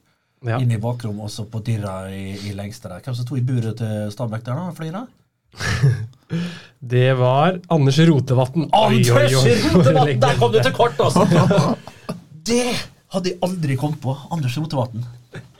Ja. 0.47 0.61
Inn 0.63 0.71
i 0.73 0.79
bakrom, 0.81 1.19
også 1.27 1.47
på 1.51 1.61
Dirra 1.67 2.07
i, 2.13 2.37
i 2.49 2.55
lengste 2.57 2.89
der. 2.89 3.03
Hvem 3.05 3.17
som 3.19 3.27
sto 3.27 3.37
i 3.37 3.45
buret 3.45 3.77
til 3.81 4.11
Stabæk 4.15 4.45
der, 4.47 4.61
da? 4.61 4.73
Flere? 4.77 5.07
Det 6.93 7.09
var 7.19 7.59
Anders 7.73 7.99
Rotevatn. 8.09 8.69
Anders 8.73 9.11
Rotevatn! 9.11 10.21
Der 10.23 10.39
kom 10.39 10.53
du 10.53 10.61
til 10.63 10.75
kort, 10.77 11.01
altså! 11.01 11.77
Det 12.47 12.63
hadde 13.15 13.31
jeg 13.33 13.39
aldri 13.47 13.77
kommet 13.79 14.01
på. 14.03 14.17
Anders 14.35 14.57
Rotevatn. 14.59 15.05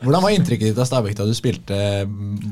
Hvordan 0.01 0.23
var 0.25 0.33
inntrykket 0.33 0.71
ditt 0.71 0.79
av 0.81 0.87
Stabæk 0.89 1.17
da 1.19 1.25
du 1.29 1.35
spilte 1.37 1.77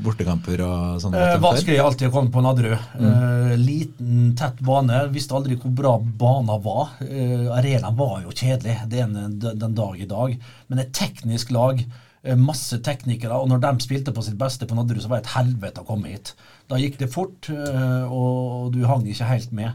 bortekamper 0.04 0.60
og 0.64 1.00
sånne 1.02 1.20
Eh, 1.24 1.38
vanskelig 1.40 1.78
alltid 1.80 2.08
å 2.10 2.12
komme 2.14 2.32
på 2.34 2.42
Nadderud. 2.44 2.76
Eh, 3.00 3.54
liten, 3.60 4.34
tett 4.38 4.60
bane. 4.64 5.06
Visste 5.14 5.36
aldri 5.36 5.56
hvor 5.60 5.72
bra 5.74 5.94
banen 5.98 6.62
var. 6.64 6.94
Eh, 7.04 7.46
arenaen 7.54 7.96
var 7.96 8.22
jo 8.26 8.34
kjedelig 8.34 8.76
det 8.92 9.00
er 9.00 9.06
en, 9.08 9.38
den 9.40 9.74
dag 9.76 10.00
i 10.00 10.08
dag. 10.10 10.36
Men 10.68 10.78
et 10.84 10.92
teknisk 10.96 11.50
lag. 11.54 11.80
eh, 12.24 12.36
Masse 12.36 12.78
teknikere, 12.80 13.36
og 13.36 13.48
når 13.50 13.60
de 13.60 13.72
spilte 13.84 14.12
på 14.16 14.22
sitt 14.24 14.38
beste 14.40 14.64
på 14.68 14.76
Nadderud, 14.76 15.02
så 15.04 15.08
var 15.10 15.20
det 15.20 15.26
et 15.26 15.34
helvete 15.36 15.82
å 15.82 15.88
komme 15.88 16.08
hit. 16.12 16.34
Da 16.68 16.76
gikk 16.80 16.96
det 16.98 17.10
fort, 17.12 17.50
eh, 17.52 18.04
og 18.08 18.72
du 18.72 18.84
hang 18.88 19.04
ikke 19.06 19.28
helt 19.28 19.52
med. 19.52 19.72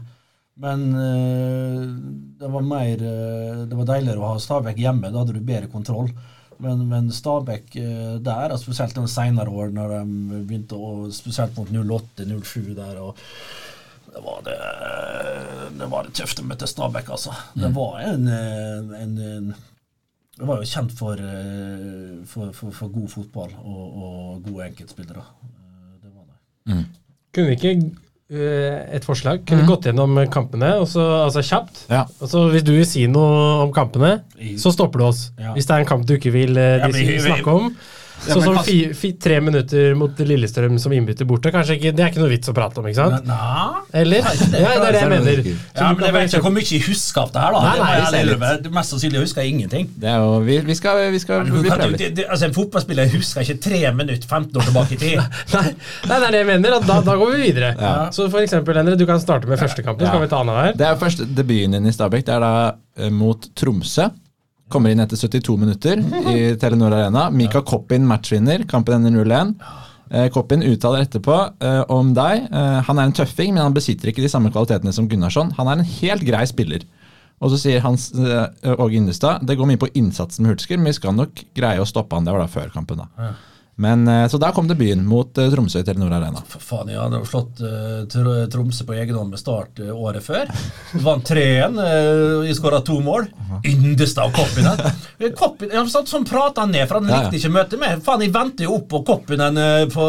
Men 0.60 0.82
eh, 0.94 1.80
det 2.40 2.48
var 2.48 2.60
mer 2.60 3.02
eh, 3.02 3.62
Det 3.66 3.78
var 3.78 3.88
deiligere 3.94 4.20
å 4.20 4.34
ha 4.34 4.42
Stabæk 4.42 4.82
hjemme. 4.82 5.08
Da 5.08 5.22
hadde 5.22 5.38
du 5.38 5.40
bedre 5.40 5.70
kontroll. 5.72 6.10
Men, 6.60 6.84
men 6.90 7.08
Stabæk 7.14 7.76
eh, 7.80 8.18
der, 8.20 8.52
og 8.52 8.60
spesielt 8.60 8.96
de 8.96 9.06
senere 9.08 9.52
år, 9.52 9.72
når 9.76 9.94
de 9.96 10.42
begynte 10.44 10.76
å 10.76 11.08
Spesielt 11.16 11.56
mot 11.56 11.72
08-07 11.72 12.74
der. 12.76 13.00
og 13.00 13.16
det 14.10 14.20
var 14.24 14.40
det, 14.42 14.54
det 15.78 15.86
var 15.86 16.06
det 16.06 16.16
tøft 16.18 16.40
å 16.42 16.44
møte 16.44 16.66
Stabæk, 16.66 17.12
altså. 17.14 17.30
Det 17.54 17.70
var 17.76 18.00
en, 18.02 18.24
en, 18.26 19.18
en, 19.22 19.52
Det 20.34 20.48
var 20.48 20.58
jo 20.58 20.66
kjent 20.66 20.96
for, 20.98 21.22
for, 22.26 22.50
for, 22.58 22.74
for 22.74 22.90
god 22.90 23.12
fotball 23.12 23.54
og, 23.62 23.84
og 23.86 24.48
gode 24.48 24.66
enkeltspillere. 24.66 25.22
Det 26.02 26.10
var 26.10 26.26
det. 26.26 26.80
Kunne 27.30 27.52
vi 27.52 27.58
ikke 27.60 28.09
et 28.30 29.06
forslag? 29.06 29.42
Kunne 29.48 29.64
mm. 29.64 29.68
gått 29.68 29.88
gjennom 29.88 30.18
kampene, 30.30 30.74
og 30.78 30.86
så, 30.90 31.02
altså 31.24 31.42
kjapt? 31.42 31.84
Ja. 31.90 32.04
Altså, 32.22 32.44
Hvis 32.52 32.66
du 32.66 32.72
vil 32.76 32.86
si 32.86 33.06
noe 33.10 33.64
om 33.64 33.72
kampene, 33.74 34.20
så 34.60 34.70
stopper 34.74 35.02
du 35.02 35.06
oss. 35.08 35.24
Ja. 35.40 35.54
Hvis 35.56 35.66
det 35.66 35.74
er 35.76 35.84
en 35.84 35.90
kamp 35.90 36.06
du 36.06 36.14
ikke 36.14 36.34
vil 36.34 36.54
uh, 36.54 36.78
Ja, 36.84 36.90
men 36.92 37.10
snakke 37.24 37.56
om, 37.56 37.72
Ja, 38.20 38.34
Sånn 38.34 38.42
som 38.44 38.56
hva- 38.58 38.64
fire, 38.66 38.92
fire, 38.94 39.16
tre 39.24 39.36
minutter 39.40 39.94
mot 39.96 40.18
Lillestrøm 40.18 40.74
som 40.82 40.92
innbytter 40.92 41.24
borte, 41.24 41.48
kanskje 41.54 41.78
ikke, 41.78 41.92
det 41.96 42.02
er 42.04 42.10
ikke 42.12 42.20
noe 42.20 42.28
vits 42.28 42.50
å 42.50 42.54
prate 42.54 42.78
om, 42.82 42.84
ikke 42.90 42.98
sant? 43.00 43.24
Nei. 43.24 43.80
Eller? 44.02 44.20
Ja, 44.20 44.34
det 44.50 44.60
er 44.60 44.92
det 44.92 45.00
jeg 45.00 45.08
mener. 45.10 45.40
Ja, 45.80 45.86
men 45.94 46.04
Jeg 46.04 46.12
vet 46.16 46.34
ikke 46.34 46.42
hvor 46.44 46.52
mye 46.52 46.66
jeg 46.68 46.82
husker 46.84 47.22
av 47.22 47.32
det 47.32 47.40
her. 47.40 47.52
da 47.56 47.62
Nei, 47.64 47.72
Det 47.72 47.80
er 47.80 47.84
nei, 47.84 47.94
jeg 47.94 48.26
det, 48.28 48.50
ærlig 48.50 48.72
Mest 48.76 48.92
sannsynlig 48.94 49.22
husker 49.24 49.42
jeg 49.42 49.54
ingenting. 49.54 49.88
Det 50.04 50.08
er 50.12 50.18
jo, 50.20 50.38
vi, 50.44 50.58
vi 50.68 50.74
skal, 50.76 51.00
vi 51.10 51.18
skal 51.24 51.44
litt. 51.48 51.98
det- 51.98 52.14
det- 52.20 52.28
altså 52.28 52.44
En 52.50 52.52
fotballspiller 52.54 53.08
husker 53.16 53.40
ikke 53.40 53.58
tre 53.62 53.80
minutter 53.94 54.28
15 54.28 54.52
år 54.60 54.64
tilbake 54.68 54.92
i 54.92 54.96
tid. 54.96 55.16
Nei, 55.54 55.74
nei, 56.06 56.18
det 56.20 56.26
er 56.28 56.30
det 56.30 56.40
jeg 56.44 56.46
mener. 56.52 56.80
Da, 56.86 57.00
da 57.00 57.16
går 57.16 57.32
vi 57.36 57.42
videre. 57.52 57.72
Så 58.12 58.28
for 58.30 58.40
eksempel, 58.44 58.76
Endre, 58.76 58.96
du 58.96 59.06
kan 59.06 59.18
starte 59.20 59.48
med 59.48 59.58
første 59.58 59.82
kampen, 59.82 60.06
så 60.06 60.12
kan 60.12 60.20
vi 60.20 60.28
ta 60.28 60.40
annenhver. 60.44 60.76
Det 60.76 60.86
er 60.86 60.94
jo 60.94 61.00
første 61.06 61.26
debuten 61.34 61.72
din 61.78 61.86
i 61.86 61.92
Stabæk. 61.92 62.24
Det 62.26 62.34
er 62.36 62.40
da 62.40 62.52
eh, 62.98 63.08
mot 63.10 63.48
Tromsø. 63.56 64.10
Kommer 64.70 64.92
inn 64.94 65.02
etter 65.02 65.18
72 65.18 65.56
minutter 65.58 66.00
i 66.30 66.54
Telenor 66.60 66.94
Arena. 66.94 67.28
Mika 67.34 67.64
Koppin 67.66 68.06
matchvinner. 68.06 68.62
Kampen 68.70 69.00
ender 69.00 69.24
0-1. 69.24 69.56
Eh, 70.10 70.28
Koppin 70.34 70.62
uttaler 70.66 71.04
etterpå 71.04 71.36
eh, 71.62 71.82
om 71.90 72.14
deg. 72.14 72.46
Eh, 72.50 72.78
han 72.86 72.98
er 72.98 73.08
en 73.08 73.14
tøffing, 73.14 73.52
men 73.54 73.62
han 73.62 73.74
besitter 73.74 74.10
ikke 74.10 74.24
de 74.24 74.30
samme 74.30 74.50
kvalitetene 74.54 74.94
som 74.94 75.06
Gunnarsson. 75.10 75.52
Han 75.58 75.70
er 75.70 75.78
en 75.78 75.92
helt 75.98 76.26
grei 76.26 76.42
spiller. 76.50 76.86
Og 77.40 77.52
så 77.52 77.60
sier 77.62 77.80
Hans 77.80 78.10
Åge 78.12 78.98
Innestad 78.98 79.46
det 79.48 79.54
går 79.56 79.70
mye 79.70 79.80
på 79.80 79.88
innsatsen 79.96 80.44
med 80.44 80.52
Hulsker, 80.52 80.76
men 80.76 80.90
vi 80.90 80.98
skal 80.98 81.14
nok 81.16 81.40
greie 81.56 81.80
å 81.80 81.88
stoppe 81.88 82.18
han. 82.18 82.26
Det 82.26 82.34
var 82.34 82.42
da 82.42 82.50
før 82.52 82.74
kampen, 82.74 83.00
da. 83.00 83.30
Men, 83.80 84.04
eh, 84.08 84.26
så 84.28 84.38
da 84.40 84.50
kom 84.52 84.68
debuten 84.68 85.06
mot 85.08 85.38
eh, 85.40 85.48
Tromsø 85.52 85.80
i 85.80 85.86
Telenor 85.86 86.12
Arena. 86.12 86.42
For 86.52 86.60
faen, 86.60 86.92
jeg 86.92 87.00
hadde 87.00 87.22
jo 87.22 87.28
slått 87.30 87.62
eh, 87.64 88.44
Tromsø 88.52 88.84
på 88.88 88.96
egen 88.98 89.16
hånd 89.16 89.32
med 89.32 89.40
start 89.40 89.80
året 89.94 90.26
før. 90.26 90.52
Vant 91.00 91.24
3-1. 91.30 91.80
Uh, 91.80 92.52
skåra 92.56 92.82
to 92.84 92.98
mål. 93.04 93.30
Yndeste 93.64 94.20
av 94.24 94.34
Koppinen. 94.36 94.84
Koppinen 95.38 95.76
ja, 95.78 95.84
sånn, 95.88 96.28
prata 96.28 96.66
han 96.66 96.74
ned, 96.74 96.86
for 96.90 97.00
han 97.00 97.08
Ja, 97.08 97.16
ja. 97.16 97.26
likte 97.28 97.40
ikke 97.40 97.56
møtet 97.56 97.80
med. 97.80 98.04
Faen, 98.04 98.24
jeg 98.26 98.34
venter 98.36 98.68
jo 98.68 98.76
opp 98.78 98.88
på 98.92 99.04
Koppinen 99.08 99.60
uh, 99.60 99.84
på 99.92 100.08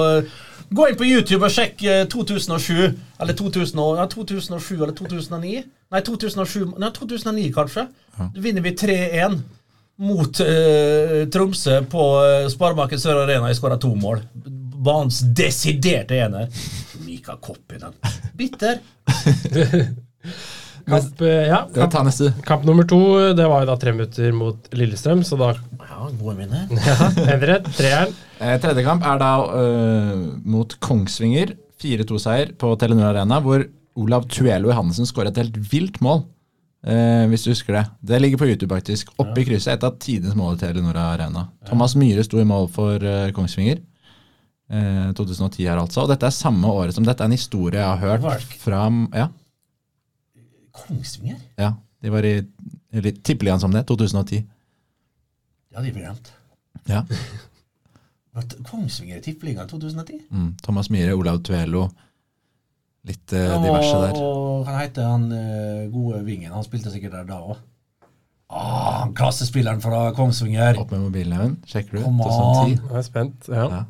Gå 0.72 0.86
inn 0.88 0.96
på 0.96 1.04
YouTube 1.04 1.44
og 1.44 1.52
sjekk 1.52 1.82
eh, 1.84 2.06
2007, 2.08 2.94
eller 3.20 3.36
2000, 3.36 3.80
ja, 4.00 4.06
2007 4.08 4.70
eller 4.78 4.94
2009. 4.96 5.64
Nei, 5.92 6.02
2007, 6.08 6.62
nei, 6.80 6.92
2009 6.96 7.50
kanskje. 7.58 7.84
Da 8.22 8.44
vinner 8.46 8.64
vi 8.64 8.72
3-1 8.80 9.36
mot 10.02 10.42
uh, 10.44 11.18
Tromsø 11.32 11.82
på 11.92 12.06
uh, 12.20 12.50
Sparebanken 12.52 13.02
Sør 13.02 13.24
Arena. 13.26 13.52
Jeg 13.52 13.60
skåra 13.62 13.78
to 13.82 13.94
mål. 13.98 14.24
Banens 14.82 15.22
desiderte 15.38 16.18
ener. 16.18 16.50
Mika 17.06 17.38
Koppinen. 17.42 17.94
Bitter. 18.38 18.82
Kamp, 20.86 21.22
eh, 21.22 21.28
ja, 21.48 21.60
Ja, 21.76 21.88
kamp, 21.90 22.44
kamp 22.46 22.64
nummer 22.66 22.86
to, 22.88 23.00
det 23.38 23.46
var 23.48 23.64
jo 23.64 23.70
da 23.70 23.78
tre 23.80 23.94
minutter 23.96 24.32
mot 24.36 24.72
Lillestrøm, 24.76 25.24
så 25.28 25.38
da 25.40 25.52
Ja, 25.54 26.08
gode 26.18 26.36
minner. 26.40 26.66
Endre, 27.34 27.60
treeren. 27.76 28.16
Eh, 28.40 28.56
tredje 28.62 28.86
kamp 28.86 29.06
er 29.06 29.22
da 29.22 29.32
uh, 29.46 30.24
mot 30.42 30.74
Kongsvinger. 30.82 31.54
4-2-seier 31.82 32.54
på 32.62 32.74
Telenor 32.82 33.12
Arena, 33.12 33.40
hvor 33.42 33.64
Olav 33.98 34.28
Tuelo 34.30 34.70
Johannessen 34.70 35.08
skårer 35.10 35.32
et 35.32 35.40
helt 35.42 35.58
vilt 35.72 35.98
mål. 36.06 36.24
Eh, 36.82 37.28
hvis 37.30 37.44
du 37.46 37.52
husker 37.52 37.76
det. 37.78 37.84
Det 38.02 38.20
ligger 38.22 38.40
på 38.42 38.48
YouTube, 38.50 38.74
faktisk. 38.74 39.12
Oppe 39.22 39.42
i 39.42 39.46
krysset. 39.46 39.76
Et 39.76 39.84
av 39.86 39.98
tidenes 40.02 40.36
mål 40.38 40.56
i 40.56 40.62
Telenor 40.64 40.98
Arena. 40.98 41.48
Thomas 41.68 41.94
Myhre 41.96 42.24
sto 42.26 42.40
i 42.42 42.48
mål 42.48 42.70
for 42.74 43.04
uh, 43.06 43.30
Kongsvinger. 43.38 43.84
Eh, 44.72 45.12
2010 45.18 45.68
her, 45.68 45.78
altså. 45.78 46.06
Og 46.06 46.10
dette 46.10 46.26
er 46.26 46.34
samme 46.34 46.68
året 46.72 46.96
som 46.98 47.06
dette 47.06 47.22
er 47.22 47.30
en 47.30 47.36
historie 47.38 47.78
jeg 47.82 48.02
har 48.02 48.02
hørt 48.22 48.58
fra 48.64 48.86
Ja, 49.14 49.28
Kongsvinger? 50.72 51.38
ja. 51.60 51.74
De 52.02 52.10
var 52.10 52.26
i 52.26 52.38
eller 52.92 53.12
Tippeligaen 53.24 53.60
som 53.62 53.72
det. 53.72 53.84
2010. 53.88 54.42
Det 55.70 55.78
hadde 55.78 55.88
jeg 55.92 55.96
glemt. 56.00 56.32
Ja. 56.90 57.04
Kongsvinger 58.72 59.20
i 59.20 59.22
Tippeligaen 59.22 59.70
2010? 59.70 60.22
Mm. 60.32 60.56
Thomas 60.64 60.90
Myhre, 60.90 61.14
Olav 61.14 61.44
Tuelo. 61.44 61.90
Litt 63.08 63.34
eh, 63.34 63.56
diverse 63.64 63.98
der. 64.04 64.20
Og 64.22 64.66
han 64.68 64.80
heter 64.84 65.08
han 65.10 65.24
eh, 65.34 65.86
gode 65.94 66.20
vingen. 66.28 66.52
Han 66.54 66.64
spilte 66.68 66.92
sikkert 66.94 67.16
der 67.18 67.24
da 67.30 67.40
òg. 67.42 67.58
Ah, 68.52 69.06
klassespilleren 69.16 69.80
fra 69.82 70.10
Kongsvinger. 70.14 70.78
Opp 70.82 70.92
med 70.92 71.06
mobilen, 71.06 71.34
Even. 71.38 71.54
Sjekker 71.66 71.98
du? 71.98 72.04
Come 72.04 72.26
2010. 72.28 72.82
Jeg 72.92 73.00
er 73.00 73.08
spent. 73.08 73.48
Ja. 73.50 73.66
Ja. 73.72 73.84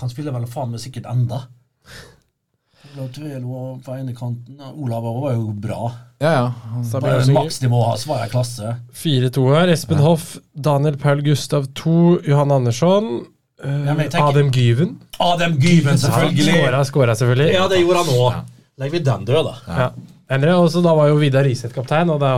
Han 0.00 0.12
spiller 0.12 0.32
vel 0.36 0.46
faen 0.50 0.70
meg 0.72 0.80
sikkert 0.82 1.08
enda. 1.10 1.42
Tvelo 2.94 3.80
på 3.82 3.94
ene 3.98 4.12
kanten. 4.14 4.60
Olav 4.78 5.02
var 5.18 5.32
jo 5.34 5.48
bra. 5.58 5.88
Ja, 6.22 6.30
ja. 6.32 6.44
Han- 6.70 6.84
Bare 7.02 7.24
maksnivå 7.34 7.80
hans 7.88 8.06
var 8.06 8.20
jeg 8.22 8.30
klasse. 8.30 8.76
4-2 8.94 9.46
her. 9.54 9.68
Espen 9.74 9.98
Hoff, 9.98 10.36
Daniel 10.54 10.96
Paul 10.96 11.22
Gustav 11.26 11.66
2, 11.74 12.20
Johan 12.28 12.52
Andersson, 12.52 13.26
Ja, 13.64 14.24
Adem 14.28 14.50
Gyven. 14.54 14.96
Adam 15.18 15.54
Gyven, 15.60 15.98
selvfølgelig. 16.00 16.50
Skåra, 16.58 16.82
skåra 16.88 17.14
selvfølgelig. 17.18 17.52
Ja, 17.54 17.68
det 17.70 17.80
gjorde 17.84 18.02
han 18.04 18.18
òg. 18.18 18.42
Legger 18.80 18.98
vi 18.98 19.04
den 19.06 19.24
død, 19.28 19.46
da. 19.46 19.54
Ja. 19.68 19.86
Endre, 20.34 20.54
også, 20.56 20.80
da 20.80 20.94
var 20.96 21.10
jo 21.10 21.18
Vidar 21.20 21.44
Riseth 21.44 21.74
kaptein, 21.76 22.08
og 22.08 22.16
da, 22.22 22.30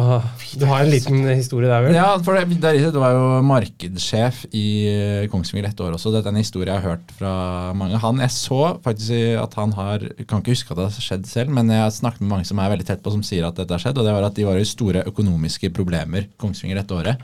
du 0.58 0.64
har 0.66 0.82
en 0.82 0.90
liten 0.90 1.20
historie 1.30 1.68
der, 1.70 1.84
vel? 1.84 1.94
Ja, 1.94 2.08
for 2.26 2.34
Vidar 2.50 2.74
Riseth 2.74 2.98
var 2.98 3.14
jo 3.14 3.28
markedssjef 3.46 4.40
i 4.50 4.64
eh, 4.90 5.28
Kongsvinger 5.30 5.68
et 5.70 5.82
år 5.84 5.94
også. 5.94 6.10
Dette 6.10 6.26
er 6.26 6.34
en 6.34 6.40
historie 6.42 6.66
jeg 6.66 6.82
har 6.82 6.96
hørt 6.96 7.14
fra 7.14 7.30
mange. 7.78 8.00
Han, 8.02 8.18
Jeg 8.24 8.34
så 8.34 8.58
faktisk 8.82 9.38
at 9.38 9.54
han 9.60 9.72
har 9.78 10.02
Kan 10.26 10.42
ikke 10.42 10.56
huske 10.56 10.74
at 10.74 10.80
det 10.82 10.88
har 10.88 11.06
skjedd 11.06 11.30
selv, 11.30 11.54
men 11.54 11.70
jeg 11.70 11.84
har 11.84 11.94
snakket 11.94 12.24
med 12.26 12.32
mange 12.34 12.50
som 12.50 12.58
er 12.58 12.74
veldig 12.74 12.88
tett 12.90 13.06
på, 13.06 13.14
som 13.14 13.22
sier 13.24 13.46
at 13.46 13.56
dette 13.62 13.78
har 13.78 13.86
skjedd. 13.86 14.02
Og 14.02 14.10
det 14.10 14.18
var 14.18 14.28
at 14.28 14.36
de 14.36 14.48
var 14.50 14.58
i 14.58 14.66
store 14.66 15.06
økonomiske 15.06 15.70
problemer, 15.78 16.26
Kongsvinger, 16.42 16.82
dette 16.82 16.98
året. 16.98 17.22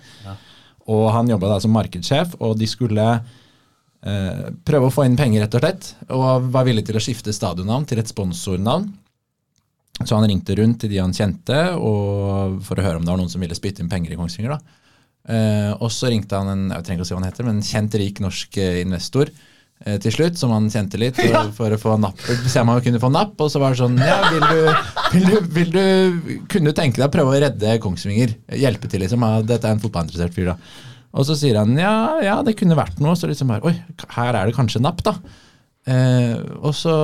Og 0.87 1.09
han 1.15 1.29
jobba 1.35 1.57
da 1.57 1.61
som 1.67 1.75
markedssjef, 1.75 2.39
og 2.39 2.55
de 2.63 2.71
skulle 2.71 3.11
prøve 4.03 4.89
å 4.89 4.91
få 4.91 5.05
inn 5.07 5.15
penger, 5.15 5.45
rett 5.45 5.55
og 5.55 5.63
slett. 5.63 5.89
Og 6.11 6.49
var 6.51 6.67
villig 6.67 6.83
til 6.89 6.99
å 6.99 7.03
skifte 7.03 7.35
stadionnavn 7.35 7.87
til 7.87 8.01
et 8.03 8.11
sponsornavn. 8.11 8.89
Så 10.03 10.17
han 10.17 10.27
ringte 10.27 10.57
rundt 10.59 10.81
til 10.83 10.91
de 10.91 10.99
han 10.99 11.15
kjente 11.15 11.59
og 11.77 12.59
for 12.67 12.81
å 12.81 12.85
høre 12.85 12.99
om 12.99 13.05
det 13.05 13.13
var 13.13 13.21
noen 13.21 13.31
som 13.31 13.43
ville 13.45 13.57
spytte 13.57 13.85
inn 13.85 13.91
penger 13.93 14.15
i 14.15 14.19
Kongsvinger. 14.19 14.57
da. 14.57 14.83
Eh, 15.31 15.71
og 15.79 15.91
så 15.95 16.11
ringte 16.11 16.35
han 16.35 16.51
en 16.51 16.63
jeg 16.73 16.87
trenger 16.87 16.99
ikke 16.99 17.07
å 17.07 17.11
si 17.11 17.15
hva 17.15 17.23
han 17.23 17.31
heter, 17.31 17.47
men 17.47 17.61
en 17.61 17.67
kjent, 17.67 17.97
rik 18.01 18.19
norsk 18.25 18.57
eh, 18.59 18.81
investor 18.83 19.29
eh, 19.31 19.99
til 20.03 20.15
slutt, 20.17 20.39
som 20.41 20.55
han 20.55 20.67
kjente 20.73 20.99
litt, 20.99 21.21
ja. 21.23 21.45
for 21.59 21.71
å 21.71 21.79
få 21.79 21.95
napp, 22.03 22.25
se 22.27 22.63
om 22.65 22.73
han 22.73 22.83
kunne 22.83 23.03
få 23.03 23.13
napp. 23.15 23.37
Og 23.39 23.53
så 23.53 23.63
var 23.63 23.75
det 23.75 23.83
sånn 23.85 24.01
Ja, 24.03 24.19
vil 24.33 24.49
du, 24.49 24.89
vil 25.13 25.29
du, 25.29 25.37
vil 25.59 25.77
du 25.77 26.41
Kunne 26.51 26.73
du 26.73 26.79
tenke 26.79 26.99
deg 26.99 27.07
å 27.07 27.15
prøve 27.15 27.37
å 27.37 27.45
redde 27.45 27.77
Kongsvinger? 27.85 28.35
Hjelpe 28.65 28.91
til, 28.91 29.05
liksom? 29.05 29.29
Dette 29.47 29.69
er 29.69 29.77
en 29.77 29.85
fotballinteressert 29.85 30.35
fyr, 30.35 30.55
da. 30.55 30.91
Og 31.13 31.29
så 31.29 31.37
sier 31.37 31.59
han 31.61 31.77
ja, 31.77 31.95
ja, 32.25 32.39
det 32.45 32.57
kunne 32.59 32.79
vært 32.79 33.01
noe. 33.05 33.17
Så 33.19 33.29
liksom 33.31 33.53
bare 33.53 33.69
Oi, 33.69 33.77
her 34.17 34.33
er 34.33 34.49
det 34.49 34.57
kanskje 34.57 34.83
napp, 34.83 35.03
da. 35.05 35.17
Eh, 35.83 36.37
og 36.63 36.75
så 36.79 36.95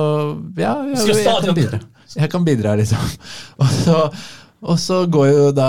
Ja, 0.57 0.79
ja 0.87 0.99
jeg 1.03 1.45
kan 1.45 1.57
bidra. 1.57 1.81
Jeg 2.15 2.31
kan 2.31 2.45
bidra, 2.45 2.75
liksom. 2.79 3.01
Og 3.61 3.73
så, 3.83 3.97
og 4.59 4.79
så 4.81 5.03
går 5.11 5.27
jo 5.29 5.43
da 5.53 5.67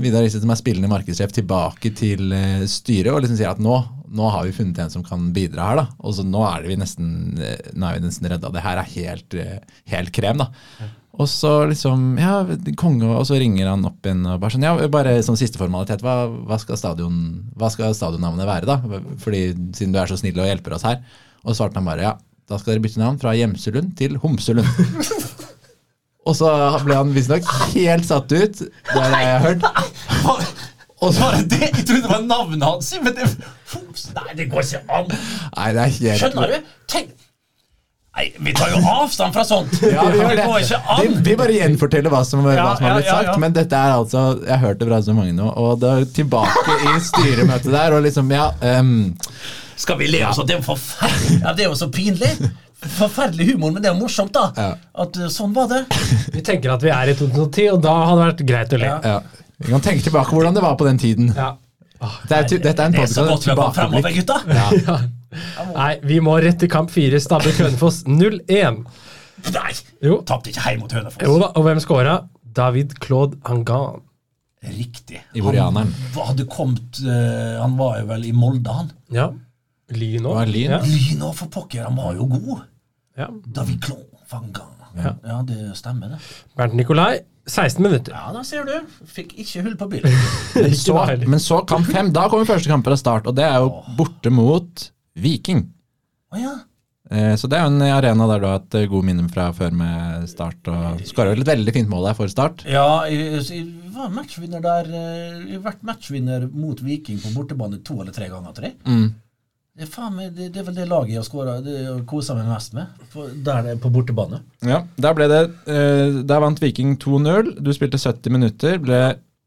Vidar 0.00 0.22
Riise, 0.22 0.38
som 0.40 0.52
er 0.52 0.60
spillende 0.60 0.90
markedssjef, 0.92 1.34
tilbake 1.34 1.90
til 1.98 2.30
eh, 2.36 2.62
styret 2.70 3.10
og 3.10 3.24
liksom 3.24 3.40
sier 3.40 3.50
at 3.50 3.60
nå, 3.62 3.80
nå 4.14 4.30
har 4.30 4.46
vi 4.46 4.54
funnet 4.56 4.78
en 4.78 4.92
som 4.92 5.02
kan 5.04 5.26
bidra 5.34 5.72
her. 5.72 5.82
da. 5.82 5.86
Og 6.06 6.14
så 6.16 6.24
nå 6.24 6.44
er 6.46 6.68
vi 6.68 6.78
nesten, 6.80 7.10
eh, 7.42 7.72
nå 7.74 7.88
er 7.88 7.98
vi 7.98 8.06
nesten 8.06 8.30
redda. 8.30 8.52
Det 8.54 8.64
her 8.64 8.80
er 8.80 8.92
helt, 8.94 9.38
eh, 9.42 9.82
helt 9.92 10.14
krem, 10.14 10.44
da. 10.44 10.48
Og 11.20 11.28
så 11.28 11.50
liksom, 11.68 12.14
ja, 12.16 12.38
konge, 12.80 13.04
og 13.04 13.26
så 13.28 13.36
ringer 13.40 13.68
han 13.68 13.84
opp 13.84 14.06
igjen 14.06 14.24
og 14.24 14.38
bare 14.40 14.54
sånn, 14.54 14.64
ja, 14.64 14.88
bare 14.92 15.18
sånn 15.24 15.36
siste 15.36 15.60
formalitet, 15.60 16.00
hva, 16.04 16.24
hva 16.48 16.56
skal 16.60 16.78
stadion, 16.80 17.18
hva 17.58 17.68
skal 17.72 17.92
stadionnavnet 17.96 18.48
være 18.48 18.68
da? 18.70 18.78
Fordi 19.20 19.42
siden 19.76 19.92
du 19.92 20.00
er 20.00 20.08
så 20.08 20.16
snill 20.16 20.40
og 20.40 20.48
hjelper 20.48 20.78
oss 20.78 20.86
her. 20.88 21.02
Og 21.44 21.58
svarte 21.58 21.76
han 21.76 21.88
bare, 21.90 22.06
ja, 22.06 22.14
da 22.48 22.56
skal 22.58 22.74
dere 22.74 22.84
bytte 22.86 23.02
navn 23.02 23.20
fra 23.20 23.34
Gjemselund 23.36 23.92
til 24.00 24.16
Homselund. 24.22 24.68
og 26.28 26.38
så 26.38 26.48
ble 26.86 26.96
han 26.96 27.12
visstnok 27.12 27.48
helt 27.74 28.08
satt 28.08 28.32
ut, 28.32 28.62
det 28.64 29.02
er 29.02 29.12
det 29.12 29.22
jeg 29.26 29.34
har 29.36 29.46
hørt. 29.50 29.68
Og 31.02 31.10
så, 31.10 31.26
Var 31.26 31.40
det 31.40 31.48
det? 31.50 31.60
Jeg 31.66 31.84
trodde 31.88 32.02
det 32.04 32.10
var 32.12 32.20
navnet 32.22 32.62
hans. 32.62 32.92
Men 33.02 33.16
det, 33.16 33.26
nei, 34.14 34.34
det 34.38 34.44
går 34.52 34.62
ikke 34.62 34.82
an. 34.86 35.08
nei, 35.56 35.68
det 35.74 35.82
er 35.82 35.94
helt... 35.96 36.20
Skjønner 36.20 36.52
du? 36.52 36.74
Tenk 36.92 37.10
Nei, 38.12 38.26
Vi 38.44 38.52
tar 38.52 38.68
jo 38.74 38.80
avstand 38.92 39.32
fra 39.34 39.44
sånt. 39.48 39.72
Ja, 39.82 40.04
vi 40.12 40.18
gjør 40.20 40.34
det. 40.36 40.44
går 40.44 40.64
ikke 40.66 40.80
an. 40.94 41.14
vi 41.24 41.36
bare 41.40 41.54
gjenforteller 41.56 42.12
hva 42.12 42.20
som, 42.28 42.42
hva 42.44 42.56
som 42.76 42.86
har 42.86 42.98
blitt 42.98 43.08
ja, 43.08 43.14
sagt, 43.14 43.30
ja. 43.30 43.36
men 43.40 43.54
dette 43.56 43.78
er 43.78 43.94
altså 43.94 44.24
Jeg 44.42 44.52
har 44.52 44.60
hørt 44.66 44.82
det 44.82 44.88
fra 44.90 44.98
så 45.06 45.14
mange 45.16 45.32
nå, 45.36 45.46
og 45.48 45.78
da 45.80 45.94
tilbake 46.18 46.76
i 46.90 46.92
styremøtet 47.06 47.70
der, 47.72 47.96
og 47.96 48.04
liksom, 48.04 48.34
ja 48.34 48.50
um, 48.82 48.92
Skal 49.80 49.96
vi 50.02 50.10
le 50.12 50.20
av 50.28 50.36
sånt? 50.36 50.50
Det 50.50 50.58
er 50.58 50.60
jo 50.60 50.66
forferdelig. 50.66 51.38
Ja, 51.40 51.54
det 51.56 51.64
er 51.64 51.70
jo 51.70 51.78
så 51.80 51.88
pinlig. 51.92 52.34
Forferdelig 52.98 53.52
humor, 53.52 53.72
men 53.72 53.82
det 53.82 53.88
er 53.88 53.96
jo 53.96 54.02
morsomt, 54.02 54.34
da. 54.36 54.44
Ja. 54.58 54.68
At 55.06 55.16
uh, 55.16 55.30
sånn 55.32 55.56
var 55.56 55.70
det. 55.72 55.84
Vi 56.34 56.44
tenker 56.44 56.74
at 56.74 56.84
vi 56.84 56.92
er 56.92 57.14
i 57.14 57.16
2010, 57.16 57.70
og 57.72 57.80
da 57.86 57.96
hadde 58.02 58.18
det 58.20 58.28
vært 58.28 58.44
greit 58.52 58.76
å 58.76 58.82
le. 58.82 58.92
ja. 59.14 59.20
Vi 59.62 59.70
kan 59.70 59.82
tenke 59.84 60.02
tilbake 60.02 60.34
hvordan 60.34 60.56
det 60.56 60.62
var 60.64 60.74
på 60.74 60.86
den 60.88 60.98
tiden. 60.98 61.28
Ja. 61.38 61.52
Det 62.26 62.34
er, 62.34 62.46
dette 62.50 62.82
er 62.82 62.88
en 62.88 62.94
Det 62.96 63.04
er 63.04 63.10
så 63.12 63.24
godt 63.28 63.44
vi 63.46 63.52
har 63.52 63.58
kommet 63.60 63.76
fremover, 63.78 64.14
gutta. 64.18 65.02
Nei, 65.74 65.92
vi 66.06 66.20
må 66.24 66.36
rett 66.42 66.58
til 66.62 66.70
kamp 66.72 66.90
fire. 66.92 67.20
Stabæk 67.22 67.60
Hønefoss 67.64 68.02
0-1. 68.08 68.82
Nei, 69.52 69.72
Jo. 70.04 70.20
tapte 70.28 70.50
ikke 70.52 70.62
hjemme 70.68 70.84
mot 70.86 70.92
Hønefoss. 70.98 71.22
jo 71.26 71.38
da, 71.42 71.48
og 71.56 71.64
hvem 71.66 71.80
skåra? 71.82 72.16
David 72.52 72.96
Claude 73.02 73.38
Angan. 73.48 74.02
Riktig. 74.62 75.22
Han 75.34 75.78
hadde 76.14 76.44
kommet 76.46 77.00
uh, 77.02 77.56
Han 77.62 77.72
var 77.80 77.96
jo 78.02 78.06
vel 78.12 78.28
i 78.28 78.32
Molde, 78.36 78.70
han. 78.70 78.92
Ja. 79.10 79.30
Lyn 79.92 80.28
òg. 80.30 80.44
Lyn? 80.52 80.76
Ja. 80.76 81.32
For 81.34 81.50
pokker, 81.50 81.82
han 81.88 81.96
var 81.98 82.14
jo 82.14 82.28
god. 82.30 82.62
Ja. 83.18 83.26
David 83.56 83.82
Claude 83.82 84.06
Angan. 84.32 84.68
Ja. 84.96 85.14
Ja. 85.24 85.40
det 85.48 85.72
stemmer, 85.80 86.12
det. 86.14 86.20
Bernt 86.56 86.76
Nikolai, 86.78 87.22
16 87.48 87.82
minutter. 87.82 88.14
Ja, 88.14 88.30
da 88.36 88.44
ser 88.46 88.64
du. 88.68 88.74
Fikk 89.08 89.34
ikke 89.40 89.64
hull 89.66 89.74
på 89.80 89.88
bilen. 89.96 90.14
Men 90.54 90.74
så, 90.78 90.96
men 91.26 91.40
så 91.42 91.62
kamp 91.68 91.88
fem. 91.90 92.12
Da 92.14 92.28
kommer 92.30 92.46
første 92.48 92.70
kamp 92.70 92.86
fra 92.86 92.96
start, 93.00 93.26
og 93.26 93.34
det 93.40 93.48
er 93.48 93.58
jo 93.64 93.72
borte 93.98 94.30
mot 94.32 94.86
Viking. 95.14 95.66
Oh, 96.32 96.38
ja. 96.40 96.52
Eh, 97.10 97.34
Så 97.36 97.48
det 97.50 97.58
er 97.58 97.66
jo 97.66 97.72
en 97.74 97.82
arena 97.82 98.26
der 98.30 98.40
du 98.40 98.46
har 98.48 98.58
hatt 98.60 98.74
eh, 98.78 98.86
gode 98.88 99.04
minner 99.04 99.28
fra 99.32 99.50
før 99.52 99.72
med 99.76 100.28
start. 100.30 100.68
og 100.72 101.02
Skåra 101.08 101.32
vel 101.34 101.42
et 101.44 101.50
veldig 101.50 101.74
fint 101.74 101.90
mål 101.90 102.06
der 102.08 102.14
for 102.16 102.30
start. 102.32 102.62
Ja, 102.64 103.04
jeg, 103.10 103.42
jeg 103.50 103.66
var 103.92 104.08
matchvinner 104.14 104.62
der. 104.64 104.88
eh, 104.88 105.42
Jeg 105.50 105.58
har 105.58 105.66
vært 105.66 105.82
matchvinner 105.84 106.46
mot 106.52 106.80
Viking 106.80 107.18
på 107.20 107.34
bortebane 107.34 107.82
to 107.84 107.98
eller 108.00 108.12
tre 108.16 108.30
ganger, 108.32 108.54
jeg. 108.70 108.78
Mm. 108.86 109.10
Det 109.72 109.86
er, 109.88 110.08
meg, 110.12 110.34
det, 110.36 110.50
det 110.52 110.60
er 110.60 110.64
vel 110.66 110.74
det 110.76 110.84
laget 110.88 111.14
jeg 111.14 111.20
har 111.22 111.24
jeg 111.64 112.02
koset 112.08 112.36
meg 112.36 112.48
mest 112.50 112.74
med. 112.76 112.86
På, 113.12 113.24
der 113.44 113.70
er 113.72 113.78
på 113.80 113.88
bortebane. 113.92 114.42
Ja, 114.68 114.82
Der 115.00 115.14
ble 115.16 115.28
det 115.32 115.42
eh, 115.64 116.18
Der 116.28 116.42
vant 116.44 116.60
Viking 116.60 116.96
2-0. 117.00 117.54
Du 117.64 117.70
spilte 117.72 118.00
70 118.00 118.32
minutter, 118.36 118.76
ble 118.84 118.98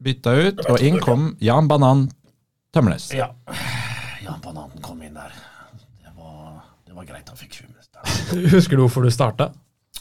bytta 0.02 0.34
ut, 0.34 0.64
og 0.68 0.82
inn 0.84 0.98
kom 1.00 1.30
Jan 1.40 1.68
Banan 1.70 2.08
Tømmernes. 2.74 3.12
Ja. 3.16 3.30
Jan 4.26 4.42
Bananen 4.42 4.82
kom 4.82 4.98
inn 5.06 5.14
der. 5.14 5.30
Det 6.02 6.10
var, 6.18 6.58
det 6.88 6.94
var 6.98 7.06
greit 7.26 7.28
han 7.28 7.36
fikk 7.36 7.52
20 7.62 7.68
minutter. 7.72 8.50
Husker 8.56 8.76
du 8.76 8.86
hvorfor 8.86 9.02
du 9.02 9.10
starta? 9.10 9.52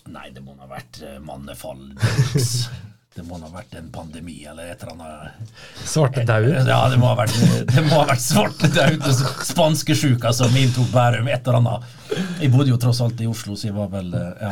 Nei, 0.05 0.29
det 0.33 0.43
må 0.43 0.55
ha 0.59 0.67
vært 0.69 1.01
eh, 1.01 1.21
mannefall. 1.23 1.87
Det 3.15 3.23
må 3.23 3.37
ha 3.39 3.47
vært 3.47 3.77
en 3.79 3.87
pandemi 3.95 4.41
eller 4.43 4.73
et 4.73 4.81
eller 4.83 4.91
annet. 4.91 5.53
Svartedauden. 5.87 6.67
Ja, 6.67 6.81
det 6.91 6.97
må 6.99 7.07
ha 7.07 7.15
vært, 7.15 7.37
det 7.69 7.83
må 7.85 8.01
ha 8.01 8.09
vært 8.09 8.21
svartedauden. 8.21 9.21
spanskesjuka 9.47 10.33
som 10.35 10.51
inntok 10.59 10.89
Bærum, 10.91 11.29
et 11.31 11.47
eller 11.47 11.61
annet. 11.61 11.93
Jeg 12.43 12.51
bodde 12.51 12.73
jo 12.73 12.79
tross 12.83 12.99
alt 13.05 13.23
i 13.23 13.29
Oslo, 13.31 13.55
så 13.55 13.69
jeg 13.69 13.77
var 13.77 13.87
vel 13.93 14.11
eh, 14.19 14.43
Ja, 14.43 14.51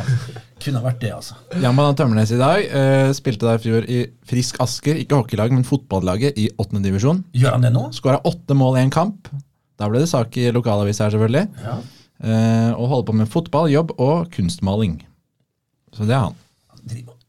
kunne 0.64 0.80
ha 0.80 0.88
vært 0.88 1.04
det, 1.04 1.12
altså. 1.12 1.36
Jan 1.60 1.76
Banan 1.76 2.00
Tømmernes 2.00 2.32
i 2.32 2.40
dag 2.40 2.64
uh, 2.72 3.10
spilte 3.14 3.50
der 3.50 3.60
i 3.60 3.66
fjor 3.66 3.90
i 3.92 4.00
Frisk 4.32 4.62
Asker, 4.64 5.02
ikke 5.04 5.20
hockeylag, 5.20 5.52
men 5.52 5.68
fotballaget 5.68 6.40
i 6.40 6.48
åttende 6.56 6.88
divisjon. 6.88 7.20
Gjør 7.36 7.58
han 7.58 7.68
det 7.68 7.74
nå? 7.76 7.90
Skåra 7.94 8.24
åtte 8.32 8.56
mål 8.58 8.80
i 8.80 8.86
en 8.88 8.96
kamp. 8.96 9.28
Da 9.76 9.92
ble 9.92 10.00
det 10.00 10.08
sak 10.08 10.40
i 10.40 10.48
lokalavis 10.56 11.04
her, 11.04 11.12
selvfølgelig. 11.12 11.68
Ja. 11.68 11.82
Eh, 12.24 12.72
og 12.80 12.88
holder 12.88 13.06
på 13.10 13.16
med 13.20 13.28
fotball, 13.28 13.68
jobb 13.74 13.92
og 14.00 14.30
kunstmaling. 14.32 15.02
Så 15.94 16.06
det 16.08 16.16
er 16.16 16.30
han. 16.30 16.38
Driver- 16.88 17.20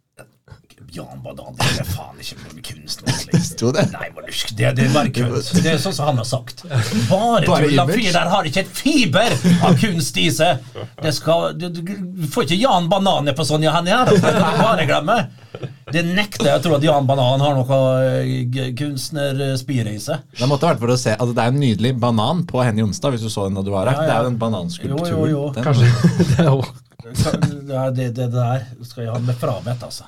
Jan 0.95 1.23
Badal, 1.25 1.57
det 1.59 1.81
er 1.83 1.89
faen 1.91 2.21
ikke 2.23 2.37
liksom. 2.85 3.41
Sto 3.51 3.73
det? 3.75 3.87
Nei, 3.93 4.09
må 4.15 4.23
du- 4.25 4.33
det, 4.59 4.71
det 4.79 4.85
er 4.87 4.93
bare 4.95 5.11
kunst. 5.15 5.53
Det 5.65 5.73
er 5.75 5.81
sånn 5.83 5.95
som 5.97 6.09
han 6.11 6.21
har 6.21 6.27
sagt. 6.29 6.65
Bare 6.69 7.45
Bare 7.47 7.69
tull. 7.69 7.79
Han 7.81 7.91
fyren 7.95 8.17
der 8.19 8.31
har 8.33 8.49
ikke 8.49 8.63
et 8.65 8.73
fiber 8.79 9.35
av 9.69 9.79
kunst 9.81 10.19
i 10.21 10.29
seg. 10.35 10.65
Det 11.03 11.13
skal, 11.17 11.53
du, 11.59 11.69
du, 11.73 11.81
du 11.85 12.27
får 12.35 12.47
ikke 12.49 12.61
Jan 12.63 12.89
Banan 12.93 13.31
på 13.37 13.47
sånn. 13.49 13.65
Det 13.65 13.73
kan 13.73 14.11
du 14.11 14.61
bare 14.63 14.87
glemme. 14.89 15.19
Det 15.95 16.01
nekter 16.07 16.49
jeg 16.49 16.59
å 16.59 16.63
tro 16.65 16.75
at 16.79 16.83
Jan 16.85 17.07
Banan 17.07 17.43
har 17.45 17.55
noe 17.55 17.77
eh, 18.25 18.73
kunstnerspire 18.79 19.93
i 19.95 20.01
seg. 20.03 20.25
Det 20.39 20.49
måtte 20.51 20.67
vært 20.73 20.81
for 20.83 20.93
å 20.95 20.97
se 20.99 21.13
altså 21.15 21.35
det 21.37 21.45
er 21.45 21.53
en 21.53 21.61
nydelig 21.63 21.93
banan 22.03 22.43
på 22.51 22.63
Henny 22.65 22.83
Onsdag, 22.85 23.15
hvis 23.15 23.27
du 23.27 23.31
så 23.33 23.47
den 23.49 23.59
da 23.61 23.63
du 23.67 23.71
var 23.75 23.87
her. 23.91 24.01
Ja, 24.01 24.03
ja. 24.03 24.09
Det 24.09 24.17
er 24.17 24.27
jo 24.29 24.33
en 24.33 24.41
bananskulptur. 24.43 25.13
Jo, 25.13 25.21
jo, 25.21 25.29
jo. 25.31 25.45
Den- 25.55 25.69
Kanskje 25.69 25.93
det 26.33 26.41
er 26.43 26.51
jo 26.51 26.59
Ja, 27.69 27.85
det, 27.93 28.09
det 28.17 28.31
der 28.33 28.65
skal 28.89 29.05
jeg 29.05 29.13
ha 29.13 29.19
med 29.21 29.37
frabedt, 29.41 29.83
altså. 29.85 30.07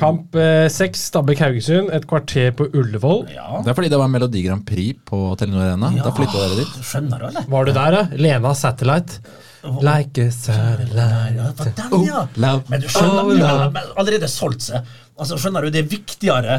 Kamp 0.00 0.34
eh, 0.38 0.66
seks, 0.72 1.06
Stabæk-Haugesund. 1.10 1.92
Et 1.96 2.06
kvarter 2.08 2.50
på 2.56 2.66
Ullevål. 2.72 3.24
Ja. 3.34 3.60
Det 3.64 3.72
er 3.72 3.78
fordi 3.78 3.90
det 3.92 4.00
var 4.00 4.10
Melodi 4.12 4.42
Grand 4.46 4.64
Prix 4.68 4.98
på 5.08 5.22
Telenor 5.40 5.64
Arena. 5.68 5.92
Ja. 5.96 6.06
Da 6.08 6.12
flytta 6.16 6.42
dere 6.44 6.58
dit. 6.62 6.76
Skjønner 6.88 7.22
du, 7.22 7.26
eller? 7.30 7.48
Var 7.54 7.64
du 7.68 7.72
der, 7.76 7.96
da? 7.98 8.04
Lena 8.26 8.54
Satellite. 8.58 9.22
Like 9.62 10.18
a 10.18 10.30
satellite. 10.34 11.74
den, 11.78 12.04
ja. 12.08 12.24
love. 12.34 12.64
Men 12.68 12.80
du 12.82 12.88
skjønner, 12.90 13.22
Oh, 13.22 13.68
men 13.70 13.92
allerede 13.96 14.28
solgt 14.30 14.64
seg. 14.66 14.88
Altså, 15.18 15.38
skjønner 15.38 15.62
du, 15.62 15.70
det 15.70 15.84
er 15.84 15.90
viktigere 15.92 16.56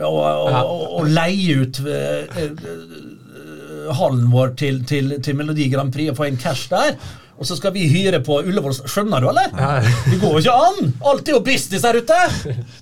å, 0.00 0.08
å, 0.08 0.48
Ja. 0.48 0.62
å, 0.64 0.78
å 1.00 1.04
leie 1.04 1.58
ut 1.66 1.80
eh, 1.84 2.40
eh, 2.46 3.92
hallen 3.98 4.30
vår 4.32 4.54
til, 4.58 4.80
til, 4.88 5.18
til 5.22 5.36
Melodi 5.38 5.68
Grand 5.72 5.92
Prix 5.92 6.10
og 6.14 6.16
få 6.18 6.30
inn 6.30 6.40
cash 6.40 6.68
der. 6.72 6.96
Og 7.36 7.44
så 7.48 7.56
skal 7.58 7.74
vi 7.74 7.84
hyre 7.90 8.22
på 8.24 8.38
Ullevål. 8.40 8.74
Skjønner 8.88 9.20
du, 9.20 9.28
eller? 9.28 9.52
Ja. 9.52 9.80
Det 10.06 10.18
går 10.22 10.38
jo 10.38 10.42
ikke 10.44 10.56
an! 10.56 10.92
Alt 11.10 11.28
er 11.28 11.36
jo 11.36 11.42
business 11.44 11.84
der 11.84 12.00
ute! 12.00 12.20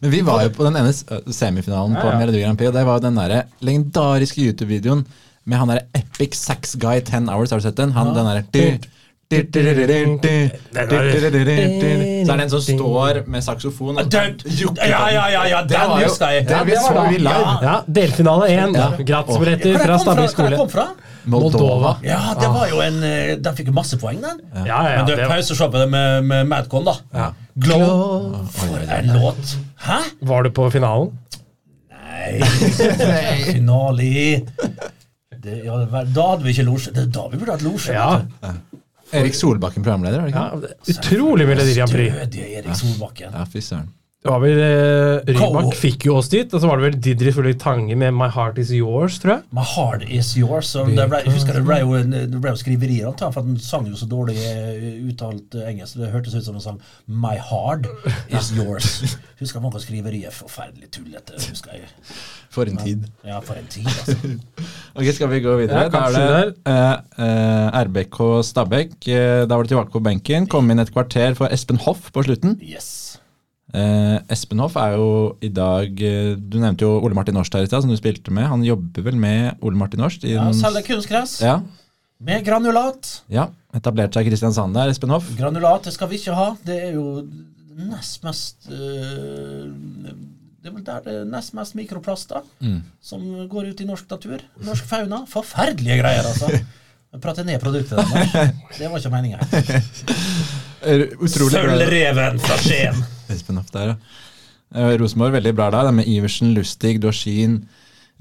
Men 0.05 0.13
vi 0.15 0.23
var 0.27 0.45
jo 0.47 0.55
på 0.55 0.67
den 0.69 0.79
ene 0.79 0.93
semifinalen 0.95 1.99
på 1.99 2.07
ja, 2.07 2.13
ja. 2.15 2.19
Melodi 2.23 2.43
Grand 2.45 2.61
Prix, 2.61 2.71
og 2.71 2.79
det 2.79 2.87
var 2.87 3.01
jo 3.01 3.07
den 3.09 3.19
der 3.19 3.37
legendariske 3.67 4.45
YouTube-videoen 4.47 5.05
med 5.45 5.61
han 5.61 5.73
derre 5.73 5.87
Epic 5.99 6.39
Sax 6.39 6.77
Guy 6.81 7.03
Ten 7.05 7.29
Hours. 7.29 7.51
Har 7.53 7.61
du 7.61 7.67
sett 7.67 7.81
den? 7.81 7.93
Han, 7.99 8.15
den 8.17 8.31
derre 8.31 8.45
så 9.35 9.39
er 12.33 12.37
det 12.37 12.45
en 12.45 12.51
som 12.51 12.61
står 12.61 13.23
med 13.27 13.43
saksofon 13.43 13.99
og 13.99 14.05
jukker. 14.13 14.85
Ja, 14.87 15.09
ja, 15.11 15.25
ja, 15.33 15.45
ja, 15.49 15.63
den 15.69 15.91
husker 16.05 16.29
jeg. 16.31 16.47
Det, 16.49 16.55
var 16.55 16.67
så 16.85 17.07
vi 17.09 17.19
live. 17.19 17.55
Ja, 17.63 17.77
delfinale 17.87 18.45
én. 18.53 18.77
Gratisbilletter 19.05 19.79
fra 19.81 19.99
Stabby 19.99 20.27
skole. 20.29 20.49
Hvor 20.49 20.67
kom 20.67 20.71
fra? 20.71 20.87
Moldova. 21.25 21.97
Ja, 22.05 22.35
det 22.41 22.49
var 22.53 22.68
jo 22.68 22.81
en 22.85 22.99
eh, 23.07 23.35
Den 23.41 23.57
fikk 23.57 23.70
jo 23.70 23.75
masse 23.77 23.97
poeng, 24.01 24.20
den. 24.22 24.41
Ja, 24.55 24.64
ja, 24.66 24.79
ja, 24.91 24.97
Men 24.99 25.07
du, 25.09 25.14
det 25.16 25.29
på 25.72 25.81
det 25.81 25.89
med, 25.91 26.25
med 26.31 26.47
Madcon, 26.51 26.85
da. 26.85 26.95
Ja. 27.14 27.29
Glow. 27.55 28.49
For 28.53 28.83
en 28.99 29.12
låt. 29.14 29.57
Hæ? 29.87 30.01
var 30.20 30.43
du 30.43 30.51
på 30.51 30.68
finalen? 30.75 31.12
Nei. 31.95 32.41
Finale 33.53 34.03
i 34.03 34.27
det, 35.45 35.59
ja, 35.64 35.77
det 35.77 35.91
var- 35.93 36.05
Da 36.14 36.29
hadde 36.31 36.45
vi 36.47 36.55
ikke 36.55 36.64
losje. 36.64 36.93
Det 36.95 37.03
er 37.03 37.11
da 37.12 37.27
vi 37.33 37.37
burde 37.41 37.53
hatt 37.57 37.64
losje. 37.66 37.93
Ja. 37.93 38.53
Erik 39.14 39.35
Solbakken 39.37 39.85
programleder, 39.85 40.22
er 40.22 40.31
det 40.31 40.35
ja 40.35 40.45
ikke? 40.55 40.61
det- 40.87 40.97
utrolig 40.97 41.47
Melodi 41.49 41.75
Grand 41.77 41.93
Prix. 41.93 42.14
Stødige 42.14 42.47
Erik 42.59 42.79
Solbakken. 42.81 43.35
Ja, 43.37 43.45
fy 43.53 43.61
søren. 43.61 43.91
Det 44.25 44.33
var 44.33 44.41
vel 44.41 44.57
eh, 44.57 45.35
Rybak 45.37 45.75
fikk 45.77 46.07
jo 46.09 46.14
oss 46.16 46.31
dit, 46.33 46.49
og 46.49 46.62
så 46.62 46.68
var 46.70 46.81
det 46.81 46.87
vel 46.87 46.95
Didrik 47.05 47.35
Fullik 47.37 47.59
Tange 47.61 47.93
med 48.01 48.14
My 48.16 48.31
Heart 48.33 48.57
Is 48.62 48.70
Yours, 48.72 49.18
tror 49.20 49.35
jeg. 49.35 49.43
My 49.53 49.64
heart 49.68 50.07
is 50.09 50.31
yours. 50.41 50.70
Og 50.81 50.89
det 50.97 51.05
ble, 51.12 51.20
jeg 51.27 51.35
husker 51.35 51.59
det 51.59 51.64
ble 51.66 51.77
jo, 51.83 51.99
det 52.09 52.41
ble 52.41 52.55
jo 52.55 52.61
skriverier 52.62 53.11
om 53.11 53.18
for 53.20 53.43
han 53.43 53.59
sang 53.61 53.91
jo 53.91 54.01
så 54.01 54.09
dårlig 54.09 54.39
eh, 54.41 54.97
uttalt 55.11 55.59
engelsk. 55.61 56.01
Det 56.01 56.09
hørtes 56.14 56.39
ut 56.39 56.49
som 56.49 56.57
han 56.57 56.64
sang 56.64 56.81
My 57.05 57.35
heart 57.37 57.91
is 58.33 58.49
yours. 58.57 58.89
Husker 59.43 59.61
mange 59.61 59.85
skriverier. 59.85 60.33
Forferdelig 60.33 60.89
tullete. 60.97 61.37
husker 61.45 61.77
jeg. 61.77 61.93
For 62.55 62.64
en 62.70 62.81
tid. 62.81 63.05
Ja, 63.29 63.45
for 63.45 63.61
en 63.61 63.68
tid, 63.68 63.93
altså. 63.93 64.16
Ok, 64.97 65.12
Skal 65.18 65.33
vi 65.35 65.45
gå 65.45 65.59
videre? 65.61 65.85
Ja, 65.85 65.93
da 65.93 66.07
er 66.09 66.16
det 66.16 66.72
eh, 66.72 67.29
eh, 67.29 67.81
RBK 67.91 68.22
Stabæk. 68.49 68.97
Eh, 69.05 69.45
da 69.45 69.53
var 69.53 69.68
det 69.68 69.77
tilbake 69.77 69.93
på 69.93 70.01
benken. 70.09 70.49
Kom 70.49 70.72
inn 70.72 70.81
et 70.81 70.97
kvarter 70.97 71.37
for 71.37 71.53
Espen 71.53 71.85
Hoff 71.85 72.09
på 72.14 72.25
slutten. 72.25 72.57
Yes. 72.64 73.04
Eh, 73.75 74.18
Espen 74.31 74.61
Hoff 74.62 74.77
er 74.79 74.93
jo 74.95 75.07
i 75.43 75.49
dag 75.51 75.99
eh, 76.07 76.37
Du 76.39 76.61
nevnte 76.62 76.85
jo 76.87 76.93
Ole 77.03 77.16
Martin 77.18 77.35
Norst 77.35 77.57
her 77.57 77.64
i 77.64 77.66
stad, 77.66 77.83
som 77.83 77.91
du 77.91 77.97
spilte 77.99 78.31
med. 78.31 78.47
Han 78.47 78.62
jobber 78.62 79.03
vel 79.09 79.16
med 79.18 79.57
Ole 79.66 79.75
Martin 79.81 79.99
Norst? 80.05 80.22
i 80.25 80.37
Ja, 80.37 80.45
Selger 80.55 80.85
kunstgress 80.87 81.41
ja, 81.43 81.57
med 82.22 82.45
granulat. 82.47 83.16
ja. 83.35 83.49
Etablert 83.75 84.14
seg 84.14 84.29
i 84.29 84.31
Kristiansand 84.31 84.77
der, 84.79 84.93
Espen 84.93 85.11
Hoff. 85.11 85.27
Granulat 85.35 85.83
det 85.89 85.93
skal 85.97 86.07
vi 86.12 86.20
ikke 86.20 86.37
ha. 86.39 86.53
Det 86.62 86.77
er 86.87 86.93
jo 86.95 87.25
nest 87.75 88.22
mest 88.22 88.68
øh, 88.70 89.72
Det 90.62 90.70
er 90.70 90.77
vel 90.77 90.85
der 90.87 91.01
det 91.03 91.16
er 91.18 91.27
nest 91.35 91.57
mest 91.59 91.75
mikroplaster 91.75 92.47
Mm. 92.62 92.79
som 93.03 93.25
går 93.51 93.72
ut 93.72 93.81
i 93.83 93.89
norsk 93.91 94.07
natur. 94.14 94.39
Norsk 94.64 94.87
fauna. 94.87 95.25
Forferdelige 95.29 95.99
greier, 96.01 96.22
altså. 96.31 96.49
Prate 97.20 97.43
ned 97.47 97.59
produktet 97.62 97.99
deres. 97.99 98.55
Det 98.79 98.89
var 98.91 98.99
ikke 99.03 99.11
meninga. 99.11 99.39
Sølvreven 101.35 102.39
fra 102.43 102.57
Skien. 102.62 103.03
Espen 103.33 103.61
Hoff 103.61 103.72
der, 103.75 103.95
ja. 103.95 103.97
Eh, 104.75 104.97
Rosenborg 104.99 105.37
veldig 105.37 105.55
bra 105.55 105.70
der, 105.70 105.87
det 105.87 105.93
er 105.93 105.99
med 106.01 106.11
Iversen, 106.11 106.53
Lustig, 106.57 106.97
Dorsin, 107.03 107.61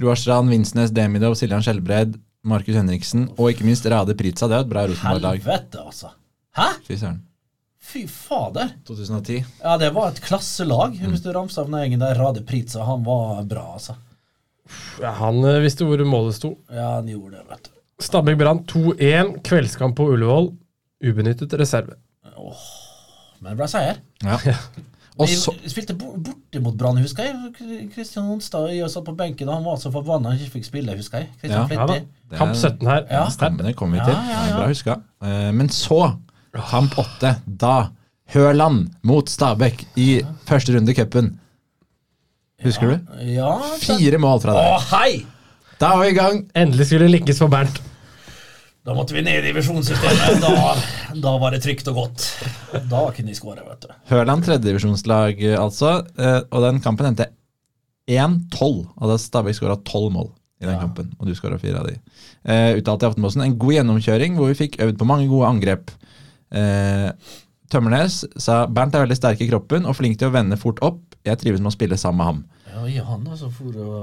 Roar 0.01 0.20
Strand, 0.20 0.51
Vinsnes, 0.54 0.93
Demidov, 0.93 1.36
Siljan 1.39 1.64
Skjelbred, 1.66 2.18
Markus 2.45 2.76
Henriksen 2.78 3.28
og 3.38 3.54
ikke 3.54 3.66
minst 3.68 3.86
Rade 3.89 4.16
Pritza. 4.20 4.49
Det 4.51 4.58
er 4.58 4.66
et 4.66 4.72
bra 4.72 4.88
Rosenborg-lag. 4.89 5.39
Helvete, 5.41 5.84
altså. 5.84 6.12
Hæ? 6.58 6.70
Fy 6.86 6.97
søren. 6.99 7.22
Fy 7.84 8.06
fader. 8.08 8.74
2010. 8.88 9.43
Ja, 9.64 9.78
det 9.82 9.91
var 9.95 10.14
et 10.14 10.22
klasselag. 10.24 10.95
Hvis 11.01 11.24
du 11.24 11.32
ramser 11.36 11.64
av 11.64 11.72
den 11.72 11.82
gjengen 11.84 12.04
der, 12.04 12.20
Rade 12.20 12.43
Pritza, 12.47 12.84
han 12.88 13.04
var 13.08 13.43
bra, 13.49 13.66
altså. 13.76 13.97
Ja, 15.01 15.12
han 15.20 15.41
eh, 15.43 15.62
visste 15.64 15.88
hvor 15.88 15.99
målet 16.08 16.38
sto. 16.38 16.56
Ja, 16.72 16.95
han 16.97 17.10
gjorde 17.12 17.39
det, 17.39 17.47
vet 17.49 17.68
du. 17.68 17.74
Stabæk 18.04 18.39
Brann 18.39 18.64
2-1. 18.70 19.36
Kveldskamp 19.45 19.97
på 19.97 20.08
Ullevål. 20.14 20.51
Ubenyttet 21.04 21.54
reserve. 21.60 21.99
Men 23.43 23.51
det 23.51 23.60
ble 23.60 23.68
seier. 23.72 23.99
Ja. 24.24 24.39
Og 25.20 25.28
Vi 25.30 25.36
så 25.38 25.51
vi 25.61 25.70
spilte 25.70 25.93
bortimot 25.93 26.24
borte 26.26 26.61
mot 26.64 26.78
Brann, 26.78 26.97
husker 26.97 27.28
jeg. 27.28 27.89
Kristian 27.93 28.32
Onsdag 28.34 28.72
jeg 28.74 28.89
satt 28.89 29.05
på 29.05 29.14
benken, 29.16 29.47
og 29.49 29.59
han 29.59 29.64
var 29.68 29.76
så 29.78 29.91
forbanna 29.93 30.32
han 30.32 30.39
ikke 30.41 30.55
fikk 30.55 30.66
spille, 30.66 30.95
husker 30.97 31.20
jeg. 31.22 31.30
Ja, 31.43 31.68
Ja 31.70 31.86
da. 31.86 31.93
Det 31.93 32.05
er- 32.32 32.38
Kamp 32.39 32.55
17 32.55 32.88
her. 32.88 33.05
Ja. 33.11 33.26
Sterkt. 33.30 33.39
Kampene 33.59 33.74
kommer 33.78 33.99
vi 33.99 34.05
til. 34.05 34.14
ja, 34.16 34.39
Det 34.41 34.49
ja. 34.49 34.57
Bra 34.57 34.68
huska. 34.68 34.95
Eh, 35.22 35.51
Men 35.51 35.70
så, 35.70 35.99
kamp 36.72 36.97
8, 36.97 37.36
Da 37.45 37.89
Høland 38.34 38.89
mot 39.03 39.26
Stabæk 39.30 39.86
i 39.97 40.24
første 40.47 40.74
runde 40.74 40.89
i 40.89 40.95
cupen. 40.95 41.39
Husker 42.64 42.88
du? 42.95 42.99
Ja, 43.36 43.59
Fire 43.82 44.18
mål 44.18 44.39
fra 44.41 44.53
Å, 44.55 44.80
deg. 44.80 44.88
hei! 44.93 45.26
Da 45.80 45.95
var 45.97 46.05
vi 46.05 46.11
i 46.11 46.18
gang. 46.18 46.49
Endelig 46.55 46.88
skulle 46.88 47.07
det 47.09 47.20
lykkes 47.22 47.38
for 47.43 47.47
Bernt. 47.51 47.82
Da 48.84 48.92
måtte 48.98 49.16
vi 49.16 49.22
ned 49.24 49.40
i 49.40 49.48
divisjonssystemet. 49.48 50.42
Da, 50.44 50.74
da 51.24 51.32
var 51.40 51.54
det 51.56 51.62
trygt 51.64 51.88
og 51.88 52.02
godt. 52.02 52.26
Da 52.92 53.06
kunne 53.16 53.32
de 53.32 53.36
skåre, 53.38 53.64
vet 53.64 53.86
du. 53.86 53.94
Hørland 54.10 54.44
tredjedivisjonslag, 54.44 55.40
altså. 55.56 56.02
eh, 56.20 56.42
Og 56.52 56.66
den 56.66 56.82
kampen 56.84 57.08
endte 57.08 57.30
1-12. 58.12 58.82
Og 59.00 59.08
da 59.14 59.16
Stabæk 59.22 59.56
skåra 59.56 59.78
12 59.80 60.10
mål 60.12 60.28
i 60.64 60.68
den 60.68 60.80
kampen, 60.80 61.10
og 61.20 61.28
du 61.28 61.36
skåra 61.36 61.58
fire 61.60 61.80
av 61.82 61.88
de. 61.90 61.98
Uh, 62.48 62.78
uttalte 62.80 63.04
i 63.04 63.10
Aftenposten 63.10 63.42
en 63.44 63.56
god 63.60 63.74
gjennomkjøring 63.76 64.38
hvor 64.40 64.48
vi 64.52 64.56
fikk 64.62 64.78
øvd 64.84 65.00
på 65.00 65.08
mange 65.08 65.28
gode 65.28 65.50
angrep. 65.50 65.92
Uh, 66.56 67.10
Tømmernes 67.74 68.22
sa 68.40 68.62
Bernt 68.72 68.96
er 68.96 69.04
veldig 69.04 69.18
sterk 69.18 69.42
i 69.44 69.50
kroppen 69.50 69.88
og 69.90 69.98
flink 69.98 70.20
til 70.22 70.30
å 70.30 70.36
vende 70.36 70.60
fort 70.62 70.80
opp. 70.86 71.02
Jeg 71.28 71.40
trives 71.42 71.64
med 71.64 71.72
å 71.72 71.76
spille 71.76 72.00
sammen 72.00 72.22
med 72.22 72.30
ham. 72.30 72.42
Ja, 72.72 72.86
i 72.88 73.00
han 73.04 73.28
altså 73.28 73.52
for 73.52 73.76
å 73.76 74.00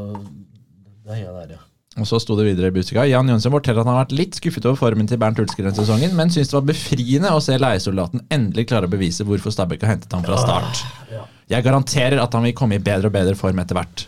Deia 1.07 1.33
der, 1.33 1.57
ja. 1.57 1.63
Og 1.99 2.07
så 2.07 2.21
sto 2.23 2.37
det 2.39 2.45
videre 2.47 2.69
i 2.71 2.75
Busika. 2.75 3.03
Jan 3.09 3.27
Jønsson 3.33 3.51
forteller 3.51 3.83
at 3.83 3.89
han 3.89 3.97
har 3.97 4.05
vært 4.05 4.15
litt 4.15 4.37
skuffet 4.39 4.67
over 4.69 4.79
formen 4.79 5.09
til 5.11 5.19
Bernt 5.19 5.41
Hulsker 5.43 5.67
denne 5.67 5.75
sesongen, 5.75 6.13
men 6.15 6.31
syns 6.31 6.53
det 6.53 6.55
var 6.55 6.69
befriende 6.69 7.33
å 7.35 7.41
se 7.43 7.57
leiesoldaten 7.59 8.23
endelig 8.31 8.69
klare 8.71 8.87
å 8.87 8.93
bevise 8.93 9.27
hvorfor 9.27 9.51
Stabæk 9.55 9.83
har 9.83 9.97
hentet 9.97 10.15
ham 10.15 10.23
fra 10.23 10.39
start. 10.39 10.85
Jeg 11.51 11.67
garanterer 11.67 12.23
at 12.23 12.37
han 12.37 12.47
vil 12.47 12.55
komme 12.55 12.79
i 12.79 12.85
bedre 12.85 13.11
og 13.11 13.17
bedre 13.17 13.35
form 13.39 13.59
etter 13.59 13.81
hvert. 13.81 14.05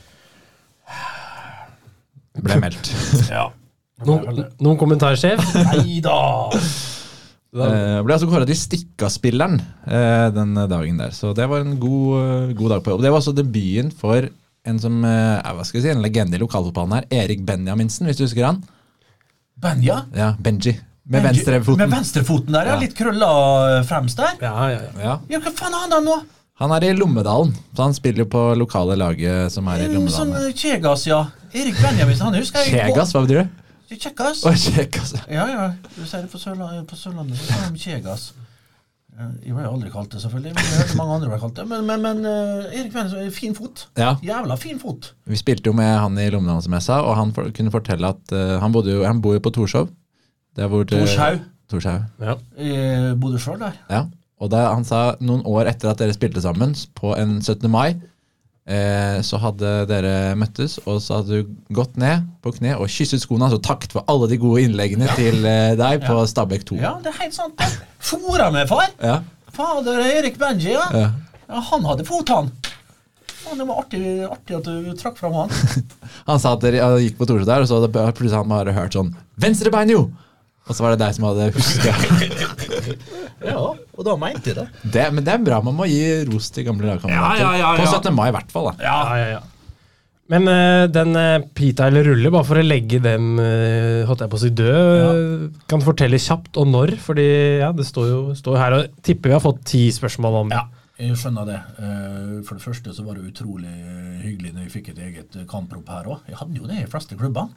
Ble 2.39 2.61
meldt. 2.63 2.93
ja. 3.35 3.49
Noen, 4.07 4.45
noen 4.63 4.79
kommentar, 4.79 5.19
sjef? 5.19 5.43
Nei 5.59 5.99
da! 6.05 6.21
Uh, 7.53 7.99
ble 8.01 8.15
altså 8.15 8.31
kåra 8.31 8.47
til 8.49 8.57
Stikka-spilleren 8.57 9.59
uh, 9.61 10.31
den 10.33 10.55
dagen 10.71 11.03
der, 11.03 11.11
så 11.13 11.35
det 11.37 11.45
var 11.51 11.67
en 11.67 11.75
god, 11.83 12.07
uh, 12.15 12.55
god 12.57 12.77
dag 12.77 12.87
på 12.87 12.95
jobb. 12.95 13.03
Det 13.05 13.13
var 13.13 13.21
også 13.21 13.35
debuten 13.37 13.91
for 13.93 14.31
en 14.69 14.79
som 14.79 15.01
eh, 15.05 15.41
er, 15.41 15.55
hva 15.57 15.65
skal 15.67 15.81
vi 15.81 15.85
si, 15.87 15.91
en 15.93 16.03
legende 16.05 16.39
i 16.39 16.43
lokalfotballen 16.43 16.93
her, 17.01 17.07
Erik 17.25 17.41
Benjaminsen, 17.47 18.07
hvis 18.07 18.21
du 18.21 18.25
husker 18.27 18.47
han? 18.47 18.61
Benja? 19.63 20.03
Ja, 20.17 20.33
Benji. 20.39 20.77
Med 21.13 21.25
venstrefoten. 21.27 21.81
Med 21.83 21.91
venstrefoten 21.91 22.55
der, 22.55 22.69
ja. 22.71 22.77
Litt 22.79 22.95
krølla 22.95 23.29
fremst 23.89 24.21
der. 24.21 24.37
Ja, 24.41 24.53
ja, 24.71 24.79
ja. 24.85 24.93
Ja. 25.03 25.17
Ja, 25.35 25.41
hva 25.43 25.51
faen 25.59 25.75
er 25.75 25.83
han 25.87 25.91
da 25.97 25.99
nå? 26.05 26.15
Han 26.63 26.71
er 26.77 26.85
i 26.87 26.93
Lommedalen, 26.95 27.51
så 27.75 27.89
han 27.89 27.95
spiller 27.97 28.23
jo 28.23 28.29
på 28.31 28.43
lokale 28.61 28.95
laget 29.01 29.51
som 29.51 29.67
er 29.73 29.83
i 29.83 29.89
Sånn 29.89 29.97
Lommedalen. 29.97 30.37
her. 30.37 30.47
eh, 30.53 30.55
Kjegas, 30.63 31.07
ja. 31.11 31.19
Erik 31.53 31.81
Benjaminsen, 31.83 32.29
han 32.29 32.39
husker 32.39 32.63
jeg 32.63 32.77
Kjegas, 32.77 33.13
hva 33.17 33.25
betyr 33.27 33.43
det? 33.43 33.49
Kjegas. 33.99 34.45
Å, 34.47 34.53
Kjegas. 34.57 35.11
Ja, 35.29 35.43
ja. 35.51 35.65
Du 35.97 36.05
sier 36.07 36.23
det 36.23 36.31
på 36.33 36.39
Sørlandet, 36.41 36.87
på 36.89 36.97
Sørlandet 36.97 37.37
så 37.43 37.51
sier 37.51 37.75
de 37.75 37.83
Kjegas. 37.83 38.29
Eh, 39.19 39.33
Jeg 39.47 39.55
ble 39.57 39.65
aldri 39.69 39.91
kalt 39.93 40.11
det, 40.15 40.21
selvfølgelig. 40.23 40.53
Men 40.57 40.65
jeg 40.65 40.79
hørte 40.81 40.97
mange 41.01 41.17
andre 41.19 41.29
ble 41.33 41.39
kalt 41.43 41.59
det. 41.59 41.67
Men, 41.69 41.85
men, 41.89 42.01
men 42.07 42.25
eh, 42.29 42.79
Erik 42.81 42.93
Benjaminsen, 42.95 43.33
fin 43.37 43.55
fot. 43.59 43.87
Ja, 44.01 44.15
Jævla 44.25 44.57
fin 44.61 44.79
fot. 44.81 45.13
vi 45.29 45.37
spilte 45.41 45.69
jo 45.69 45.77
med 45.77 45.91
han 46.01 46.17
i 46.19 46.29
Lommedalen, 46.33 46.63
som 46.65 46.73
jeg 46.79 46.87
sa, 46.87 47.01
og 47.05 47.17
han 47.19 47.35
for, 47.37 47.51
kunne 47.57 47.73
fortelle 47.75 48.09
at 48.15 48.33
uh, 48.33 48.57
han, 48.63 48.73
bodde 48.73 48.95
jo, 48.95 49.03
han 49.05 49.21
bor 49.25 49.37
jo 49.37 49.43
på 49.45 49.53
Torshov. 49.53 49.91
Torshaug. 50.57 51.41
Torshaug. 51.71 52.03
ja. 52.21 52.35
Jeg 52.59 53.15
bodde 53.21 53.39
sjøl 53.41 53.61
der. 53.61 53.77
Ja. 53.91 54.03
Og 54.43 54.51
da, 54.51 54.65
han 54.75 54.85
sa 54.85 55.15
noen 55.23 55.45
år 55.47 55.69
etter 55.71 55.93
at 55.93 56.01
dere 56.03 56.13
spilte 56.17 56.43
sammen, 56.43 56.75
på 56.99 57.13
en 57.17 57.37
17. 57.41 57.69
mai, 57.71 57.95
eh, 58.67 59.19
så 59.27 59.41
hadde 59.43 59.73
dere 59.91 60.15
møttes, 60.39 60.79
og 60.87 61.01
så 61.03 61.21
hadde 61.21 61.43
du 61.43 61.53
gått 61.75 61.99
ned 62.01 62.27
på 62.45 62.55
kne 62.59 62.77
og 62.79 62.91
kysset 62.93 63.23
skoene, 63.23 63.49
altså 63.49 63.63
takket 63.63 63.95
for 63.97 64.07
alle 64.11 64.29
de 64.31 64.39
gode 64.43 64.65
innleggene 64.67 65.11
til 65.19 65.45
eh, 65.49 65.75
deg 65.79 66.05
på 66.07 66.19
Stabæk 66.31 66.67
2. 66.73 66.81
Ja, 66.83 66.97
det 67.03 67.13
er 67.13 67.21
helt 67.25 67.39
sant. 67.39 67.65
Fora 68.03 68.51
med 68.55 68.71
far. 68.71 68.91
Ja. 69.03 69.21
Fader, 69.53 70.01
Erik 70.09 70.39
Benji, 70.41 70.73
ja. 70.77 70.87
Ja. 70.97 71.09
ja 71.49 71.65
han 71.73 71.89
hadde 71.91 72.07
fot, 72.09 72.31
han. 72.33 72.53
Faen, 73.43 73.59
det 73.59 73.67
var 73.67 73.83
artig, 73.83 74.03
artig 74.25 74.59
at 74.61 74.69
du 74.69 74.93
trakk 74.99 75.19
fram 75.19 75.35
han. 75.35 75.55
Han 76.29 76.39
sa 76.39 76.53
at 76.55 76.63
dere 76.63 76.93
gikk 77.03 77.17
på 77.19 77.27
Torset 77.27 77.49
der, 77.49 77.65
og 77.65 77.67
så 77.67 77.81
plutselig 77.91 78.37
han 78.39 78.51
bare 78.53 78.75
hørt 78.77 78.95
sånn 78.95 79.09
'Venstrebein, 79.43 79.91
jo!' 79.91 80.05
Og 80.69 80.77
så 80.77 80.85
var 80.85 80.95
det 80.95 81.01
deg 81.03 81.15
som 81.17 81.25
hadde 81.27 81.49
huska 81.57 81.93
Ja, 83.53 83.57
og 83.59 84.05
da 84.07 84.13
mente 84.21 84.53
jeg 84.53 84.59
det. 84.61 84.67
det. 84.95 85.07
Men 85.15 85.25
det 85.27 85.33
er 85.35 85.41
bra, 85.43 85.59
man 85.67 85.75
må 85.75 85.89
gi 85.91 86.03
ros 86.29 86.53
til 86.55 86.69
gamle 86.69 86.87
lagkamerater. 86.87 87.41
Ja, 87.43 87.49
ja, 87.51 87.57
ja, 87.59 87.73
ja. 87.75 87.81
På 87.83 87.89
17. 87.99 88.15
mai 88.15 88.29
i 88.31 88.35
hvert 88.37 88.53
fall. 88.55 88.71
da. 88.71 88.87
Ja, 88.87 89.01
Ja, 89.03 89.17
ja, 89.19 89.33
ja. 89.39 89.43
Men 90.33 90.47
uh, 90.49 90.87
den 90.89 91.17
uh, 91.19 91.43
pita 91.53 91.89
eller 91.91 92.07
rulle, 92.07 92.31
bare 92.33 92.47
for 92.49 92.57
å 92.57 92.63
legge 92.65 93.01
den 93.05 93.35
uh, 93.37 94.07
holdt 94.09 94.23
jeg 94.23 94.31
på 94.33 94.39
å 94.39 94.41
si 94.41 94.51
død, 94.55 95.43
kan 95.69 95.83
du 95.83 95.85
fortelle 95.85 96.21
kjapt 96.23 96.57
og 96.63 96.71
når? 96.71 96.95
Fordi 97.03 97.27
ja, 97.61 97.73
det 97.77 97.85
står 97.85 98.07
jo 98.09 98.21
står 98.39 98.57
her 98.63 98.77
og 98.79 98.95
tipper 99.05 99.33
vi 99.33 99.37
har 99.37 99.43
fått 99.45 99.61
ti 99.69 99.83
spørsmål 99.93 100.39
om 100.45 100.55
Ja, 100.55 100.63
jeg 101.03 101.19
skjønner 101.21 101.51
det. 101.51 101.59
Eh, 101.83 102.39
For 102.47 102.55
det 102.57 102.65
første 102.65 102.95
så 102.95 103.05
var 103.05 103.19
det 103.19 103.27
utrolig 103.33 103.75
hyggelig 104.23 104.55
når 104.55 104.71
vi 104.71 104.75
fikk 104.79 104.93
et 104.95 105.03
eget 105.11 105.37
kamprop 105.51 105.91
her 105.91 106.09
òg. 106.15 106.25
Jeg 106.31 106.39
hadde 106.39 106.63
jo 106.63 106.71
det 106.71 106.79
i 106.79 106.85
de 106.87 106.91
fleste 106.95 107.19
klubbene. 107.19 107.53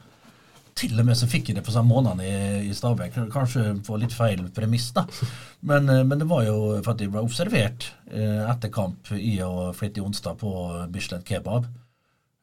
Til 0.76 0.98
og 1.00 1.06
med 1.08 1.16
så 1.16 1.28
fikk 1.32 1.50
jeg 1.50 1.56
det 1.56 1.64
på 1.64 1.72
samme 1.72 1.88
måneden 1.94 2.20
i, 2.26 2.68
i 2.68 2.74
Stabæk. 2.76 3.14
Kanskje 3.32 3.62
på 3.88 3.96
litt 4.02 4.12
feil 4.12 4.42
premiss, 4.56 4.90
da. 4.96 5.06
Men, 5.70 5.88
eh, 5.90 6.02
men 6.04 6.20
det 6.20 6.28
var 6.28 6.44
jo 6.44 6.58
for 6.84 6.92
at 6.92 7.00
jeg 7.02 7.14
ble 7.14 7.22
observert 7.24 7.88
eh, 8.12 8.42
etter 8.52 8.70
kamp 8.76 9.08
i 9.16 9.38
og 9.46 9.72
Flittig 9.78 10.04
onsdag 10.04 10.36
på 10.42 10.52
Bislett 10.92 11.24
kebab. 11.26 11.70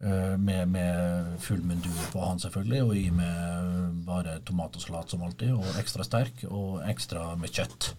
eh, 0.03 0.33
Med, 0.41 0.69
med 0.73 1.37
full 1.45 1.61
mundur 1.61 2.09
på 2.15 2.25
han, 2.25 2.41
selvfølgelig, 2.41 2.81
og 2.83 2.97
i 2.97 3.05
med 3.15 4.01
bare 4.09 4.39
tomat 4.49 4.81
og 4.81 4.83
salat 4.87 5.13
som 5.13 5.23
alltid. 5.29 5.53
Og 5.53 5.79
ekstra 5.85 6.03
sterk, 6.09 6.43
og 6.49 6.81
ekstra 6.89 7.35
med 7.37 7.53
kjøtt. 7.53 7.93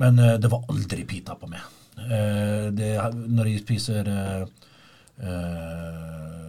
Men 0.00 0.18
eh, 0.18 0.38
det 0.40 0.48
var 0.50 0.64
aldri 0.72 1.04
pita 1.04 1.36
på 1.36 1.46
meg. 1.52 1.60
Eh, 2.08 2.72
det, 2.72 2.94
når 3.28 3.52
jeg 3.52 3.66
spiser 3.68 4.08
eh, 4.16 4.42
eh, 5.28 6.47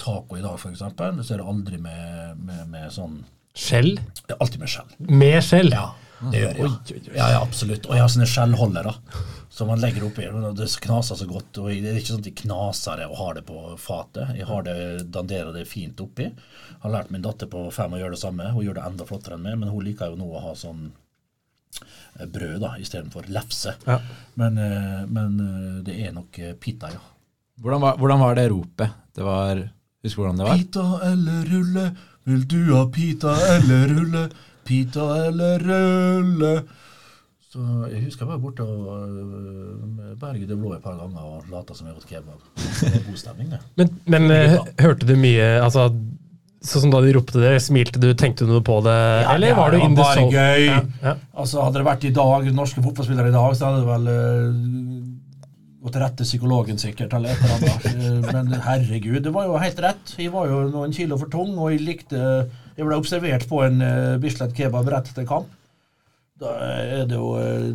taco 0.00 0.38
i 0.38 0.44
dag, 0.44 0.58
f.eks., 0.58 0.82
så 0.82 1.34
er 1.34 1.40
det 1.42 1.48
aldri 1.54 1.80
med, 1.82 2.40
med, 2.40 2.66
med 2.72 2.92
sånn 2.94 3.22
Skjell? 3.54 3.92
Det 4.26 4.34
er 4.34 4.40
alltid 4.42 4.64
med 4.64 4.70
skjell. 4.72 4.94
Med 5.06 5.36
skjell? 5.46 5.68
Ja, 5.70 5.92
det 6.32 6.40
gjør 6.40 6.56
jeg. 6.58 6.70
Ja, 6.90 7.12
ja, 7.14 7.26
ja 7.36 7.42
absolutt. 7.44 7.86
Og 7.86 7.94
jeg 7.94 8.02
har 8.02 8.10
sånne 8.10 8.26
skjellholdere 8.26 8.94
som 9.54 9.70
man 9.70 9.78
legger 9.78 10.08
oppi. 10.08 10.26
Det 10.58 10.66
knaser 10.82 11.14
så 11.20 11.28
godt. 11.30 11.60
og 11.62 11.70
Det 11.70 11.92
er 11.92 12.00
ikke 12.00 12.10
sånn 12.10 12.24
at 12.24 12.30
jeg 12.32 12.40
knaser 12.40 12.98
det 12.98 13.06
og 13.06 13.20
har 13.20 13.38
det 13.38 13.44
på 13.46 13.60
fatet. 13.78 14.34
Jeg 14.34 14.48
har 14.50 14.66
det, 14.66 14.76
danderer 15.14 15.54
det 15.54 15.68
fint 15.70 16.02
oppi. 16.02 16.26
Jeg 16.26 16.82
har 16.82 16.94
lært 16.96 17.14
min 17.14 17.22
datter 17.22 17.46
på 17.50 17.62
fem 17.74 17.94
å 17.94 18.02
gjøre 18.02 18.16
det 18.16 18.22
samme. 18.24 18.50
Hun 18.50 18.66
gjør 18.66 18.80
det 18.80 18.88
enda 18.88 19.06
flottere 19.06 19.38
enn 19.38 19.46
meg, 19.46 19.60
men 19.62 19.70
hun 19.70 19.86
liker 19.86 20.10
jo 20.10 20.18
nå 20.18 20.32
å 20.34 20.42
ha 20.48 20.56
sånn 20.58 20.88
eh, 21.78 22.26
brød 22.26 22.58
da, 22.66 22.74
istedenfor 22.82 23.30
lefse. 23.30 23.76
Ja. 23.86 24.00
Men, 24.42 24.58
eh, 24.58 25.04
men 25.06 25.38
eh, 25.46 25.80
det 25.86 26.00
er 26.02 26.18
nok 26.18 26.42
pita, 26.58 26.90
ja. 26.90 27.04
Hvordan 27.62 27.80
var, 27.80 27.98
hvordan 27.98 28.20
var 28.20 28.34
det 28.34 28.48
ropet? 28.50 29.00
Det 29.14 29.24
var 29.24 29.68
Husker 30.04 30.20
du 30.20 30.24
hvordan 30.24 30.40
det 30.40 30.46
var? 30.48 30.56
Pita 30.58 30.86
eller 31.08 31.44
rulle, 31.48 31.84
vil 32.28 32.42
du 32.48 32.58
ha 32.74 32.86
pita 32.92 33.36
eller 33.54 33.94
rulle? 33.94 34.24
Pita 34.64 35.06
eller 35.28 35.62
rulle? 35.64 36.54
Så 37.54 37.62
jeg 37.92 38.02
husker 38.02 38.24
jeg 38.24 38.32
var 38.32 38.40
borte 38.42 38.64
og 38.66 38.88
øh, 38.90 40.16
berget 40.18 40.48
det 40.50 40.58
blå 40.58 40.72
et 40.74 40.82
par 40.82 40.96
ganger 40.98 41.22
og 41.22 41.46
lata 41.52 41.76
som 41.78 41.86
jeg 41.86 41.94
åt 41.94 42.08
kebab. 42.10 42.42
Det 42.58 42.90
var 42.90 43.06
god 43.06 43.20
stemning, 43.20 43.52
det. 43.54 43.60
Men, 43.78 43.94
men 44.10 44.34
eh, 44.34 44.56
hørte 44.82 45.06
du 45.06 45.14
mye 45.14 45.46
altså, 45.62 45.92
Sånn 46.64 46.86
som 46.86 46.92
da 46.94 47.02
de 47.04 47.10
ropte 47.12 47.36
det, 47.42 47.58
smilte 47.60 48.00
du, 48.00 48.08
tenkte 48.16 48.46
du 48.48 48.54
noe 48.54 48.64
på 48.64 48.78
det? 48.86 48.92
Ja, 48.96 49.34
eller 49.36 49.50
ja, 49.52 49.56
var 49.58 49.74
du 49.74 49.82
in 49.84 49.92
the 49.92 50.00
bare 50.00 50.22
gøy. 50.32 50.62
Ja, 50.64 50.78
ja. 51.04 51.12
Altså 51.36 51.60
Hadde 51.60 51.82
det 51.82 51.88
vært 51.90 52.06
i 52.08 52.12
dag, 52.16 52.46
norske 52.56 52.80
fotballspillere 52.86 53.28
i 53.28 53.34
dag, 53.34 53.56
så 53.58 53.68
hadde 53.68 53.82
det 53.82 53.90
vel 53.90 54.06
øh, 55.84 55.92
til 55.92 56.02
rette 56.02 56.24
psykologen 56.24 56.78
sikkert, 56.80 57.12
eller 57.14 57.34
et 57.34 57.44
eller 57.44 57.56
annet. 57.58 57.86
Eh, 57.90 58.32
Men 58.32 58.52
herregud, 58.64 59.20
det 59.24 59.34
var 59.34 59.44
jo 59.46 59.58
helt 59.60 59.80
rett. 59.84 60.14
Jeg 60.18 60.32
var 60.32 60.48
jo 60.48 60.64
noen 60.72 60.92
kilo 60.96 61.18
for 61.20 61.30
tung, 61.32 61.54
og 61.58 61.72
jeg 61.72 61.84
likte 61.84 62.20
Jeg 62.76 62.86
ble 62.88 62.96
observert 62.96 63.44
på 63.46 63.60
en 63.62 63.82
uh, 63.84 64.16
Bislett 64.18 64.54
kebab 64.56 64.88
rett 64.90 65.12
etter 65.12 65.26
kamp. 65.28 65.46
Da 66.40 66.50
er 66.58 67.04
det 67.06 67.14
jo 67.14 67.36
eh, 67.38 67.68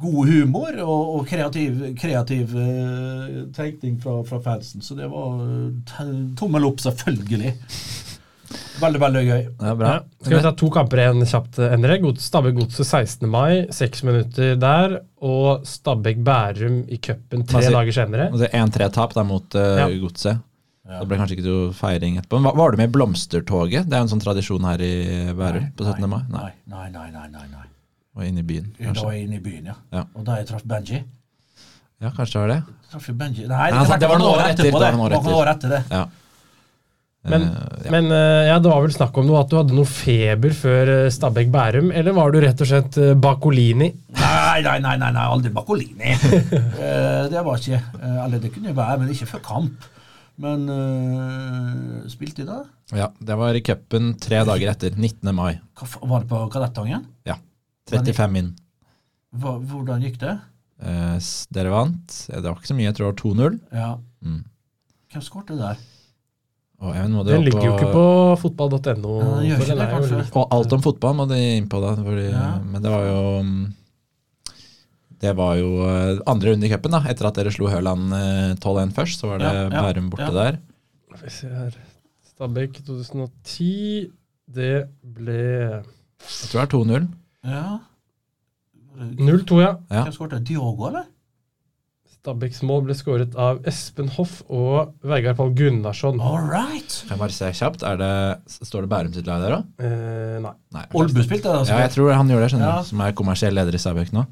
god 0.00 0.30
humor 0.30 0.78
og, 0.80 1.10
og 1.16 1.26
kreativ, 1.28 1.82
kreativ 2.00 2.54
eh, 2.56 3.34
tenkning 3.54 3.98
fra, 4.02 4.22
fra 4.24 4.40
fansen. 4.40 4.80
Så 4.82 4.96
det 4.96 5.10
var 5.12 5.42
tommel 6.40 6.64
opp, 6.70 6.80
selvfølgelig. 6.80 7.52
Veldig, 8.82 9.00
veldig 9.02 9.22
gøy. 9.28 9.42
Ja, 9.62 9.74
bra. 9.78 9.90
Ja. 9.94 10.00
Skal 10.26 10.36
vi 10.36 10.42
ta 10.42 10.52
to 10.58 10.68
kamper 10.74 10.98
igjen 11.04 11.22
kjapt, 11.30 11.58
Endre? 11.70 11.98
Gods- 12.02 12.24
Stabæk 12.28 12.56
Godset 12.58 12.86
16. 12.88 13.28
mai, 13.30 13.66
seks 13.70 14.02
minutter 14.08 14.56
der. 14.58 14.96
Og 15.22 15.64
Stabæk 15.68 16.22
Bærum 16.26 16.80
i 16.90 16.98
cupen 16.98 17.46
tre 17.46 17.60
Altså- 17.62 17.72
dager 17.76 17.92
senere. 17.92 18.28
Er 18.48 18.56
1-3-tap 18.64 19.14
da 19.14 19.22
mot 19.22 19.54
uh, 19.54 19.76
Ja. 19.78 19.86
Godset. 20.02 20.40
Det 20.92 21.06
ble 21.08 21.16
kanskje 21.16 21.36
ikke 21.38 21.46
noe 21.46 21.72
feiring 21.72 22.16
etterpå. 22.18 22.36
Men 22.40 22.50
var, 22.50 22.56
var 22.58 22.70
du 22.72 22.76
med 22.82 22.90
i 22.90 22.92
Blomstertoget? 22.92 23.86
Det 23.88 23.94
er 23.94 24.02
jo 24.02 24.08
en 24.08 24.12
sånn 24.12 24.20
tradisjon 24.24 24.64
her 24.66 24.82
i 24.82 24.92
Bærum 25.32 25.70
på 25.78 25.86
17. 25.86 26.08
mai. 26.10 26.22
Nei, 26.28 26.50
Nei, 26.66 26.88
nei, 26.90 27.06
nei. 27.14 27.28
nei, 27.30 27.46
nei. 27.52 27.66
Og 28.18 28.24
inn 28.26 28.36
i 28.38 28.42
byen, 28.44 28.66
Da 28.76 28.92
var 29.00 29.12
jeg 29.14 29.24
inne 29.28 29.38
i 29.38 29.40
byen, 29.40 29.70
ja. 29.70 29.74
Ja. 29.94 30.02
Og 30.18 30.24
da 30.26 30.36
jeg 30.36 30.48
traff 30.50 30.64
Benji. 30.68 30.98
Ja, 32.02 32.10
kanskje 32.10 32.32
det 32.34 32.40
var 32.42 32.48
det. 32.50 32.62
Traff 32.90 33.06
jo 33.08 33.14
Benji 33.14 33.46
Nei, 33.46 33.56
Nei, 33.56 33.70
det, 33.70 33.78
altså, 33.78 33.98
det 34.02 34.08
var 34.10 34.18
noen 34.18 34.34
år 34.34 34.42
etterpå. 34.50 34.58
det 34.58 34.72
Det 34.72 34.98
var 34.98 35.22
noen 35.22 35.38
år 35.38 35.50
etter 35.54 35.68
det. 35.72 35.82
Ja. 35.94 36.02
Men, 37.22 37.42
Eh, 37.42 37.84
ja. 37.84 37.90
men 37.94 38.08
eh, 38.10 38.48
ja, 38.48 38.56
det 38.58 38.70
var 38.70 38.80
vel 38.82 38.94
snakk 38.94 39.18
om 39.20 39.28
noe 39.28 39.42
at 39.44 39.50
du 39.50 39.54
hadde 39.54 39.76
noe 39.76 39.86
feber 39.86 40.54
før 40.58 40.90
eh, 40.90 41.10
Stabæk 41.14 41.52
Bærum, 41.54 41.92
eller 41.94 42.16
var 42.16 42.32
du 42.34 42.40
rett 42.42 42.58
og 42.64 42.66
slett 42.66 42.98
Bacolini 42.98 43.20
Bakolini? 43.22 43.88
Nei, 44.18 44.62
nei, 44.66 44.78
nei, 44.82 44.96
nei, 44.98 45.10
nei 45.14 45.26
aldri 45.30 45.52
Bakolini. 45.54 46.16
Eh, 46.82 47.28
det 47.30 47.42
var 47.46 47.60
ikke 47.60 47.78
Eller 48.24 48.40
det 48.42 48.50
kunne 48.52 48.72
jo 48.72 48.74
være, 48.74 48.98
men 48.98 49.12
ikke 49.14 49.28
før 49.30 49.42
kamp. 49.46 49.84
Men 50.42 50.64
uh, 50.66 52.08
spilte 52.10 52.42
de 52.42 52.46
da? 52.48 52.62
Ja, 52.96 53.10
Det 53.20 53.36
var 53.38 53.54
i 53.54 53.60
cupen 53.62 54.14
tre 54.20 54.40
dager 54.48 54.72
etter, 54.72 54.96
19. 54.96 55.28
mai. 55.36 55.60
Hva 55.78 55.86
Var 56.00 56.24
det 56.24 56.30
på 56.32 56.40
Kadettangen? 56.50 57.04
Ja. 57.28 57.36
35 57.92 58.38
inn. 58.40 58.50
Hva, 59.38 59.58
hvordan 59.60 60.02
gikk 60.02 60.18
det? 60.22 60.34
Eh, 60.82 61.18
dere 61.54 61.70
vant. 61.72 62.16
Det 62.26 62.42
var 62.42 62.58
ikke 62.58 62.72
så 62.72 62.76
mye, 62.78 62.88
jeg 62.88 62.96
tror 62.98 63.12
det 63.12 63.12
var 63.12 63.20
2-0. 63.22 63.58
Ja. 63.76 63.90
Mm. 64.24 64.40
Hvem 65.12 65.24
skårte 65.28 65.58
der? 65.60 65.76
Og 65.76 65.76
Even 65.76 65.76
må 65.76 66.71
du 66.71 66.71
Den 66.82 67.44
ligger 67.46 67.62
jo 67.68 67.74
ikke 67.76 67.92
på 67.94 68.06
fotball.no. 68.42 69.12
Ja, 69.46 69.58
Og 70.34 70.48
alt 70.56 70.72
om 70.74 70.82
fotball 70.82 71.14
må 71.20 71.26
de 71.30 71.38
inn 71.58 71.68
på, 71.70 71.78
da. 71.82 71.94
Fordi, 72.00 72.24
Ja. 72.32 72.48
Men 72.64 72.82
det 72.82 72.90
var 72.90 73.06
jo 73.06 73.22
Det 75.22 75.36
var 75.38 75.54
jo 75.60 75.68
eh, 75.86 76.18
andre 76.26 76.50
runde 76.50 76.66
i 76.66 76.72
cupen, 76.72 76.90
da. 76.96 77.04
Etter 77.12 77.28
at 77.28 77.38
dere 77.38 77.52
slo 77.54 77.68
Høland 77.70 78.10
eh, 78.18 78.56
12-1 78.58 78.94
først, 78.96 79.22
så 79.22 79.30
var 79.30 79.38
det 79.38 79.52
Ja, 79.52 79.62
ja, 79.68 79.70
Bærum 79.70 80.10
borte 80.10 80.26
ja. 80.26 80.34
der. 80.34 80.58
Skal 81.14 81.28
vi 81.28 81.30
se 81.36 81.52
her. 81.54 81.78
Stabæk 82.32 82.82
2010. 82.82 84.10
Det 84.52 84.74
ble 85.06 85.38
Jeg 85.38 86.50
tror 86.50 86.66
det 86.66 86.66
er 86.66 86.72
2-0. 86.74 87.08
Ja. 87.46 87.78
0-2, 88.98 89.60
ja. 89.62 89.74
Ja. 89.90 90.02
Hvem 90.02 90.12
skåret? 90.16 90.42
Diogo, 90.48 90.88
eller? 90.90 91.06
Stabæks 92.22 92.60
mål 92.62 92.84
ble 92.86 92.94
skåret 92.94 93.32
av 93.34 93.56
Espen 93.66 94.06
Hoff 94.14 94.44
og 94.46 94.92
Vegard 95.10 95.34
Pall 95.40 95.48
Gunnarsson. 95.58 96.20
All 96.22 96.44
right. 96.46 96.92
Kan 97.08 97.16
jeg 97.16 97.18
bare 97.18 97.34
se 97.34 97.48
kjapt. 97.58 97.82
Er 97.82 97.96
det, 97.98 98.10
står 98.62 98.84
det 98.84 98.90
Bærum 98.92 99.10
sitt 99.16 99.26
lag 99.26 99.40
der 99.42 99.56
òg? 99.56 99.64
Eh, 99.82 100.36
nei. 100.44 100.52
Nei. 100.76 100.84
Olbu 101.00 101.18
spilte 101.26 101.48
det, 101.50 101.56
altså. 101.64 101.74
Ja, 101.74 101.80
jeg 101.88 101.90
tror 101.96 102.12
han 102.14 102.30
gjør 102.30 102.44
det, 102.44 102.50
skjønner 102.52 102.68
Ja. 102.70 102.76
du. 102.78 102.86
Som 102.92 103.02
er 103.02 103.16
kommersiell 103.18 103.58
leder 103.58 103.74
i 103.74 103.80
Stabæk 103.82 104.12
nå. 104.14 104.22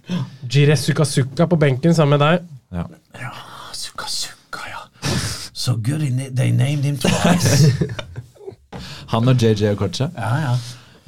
Jires 0.46 0.84
Sukasuka 0.86 1.48
på 1.50 1.58
benken 1.58 1.96
sammen 1.98 2.14
med 2.14 2.22
deg. 2.28 2.46
Ja. 2.78 2.84
Ja, 3.24 3.32
Suka 3.74 4.06
Suka, 4.06 4.62
ja. 4.70 4.86
So 5.52 5.74
good 5.74 6.06
they 6.38 6.52
named 6.54 6.84
him 6.86 6.96
twice. 6.96 7.72
Han 9.10 9.26
og 9.34 9.34
JJ 9.42 9.74
Okocha. 9.74 10.12
ja, 10.14 10.30
ja. 10.46 10.54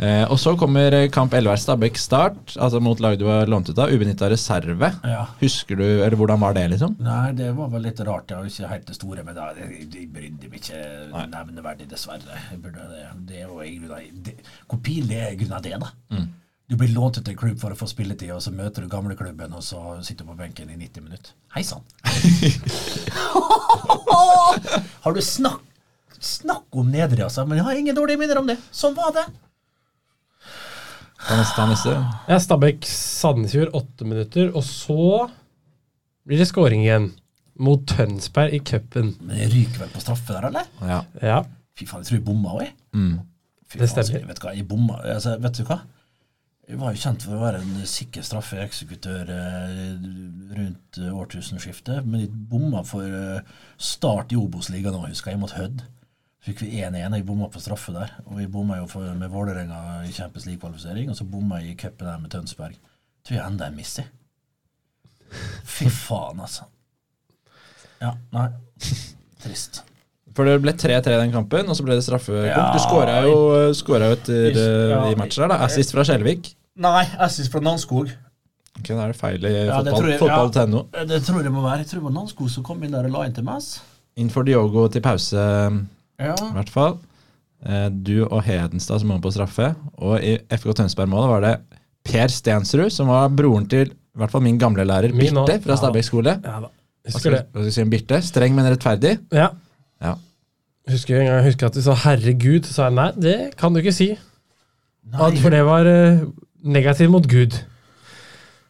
Eh, 0.02 0.24
og 0.26 0.38
så 0.40 0.56
kommer 0.58 0.96
kamp 1.14 1.34
11 1.36 1.52
her, 1.52 1.60
Stabæk 1.62 1.96
Start, 2.00 2.56
altså 2.58 2.80
mot 2.82 2.98
lag 3.02 3.14
du 3.20 3.26
har 3.28 3.46
lånt 3.50 3.68
ut 3.70 3.78
av. 3.78 3.92
Ubenytta 3.92 4.26
reserve. 4.32 4.90
ja. 5.06 5.22
Husker 5.38 5.76
du, 5.78 5.84
eller 5.84 6.16
hvordan 6.18 6.40
var 6.42 6.52
det, 6.58 6.64
liksom? 6.74 6.96
Nei, 7.02 7.30
det 7.38 7.52
var 7.54 7.70
vel 7.70 7.82
litt 7.86 8.00
rart. 8.02 8.30
Jeg 8.30 8.38
var 8.40 8.46
ikke 8.50 8.72
helt 8.72 8.86
det 8.90 8.96
store, 8.98 9.22
men 9.26 9.34
da, 9.38 9.44
de 9.54 10.06
brydde 10.10 10.50
meg 10.50 10.58
ikke 10.58 10.78
nevneverdig, 11.30 11.86
dessverre. 11.90 12.34
Jeg 12.50 12.58
burde, 12.64 12.82
det, 12.90 13.02
det 13.30 13.38
det, 14.26 14.34
Hvor 14.66 14.78
pinlig 14.82 15.18
er 15.20 15.30
i 15.36 15.38
grunnen 15.38 15.62
det, 15.62 15.76
da? 15.84 15.90
Du 16.72 16.76
blir 16.80 16.88
lånt 16.94 17.18
ut 17.18 17.24
til 17.26 17.34
en 17.34 17.38
klubb 17.38 17.58
for 17.60 17.70
å 17.74 17.76
få 17.76 17.86
spilletid, 17.90 18.30
og 18.32 18.40
så 18.42 18.50
møter 18.54 18.82
du 18.82 18.88
gamleklubben, 18.90 19.52
og 19.54 19.62
så 19.66 19.78
sitter 20.02 20.24
du 20.24 20.30
på 20.32 20.38
benken 20.38 20.70
i 20.72 20.76
90 20.80 21.02
minutter. 21.04 21.32
Hei 21.54 21.62
sann! 21.68 21.82
har 25.04 25.12
du 25.14 25.20
snakk, 25.22 25.60
snakk 26.18 26.64
om 26.80 26.88
nedre, 26.90 27.24
altså? 27.28 27.44
Men 27.46 27.56
jeg 27.60 27.66
har 27.68 27.74
ingen 27.84 27.96
dårlige 27.98 28.18
minner 28.22 28.38
om 28.40 28.46
det. 28.50 28.56
Sånn 28.72 28.96
var 28.98 29.10
det. 29.14 29.26
Ta 31.22 31.38
neste, 31.38 31.66
neste. 31.70 31.96
Ja, 32.28 32.38
Stabæk 32.42 32.86
Sandefjord 32.88 33.74
åtte 33.78 34.06
minutter, 34.08 34.50
og 34.56 34.64
så 34.66 35.28
blir 36.26 36.40
det 36.42 36.48
scoring 36.50 36.84
igjen. 36.84 37.10
Mot 37.62 37.82
Tønsberg 37.86 38.54
i 38.56 38.62
cupen. 38.64 39.12
Men 39.20 39.42
jeg 39.42 39.52
ryker 39.52 39.84
vel 39.84 39.90
på 39.92 40.00
straffe 40.02 40.32
der, 40.32 40.48
eller? 40.48 40.70
Ja. 40.88 41.02
Ja, 41.22 41.42
Fy 41.78 41.86
faen, 41.88 42.02
jeg 42.02 42.10
tror 42.10 42.18
jeg 42.18 42.24
bomma 42.26 42.54
òg, 42.56 42.62
jeg. 42.66 42.72
Mm. 42.96 43.12
Det 43.72 43.88
faen, 43.88 43.90
stemmer. 43.92 44.26
Vet 44.28 44.40
du 44.40 44.46
hva, 44.46 44.54
jeg 44.56 44.68
bomma 44.68 44.98
altså, 45.14 45.36
Vet 45.40 45.60
du 45.60 45.64
hva? 45.68 45.78
Jeg 46.68 46.78
var 46.78 46.92
jo 46.94 47.00
kjent 47.02 47.24
for 47.26 47.36
å 47.36 47.40
være 47.42 47.60
en 47.60 47.86
sikker 47.90 48.24
straffeeksekutør 48.24 49.30
eh, 49.34 49.72
rundt 50.56 50.98
eh, 51.00 51.08
årtusenskiftet, 51.10 52.06
men 52.06 52.22
jeg 52.22 52.30
bomma 52.52 52.84
for 52.86 53.02
eh, 53.02 53.56
start 53.82 54.32
i 54.32 54.38
Obos-ligaen 54.38 54.94
òg, 54.94 55.08
husker 55.10 55.34
jeg, 55.34 55.40
mot 55.42 55.52
Hødd. 55.56 55.82
Fikk 56.43 56.64
vi 56.64 56.73
1-1, 56.82 57.14
jeg 57.14 57.27
bomma 57.27 57.47
på 57.52 57.60
straffe 57.62 57.93
der. 57.94 58.16
Og 58.27 58.39
vi 58.40 58.48
bomma 58.51 58.81
jo 58.81 58.89
for, 58.90 59.06
med 59.14 59.31
Vålerenga 59.31 60.02
i 60.09 60.10
Champions 60.12 60.47
League-kvalifisering, 60.48 61.10
og 61.12 61.16
så 61.19 61.24
bomma 61.28 61.60
jeg 61.62 61.70
i 61.70 61.77
cupen 61.85 62.09
der 62.09 62.19
med 62.19 62.31
Tønsberg. 62.35 62.74
Tror 63.23 63.36
jeg 63.39 63.47
enda 63.47 63.69
jeg 63.69 63.77
mister. 63.77 64.09
Fy 65.64 65.86
faen, 65.89 66.40
altså. 66.43 66.66
Ja, 68.02 68.16
nei. 68.35 68.48
Trist. 69.43 69.85
For 70.35 70.48
det 70.48 70.56
ble 70.64 70.73
3-3 70.74 71.14
den 71.20 71.32
kampen, 71.35 71.69
og 71.70 71.77
så 71.78 71.85
ble 71.86 71.94
det 71.98 72.05
straffekonk. 72.06 72.48
Ja. 72.48 72.66
Du 72.74 72.81
skåra 72.82 73.20
jo, 73.28 73.36
skåra 73.77 74.09
jo 74.10 74.16
etter 74.19 74.51
eh, 74.51 74.90
Ja. 74.90 75.01
i 75.12 75.16
matcher 75.20 75.44
der, 75.44 75.52
da. 75.55 75.60
Assist 75.69 75.93
fra 75.94 76.02
Skjelvik. 76.09 76.51
Nei, 76.82 77.05
assist 77.23 77.52
fra 77.52 77.60
Nanskog. 77.62 78.10
Ok, 78.81 78.89
Da 78.89 79.02
er 79.05 79.12
det 79.12 79.19
feil 79.20 79.44
i 79.44 79.51
Ja, 79.69 79.82
det 79.85 79.93
fotball. 79.93 80.01
tror 80.01 80.09
jeg- 80.10 80.19
Fotball.no. 80.19 80.82
Det 81.06 81.23
tror 81.27 81.43
jeg 81.44 81.52
må 81.52 81.62
være. 81.62 81.78
Jeg 81.85 81.90
tror 81.93 82.01
det 82.01 82.06
var 82.09 82.16
Nanskog 82.19 82.51
som 82.51 82.64
kom 82.64 82.82
inn 82.82 82.90
der 82.97 83.05
og 83.05 83.10
la 83.12 83.27
inn 83.28 83.35
til 83.36 83.48
ass. 83.48 83.81
Inn 84.16 84.31
for 84.31 84.43
Diogo 84.43 84.89
til 84.89 85.01
pause, 85.05 85.36
Ja. 86.22 86.34
i 86.48 86.52
hvert 86.58 86.70
fall. 86.72 86.98
Eh, 87.66 87.88
Du 87.90 88.24
og 88.26 88.42
Hedenstad 88.46 89.00
som 89.02 89.08
var 89.14 89.18
på 89.22 89.32
straffe. 89.34 89.74
Og 89.98 90.18
i 90.22 90.36
FK 90.50 90.72
Tønsberg-målet 90.80 91.28
var 91.30 91.40
det 91.46 91.54
Per 92.04 92.28
Stensrud, 92.34 92.90
som 92.90 93.06
var 93.12 93.28
broren 93.30 93.68
til 93.70 93.88
i 93.92 94.18
hvert 94.18 94.30
fall 94.32 94.42
min 94.44 94.58
gamle 94.58 94.84
lærer. 94.84 95.12
Birte 95.14 95.60
fra 95.62 95.76
Stabæk 95.78 96.04
skole. 96.04 96.34
ja 96.44 96.60
da. 96.60 96.68
Husker 97.06 97.30
hva 97.34 97.38
skal 97.50 97.64
vi 97.64 97.70
si 97.74 97.82
om 97.82 97.90
Birte? 97.90 98.18
Streng, 98.22 98.54
men 98.54 98.66
rettferdig. 98.70 99.16
Ja. 99.32 99.48
Ja. 100.02 100.14
Husker 100.90 101.18
en 101.20 101.26
gang 101.26 101.36
jeg 101.40 101.44
husker 101.52 101.66
at 101.66 101.74
du 101.74 101.82
sa 101.82 101.94
'herregud', 101.94 102.64
så 102.66 102.72
sa 102.74 102.82
jeg 102.88 102.94
nei, 102.94 103.10
det 103.18 103.56
kan 103.56 103.72
du 103.72 103.78
ikke 103.80 103.92
si. 103.94 104.08
Nei, 105.12 105.20
At- 105.26 105.38
For 105.38 105.50
det 105.50 105.64
var 105.64 105.86
eh, 105.86 106.20
negativt 106.64 107.10
mot 107.10 107.26
Gud. 107.28 107.54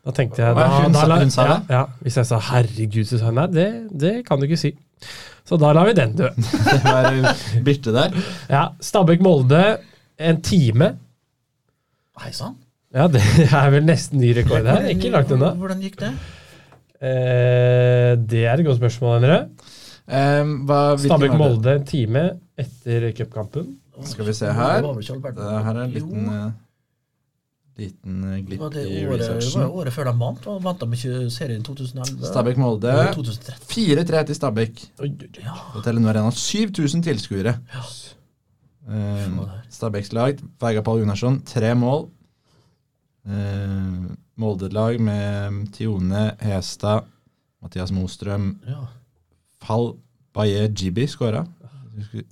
Da 0.05 0.11
tenkte 0.11 0.43
jeg 0.43 0.55
da, 0.57 0.67
hun 0.83 0.93
da, 0.93 1.01
sa- 1.01 1.19
hun 1.19 1.31
sa 1.31 1.43
ja, 1.47 1.55
det? 1.55 1.63
ja, 1.71 1.85
Hvis 2.03 2.17
jeg 2.17 2.27
sa 2.27 2.39
'herregud', 2.39 3.05
så 3.09 3.19
sa 3.19 3.25
jeg 3.27 3.35
nei, 3.35 3.47
det, 3.47 3.89
det 4.01 4.27
kan 4.27 4.39
du 4.41 4.45
ikke 4.47 4.57
si. 4.59 4.75
Så 5.53 5.59
da 5.61 5.69
lar 5.77 5.85
vi 5.85 5.93
den 5.93 6.15
dø. 6.17 6.31
Det 6.73 6.79
var 6.87 7.11
bytte 7.13 7.61
Birte 7.67 7.93
der. 7.93 8.15
Ja, 8.49 8.63
Stabæk-Molde, 8.81 9.59
en 10.17 10.39
time. 10.41 10.87
Hei 12.23 12.31
sann. 12.33 12.55
Ja, 12.97 13.05
det 13.13 13.21
er 13.61 13.69
vel 13.75 13.85
nesten 13.85 14.23
ny 14.23 14.31
rekord 14.39 14.65
her. 14.65 14.87
Ikke 14.95 15.11
langt 15.13 15.35
unna. 15.37 15.51
Hvordan 15.61 15.85
gikk 15.85 15.99
det? 16.01 16.09
Eh, 17.05 18.15
det 18.17 18.47
er 18.47 18.55
et 18.55 18.65
godt 18.65 18.81
spørsmål, 18.81 19.19
Endre. 19.21 19.39
Eh, 20.09 20.57
det? 20.73 20.81
Stabæk-Molde 21.05 21.77
en 21.83 21.87
time 21.93 22.25
etter 22.65 23.11
cupkampen. 23.21 23.75
Skal 24.09 24.31
vi 24.31 24.39
se 24.39 24.49
her. 24.57 24.81
Her 24.81 25.75
er 25.75 25.83
en 25.85 25.93
liten, 25.93 26.29
Jo, 26.33 26.47
eh, 26.47 26.51
liten 27.79 28.25
eh, 28.29 28.39
glipp 28.45 28.61
det 28.75 28.83
i 28.85 29.07
året, 29.07 29.21
det 29.21 29.29
var 29.29 29.37
researchen. 29.41 29.63
året 29.71 29.93
før 29.95 30.05
de 30.11 30.15
vant. 30.21 30.47
og 30.47 30.63
Vant 30.65 30.81
de 30.81 30.89
ikke 30.99 31.31
serien 31.33 31.61
i 31.61 31.65
2011? 31.65 32.27
Stabæk-Molde. 32.29 32.97
4-3 33.73 34.25
til 34.27 34.35
Stabæk. 34.35 34.83
Ja. 35.43 35.55
Og 35.75 35.85
Telenor 35.85 36.11
Arena 36.17 36.31
7000 36.31 37.03
tilskuere. 37.03 37.55
Ja. 37.75 37.85
Um, 38.93 39.41
Stabæks 39.71 40.13
lag, 40.13 40.39
Vegard 40.61 40.85
Pall 40.85 40.99
Gunnarsson, 41.01 41.41
tre 41.47 41.75
mål. 41.75 42.09
Um, 43.25 44.17
Molde-lag 44.37 44.99
med 45.01 45.67
Tione 45.77 46.33
Hestad, 46.41 47.05
Mathias 47.63 47.93
Mostrøm, 47.93 48.57
Ja. 48.67 48.81
Fall 49.63 49.93
Baye 50.35 50.69
Jibi 50.75 51.07
skåra. 51.07 51.45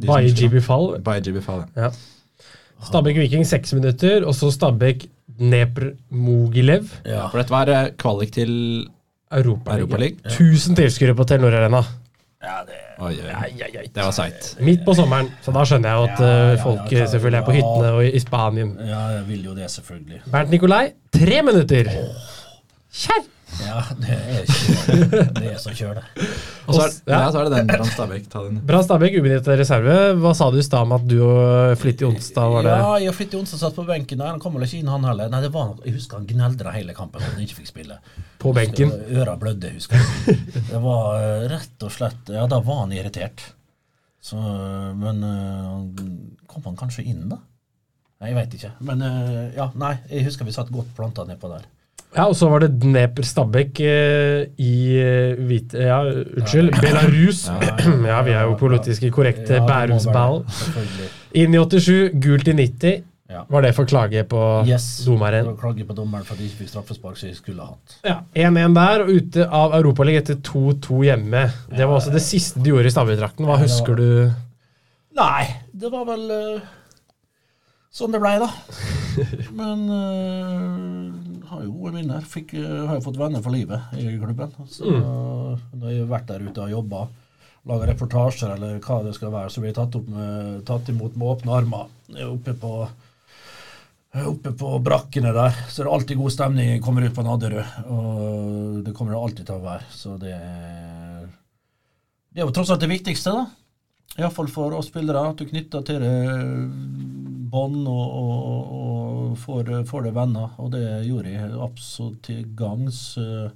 Baye 0.06 0.32
Jibi 0.34 0.60
Fall. 0.60 0.98
Baye 1.04 1.22
Jibi 1.26 1.40
Fall, 1.40 1.64
ja. 1.76 1.90
Stabæk 2.82 3.16
Viking 3.20 3.46
seks 3.46 3.72
minutter, 3.76 4.24
og 4.26 4.34
så 4.34 4.50
Stabæk 4.50 5.06
Dnepr 5.38 5.92
Mogilev. 6.10 6.90
ja. 7.06 7.28
For 7.30 7.38
dette 7.38 7.50
var 7.54 7.68
eh, 7.68 7.90
kvalik 7.98 8.32
til 8.32 8.86
Europa 9.30 9.76
Ja. 9.78 10.30
1000 10.34 10.76
tilskuere 10.76 11.14
på 11.14 11.24
Telenor 11.24 11.54
Arena. 11.54 11.84
ja, 12.42 12.62
det 12.66 12.78
Oi, 13.00 13.14
oi, 13.16 13.32
oi. 13.80 13.86
Det 13.94 14.02
var 14.04 14.10
seigt. 14.12 14.56
Midt 14.60 14.82
på 14.84 14.92
sommeren, 14.94 15.30
så 15.40 15.52
da 15.56 15.62
skjønner 15.64 15.88
jeg 15.88 15.96
jo 15.96 16.02
at 16.04 16.18
Ja, 16.20 16.26
ja, 16.26 16.40
eh, 16.50 16.56
ja, 16.58 16.62
folk 16.64 16.80
klar. 16.88 17.00
eh, 17.02 17.08
selvfølgelig 17.08 17.38
er 17.38 17.44
på 17.46 17.52
hyttene 17.56 17.92
og 17.96 18.04
i, 18.04 18.18
Spanien. 18.20 18.74
Ja, 18.84 18.98
jeg 19.14 19.22
vil 19.28 19.44
jo 19.44 19.54
det, 19.54 19.70
selvfølgelig. 19.70 20.20
Bernt 20.32 20.50
Nikolai, 20.50 20.90
tre 21.12 21.42
minutter! 21.42 21.88
Kjær! 22.92 23.22
Ja, 23.60 23.80
det 24.00 24.14
er 24.16 24.44
ikke 24.44 25.08
Det 25.36 25.48
er 25.50 25.58
så 25.60 25.72
kjøle. 25.76 26.02
Og 26.66 26.74
så 26.76 26.80
er, 26.84 26.92
Ja. 27.10 27.18
ja, 27.24 27.30
så 27.32 27.40
er 27.40 27.48
det 27.48 27.58
den 27.58 27.70
Brann 27.70 27.90
Stabæk. 27.90 28.28
Brann 28.32 28.46
den. 28.54 28.60
Bra 28.68 28.80
Stabæk, 28.86 29.16
ubenyttet 29.20 29.58
reserve. 29.60 29.96
Hva 30.22 30.32
sa 30.38 30.48
du 30.54 30.58
i 30.60 30.64
stad 30.64 30.86
om 30.86 30.94
at 30.96 31.04
du 31.10 31.16
og 31.26 31.74
Flittig 31.80 32.06
Onsdag 32.08 32.52
var 32.54 32.66
det? 32.66 32.74
Ja, 32.80 32.92
jeg 33.02 33.12
og 33.12 33.16
Flytte 33.18 33.40
Onsdag 33.40 33.62
satt 33.62 33.76
på 33.76 33.84
benken 33.88 34.22
der. 34.22 34.30
Han 34.32 34.40
kom 34.42 34.54
vel 34.56 34.66
ikke 34.68 34.78
inn, 34.80 34.90
han 34.92 35.04
heller. 35.08 35.30
Nei, 35.32 35.40
det 35.44 35.52
var 35.54 35.74
Jeg 35.84 35.96
husker 35.98 36.20
han 36.20 36.28
gneldra 36.30 36.74
hele 36.76 36.94
kampen 36.96 37.24
han 37.26 37.42
ikke 37.44 37.58
fikk 37.60 37.72
spille. 37.72 37.98
På 38.40 38.54
benken. 38.56 38.94
Øra 39.18 39.34
blødde, 39.40 39.72
husker 39.76 39.98
jeg. 40.00 40.38
Det 40.70 40.80
var 40.86 41.18
eh, 41.20 41.48
rett 41.52 41.86
og 41.88 41.92
slett 41.94 42.30
Ja, 42.32 42.46
da 42.50 42.60
var 42.64 42.84
han 42.84 42.94
irritert. 42.96 43.42
Så, 44.22 44.36
eh, 44.38 44.94
men 45.00 45.20
kom 46.46 46.64
han 46.70 46.78
kanskje 46.80 47.04
inn, 47.08 47.26
da? 47.32 47.40
Nei, 48.20 48.30
jeg 48.32 48.36
veit 48.36 48.56
ikke. 48.58 48.72
Men 48.84 49.00
ja, 49.56 49.70
nei, 49.80 49.94
jeg 50.10 50.26
husker 50.26 50.44
vi 50.48 50.52
satt 50.52 50.68
godt 50.72 50.90
planta 50.96 51.24
nedpå 51.28 51.48
der. 51.48 51.68
Ja, 52.16 52.24
og 52.26 52.34
så 52.34 52.48
var 52.50 52.64
det 52.64 52.72
Dnepr 52.82 53.22
Stabæk 53.22 53.80
eh, 53.86 54.48
i 54.58 54.72
eh, 54.98 55.36
hvit... 55.46 55.76
Ja, 55.78 56.00
unnskyld. 56.10 56.72
Belarus. 56.82 57.44
Ja, 58.10 58.16
vi 58.26 58.32
er 58.34 58.48
jo 58.48 58.56
politisk 58.58 59.04
korrekte. 59.14 59.60
Ja, 59.60 59.66
Bærumsball. 59.68 60.40
Inn 61.38 61.54
i 61.54 61.60
87, 61.62 62.10
gult 62.24 62.50
i 62.50 62.56
90. 62.58 63.04
Ja. 63.30 63.44
Var 63.46 63.62
det 63.62 63.70
for 63.76 63.86
klage 63.86 64.24
på 64.26 64.40
Yes. 64.66 64.88
dommeren? 65.06 65.52
Klage 65.60 65.84
på 65.86 65.94
dommeren 65.94 66.26
for 66.26 66.34
at 66.34 66.40
de 66.42 66.48
ikke 66.48 66.64
fikk 66.64 66.72
straffespark 66.72 67.14
som 67.20 67.30
de 67.30 67.36
skulle 67.38 67.62
hatt. 67.62 67.94
Ja, 68.02 68.16
1-1 68.34 68.74
der, 68.74 69.04
og 69.04 69.12
ute 69.20 69.46
av 69.46 69.76
Europaligaen 69.78 70.24
etter 70.24 70.40
2-2 70.50 71.04
hjemme. 71.06 71.44
Det 71.70 71.86
var 71.86 71.94
også 72.00 72.10
det 72.16 72.24
siste 72.26 72.58
du 72.58 72.72
gjorde 72.72 72.90
i 72.90 72.94
Stabæk-drakten. 72.96 73.46
Hva 73.46 73.60
Ja, 73.60 73.62
husker 73.68 73.94
du? 74.02 74.08
Nei, 75.14 75.46
det 75.78 75.92
var 75.94 76.08
vel 76.10 76.26
uh, 76.26 76.66
sånn 77.94 78.10
det 78.14 78.18
blei, 78.26 78.34
da. 78.42 78.50
Men 79.62 79.86
uh, 79.94 81.19
har 81.50 81.64
jo 81.64 81.74
gode 81.74 81.96
minner. 81.98 82.24
Fikk, 82.26 82.54
eh, 82.58 82.86
har 82.86 82.98
jo 82.98 83.04
fått 83.04 83.18
venner 83.20 83.42
for 83.42 83.54
livet 83.54 83.94
i 83.98 84.06
klubben. 84.20 84.54
Så 84.70 84.86
når 84.86 85.90
jeg 85.90 86.04
har 86.04 86.10
vært 86.14 86.30
der 86.30 86.46
ute 86.46 86.64
og 86.64 86.74
jobba, 86.76 87.04
laga 87.68 87.90
reportasjer 87.90 88.54
eller 88.54 88.80
hva 88.80 89.02
det 89.04 89.14
skal 89.16 89.32
være, 89.34 89.52
så 89.52 89.62
blir 89.62 89.72
jeg 89.72 89.78
tatt, 89.80 90.00
med, 90.08 90.64
tatt 90.68 90.90
imot 90.92 91.16
med 91.18 91.32
åpne 91.34 91.56
armer. 91.58 91.88
Jeg 92.08 92.24
er 92.24 92.32
Oppe 92.32 92.56
på 92.58 92.74
Oppe 94.10 94.50
på 94.58 94.68
brakkene 94.82 95.30
der 95.30 95.54
så 95.70 95.82
er 95.82 95.86
det 95.86 95.92
alltid 95.94 96.18
god 96.18 96.32
stemning. 96.34 96.70
Jeg 96.72 96.82
kommer 96.82 97.04
ut 97.06 97.14
på 97.14 97.22
Nadderud, 97.22 97.76
og 97.94 98.80
det 98.82 98.94
kommer 98.96 99.14
det 99.14 99.20
alltid 99.20 99.46
til 99.46 99.60
å 99.60 99.62
være. 99.62 99.86
Så 99.94 100.16
det 100.18 100.32
er 100.34 101.28
Det 102.34 102.42
er 102.42 102.46
jo 102.48 102.54
tross 102.54 102.70
alt 102.74 102.82
det 102.82 102.90
viktigste, 102.90 103.30
da. 103.34 103.44
Iallfall 104.18 104.50
for 104.50 104.74
oss 104.74 104.88
spillere, 104.90 105.22
at 105.30 105.38
du 105.38 105.46
knytter 105.46 105.86
til 105.86 106.02
deg 106.02 107.19
bånd 107.50 107.88
og, 107.88 108.14
og, 108.20 108.70
og 108.76 109.38
får, 109.40 109.72
får 109.88 110.06
det 110.06 110.14
venner. 110.16 110.54
Og 110.62 110.70
det 110.74 110.84
gjorde 111.06 111.34
jeg 111.34 111.58
absolutt 111.66 112.22
til 112.28 112.46
gangs 112.58 113.02
uh, 113.20 113.50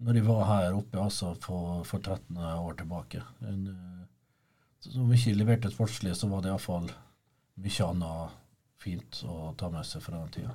når 0.00 0.16
jeg 0.16 0.26
var 0.26 0.46
her 0.48 0.76
oppe 0.78 1.00
altså 1.00 1.34
for, 1.42 1.82
for 1.88 2.00
13 2.00 2.38
år 2.40 2.76
tilbake. 2.78 3.20
En, 3.44 3.66
eh, 3.68 4.96
Om 4.96 5.10
vi 5.10 5.18
ikke 5.18 5.36
leverte 5.36 5.68
et 5.68 5.76
forskning, 5.76 6.14
så 6.16 6.28
var 6.30 6.40
det 6.40 6.48
iallfall 6.48 6.88
mye 7.60 7.88
annet 7.90 8.38
fint 8.80 9.20
å 9.28 9.52
ta 9.60 9.68
med 9.68 9.84
seg 9.84 10.00
fra 10.00 10.22
den 10.22 10.32
tida. 10.38 10.54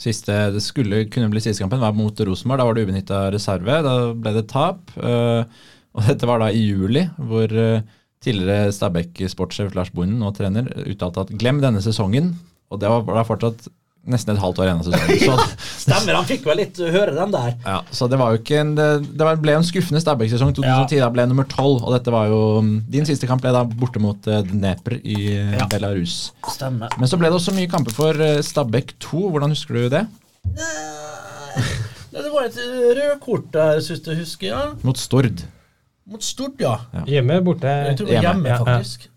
Siste, 0.00 0.36
det 0.54 0.62
skulle 0.64 1.02
kunne 1.12 1.28
bli 1.28 1.42
siste 1.44 1.66
var 1.66 1.92
mot 1.92 2.20
Rosenborg. 2.24 2.62
Da 2.62 2.68
var 2.70 2.78
det 2.78 2.86
ubenytta 2.86 3.20
reserve. 3.34 3.82
Da 3.84 3.94
ble 4.16 4.32
det 4.38 4.46
tap. 4.48 4.96
eh, 4.96 5.44
og 5.90 6.06
dette 6.06 6.28
var 6.30 6.38
da 6.38 6.48
i 6.54 6.62
juli, 6.62 7.02
hvor 7.18 7.50
tidligere 8.24 8.70
Stabæk 8.76 9.20
sportssjef 9.32 9.74
Lars 9.76 9.90
Bonden, 9.94 10.18
nå 10.20 10.30
trener, 10.36 10.66
uttalte 10.90 11.22
at 11.26 11.30
glem 11.40 11.60
denne 11.62 11.80
sesongen. 11.84 12.34
Og 12.70 12.80
det 12.82 12.90
var 12.92 13.06
da 13.08 13.22
fortsatt 13.26 13.68
nesten 14.10 14.32
et 14.32 14.40
halvt 14.40 14.60
år 14.62 14.68
igjen 14.68 14.78
av 14.80 14.86
sesongen. 14.88 15.18
Så, 15.26 15.86
Stemmer, 15.86 16.16
han 16.20 16.28
fikk 16.28 16.44
vel 16.48 16.60
litt 16.62 16.78
høre 16.80 17.12
den 17.16 17.32
der. 17.34 17.54
ja, 17.64 17.78
så 17.92 18.06
det 18.08 18.18
var 18.20 18.32
jo 18.34 18.40
ikke 18.40 18.58
en, 18.62 18.70
det, 18.76 19.26
ble 19.42 19.54
en 19.56 19.64
skuffende 19.66 20.00
Stabæk-sesong. 20.04 20.52
2010 20.56 21.00
da 21.02 21.08
ble 21.12 21.26
nummer 21.28 21.48
tolv, 21.48 21.82
og 21.84 21.92
dette 21.96 22.12
var 22.14 22.28
jo 22.32 22.40
Din 22.92 23.08
siste 23.08 23.28
kamp 23.28 23.42
ble 23.44 23.52
da 23.56 23.64
borte 23.68 24.00
mot 24.00 24.20
Dneper 24.24 24.52
Dnepr 24.52 24.96
i 25.00 25.18
eh, 25.34 25.54
Ja. 25.58 25.68
Belarus. 25.72 26.18
Stemmer. 26.52 26.92
Men 27.00 27.08
så 27.12 27.18
ble 27.20 27.28
det 27.32 27.40
også 27.40 27.56
mye 27.56 27.68
kamper 27.72 27.96
for 27.96 28.20
Stabæk 28.44 28.94
2. 29.04 29.22
Hvordan 29.34 29.56
husker 29.56 29.80
du 29.80 29.88
det? 29.96 30.04
Det 32.10 32.26
var 32.32 32.48
et 32.48 32.60
rødkort 33.00 33.48
der, 33.54 33.80
syns 33.84 34.06
jeg 34.06 34.20
husker. 34.20 34.52
ja. 34.52 34.62
Mot 34.86 34.98
Stord. 34.98 35.44
Mot 36.10 36.22
Stord, 36.26 36.58
ja. 36.60 36.74
Hjemme, 37.06 37.36
borte 37.46 37.70
Jeg 37.86 37.96
tror 38.00 38.06
det 38.10 38.16
Hjemme, 38.18 38.26
hjemme, 38.26 38.48
ja, 38.50 38.56
ja. 38.58 38.64
faktisk. 38.66 39.08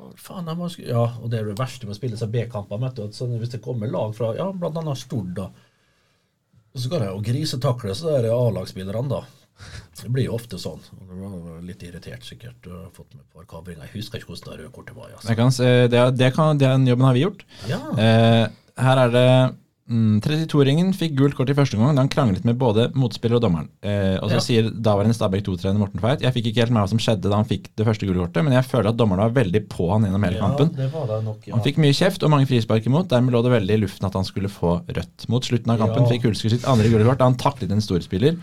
Å, 0.00 0.08
Faen, 0.24 0.46
jeg 0.48 0.56
må 0.58 0.68
sk- 0.72 0.86
ja, 0.88 1.04
og 1.20 1.30
det 1.30 1.40
er 1.42 1.50
det 1.50 1.58
verste 1.60 1.86
med 1.86 1.94
å 1.94 1.98
spille 1.98 2.16
seg 2.20 2.32
B-kamper. 2.32 2.82
sånn, 3.12 3.38
Hvis 3.40 3.50
det 3.54 3.60
kommer 3.64 3.90
lag 3.92 4.14
fra 4.16 4.32
ja, 4.36 4.48
annet 4.50 4.98
Stord, 4.98 5.34
da, 5.36 5.50
og 6.74 6.80
så 6.80 6.88
skal 6.88 7.00
de 7.04 7.06
jo 7.12 7.20
grisetakle 7.22 7.94
så 7.94 8.16
der 8.16 8.30
A-lagsspillerne, 8.34 9.08
da. 9.08 9.22
Det 10.00 10.08
blir 10.10 10.24
jo 10.26 10.34
ofte 10.34 10.58
sånn. 10.58 10.80
og 10.98 11.06
Du 11.06 11.14
var 11.22 11.60
litt 11.62 11.82
irritert 11.86 12.24
sikkert. 12.26 12.56
Du 12.64 12.70
har 12.74 12.88
fått 12.90 13.12
med 13.14 13.20
et 13.22 13.34
par 13.36 13.44
kabringer. 13.46 13.84
Jeg 13.86 14.00
husker 14.00 14.18
ikke 14.18 14.32
hvordan 14.32 14.50
det 14.50 14.58
røde 14.64 14.72
kortet 14.74 14.96
var. 14.96 15.12
Altså. 15.14 15.28
Jeg 15.30 15.36
kan 15.38 15.52
se, 15.54 15.68
det, 15.92 16.02
det 16.18 16.32
kan, 16.34 16.58
den 16.58 16.86
jobben 16.90 17.06
har 17.06 17.14
vi 17.14 17.22
gjort. 17.22 17.44
Ja, 17.70 17.78
Eh, 17.94 18.48
her 18.82 18.98
er 19.04 19.12
det 19.14 19.28
32-åringen 19.84 20.94
fikk 20.96 21.12
gult 21.18 21.34
kort 21.36 21.50
i 21.52 21.56
første 21.56 21.76
gang 21.76 21.92
da 21.92 22.00
han 22.00 22.08
kranglet 22.12 22.44
med 22.48 22.56
både 22.56 22.86
motspiller 22.96 23.36
og 23.36 23.42
dommeren. 23.44 23.66
Eh, 23.84 24.16
og 24.16 24.30
så 24.30 24.38
Ja. 24.38 24.40
sier 24.40 24.70
daværende 24.72 25.12
Stabæk 25.14 25.44
2-trener 25.44 25.78
Morten 25.78 26.00
Feit 26.00 26.20
Jeg 26.24 26.32
fikk 26.32 26.46
ikke 26.48 26.62
helt 26.64 26.70
med 26.72 26.80
hva 26.82 26.88
som 26.88 26.98
skjedde 26.98 27.28
da 27.28 27.36
han 27.36 27.44
fikk 27.44 27.68
det 27.76 27.84
første 27.86 28.06
gule 28.08 28.24
kortet, 28.24 28.44
men 28.44 28.54
jeg 28.56 28.64
føler 28.64 28.88
at 28.88 28.96
dommerne 28.96 29.28
var 29.28 29.36
veldig 29.44 29.68
på 29.68 29.90
han 29.92 30.02
gjennom 30.08 30.24
hele 30.24 30.36
ja 30.36 30.40
kampen. 30.40 30.72
det 30.74 30.90
var 30.92 31.06
det 31.06 31.24
nok. 31.24 31.46
Ja. 31.46 31.54
Han 31.54 31.62
fikk 31.64 31.76
mye 31.84 31.92
kjeft 31.92 32.22
og 32.24 32.30
mange 32.30 32.46
frispark 32.48 32.86
imot. 32.86 33.08
Dermed 33.08 33.32
lå 33.36 33.42
det 33.44 33.52
veldig 33.60 33.74
i 33.76 33.82
luften 33.84 34.06
at 34.06 34.14
han 34.14 34.24
skulle 34.24 34.48
få 34.48 34.80
rødt. 34.88 35.28
Mot 35.28 35.44
slutten 35.44 35.70
av 35.70 35.78
kampen 35.78 36.08
fikk 36.08 36.22
Hulsker 36.24 36.50
sitt 36.56 36.64
andre 36.64 36.88
gule 36.88 37.04
kort 37.04 37.18
da 37.18 37.24
han 37.28 37.36
taklet 37.36 37.70
en 37.70 37.80
storspiller. 37.84 38.36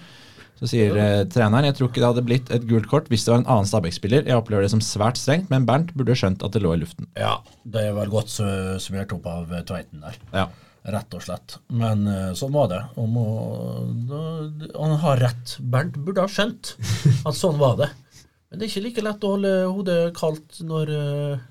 Så 0.61 0.69
sier 0.69 0.93
eh, 0.95 1.23
treneren 1.25 1.65
jeg 1.65 1.73
tror 1.73 1.87
ikke 1.89 2.03
det 2.03 2.09
hadde 2.13 2.21
blitt 2.27 2.51
et 2.53 2.67
gult 2.69 2.85
kort 2.87 3.07
hvis 3.09 3.25
det 3.25 3.31
var 3.33 3.39
en 3.41 3.47
annen 3.49 3.65
Stabæk-spiller. 3.65 4.27
Jeg 4.29 4.37
opplever 4.37 4.61
det 4.61 4.69
som 4.69 4.79
svært 4.79 5.17
strengt, 5.17 5.49
men 5.49 5.65
Bernt 5.65 5.89
burde 5.97 6.13
skjønt 6.13 6.43
at 6.45 6.51
det 6.53 6.61
lå 6.61 6.75
i 6.75 6.81
luften. 6.83 7.07
ja, 7.17 7.39
det 7.65 7.87
var 7.95 8.05
godt 8.05 8.29
summert 8.29 9.11
opp 9.11 9.25
av 9.25 9.51
eh, 9.51 9.63
Tveiten 9.65 10.01
der. 10.05 10.13
Ja. 10.31 10.45
Rett 10.83 11.13
og 11.13 11.21
slett. 11.21 11.57
Men 11.69 12.07
eh, 12.09 12.29
sånn 12.33 12.53
var 12.55 12.67
det. 12.71 12.79
Og 12.97 13.09
må, 13.13 13.25
da, 14.09 14.21
han 14.79 14.95
har 15.03 15.19
rett. 15.21 15.57
Bernt 15.61 15.97
burde 16.01 16.23
ha 16.25 16.31
skjønt 16.31 16.73
at 17.27 17.37
sånn 17.37 17.59
var 17.61 17.75
det. 17.83 17.89
Men 18.49 18.59
det 18.59 18.65
er 18.65 18.71
ikke 18.71 18.85
like 18.87 19.03
lett 19.05 19.23
å 19.27 19.35
holde 19.35 19.51
hodet 19.69 19.99
kaldt 20.17 20.61
når, 20.65 20.89
eh, 20.95 21.43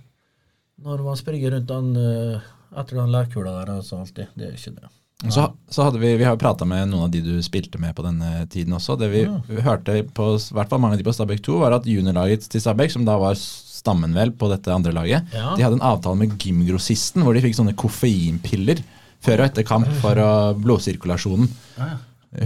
når 0.82 1.05
man 1.07 1.20
springer 1.20 1.55
rundt 1.55 1.70
den, 1.70 1.93
eh, 1.97 2.48
etter 2.77 2.98
den 2.98 3.15
lærkula 3.15 3.55
der. 3.61 3.77
Altså, 3.78 4.01
alltid. 4.02 4.35
Det 4.35 4.48
er 4.51 4.59
ikke 4.59 4.74
det. 4.81 4.90
Så, 5.31 5.44
så 5.69 5.85
hadde 5.85 6.01
vi, 6.01 6.15
vi 6.16 6.24
har 6.24 6.39
prata 6.40 6.65
med 6.65 6.89
noen 6.89 7.05
av 7.07 7.11
de 7.12 7.20
du 7.20 7.35
spilte 7.44 7.77
med 7.78 7.93
på 7.94 8.02
denne 8.07 8.47
tiden 8.51 8.73
også. 8.73 8.97
Det 8.98 9.11
vi 9.12 9.24
hørte 9.61 9.98
på 10.16 10.31
hvert 10.40 10.70
fall 10.73 10.81
mange 10.81 10.97
av 10.97 11.02
de 11.02 11.05
på 11.07 11.12
Stabæk 11.12 11.43
2, 11.44 11.59
var 11.61 11.77
at 11.77 11.89
juniorlaget 11.89 12.47
til 12.48 12.62
Stabæk, 12.65 12.94
som 12.94 13.05
da 13.05 13.19
var 13.20 13.36
stammen 13.36 14.16
vel 14.16 14.32
på 14.32 14.48
dette 14.51 14.73
andre 14.73 14.94
laget, 14.97 15.28
Ja. 15.36 15.52
de 15.57 15.62
hadde 15.65 15.77
en 15.77 15.85
avtale 15.93 16.16
med 16.23 16.39
gymgrossisten 16.40 17.23
hvor 17.24 17.36
de 17.36 17.43
fikk 17.44 17.57
sånne 17.59 17.77
koffeinpiller 17.77 18.81
før 19.24 19.42
og 19.42 19.51
etter 19.51 19.66
kamp 19.68 19.88
for 20.01 20.20
blodsirkulasjonen. 20.64 21.51
Ja. 21.78 21.90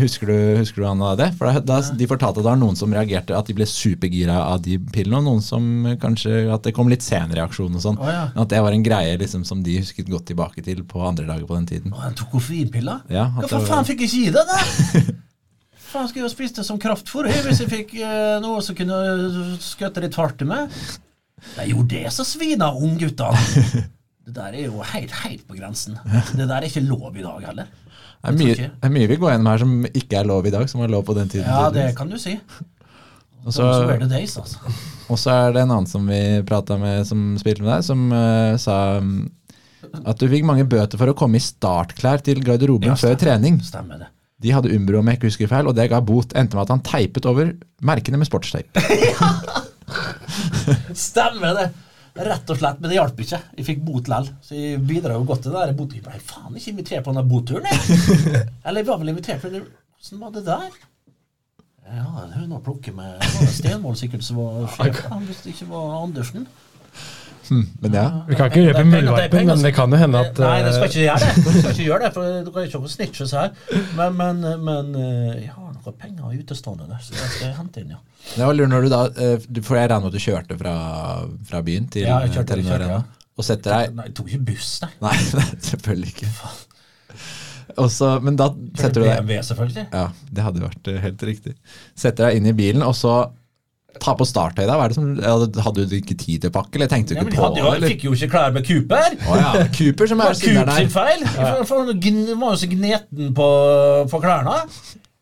Husker 0.01 0.31
du, 0.31 0.37
husker 0.63 0.81
du 0.81 0.87
Anna, 0.89 1.11
det? 1.21 1.27
For 1.37 1.59
da, 1.61 1.77
De 1.93 2.07
fortalte 2.09 2.41
at 2.41 2.45
det 2.47 2.47
var 2.49 2.57
noen 2.57 2.77
som 2.79 2.93
reagerte 2.97 3.35
at 3.37 3.51
de 3.51 3.53
ble 3.59 3.67
supergira 3.69 4.39
av 4.47 4.63
de 4.65 4.79
pillene, 4.81 5.19
og 5.21 5.27
noen 5.27 5.43
som 5.45 5.67
kanskje 6.01 6.47
at 6.55 6.65
det 6.65 6.73
kom 6.73 6.89
litt 6.89 7.05
sen 7.05 7.29
reaksjon 7.37 7.77
og 7.77 7.83
sånn. 7.85 7.99
Oh, 8.01 8.09
ja. 8.09 8.23
At 8.33 8.49
det 8.55 8.63
var 8.65 8.73
en 8.73 8.87
greie 8.87 9.19
liksom, 9.21 9.45
som 9.45 9.61
de 9.67 9.77
husket 9.83 10.09
godt 10.09 10.25
tilbake 10.31 10.65
til 10.65 10.81
på 10.89 11.05
andre 11.05 11.27
dager 11.29 11.45
på 11.51 11.59
den 11.59 11.69
tiden. 11.69 11.93
Oh, 11.93 12.01
han 12.01 12.17
tok 12.17 12.33
koffeinpiller? 12.33 13.05
Ja, 13.13 13.27
Hvorfor 13.37 13.61
var- 13.61 13.69
faen 13.75 13.89
fikk 13.91 14.07
jeg 14.07 14.09
ikke 14.09 14.23
gi 14.25 14.33
det, 14.39 14.47
da? 14.49 15.13
faen 15.93 16.09
skulle 16.09 16.25
jeg 16.25 16.31
ha 16.31 16.33
spist 16.33 16.63
det 16.63 16.65
som 16.67 16.81
kraftfôr 16.81 17.29
hvis 17.45 17.61
jeg 17.67 17.71
fikk 17.75 17.93
uh, 18.01 18.39
noe 18.43 18.65
som 18.65 18.79
kunne 18.79 19.03
skøtte 19.63 20.01
litt 20.07 20.17
fart 20.17 20.41
i 20.41 20.49
meg? 20.49 20.73
Det 21.45 21.67
er 21.67 21.69
jo 21.75 21.85
det 21.85 22.07
som 22.17 22.25
sviner 22.25 22.81
ungguttene. 22.81 23.85
Det 24.25 24.33
der 24.33 24.55
er 24.57 24.69
jo 24.71 24.85
helt, 24.89 25.13
helt 25.25 25.43
på 25.49 25.57
grensen. 25.59 25.99
Det 26.33 26.47
der 26.49 26.55
er 26.57 26.69
ikke 26.69 26.81
lov 26.81 27.11
i 27.13 27.25
dag 27.25 27.43
heller. 27.45 27.67
Det 28.25 28.31
er, 28.31 28.37
mye, 28.39 28.55
det 28.57 28.89
er 28.89 28.93
mye 28.95 29.09
vi 29.11 29.19
går 29.21 29.35
gjennom 29.35 29.51
her 29.51 29.61
som 29.61 29.73
ikke 29.91 30.17
er 30.17 30.29
lov 30.29 30.47
i 30.49 30.53
dag, 30.55 30.65
som 30.71 30.81
var 30.81 30.93
lov 30.93 31.05
på 31.05 31.17
den 31.19 31.29
tiden. 31.29 31.45
Ja, 31.45 31.69
det 31.73 31.91
kan 31.99 32.09
du 32.09 32.17
si. 32.21 32.39
Og 33.45 33.53
Så, 33.53 33.61
så 33.61 33.97
det 34.01 34.09
days, 34.09 34.39
altså. 34.41 34.57
og 35.13 35.19
så 35.21 35.35
er 35.35 35.53
det 35.53 35.61
en 35.67 35.75
annen 35.75 35.89
som 35.89 36.07
vi 36.09 36.21
prata 36.49 36.79
med, 36.81 37.03
som 37.05 37.35
spilte 37.37 37.61
med 37.61 37.75
deg, 37.75 37.85
som 37.85 38.07
uh, 38.09 38.57
sa 38.57 38.77
mm, 39.05 39.19
at 40.01 40.23
du 40.23 40.25
fikk 40.33 40.47
mange 40.49 40.65
bøter 40.65 40.97
for 40.97 41.13
å 41.13 41.17
komme 41.19 41.37
i 41.37 41.45
startklær 41.45 42.25
til 42.25 42.41
garderoben 42.47 42.95
Ja, 42.95 42.97
før 42.97 43.19
trening. 43.21 43.61
Stemmer 43.61 44.01
det. 44.01 44.09
De 44.41 44.53
hadde 44.57 44.73
Umbro, 44.73 45.03
om 45.03 45.11
jeg 45.13 45.21
ikke 45.21 45.29
husker 45.29 45.53
feil, 45.53 45.69
og 45.69 45.77
det 45.77 45.91
ga 45.93 46.01
bot. 46.05 46.33
Endte 46.33 46.57
med 46.57 46.65
at 46.65 46.73
han 46.73 46.83
teipet 46.85 47.29
over 47.29 47.53
merkene 47.85 48.21
med 48.21 48.29
sportsteip. 48.29 48.73
Stemmer 51.07 51.61
det! 51.61 51.69
Rett 52.15 52.51
og 52.51 52.59
slett, 52.61 52.79
men 52.79 52.93
det 52.93 52.99
hjalp 52.99 53.21
ikke. 53.25 53.41
Jeg 53.59 53.67
fikk 53.67 53.81
bot 53.83 54.09
lell. 54.11 54.29
Så 54.45 54.55
jeg 54.55 54.83
bidrar 54.87 55.17
jo 55.19 55.25
godt 55.27 55.47
til 55.47 55.55
det 55.55 55.63
der. 55.65 55.73
Jeg 55.75 56.03
ble 56.05 56.21
faen 56.23 56.59
ikke 56.59 56.71
invitert 56.71 57.07
på 57.07 57.15
denne 57.15 57.25
boturen, 57.27 57.67
jeg. 57.67 58.03
Eller 58.67 58.85
jeg 58.85 58.89
var 58.91 59.01
vel 59.03 59.11
invitert, 59.15 59.41
for 59.43 59.51
det, 59.51 59.65
hvordan 59.99 60.23
var 60.23 60.37
det 60.37 60.45
der? 60.47 60.77
Ja, 61.85 62.05
det 62.31 62.39
er 62.41 62.47
noe 62.49 62.63
å 62.63 62.65
plukke 62.65 62.95
med 62.97 63.21
Stenvold 63.53 63.99
sikkert 64.01 64.25
som 64.25 64.39
var 64.41 64.71
sjef, 64.73 65.03
hvis 65.27 65.43
det 65.45 65.53
ikke 65.53 65.67
var 65.75 65.99
Andersen. 65.99 66.47
Men 67.83 67.93
ja. 67.93 68.07
Vi 68.29 68.39
kan 68.39 68.49
ikke 68.49 68.61
Det 68.61 68.71
røpe 68.71 68.85
muldvarpen, 68.89 69.47
men 69.51 69.65
det 69.67 69.75
kan 69.77 69.93
jo 69.93 70.01
hende 70.01 70.23
at 70.25 70.39
Nei, 70.41 70.55
det 70.65 70.73
skal 70.75 70.87
eh, 70.87 70.91
ikke 70.91 71.03
gjøre 71.05 71.19
det. 71.21 71.35
Du 71.45 71.59
skal 71.59 71.75
ikke 71.75 71.89
gjøre 71.89 72.05
det, 72.05 72.13
for 72.15 72.23
det 72.31 72.55
kan 72.55 72.69
ikke 72.71 72.93
snitches 72.95 73.35
her. 73.37 73.51
Men, 73.99 74.17
men, 74.17 74.47
men 74.65 74.95
eh, 75.03 75.51
noen 75.87 75.99
penger 76.01 76.39
utestående 76.43 76.99
så 77.01 77.15
jeg 77.15 77.31
skal 77.37 77.53
hente 77.59 77.81
inn, 77.85 77.91
ja. 77.95 78.01
Det 78.35 78.47
var 78.47 78.55
lurt 78.57 78.71
når 78.73 78.83
du 78.87 78.89
da 78.93 79.01
eh, 79.21 79.39
For 79.63 79.77
jeg 79.77 79.91
regner 79.91 80.01
med 80.07 80.15
at 80.15 80.17
du 80.17 80.25
kjørte 80.25 80.59
fra, 80.59 80.75
fra 81.51 81.61
byen 81.67 81.89
til 81.93 82.07
Ja, 82.09 82.21
jeg 82.25 82.33
kjørte- 82.39 82.55
Telenor 82.55 82.77
Arena. 82.81 83.05
Og 83.37 83.45
setter 83.45 83.75
deg 83.75 83.95
Nei, 83.99 84.05
jeg 84.09 84.15
tok 84.15 84.29
ikke 84.33 84.45
buss, 84.53 84.71
nei. 84.85 84.91
Nei, 85.03 85.17
nei, 85.41 85.47
selvfølgelig 85.69 86.13
ikke. 86.15 86.33
Og 87.83 87.89
så- 87.91 88.21
men 88.23 88.37
da 88.37 88.49
setter 88.79 89.01
du 89.01 89.07
deg 89.09 89.17
BMW, 89.27 89.41
selvfølgelig. 89.43 89.87
Ja, 89.93 90.09
det 90.33 90.45
hadde 90.45 90.61
vært 90.63 90.89
eh, 90.93 91.01
helt 91.03 91.23
riktig. 91.27 91.55
Setter 91.97 92.29
deg 92.29 92.37
inn 92.39 92.47
i 92.47 92.53
bilen, 92.53 92.83
og 92.87 92.95
så 92.95 93.15
ta 94.03 94.15
på 94.19 94.27
starttøy. 94.27 94.67
da. 94.67 94.75
Hva 94.77 94.85
er 94.85 94.89
det 94.89 94.97
som, 94.99 95.09
hadde 95.65 95.85
du 95.89 95.95
ikke 95.97 96.17
tid 96.19 96.41
til 96.43 96.51
å 96.51 96.55
pakke, 96.55 96.75
eller 96.77 96.89
tenkte 96.91 97.15
du 97.15 97.21
Ja, 97.21 97.23
ikke 97.23 97.35
jeg, 97.35 97.41
på 97.41 97.59
jo, 97.59 97.73
jeg 97.75 97.91
fikk 97.95 98.03
jo 98.09 98.13
ikke 98.17 98.31
klær 98.33 98.53
med 98.53 98.67
Cooper. 98.67 99.17
Oh, 99.31 99.37
ja, 99.39 99.53
Cooper 99.79 100.07
som 100.11 100.21
er 100.21 100.35
synderen 100.35 100.67
Coop 100.67 100.77
sin 100.77 100.85
her. 100.85 100.95
feil. 100.97 101.21
Jeg 101.21 101.67
for- 101.67 101.85
var 101.95 102.51
jo 102.51 102.57
så 102.63 102.69
gneten 102.71 103.35
på, 103.35 103.49
på 104.11 104.21
klærne. 104.23 104.57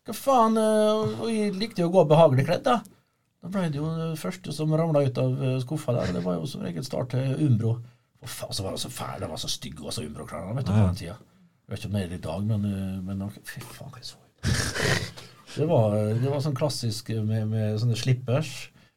Hva 0.06 0.14
faen, 0.18 0.58
eh, 0.58 1.20
og 1.22 1.28
Jeg 1.30 1.54
likte 1.54 1.84
jo 1.84 1.90
å 1.90 1.94
gå 1.94 2.04
behagelig 2.10 2.46
kledd, 2.48 2.64
da. 2.66 2.80
Da 3.42 3.50
ble 3.50 3.66
det 3.70 3.78
jo 3.80 3.88
det 3.98 4.20
første 4.20 4.54
som 4.54 4.72
ramla 4.78 5.02
ut 5.02 5.18
av 5.18 5.42
eh, 5.42 5.58
skuffa 5.62 5.94
der. 5.96 6.14
Det 6.16 6.22
var 6.24 6.38
jo 6.38 6.48
som 6.50 6.62
regel 6.66 6.84
start 6.86 7.12
til 7.14 7.44
Umbro. 7.46 7.76
Og 8.22 8.30
faen, 8.30 8.54
så 8.54 8.62
var 8.66 8.74
det 8.76 8.82
så 8.82 8.90
fæl, 8.92 9.18
det 9.22 9.28
var 9.30 9.40
så 9.42 9.50
stygge, 9.50 9.82
og 9.82 9.94
så 9.94 10.04
umbroklærne 10.06 10.54
vet 10.58 10.68
du, 10.68 10.72
på 10.72 10.82
den 10.86 10.98
tida. 10.98 11.16
Jeg 11.62 11.72
vet 11.72 11.80
ikke 11.80 11.88
om 11.90 11.96
det 11.96 12.02
er 12.02 12.14
i 12.14 12.22
dag, 12.26 12.44
men, 12.50 12.66
eh, 12.70 12.98
men 13.06 13.24
fy 13.42 13.62
faen, 13.66 13.90
hva 13.90 14.02
jeg 14.02 14.10
så 14.12 14.18
ut. 14.22 15.22
Det 15.52 15.66
var, 15.68 15.96
det 16.16 16.30
var 16.30 16.40
sånn 16.40 16.56
klassisk 16.56 17.10
med, 17.26 17.44
med 17.50 17.74
sånne 17.82 17.98
slippers, 17.98 18.52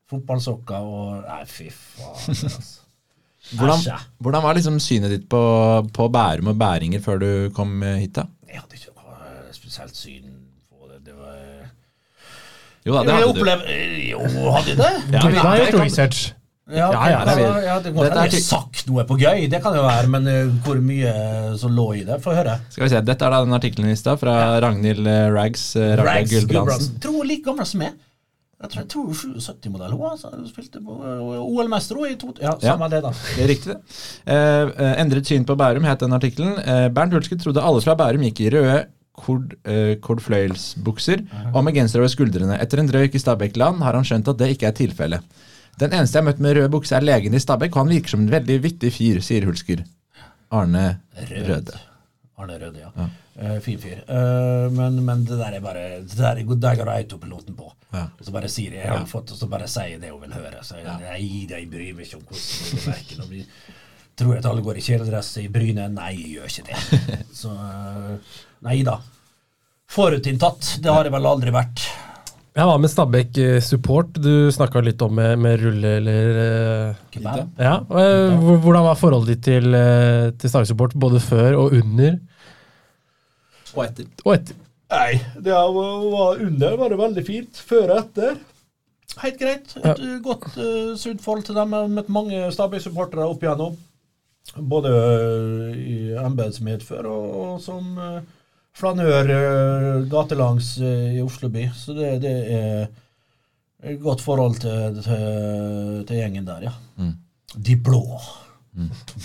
fotballsokker 0.08 0.86
og 0.88 1.26
Nei, 1.26 1.42
fy 1.50 1.68
faen. 1.74 2.16
Altså. 2.32 2.82
Hvordan, 3.60 3.82
hvordan 4.26 4.42
var 4.42 4.58
liksom 4.58 4.78
synet 4.82 5.12
ditt 5.12 5.26
på, 5.30 5.40
på 5.94 6.08
Bærum 6.10 6.48
og 6.50 6.56
bæringer 6.58 7.02
før 7.04 7.20
du 7.22 7.28
kom 7.54 7.76
hit? 7.84 8.16
da? 8.18 8.24
Jeg 8.50 8.58
hadde 8.62 8.80
ikke 8.80 8.94
noe 8.96 9.52
spesielt 9.54 10.00
syn 10.00 10.32
på 10.70 10.88
det. 10.90 11.02
Det 11.06 11.14
var 11.14 11.68
Jo 12.86 12.94
da, 12.94 13.04
det 13.08 13.14
hadde 13.18 13.34
du. 13.34 13.76
Jo, 14.12 14.20
hadde 14.54 14.74
jeg 14.74 14.78
det? 14.78 14.90
Ja, 15.12 15.20
Du 15.20 15.28
men- 15.28 15.36
har 15.42 15.56
det 15.58 15.64
gjort 15.66 15.72
kan- 15.80 15.86
research. 15.90 16.34
Ja, 16.66 16.88
okay, 16.90 16.98
Ja, 16.98 17.10
ja, 17.12 17.26
det 17.26 17.30
altså, 17.30 17.46
er- 17.46 17.64
ja, 17.66 17.74
det 17.80 17.86
er 17.86 17.94
hende 17.94 18.06
jeg 18.26 18.32
har 18.32 18.42
sagt 18.42 18.88
noe 18.88 19.04
på 19.06 19.18
gøy, 19.22 19.44
det 19.50 19.60
kan 19.62 19.76
jo 19.78 19.84
være, 19.86 20.08
men 20.10 20.28
uh, 20.28 20.54
hvor 20.66 20.80
mye 20.82 21.12
som 21.62 21.72
lå 21.78 21.86
i 21.94 22.04
det, 22.08 22.18
få 22.24 22.34
høre. 22.34 22.56
Skal 22.74 22.84
vi 22.84 22.90
se, 22.90 23.02
Dette 23.06 23.22
er 23.28 23.30
da 23.36 23.44
den 23.46 23.54
artikkelen 23.54 23.92
i 23.92 23.96
stad 23.96 24.18
fra 24.18 24.60
Ragnhild 24.66 25.06
eh, 25.06 25.28
Rags. 25.30 25.76
Uh, 25.76 25.94
Ragnhild 26.00 26.08
Rags 26.08 26.46
Gulbrandsen. 26.50 27.00
Tror 27.04 27.12
hun 27.20 27.22
er 27.22 27.30
like 27.30 27.46
gammel 27.46 27.66
som 27.70 27.80
meg. 27.84 27.94
Jeg 28.64 28.72
tror, 28.72 28.80
jeg 28.82 28.88
tror 28.90 29.06
77-modell. 29.46 29.92
Hun 29.94 30.10
altså, 30.10 30.32
hun 30.34 30.48
spilte 30.50 30.80
eh, 30.82 31.44
OL-mester 31.46 32.02
i 32.10 32.16
to... 32.16 32.34
Ja, 32.42 32.56
Ja. 32.64 32.76
det, 32.90 33.02
da. 33.04 33.12
Det 33.36 33.44
er 33.44 33.48
riktig, 33.52 33.76
det. 33.76 33.80
Eh, 34.26 34.74
eh, 34.88 35.02
endret 35.04 35.28
syn 35.30 35.46
på 35.46 35.56
Bærum 35.60 35.86
het 35.86 36.00
den 36.02 36.14
artikkelen. 36.18 36.58
Eh, 36.66 36.88
Bernt 36.90 37.14
Hulsker 37.14 37.38
trodde 37.38 37.62
alle 37.62 37.82
fra 37.86 37.94
Bærum 38.00 38.26
gikk 38.26 38.42
i 38.42 38.50
røde 38.56 38.86
kord, 39.16 39.56
eh, 39.64 39.96
og 40.04 41.64
med 41.64 41.74
genser 41.76 42.04
over 42.04 42.12
skuldrene. 42.12 42.60
Etter 42.62 42.82
en 42.82 42.90
drøyk 42.90 43.16
i 43.16 43.22
Stabæk-land 43.22 43.84
har 43.84 43.98
han 43.98 44.08
skjønt 44.08 44.32
at 44.32 44.40
det 44.42 44.52
ikke 44.56 44.70
er 44.70 44.78
tilfellet. 44.78 45.36
Den 45.80 45.92
eneste 45.92 46.18
jeg 46.18 46.24
har 46.24 46.30
møtt 46.30 46.40
med 46.44 46.56
rød 46.56 46.72
bukse, 46.72 46.96
er 46.96 47.04
legen 47.04 47.36
i 47.36 47.40
Stabæk, 47.40 47.76
og 47.76 47.84
han 47.84 47.94
virker 47.96 48.16
som 48.16 48.24
en 48.24 48.32
veldig 48.32 48.62
vittig 48.64 48.94
fyr, 48.96 49.20
sier 49.24 49.48
Hulsker. 49.48 49.84
Arne 50.56 50.86
Røde. 51.32 51.80
Arne 52.40 52.60
Røde, 52.62 52.84
ja. 52.84 53.08
Eh, 53.36 53.58
fin 53.60 53.80
fyr. 53.80 54.04
Uh, 54.08 54.72
men, 54.72 55.02
men 55.04 55.26
det 55.28 55.36
der 55.36 55.58
er 55.58 55.64
bare 55.64 55.88
Det 56.00 56.16
der, 56.16 56.40
er- 56.40 56.60
der 56.68 56.76
går 56.80 56.92
autopiloten 56.94 57.56
på. 57.56 57.74
Ja. 57.94 58.06
Og 58.20 58.26
så 58.28 58.32
bare 58.32 58.48
sier 58.52 58.72
jeg, 58.72 58.86
jeg 58.86 58.92
har 58.98 59.06
fått, 59.06 59.32
og 59.32 59.38
så 59.38 59.48
bare 59.52 59.68
sier 59.68 60.00
det 60.00 60.12
hun 60.12 60.22
vil 60.22 60.38
høre. 60.38 60.64
Så 60.64 60.80
jeg, 60.80 60.86
ja. 60.86 61.16
jeg 61.16 61.68
bryr 61.72 61.96
meg 61.96 62.06
ikke 62.08 62.22
om 62.22 62.24
hvordan 62.30 62.86
verken 62.94 63.26
om 63.26 63.30
vi 63.32 63.44
Tror 64.16 64.38
at 64.38 64.46
alle 64.48 64.64
går 64.64 64.78
i 64.80 64.84
kjeledress 64.84 65.34
i 65.42 65.50
Bryne? 65.52 65.90
Nei, 65.92 66.14
jeg 66.16 66.38
gjør 66.38 66.52
ikke 66.52 66.68
det. 66.70 67.00
Så 67.42 67.50
eh, 67.52 68.36
nei 68.66 68.82
da. 68.88 68.98
Forutinntatt. 69.96 70.76
Det 70.84 70.92
har 70.92 71.06
jeg 71.08 71.14
vel 71.14 71.28
aldri 71.30 71.54
vært. 71.54 71.84
Jeg 72.56 72.70
var 72.70 72.78
med 72.80 72.88
Stabæk 72.92 73.38
eh, 73.44 73.58
Support. 73.64 74.16
Du 74.24 74.48
snakka 74.56 74.80
litt 74.84 75.02
om 75.04 75.12
med, 75.18 75.34
med 75.44 75.60
rulle 75.60 75.90
eller 76.00 76.38
eh, 76.44 77.02
Kebab. 77.12 77.50
Ja. 77.60 77.74
eh, 77.84 78.36
hvor- 78.40 78.62
Hvordan 78.64 78.86
var 78.88 78.96
forholdet 79.00 79.34
ditt 79.36 79.44
til, 79.50 79.76
til 80.40 80.50
Stabæk 80.54 80.70
Support 80.72 80.96
både 80.96 81.20
før 81.24 81.58
og 81.66 81.76
under 81.82 82.16
Og 83.76 83.82
etter. 83.86 84.08
og 84.24 84.34
etter? 84.38 84.56
Nei, 84.96 85.18
det 85.44 85.52
var 85.52 86.40
under 86.46 86.78
var 86.80 86.94
det 86.94 87.00
veldig 87.02 87.26
fint. 87.28 87.58
Før 87.68 87.90
og 87.92 87.98
etter. 88.06 88.38
Helt 89.20 89.40
greit. 89.40 89.74
Et 89.82 89.86
ja. 90.00 90.18
godt, 90.24 90.46
uh, 90.60 90.94
sunt 91.00 91.22
forhold 91.24 91.44
til 91.48 91.56
dem. 91.56 91.74
Jeg 91.76 91.82
har 91.88 91.92
møtt 91.98 92.10
mange 92.14 92.40
Stabæk-supportere 92.56 93.28
opp 93.28 93.44
igjennom. 93.44 93.76
Både 94.56 94.92
uh, 94.96 95.76
i 95.76 96.14
embetsmedfør 96.24 97.08
og, 97.12 97.28
og 97.44 97.62
som 97.64 97.98
uh, 98.00 98.20
flanør 98.76 99.32
uh, 99.32 100.06
gatelangs 100.12 100.76
uh, 100.84 101.16
i 101.16 101.22
Oslo 101.24 101.50
by. 101.54 101.68
Så 101.76 101.96
det, 101.98 102.16
det 102.24 102.34
er 102.56 102.88
et 103.86 104.02
godt 104.02 104.24
forhold 104.26 104.58
til, 104.64 105.00
til, 105.06 106.02
til 106.08 106.20
gjengen 106.20 106.48
der, 106.48 106.68
ja. 106.70 106.74
Mm. 107.00 107.14
De 107.56 107.78
blå. 107.80 108.04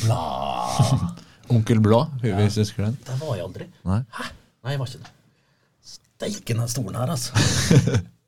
Bla. 0.05 0.21
Onkel 1.51 1.81
Blå, 1.83 2.05
hvis 2.23 2.55
du 2.55 2.61
husker 2.61 2.87
den. 2.87 2.99
Der 3.07 3.17
var 3.19 3.35
jeg 3.35 3.45
aldri. 3.49 3.67
Nei. 3.89 4.03
Hæ? 4.15 4.29
Nei, 4.63 4.75
jeg 4.77 4.81
var 4.83 4.91
ikke 4.93 5.03
det. 5.03 5.13
Steiken 5.91 6.63
den 6.63 6.71
stolen 6.71 6.99
her, 7.01 7.11
altså. 7.11 7.33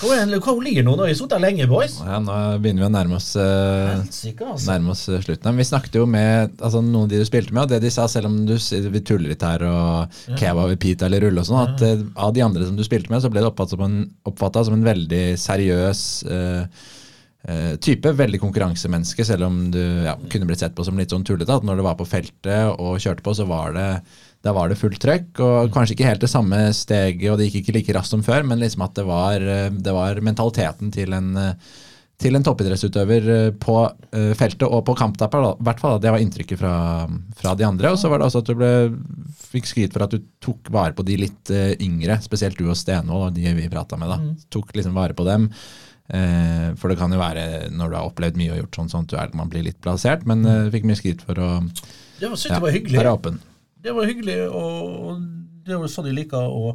Hvor 0.00 0.40
Hvor 0.42 0.60
ligger 0.62 0.84
nå? 0.86 0.94
Nå 0.96 1.04
har 1.04 1.10
vi 1.10 1.16
sittet 1.18 1.42
lenge, 1.42 1.66
boys. 1.70 1.98
Ja, 2.04 2.18
nå 2.22 2.34
begynner 2.62 2.84
vi 2.84 2.88
å 2.88 2.92
nærme 2.94 3.18
oss 3.18 3.30
eh, 3.38 3.98
altså. 3.98 4.56
nærme 4.66 4.94
oss 4.94 5.04
eh, 5.08 5.22
slutten. 5.24 5.48
Men 5.50 5.62
vi 5.62 5.68
snakket 5.68 5.98
jo 6.00 6.04
med 6.10 6.58
altså, 6.58 6.82
noen 6.82 7.06
av 7.06 7.12
de 7.12 7.22
du 7.22 7.26
spilte 7.28 7.54
med, 7.54 7.64
og 7.64 7.72
det 7.72 7.80
de 7.84 7.92
sa, 7.94 8.08
selv 8.10 8.30
om 8.30 8.38
du, 8.48 8.54
vi 8.58 9.02
tuller 9.02 9.32
litt 9.32 9.46
her, 9.46 9.64
og 9.68 10.38
kebab 10.38 10.74
i 10.74 10.78
pita 10.80 11.08
eller 11.08 11.26
rulle 11.26 11.42
og 11.42 11.48
sånn, 11.48 11.74
at 11.74 11.84
ja. 11.86 11.96
av 12.28 12.36
de 12.36 12.44
andre 12.46 12.68
som 12.68 12.78
du 12.78 12.84
spilte 12.86 13.12
med, 13.12 13.22
så 13.24 13.32
ble 13.32 13.42
det 13.42 13.50
oppfattet 13.50 13.76
som 13.76 13.84
en, 13.86 13.98
som 14.68 14.78
en 14.78 14.86
veldig 14.86 15.24
seriøs 15.40 16.04
eh, 16.34 16.86
eh, 17.48 17.74
type. 17.84 18.14
Veldig 18.22 18.42
konkurransemenneske, 18.42 19.26
selv 19.26 19.48
om 19.48 19.60
du 19.74 19.82
ja, 20.06 20.16
kunne 20.30 20.48
blitt 20.50 20.64
sett 20.64 20.76
på 20.78 20.86
som 20.86 20.98
litt 20.98 21.14
sånn 21.14 21.26
tullete. 21.26 21.60
At 21.60 21.66
når 21.66 21.80
du 21.80 21.86
var 21.86 21.98
på 22.00 22.08
feltet 22.08 22.74
og 22.78 22.98
kjørte 23.02 23.26
på, 23.26 23.36
så 23.38 23.48
var 23.50 23.76
det 23.76 23.90
da 24.48 24.54
var 24.56 24.70
det 24.70 24.78
fullt 24.80 25.00
trøkk, 25.02 25.42
og 25.44 25.74
kanskje 25.74 25.96
ikke 25.96 26.08
helt 26.08 26.24
det 26.24 26.32
samme 26.32 26.62
steget, 26.76 27.28
og 27.32 27.38
det 27.40 27.50
gikk 27.50 27.60
ikke 27.62 27.76
like 27.76 27.98
raskt 27.98 28.14
som 28.14 28.24
før, 28.24 28.46
men 28.48 28.62
liksom 28.62 28.86
at 28.86 28.96
det 28.96 29.04
var, 29.08 29.44
eh, 29.44 29.68
det 29.68 29.94
var 29.94 30.22
mentaliteten 30.24 30.94
til 30.94 31.16
en 31.16 31.36
eh, 31.36 31.76
til 32.18 32.34
en 32.34 32.42
toppidrettsutøver 32.42 33.26
eh, 33.30 33.48
på 33.62 33.74
feltet 34.34 34.64
og 34.66 34.80
på 34.88 34.96
kamptapper. 34.98 35.44
I 35.52 35.66
hvert 35.68 35.78
fall 35.78 36.00
Det 36.02 36.10
var 36.10 36.18
inntrykket 36.18 36.58
fra, 36.58 36.72
fra 37.38 37.52
de 37.54 37.62
andre. 37.62 37.92
Og 37.94 38.00
så 38.00 38.10
var 38.10 38.18
det 38.18 38.26
også 38.26 38.40
at 38.42 38.48
du 38.48 38.56
ble, 38.58 38.70
fikk 39.52 39.68
skryt 39.70 39.94
for 39.94 40.02
at 40.02 40.16
du 40.16 40.24
tok 40.42 40.66
vare 40.74 40.96
på 40.98 41.04
de 41.06 41.14
litt 41.20 41.52
yngre, 41.78 42.16
spesielt 42.24 42.58
du 42.58 42.64
og 42.66 42.74
Stenvold 42.80 43.28
og 43.28 43.36
de 43.38 43.52
vi 43.54 43.68
prata 43.70 44.00
med. 44.00 44.10
da. 44.10 44.18
Tok 44.50 44.74
liksom 44.74 44.98
vare 44.98 45.14
på 45.14 45.28
dem. 45.28 45.46
For 46.08 46.90
det 46.90 46.98
kan 46.98 47.14
jo 47.14 47.20
være 47.20 47.68
når 47.70 47.92
du 47.92 47.96
har 48.00 48.10
opplevd 48.10 48.40
mye 48.40 48.56
og 48.56 48.62
gjort 48.64 48.80
sånn, 48.80 48.90
sånn 48.90 49.06
at 49.06 49.12
du 49.12 49.16
er, 49.20 49.38
man 49.38 49.52
blir 49.52 49.68
litt 49.68 49.78
plassert, 49.84 50.26
men 50.26 50.42
eh, 50.42 50.72
fikk 50.74 50.90
mye 50.90 50.98
skryt 50.98 51.22
for 51.22 51.38
å 51.38 51.52
ja, 52.18 52.32
være 52.32 53.14
åpen. 53.14 53.38
Det 53.82 53.94
var 53.94 54.08
hyggelig, 54.10 54.38
og 54.50 55.20
det 55.68 55.76
var 55.78 55.90
sånn 55.92 56.08
jeg 56.10 56.16
liker 56.16 56.50
å, 56.50 56.72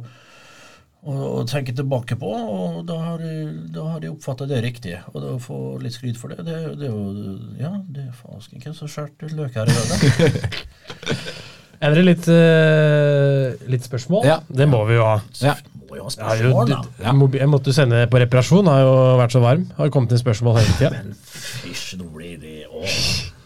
å, 1.04 1.14
å 1.40 1.42
tenke 1.48 1.74
tilbake 1.76 2.16
på. 2.20 2.30
Og 2.30 2.78
da 2.88 2.98
har 3.02 3.24
jeg, 3.24 3.48
da 3.74 3.88
har 3.92 4.04
jeg 4.06 4.14
oppfatta 4.14 4.48
det 4.50 4.62
riktig. 4.64 4.96
Og 5.12 5.18
da 5.24 5.34
få 5.42 5.58
litt 5.82 5.96
skryt 5.96 6.20
for 6.20 6.32
det, 6.32 6.46
det, 6.48 6.60
det 6.80 6.88
er 6.88 6.94
jo 6.94 7.36
Ja, 7.60 7.74
det 7.84 8.08
er 8.08 8.14
fasken 8.16 8.64
hvem 8.64 8.76
som 8.78 8.90
skjærte 8.90 9.32
løk 9.34 9.60
her 9.60 9.68
i 9.68 9.76
dag. 9.92 10.08
Er 11.84 11.92
dere 11.92 12.04
litt, 12.06 12.26
uh, 12.30 13.68
litt 13.68 13.84
spørsmål? 13.84 14.24
Ja. 14.24 14.38
Det 14.48 14.66
må 14.70 14.80
vi 14.88 14.96
jo 14.96 15.04
ha. 15.04 15.18
Ja. 15.42 15.56
Må 15.84 15.98
jo 15.98 16.06
ha 16.06 16.08
jo, 16.08 16.14
spørsmål, 16.14 16.70
da. 16.70 16.78
Ja. 17.02 17.12
jeg 17.42 17.50
måtte 17.50 17.72
jo 17.72 17.76
sende 17.76 18.04
på 18.08 18.22
reparasjon, 18.22 18.70
har 18.70 18.84
jo 18.86 18.94
vært 19.20 19.34
så 19.34 19.42
varm. 19.44 19.66
Har 19.76 19.92
kommet 19.92 20.14
inn 20.14 20.22
spørsmål 20.22 20.62
hele 20.62 20.76
tida. 20.78 20.92
Men 20.94 21.12
fysj, 21.20 21.98
nå 22.00 22.08
blir 22.14 22.38
det 22.40 22.62
å. 22.70 22.84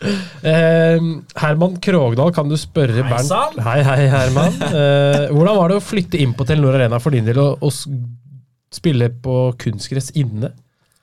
Eh, 0.08 1.08
Herman 1.42 1.76
Krogdal, 1.82 2.32
kan 2.36 2.48
du 2.50 2.56
spørre 2.60 3.02
Hei, 3.02 3.08
Bernt. 3.10 3.58
Hei, 3.66 3.80
hei, 3.86 3.98
Herman. 4.12 4.54
Eh, 4.78 5.26
hvordan 5.34 5.56
var 5.58 5.72
det 5.72 5.80
å 5.80 5.84
flytte 5.84 6.20
inn 6.22 6.34
på 6.36 6.46
Telenor 6.48 6.76
Arena 6.78 7.00
for 7.02 7.14
din 7.14 7.26
del 7.26 7.38
og, 7.42 7.62
og 7.64 7.72
spille 8.74 9.08
på 9.24 9.36
kunstgress 9.60 10.10
inne? 10.20 10.52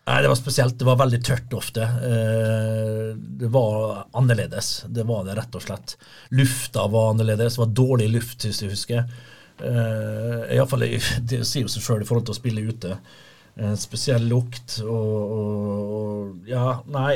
Nei, 0.05 0.19
det 0.21 0.29
var 0.29 0.37
spesielt. 0.37 0.75
Det 0.77 0.85
var 0.85 0.99
veldig 1.01 1.19
tørt 1.25 1.53
ofte. 1.57 1.81
Eh, 1.81 3.13
Det 3.41 3.49
var 3.51 4.03
annerledes. 4.13 4.83
Det 4.87 5.05
var 5.09 5.23
det 5.25 5.33
rett 5.39 5.55
og 5.57 5.63
slett. 5.65 5.95
Lufta 6.37 6.85
var 6.93 7.13
annerledes. 7.15 7.57
Det 7.57 7.63
var 7.63 7.73
dårlig 7.81 8.11
luft, 8.13 8.45
hvis 8.45 8.61
du 8.61 8.69
husker. 8.69 9.07
Eh, 9.59 10.41
i 10.53 10.59
alle 10.59 10.67
fall, 10.69 10.85
Det 11.25 11.41
sier 11.47 11.65
jo 11.65 11.71
seg 11.73 11.81
sjøl 11.87 12.03
i 12.05 12.07
forhold 12.07 12.27
til 12.29 12.35
å 12.35 12.39
spille 12.41 12.67
ute. 12.69 12.97
En 13.55 13.77
spesiell 13.79 14.25
lukt 14.27 14.81
og, 14.83 15.35
og, 15.35 16.33
Ja, 16.49 16.81
nei, 16.91 17.15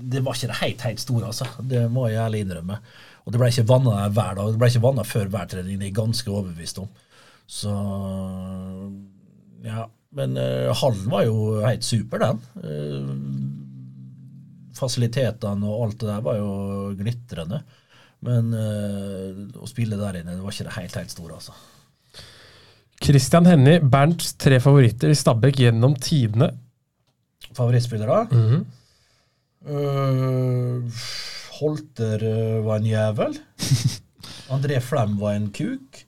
det 0.00 0.22
var 0.24 0.38
ikke 0.38 0.48
det 0.48 0.62
helt, 0.62 0.86
helt 0.86 1.02
store, 1.02 1.28
altså. 1.28 1.44
Det 1.60 1.84
må 1.92 2.06
jeg 2.08 2.22
ærlig 2.22 2.40
innrømme. 2.46 2.78
Og 3.26 3.34
det 3.34 3.42
ble 3.42 3.50
ikke 3.52 3.68
vanna 3.68 4.06
hver 4.08 4.38
dag. 4.38 4.54
Det 4.54 4.60
ble 4.62 4.70
ikke 4.72 4.86
vanna 4.86 5.04
før 5.04 5.28
hver 5.34 5.50
trening, 5.52 5.76
det 5.76 5.84
er 5.84 5.90
jeg 5.90 5.98
ganske 6.00 6.32
overbevist 6.32 6.80
om. 6.80 6.88
Så 7.48 7.74
ja. 9.66 9.86
Men 10.16 10.38
uh, 10.40 10.72
hallen 10.80 11.10
var 11.12 11.26
jo 11.26 11.58
helt 11.60 11.84
super, 11.84 12.22
den. 12.22 12.38
Uh, 12.64 13.12
fasilitetene 14.78 15.68
og 15.68 15.82
alt 15.84 15.98
det 16.00 16.08
der 16.08 16.22
var 16.24 16.38
jo 16.38 16.50
glitrende. 16.96 17.60
Men 18.24 18.54
uh, 18.56 19.60
å 19.60 19.68
spille 19.68 19.98
der 20.00 20.22
inne, 20.22 20.38
det 20.38 20.44
var 20.46 20.56
ikke 20.56 20.70
det 20.70 20.78
helt, 20.78 20.96
helt 21.02 21.12
store, 21.12 21.36
altså. 21.36 21.52
Christian 23.02 23.46
Hennie, 23.46 23.80
Bernts 23.80 24.34
tre 24.40 24.58
favoritter 24.60 25.12
i 25.12 25.16
Stabæk 25.16 25.62
gjennom 25.62 25.94
tidene. 25.94 26.50
Favorittspillere? 27.54 28.26
-hmm. 28.30 28.64
uh, 29.70 31.02
Holter 31.60 32.22
eh, 32.22 32.64
var 32.64 32.76
en 32.76 32.86
jævel. 32.86 33.38
André 34.54 34.80
Flem 34.80 35.18
var 35.20 35.32
en 35.32 35.50
kuk. 35.50 36.04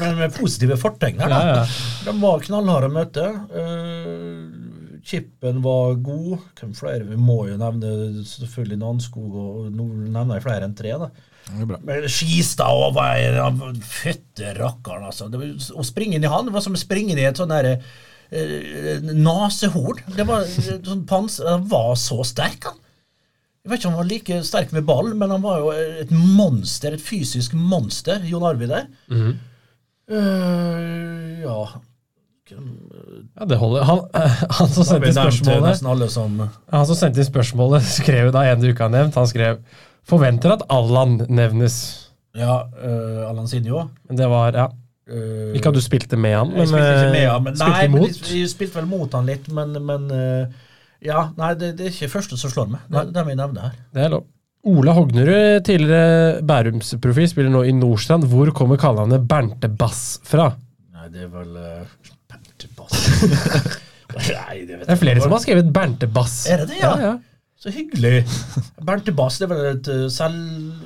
Men 0.00 0.16
med 0.18 0.34
positive 0.36 0.76
fortegn 0.76 1.20
her, 1.20 1.28
da. 1.28 1.40
Ja, 1.40 1.56
ja. 1.56 1.64
De 2.06 2.14
var 2.20 2.44
knallharde 2.44 2.90
å 2.90 2.94
møte. 2.94 3.26
Uh, 3.50 5.00
Chippen 5.06 5.62
var 5.64 5.94
god. 6.02 6.36
Hvem 6.58 6.74
flere? 6.76 7.06
Vi 7.08 7.16
må 7.16 7.46
jo 7.50 7.56
nevne 7.60 8.24
selvfølgelig 8.26 8.78
Nanskog, 8.82 9.34
og 9.34 9.72
nå 9.72 9.86
nevner 10.04 10.36
jeg 10.36 10.46
flere 10.46 10.68
enn 10.68 10.76
tre. 10.78 10.94
da. 11.00 11.10
Men 11.54 12.08
Skistad 12.10 12.98
en 12.98 13.80
fytte 13.84 14.54
rakkeren, 14.58 15.06
altså. 15.06 15.28
Det 15.30 15.38
var, 15.38 15.52
å 15.78 15.84
springe 15.86 16.18
inn 16.18 16.26
i 16.26 16.30
han 16.30 16.48
det 16.48 16.54
var 16.56 16.64
som 16.64 16.74
å 16.74 16.80
springe 16.80 17.14
inn 17.14 17.22
i 17.22 17.28
et 17.28 17.38
sånn 17.38 17.52
derre 17.54 17.76
eh, 18.30 19.04
nasehorn. 19.14 20.02
Det 20.16 20.26
var 20.26 20.42
eh, 20.42 20.80
sånn 20.82 21.06
pans 21.08 21.38
Han 21.46 21.68
var 21.70 21.94
så 22.00 22.22
sterk, 22.26 22.66
han. 22.66 22.82
Jeg 23.66 23.72
vet 23.72 23.80
ikke 23.80 23.88
om 23.90 23.96
han 23.96 24.02
var 24.04 24.10
like 24.12 24.40
sterk 24.46 24.72
med 24.74 24.86
ball, 24.86 25.08
men 25.18 25.32
han 25.34 25.42
var 25.42 25.58
jo 25.58 25.72
et 25.74 26.10
monster, 26.14 26.94
et 26.94 27.02
fysisk 27.02 27.54
monster, 27.58 28.22
Jon 28.26 28.46
Arvid 28.46 28.70
der. 28.70 28.86
Eh, 30.06 31.42
ja 31.42 31.60
Ja, 33.34 33.44
det 33.50 33.58
holder. 33.58 33.82
Han, 33.88 34.04
han 34.14 34.70
som 34.70 34.86
sendte 34.86 35.10
inn 35.10 35.16
spørsmålet 35.18 36.12
som 36.14 36.38
Han 36.70 36.86
som 36.86 36.98
sendte 36.98 37.22
inn 37.22 37.26
spørsmålet, 37.26 37.86
skrev 37.98 38.30
da 38.34 38.44
en 38.46 38.62
du 38.62 38.68
ikke 38.70 38.86
har 38.86 38.94
nevnt. 38.94 39.18
Han 39.18 39.26
skrev 39.30 39.58
'Forventer 40.06 40.54
at 40.54 40.66
Allan 40.70 41.18
nevnes'. 41.26 41.78
Ja, 42.36 42.66
uh, 42.68 43.28
Allan 43.30 43.48
Sinjo. 43.48 43.88
Det 44.08 44.28
var 44.30 44.54
ja. 44.54 44.68
Uh, 45.06 45.54
Ikke 45.54 45.70
at 45.70 45.76
du 45.78 45.82
spilte 45.82 46.18
med 46.18 46.34
han, 46.34 46.48
men, 46.50 46.66
spilte 46.66 46.86
ikke 46.90 47.10
med 47.14 47.20
eh, 47.20 47.30
han, 47.30 47.42
men 47.44 47.54
spilte 47.54 47.74
Nei, 47.76 47.82
vi 47.86 47.92
imot. 47.92 48.16
jeg, 48.26 48.38
jeg 48.40 48.50
spilte 48.50 48.80
vel 48.80 48.88
mot 48.90 49.12
han 49.14 49.28
litt, 49.28 49.44
men, 49.54 49.76
men 49.86 50.08
uh, 50.10 50.64
Ja, 51.06 51.28
nei, 51.38 51.52
det, 51.54 51.76
det 51.78 51.86
er 51.86 51.92
ikke 51.92 52.10
første 52.16 52.38
som 52.40 52.50
slår 52.50 52.72
meg. 52.72 52.88
Det, 52.90 53.04
det 53.14 53.22
må 53.22 53.30
jeg 53.30 53.38
nevne 53.38 53.68
her. 53.68 53.76
Det 53.94 54.02
er 54.02 54.10
lov. 54.16 54.24
Ola 54.66 54.96
Hognerud, 54.96 55.62
tidligere 55.62 56.40
Bærumsprofil, 56.42 57.28
spiller 57.30 57.52
nå 57.54 57.62
i 57.68 57.74
Nordstrand. 57.76 58.26
Hvor 58.26 58.50
kommer 58.56 58.80
kallenavnet 58.82 59.28
Berntebass 59.30 60.00
fra? 60.26 60.48
Nei, 60.96 61.06
det 61.14 61.22
er 61.28 61.30
vel 61.30 61.54
uh, 61.54 62.10
Pentebass 62.26 63.04
Nei, 64.16 64.64
det 64.66 64.80
vet 64.80 64.82
jeg 64.82 64.88
Det 64.88 64.94
er 64.96 64.98
flere 64.98 65.22
som 65.22 65.34
har 65.36 65.42
skrevet 65.44 65.70
Bernte 65.70 66.10
Bass. 66.10 66.40
Er 66.50 66.64
det 66.64 66.72
det, 66.72 66.80
ja? 66.82 66.90
ja, 66.98 67.12
ja. 67.12 67.35
Så 67.66 67.72
hyggelig. 67.74 68.20
Bernte 68.86 69.10
Bass, 69.16 69.40
det 69.40 69.48
er 69.48 69.50
vel 69.50 69.68
et 69.72 69.88
eh, 69.90 70.04
selv 70.14 70.36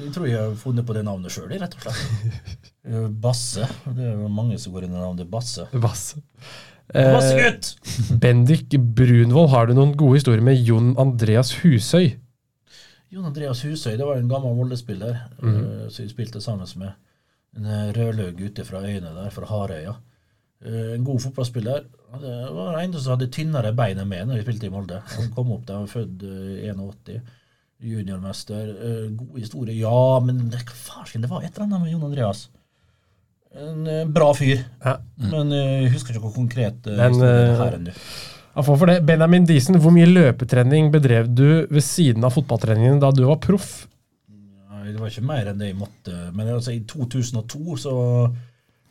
Jeg 0.01 0.15
tror 0.15 0.28
jeg 0.31 0.39
har 0.40 0.55
funnet 0.57 0.86
på 0.89 0.94
det 0.97 1.02
navnet 1.05 1.35
sjøl, 1.35 1.51
rett 1.61 1.74
og 1.77 1.82
slett. 1.85 2.69
Eh, 2.89 3.11
Basse. 3.20 3.66
Det 3.85 4.07
er 4.09 4.15
jo 4.16 4.31
mange 4.32 4.57
som 4.57 4.73
går 4.73 4.86
under 4.86 5.02
navnet 5.02 5.28
Basse. 5.28 5.66
Bass. 5.77 6.15
Eh, 6.94 7.11
Bassegutt! 7.12 7.74
Bendik 8.23 8.73
Brunvoll, 8.97 9.51
har 9.52 9.69
du 9.69 9.74
noen 9.77 9.93
gode 10.01 10.16
historier 10.16 10.40
med 10.43 10.57
Jon 10.65 10.94
Andreas 10.98 11.52
Husøy? 11.61 12.15
Jon 13.12 13.28
Andreas 13.28 13.61
Husøy, 13.66 13.98
det 14.01 14.07
var 14.07 14.16
en 14.16 14.32
gammel 14.32 14.57
voldespiller, 14.57 15.20
eh, 15.43 15.85
som 15.93 16.07
jeg 16.07 16.15
spilte 16.15 16.40
sammen 16.40 16.73
med. 16.81 16.97
En 17.59 17.69
eh, 17.69 17.93
rødløg 17.94 18.40
gutte 18.40 18.65
fra 18.65 18.81
øyene 18.86 19.12
der, 19.20 19.28
fra 19.35 19.52
Harøya. 19.52 19.98
Eh, 20.61 20.95
en 20.95 21.05
god 21.05 21.23
fotballspiller. 21.24 21.85
Det 22.20 22.39
var 22.53 22.78
en 22.81 22.95
som 22.99 23.15
hadde 23.15 23.31
tynnere 23.32 23.73
bein 23.77 24.01
enn 24.01 24.09
meg 24.11 24.27
når 24.28 24.41
vi 24.41 24.47
spilte 24.47 24.69
i 24.69 24.73
Molde. 24.73 25.03
Han 25.15 25.31
kom 25.37 25.53
opp 25.55 25.66
der, 25.66 25.78
han 25.78 25.87
var 25.87 25.95
født 25.95 26.24
eh, 26.28 26.73
81. 26.74 27.20
Juniormester. 27.81 28.73
Eh, 28.77 29.05
god 29.16 29.39
historie. 29.41 29.77
Ja, 29.81 30.19
men 30.24 30.49
det, 30.53 30.65
hva 30.69 30.77
farsken, 30.77 31.24
det 31.24 31.31
var 31.31 31.45
et 31.47 31.55
eller 31.55 31.69
annet 31.69 31.87
med 31.87 31.95
Jon 31.95 32.09
Andreas. 32.11 32.49
En 33.57 33.87
eh, 33.87 34.05
bra 34.07 34.28
fyr. 34.37 34.61
Ja. 34.85 34.99
Men 35.31 35.55
eh, 35.57 35.70
jeg 35.87 35.95
husker 35.97 36.15
ikke 36.15 36.27
hvor 36.28 36.37
konkret 36.37 36.85
Men, 36.87 37.16
eh, 37.24 37.55
her 37.59 37.78
enn 37.78 37.89
du. 37.89 39.01
Benjamin 39.07 39.47
Diesen, 39.49 39.78
hvor 39.81 39.95
mye 39.95 40.11
løpetrening 40.11 40.91
bedrev 40.93 41.31
du 41.32 41.66
ved 41.70 41.85
siden 41.87 42.27
av 42.27 42.35
fotballtreningen 42.37 43.01
da 43.03 43.11
du 43.15 43.24
var 43.31 43.41
proff? 43.43 43.87
Nei, 44.28 44.91
det 44.91 45.01
var 45.01 45.09
ikke 45.09 45.27
mer 45.27 45.51
enn 45.51 45.59
det 45.62 45.70
jeg 45.70 45.81
måtte. 45.81 46.15
Men 46.37 46.53
altså, 46.59 46.74
i 46.77 46.82
2002 46.85 47.81
så 47.87 47.95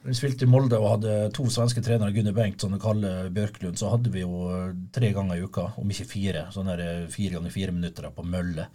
vi 0.10 0.18
spilte 0.18 0.46
i 0.46 0.50
Molde 0.50 0.78
og 0.80 0.88
hadde 0.96 1.14
to 1.36 1.46
svenske 1.54 1.84
trenere, 1.86 2.14
Gunnar 2.16 2.36
Bengtsson 2.38 2.74
og 2.76 2.82
Kalle 2.84 3.12
Bjørklund, 3.34 3.78
så 3.80 3.92
hadde 3.94 4.12
vi 4.14 4.24
jo 4.24 4.50
tre 4.96 5.12
ganger 5.16 5.38
i 5.38 5.46
uka, 5.46 5.68
om 5.82 5.94
ikke 5.94 6.08
fire, 6.10 6.48
sånne 6.54 6.76
eh, 6.82 7.06
fire 7.14 7.38
ganger 7.38 7.54
fire 7.54 7.76
minutter 7.76 8.10
på 8.16 8.26
mølle. 8.26 8.66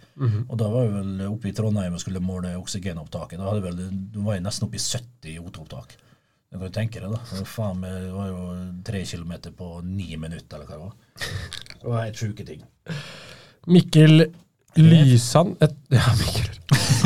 Og 0.47 0.55
da 0.61 0.69
var 0.71 0.87
vi 0.87 1.01
vel 1.01 1.27
oppe 1.27 1.51
i 1.51 1.55
Trondheim 1.57 1.97
og 1.97 2.03
skulle 2.03 2.23
måle 2.23 2.55
oksygenopptaket. 2.59 3.41
Da 3.41 3.55
vel, 3.67 3.83
da 4.13 4.25
var 4.25 4.37
jeg 4.37 4.45
nesten 4.47 4.69
oppe 4.69 4.79
i 4.79 4.85
70 4.85 5.41
O2-opptak. 5.43 5.97
Det 6.45 6.59
kan 6.61 6.71
du 6.71 6.77
tenke 6.77 7.03
deg, 7.03 7.11
da. 7.11 7.43
Faen, 7.51 7.83
det 7.83 8.13
var 8.13 8.31
jo 8.31 8.47
tre 8.87 9.03
kilometer 9.05 9.51
på 9.51 9.81
ni 9.83 10.15
minutter, 10.15 10.55
eller 10.55 10.69
hva 10.69 10.77
det 10.77 10.85
var. 10.85 10.95
Det 11.75 11.89
var 11.89 12.05
helt 12.05 12.21
sjuke 12.21 12.47
ting. 12.47 12.63
Mikkel 13.67 14.29
Lysand 14.77 15.55
et, 15.63 15.75
Ja. 15.93 16.01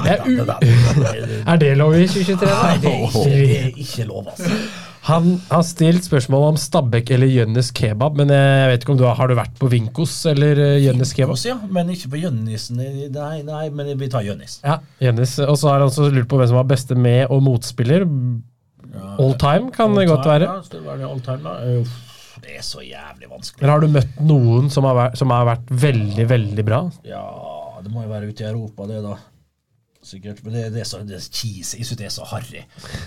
Er, 0.10 1.58
Det 1.60 1.74
lov 1.78 1.96
i 1.98 2.06
2023? 2.08 2.46
da? 2.46 2.60
Nei, 2.64 2.78
det 2.80 2.91
er 2.91 3.02
ikke, 3.08 3.24
det 3.26 3.58
er 3.58 3.82
ikke 3.84 4.06
lov, 4.10 4.30
altså. 4.32 4.60
Han 5.10 5.30
har 5.50 5.64
stilt 5.66 6.06
spørsmål 6.06 6.44
om 6.52 6.58
Stabæk 6.60 7.10
eller 7.16 7.30
Jønnes 7.32 7.72
kebab, 7.74 8.18
men 8.20 8.30
jeg 8.34 8.68
vet 8.70 8.84
ikke 8.84 8.94
om 8.94 9.00
du 9.00 9.06
har, 9.08 9.16
har 9.18 9.32
du 9.32 9.36
vært 9.40 9.56
på 9.58 9.70
Vinkos 9.72 10.14
eller 10.30 10.60
eh, 10.60 10.76
Jønnes 10.84 11.14
kebab? 11.18 11.40
Ja, 11.48 11.56
men 11.72 11.90
ikke 11.94 12.12
på 12.14 12.20
Jønnisen. 12.22 12.82
Nei, 13.16 13.40
nei, 13.48 13.64
men 13.74 13.90
vi 13.98 14.10
tar 14.12 14.26
Jønnis. 14.28 14.60
Ja, 14.66 14.78
Jønnes. 15.02 15.38
Og 15.48 15.56
så 15.58 15.72
har 15.72 15.80
han 15.80 15.88
også 15.90 16.10
lurt 16.14 16.30
på 16.30 16.38
hvem 16.41 16.52
som 16.52 16.60
var 16.60 16.68
beste 16.70 16.98
med- 17.00 17.32
og 17.32 17.41
motspiller. 17.48 18.06
All 19.20 19.34
time 19.40 19.72
kan 19.76 19.96
det 19.98 20.08
godt 20.12 20.28
være. 20.30 20.50
Ja, 20.52 20.62
det 20.72 20.84
være 20.86 21.10
all 21.10 21.24
time, 21.26 21.41
da? 21.48 21.80
Uff, 21.80 22.36
det 22.44 22.58
er 22.60 22.66
så 22.68 22.84
jævlig 22.84 23.32
vanskelig. 23.32 23.64
Eller 23.64 23.74
har 23.74 23.82
du 23.86 23.88
møtt 23.96 24.20
noen 24.22 24.70
som 24.74 24.88
har 24.90 24.96
vært, 25.00 25.18
som 25.20 25.32
har 25.34 25.48
vært 25.56 25.74
veldig, 25.88 26.28
veldig 26.30 26.66
bra? 26.68 26.84
Ja, 27.08 27.24
det 27.84 27.91
må 27.93 28.06
jo 28.06 28.14
være 28.14 28.31
ute 28.31 28.45
i 28.45 28.49
Europa, 28.49 28.88
det, 28.89 29.01
da. 29.06 29.18
Sikkert. 29.99 30.39
Men 30.45 30.53
det, 30.56 30.61
det 30.72 30.80
er 30.80 30.88
så 30.88 31.01
det 31.03 31.18
er 31.18 31.23
cheese. 31.26 31.76
Jeg 31.76 31.84
syns 31.84 31.99
det 31.99 32.06
er 32.07 32.14
så 32.14 32.26
harry 32.30 32.61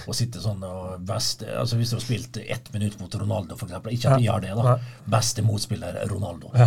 å 0.05 0.12
sitte 0.16 0.43
sånn 0.43 0.61
og 0.66 1.07
beste 1.09 1.47
Altså 1.49 1.78
Hvis 1.78 1.89
du 1.89 1.97
har 1.97 2.03
spilt 2.05 2.36
ett 2.43 2.69
minutt 2.74 2.99
mot 3.01 3.15
Ronaldo, 3.16 3.57
eksempel. 3.57 3.94
Ikke 3.97 4.12
at 4.12 4.20
vi 4.20 4.28
har 4.28 4.43
det, 4.44 4.53
da. 4.59 4.74
Beste 5.15 5.44
motspiller 5.47 6.03
Ronaldo. 6.11 6.51
Ja. 6.53 6.66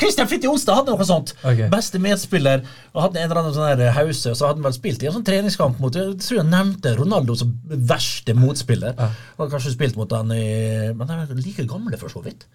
Christian 0.00 0.30
Fitte 0.30 0.50
Onsdag 0.50 0.80
hadde 0.80 0.96
noe 0.96 1.06
sånt. 1.06 1.36
Okay. 1.44 1.68
Beste 1.70 2.02
medspiller. 2.02 2.64
Og 2.96 3.04
hadde 3.06 3.22
en 3.22 3.28
eller 3.28 3.42
annen 3.44 3.54
sånn 3.54 3.68
her 3.70 3.94
hause, 4.00 4.34
så 4.34 4.48
hadde 4.48 4.58
han 4.58 4.66
vel 4.66 4.74
spilt 4.80 5.04
i 5.04 5.10
en 5.10 5.14
sånn 5.20 5.28
treningskamp 5.28 5.78
mot 5.82 5.94
Jeg 5.94 6.18
tror 6.24 6.40
jeg 6.40 6.50
nevnte 6.50 6.96
Ronaldo 6.98 7.38
som 7.38 7.54
verste 7.70 8.34
motspiller. 8.38 8.98
Og 8.98 9.44
hadde 9.44 9.52
kanskje 9.54 9.76
spilt 9.76 10.00
mot 10.00 10.18
han 10.18 10.34
i 10.34 10.90
Men 10.90 11.06
de 11.06 11.20
er 11.22 11.38
like 11.38 11.68
gamle, 11.70 11.94
for 12.00 12.10
så 12.10 12.26
vidt. 12.26 12.48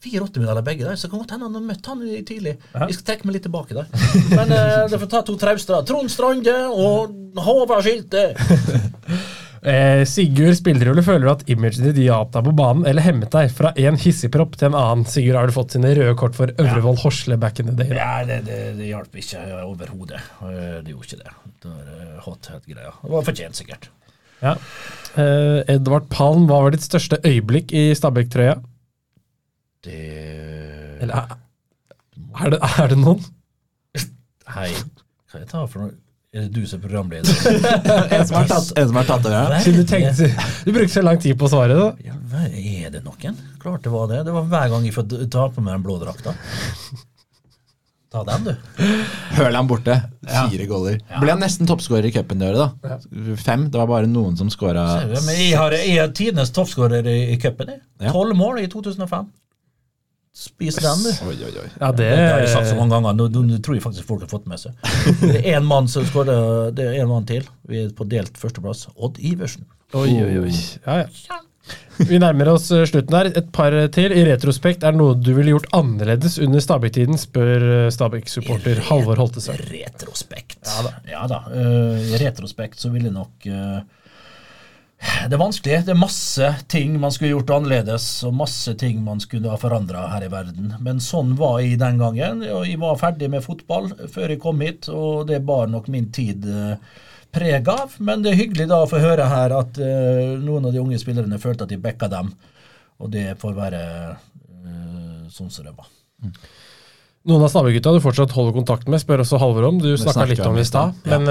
84 0.00 0.40
medaljer 0.40 0.64
begge 0.66 0.86
der, 0.88 0.96
så 0.96 1.06
det 1.06 1.12
kan 1.12 1.22
godt 1.22 1.34
hende 1.36 1.48
han 1.50 1.58
har 1.58 1.66
møtt 1.68 1.90
han 1.92 2.02
i 2.08 2.22
tidlig. 2.26 2.56
Jeg 2.72 2.96
skal 2.96 3.06
trekke 3.10 3.28
meg 3.28 3.36
litt 3.36 3.46
tilbake 3.48 3.76
der. 3.76 3.90
Men 4.32 4.54
uh, 4.56 4.88
det 4.88 5.00
får 5.02 5.10
ta 5.12 5.22
to 5.28 5.36
trauster. 5.40 5.84
Trond 5.88 6.12
Strande 6.12 6.56
og 6.72 7.14
Håvard 7.44 7.84
Skilte. 7.86 8.30
Eh, 9.60 10.06
Sigurd 10.08 10.56
Spillerulle 10.56 11.02
føler 11.04 11.26
du 11.26 11.30
at 11.34 11.42
imaget 11.52 11.82
ditt 11.84 11.98
hjalp 12.00 12.30
deg 12.32 12.46
på 12.46 12.52
banen, 12.56 12.86
eller 12.88 13.04
hemmet 13.04 13.28
deg 13.34 13.50
fra 13.52 13.74
en 13.76 13.98
hissigpropp 14.00 14.54
til 14.56 14.70
en 14.70 14.76
annen? 14.78 15.04
Sigurd, 15.04 15.36
har 15.36 15.50
du 15.50 15.52
fått 15.52 15.74
sine 15.76 15.90
røde 15.98 16.14
kort 16.16 16.38
for 16.38 16.48
Øvrevoll 16.54 16.96
Horsle 17.02 17.36
back 17.40 17.60
in 17.60 17.68
the 17.68 17.74
day? 17.76 17.90
Da? 17.92 17.98
Ja, 18.00 18.24
det, 18.24 18.38
det, 18.48 18.56
det 18.78 18.88
hjalp 18.88 19.20
ikke 19.20 19.42
overhodet. 19.66 20.22
Eh, 20.46 20.78
Det 20.80 20.94
gjorde 20.94 21.10
ikke 21.10 21.20
det. 21.20 21.34
Det 21.60 21.74
var 21.74 21.92
eh, 21.98 22.16
hot 22.24 22.48
head-greia. 22.54 22.94
Det 23.02 23.12
var 23.12 23.28
fortjent, 23.28 23.60
sikkert. 23.60 23.90
Ja. 24.40 24.54
Eh, 25.20 25.60
Edvard 25.76 26.08
Palm, 26.08 26.48
hva 26.48 26.62
var 26.64 26.72
ditt 26.72 26.86
største 26.88 27.20
øyeblikk 27.20 27.76
i 27.76 27.90
Stabæk-trøya? 28.00 28.56
Det 29.84 29.98
Eller 31.00 31.14
er, 31.16 31.36
er, 32.36 32.50
det, 32.52 32.58
er 32.60 32.90
det 32.92 32.98
noen? 33.00 33.22
Hei, 34.54 34.70
hva 35.30 35.40
jeg 35.40 35.48
tar 35.48 35.68
for 35.70 35.86
noe? 35.86 35.94
Er 36.30 36.44
det 36.46 36.52
du 36.54 36.66
som 36.68 36.78
er 36.78 36.84
programleder? 36.84 37.30
En 38.14 38.26
som 38.28 38.36
har 38.38 38.46
tatt, 38.46 39.24
over 39.26 39.34
her. 39.34 39.54
Siden 39.64 39.80
du, 39.80 39.86
tenkte, 39.88 40.28
du 40.66 40.70
brukte 40.76 40.92
så 40.92 41.02
lang 41.02 41.18
tid 41.22 41.38
på 41.40 41.48
å 41.48 41.50
svare, 41.50 41.74
da. 41.74 41.88
Ja, 42.06 42.14
er 42.46 42.92
det 42.94 43.00
noen? 43.02 43.38
Klart 43.62 43.82
det 43.82 43.90
var 43.90 44.06
det. 44.12 44.20
Det 44.28 44.34
var 44.36 44.44
hver 44.52 44.68
gang 44.70 44.86
jeg 44.86 44.94
får 44.94 45.08
ta 45.32 45.48
på 45.50 45.64
meg 45.64 45.74
den 45.74 45.86
blå 45.88 45.96
drakta. 45.98 46.36
Ta 48.14 48.22
den, 48.28 48.46
du. 48.46 48.84
Hørland 49.40 49.70
borte. 49.70 49.96
Fire 50.28 50.68
goller. 50.70 51.02
Ble 51.22 51.34
han 51.34 51.42
nesten 51.42 51.66
toppskårer 51.66 52.10
i 52.10 52.14
cupen 52.14 52.42
det 52.42 52.52
året, 52.52 52.78
da. 52.84 53.00
Fem. 53.38 53.66
Det 53.70 53.80
var 53.80 53.90
bare 53.90 54.10
noen 54.10 54.38
som 54.38 54.50
skåra 54.54 54.86
jeg 55.08 55.52
har, 55.58 55.74
jeg 55.78 55.98
har 55.98 56.14
tidenes 56.14 56.54
toppskårer 56.54 57.06
i, 57.10 57.20
i 57.34 57.42
cupen. 57.42 57.74
Ja. 57.98 58.12
Tolv 58.14 58.38
mål 58.38 58.62
i 58.62 58.70
2005. 58.70 59.30
Spis 60.30 60.76
den, 60.78 61.00
du. 61.02 61.10
Oi, 61.26 61.34
oi, 61.42 61.50
oi. 61.58 61.66
Ja, 61.80 61.90
det, 61.90 62.06
Det 62.06 62.22
har 62.30 62.40
jeg 62.44 62.52
sagt 62.52 62.70
så 62.70 62.76
mange 62.78 62.94
ganger. 62.94 63.16
Nå, 63.18 63.26
nå, 63.34 63.42
nå 63.48 63.58
tror 63.64 63.76
jeg 63.76 63.82
faktisk 63.82 64.06
folk 64.08 64.22
har 64.24 64.30
fått 64.30 64.46
med 64.48 64.62
seg. 64.62 64.76
Det 65.20 65.40
er 65.42 65.56
én 65.58 65.66
mann 65.66 65.90
som 65.90 66.06
skårer, 66.06 66.70
det 66.76 66.86
er 66.86 67.00
en 67.02 67.10
mann 67.10 67.26
til. 67.28 67.44
Vi 67.68 67.82
er 67.82 67.90
på 67.98 68.06
delt 68.08 68.38
førsteplass. 68.38 68.86
Odd 68.94 69.18
Iversen. 69.18 69.66
Oi, 69.98 70.12
oi, 70.22 70.34
oi. 70.46 70.52
Ja, 70.86 71.00
ja. 71.02 71.40
Vi 72.08 72.16
nærmer 72.22 72.48
oss 72.54 72.70
eh, 72.72 72.86
slutten 72.88 73.14
her. 73.18 73.28
Et 73.36 73.50
par 73.54 73.74
til. 73.92 74.14
I 74.16 74.22
retrospekt, 74.30 74.86
er 74.86 74.94
det 74.94 75.00
noe 75.02 75.18
du 75.18 75.32
ville 75.36 75.52
gjort 75.52 75.68
annerledes 75.76 76.38
under 76.40 76.62
Stabæk-tiden, 76.62 77.18
spør 77.20 77.66
eh, 77.66 77.90
Stabæk-supporter 77.92 78.80
Halvor 78.88 79.20
Holtesø. 79.20 79.58
Retrospekt. 79.68 80.62
Ja 81.10 81.26
da. 81.30 81.42
Eh, 81.52 82.14
I 82.14 82.22
retrospekt 82.22 82.80
så 82.80 82.94
ville 82.94 83.12
nok 83.12 83.50
eh, 83.50 83.80
Det 85.00 85.32
er 85.32 85.40
vanskelig. 85.40 85.78
Det 85.86 85.92
er 85.94 85.98
masse 85.98 86.48
ting 86.68 86.96
man 87.00 87.12
skulle 87.14 87.32
gjort 87.32 87.52
annerledes, 87.56 88.06
og 88.28 88.34
masse 88.36 88.74
ting 88.80 88.98
man 89.04 89.20
skulle 89.22 89.48
ha 89.48 89.56
forandra 89.60 90.06
her 90.12 90.26
i 90.26 90.32
verden. 90.32 90.74
Men 90.84 91.00
sånn 91.00 91.32
var 91.38 91.60
jeg 91.64 91.78
den 91.80 92.00
gangen. 92.00 92.42
og 92.52 92.66
Jeg 92.68 92.80
var 92.82 92.98
ferdig 93.00 93.30
med 93.32 93.44
fotball 93.44 93.88
før 94.12 94.34
jeg 94.34 94.42
kom 94.42 94.60
hit, 94.64 94.90
og 94.92 95.26
det 95.30 95.40
bar 95.48 95.72
nok 95.72 95.88
min 95.92 96.10
tid 96.12 96.44
eh, 96.44 96.76
preg 97.32 97.68
av. 97.72 97.96
Men 97.98 98.24
det 98.24 98.34
er 98.34 98.40
hyggelig 98.42 98.68
da 98.68 98.82
å 98.84 98.90
få 98.90 99.00
høre 99.00 99.28
her 99.32 99.56
at 99.56 99.80
eh, 99.80 100.36
noen 100.40 100.68
av 100.68 100.76
de 100.76 100.84
unge 100.84 101.00
spillerne 101.00 101.40
følte 101.40 101.64
at 101.64 101.72
de 101.72 101.80
backa 101.80 102.10
dem, 102.12 102.34
og 103.00 103.12
det 103.16 103.30
får 103.40 103.56
være 103.56 103.84
eh, 104.10 105.28
sånn 105.32 105.48
som 105.48 105.64
det 105.64 105.76
var. 105.78 105.88
Noen 107.28 107.44
av 107.44 107.52
Stabæk-gutta 107.52 107.96
du 107.96 108.04
fortsatt 108.04 108.32
holder 108.36 108.56
kontakt 108.56 108.88
med, 108.88 109.00
spør 109.00 109.24
også 109.24 109.40
Halvor 109.40 109.70
om. 109.72 109.80
Du 109.80 109.94
snakka 109.96 110.28
litt 110.28 110.44
om 110.44 110.60
i 110.60 110.64
stad. 110.68 110.96
Ja, 111.08 111.16
Men 111.16 111.24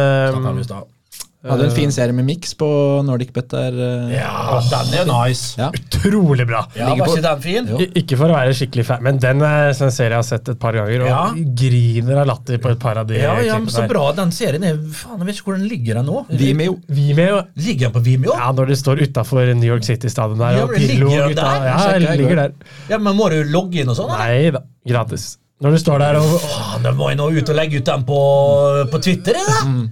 Snakket 0.66 0.96
eh. 1.44 1.50
Hadde 1.50 1.66
en 1.70 1.72
fin 1.72 1.92
serie 1.92 2.12
med 2.14 2.26
Mix 2.28 2.54
på 2.60 2.68
Nordic 3.08 3.30
Bet 3.34 3.48
der. 3.54 3.72
eh. 3.72 4.16
Ja, 4.18 4.60
den 4.70 4.94
er 5.00 5.06
nice. 5.08 5.56
Ja. 5.58 5.70
Utrolig 5.72 6.46
bra! 6.50 6.66
Ja, 6.76 6.90
var 6.96 7.08
ikke 7.08 7.22
den 7.24 7.42
fin? 7.42 7.70
I- 7.80 7.88
Ikke 8.02 8.18
for 8.20 8.28
å 8.32 8.36
være 8.36 8.54
skikkelig 8.58 8.86
fan, 8.86 9.04
men 9.04 9.18
den 9.24 9.42
er 9.42 9.70
en 9.72 9.92
serie 9.92 10.10
jeg 10.10 10.18
har 10.20 10.24
sett 10.28 10.50
et 10.50 10.60
par 10.60 10.74
ganger, 10.74 11.02
og 11.06 11.08
Ja. 11.08 11.22
griner 11.64 12.22
av 12.22 12.28
latter 12.28 12.58
på 12.60 12.72
et 12.72 12.80
par 12.80 12.98
av 12.98 13.08
de 13.08 13.16
Ja, 13.22 13.40
ja, 13.40 13.58
men 13.58 13.68
så 13.72 13.88
bra. 13.88 14.12
Den 14.14 14.32
serien 14.32 14.64
er 14.64 14.76
Faen, 14.92 15.18
jeg 15.20 15.28
vet 15.28 15.36
ikke 15.40 15.46
hvor 15.52 15.58
den 15.58 15.68
ligger 15.70 15.94
den 16.02 16.06
nå. 16.06 16.26
Vimeo. 16.30 16.78
Vimeo 16.90 17.42
Ligger 17.56 17.90
den 17.90 17.92
på 17.94 18.04
Vimeo? 18.04 18.34
Ja, 18.36 18.52
når 18.52 18.68
de 18.68 18.76
står 18.76 19.02
utafor 19.08 19.54
New 19.56 19.70
York 19.74 19.84
City-stadion 19.84 20.38
der, 20.38 20.58
Ja, 20.58 20.64
og 20.64 20.70
ligger 20.76 21.08
den 21.08 21.30
gutta 21.30 21.36
der? 21.36 22.00
Ja, 22.00 22.16
ligger 22.16 22.36
der. 22.36 22.52
Ja, 22.90 22.98
men 22.98 23.16
Må 23.16 23.30
du 23.30 23.44
logge 23.44 23.80
inn 23.82 23.90
og 23.90 23.96
sånn? 23.96 24.12
Nei 24.18 24.50
da, 24.52 24.60
gratis. 24.88 25.38
Når 25.62 25.72
du 25.72 25.78
står 25.78 26.00
der 26.00 26.16
og 26.16 26.40
Faen, 26.40 26.84
da 26.84 26.92
må 26.96 27.10
jeg 27.10 27.18
nå 27.20 27.26
ut 27.36 27.50
og 27.50 27.56
legge 27.56 27.78
ut 27.82 27.86
den 27.86 28.04
på, 28.08 28.20
på 28.92 29.02
Twitter. 29.04 29.34
Da. 29.36 29.66
Mm. 29.68 29.90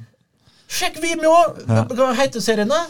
Sjekk 0.68 0.98
Vimeo! 1.04 1.36
Hva 1.68 2.14
heter 2.18 2.44
serien, 2.44 2.68
da? 2.72 2.82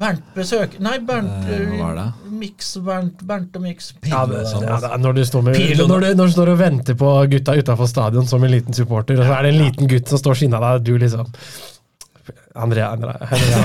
Bernt 0.00 0.22
besøk 0.32 0.76
Nei, 0.80 0.94
Bernt 1.04 1.48
Eh, 1.50 1.72
det? 1.96 2.04
Mix, 2.40 2.70
Bernt, 2.86 3.20
Bernt 3.26 3.56
og 3.58 3.62
Mix. 3.66 3.90
ja, 4.06 4.22
det, 4.30 4.44
ja, 4.48 4.76
det 4.80 4.90
er 4.94 5.02
når, 5.02 5.12
du 5.18 5.24
står 5.28 5.42
med, 5.44 5.58
når, 5.76 6.00
du, 6.00 6.06
når 6.16 6.30
du 6.30 6.32
står 6.32 6.52
og 6.54 6.58
venter 6.62 6.94
på 6.96 7.10
gutta 7.34 7.56
utafor 7.58 7.90
stadion 7.90 8.26
som 8.30 8.44
en 8.46 8.50
liten 8.54 8.72
supporter, 8.72 9.18
og 9.20 9.26
så 9.28 9.34
er 9.36 9.42
det 9.48 9.52
en 9.54 9.60
liten 9.64 9.90
gutt 9.90 10.08
som 10.08 10.22
står 10.22 10.38
skinna 10.40 10.62
deg, 10.62 10.78
og 10.78 10.86
du 10.86 10.94
liksom 11.02 11.28
Andrea, 12.54 12.92
Andrea, 12.94 13.18
Andrea, 13.20 13.60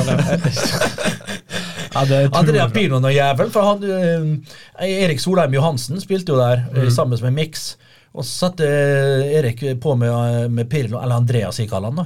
Andrea. 1.95 2.25
Ja. 2.59 2.65
Pirlo 2.73 2.97
og 2.99 3.13
jævel, 3.13 3.49
for 3.53 3.63
han, 3.69 3.83
eh, 3.87 4.89
Erik 5.05 5.21
Solheim 5.23 5.53
Johansen 5.55 6.01
spilte 6.03 6.33
jo 6.33 6.37
der 6.41 6.65
Mm. 6.71 6.81
eh, 6.81 6.89
sammen 6.91 7.19
med 7.23 7.31
Mix. 7.37 7.77
Og 8.15 8.23
så 8.23 8.45
satte 8.45 8.67
eh, 8.67 9.33
Erik 9.35 9.61
på 9.83 9.95
med, 9.99 10.09
eh, 10.09 10.47
med 10.47 10.69
Pirlo, 10.71 11.01
eller 11.01 11.19
Andreas, 11.19 11.59
kaller 11.69 11.91
han 11.91 11.99
da, 11.99 12.05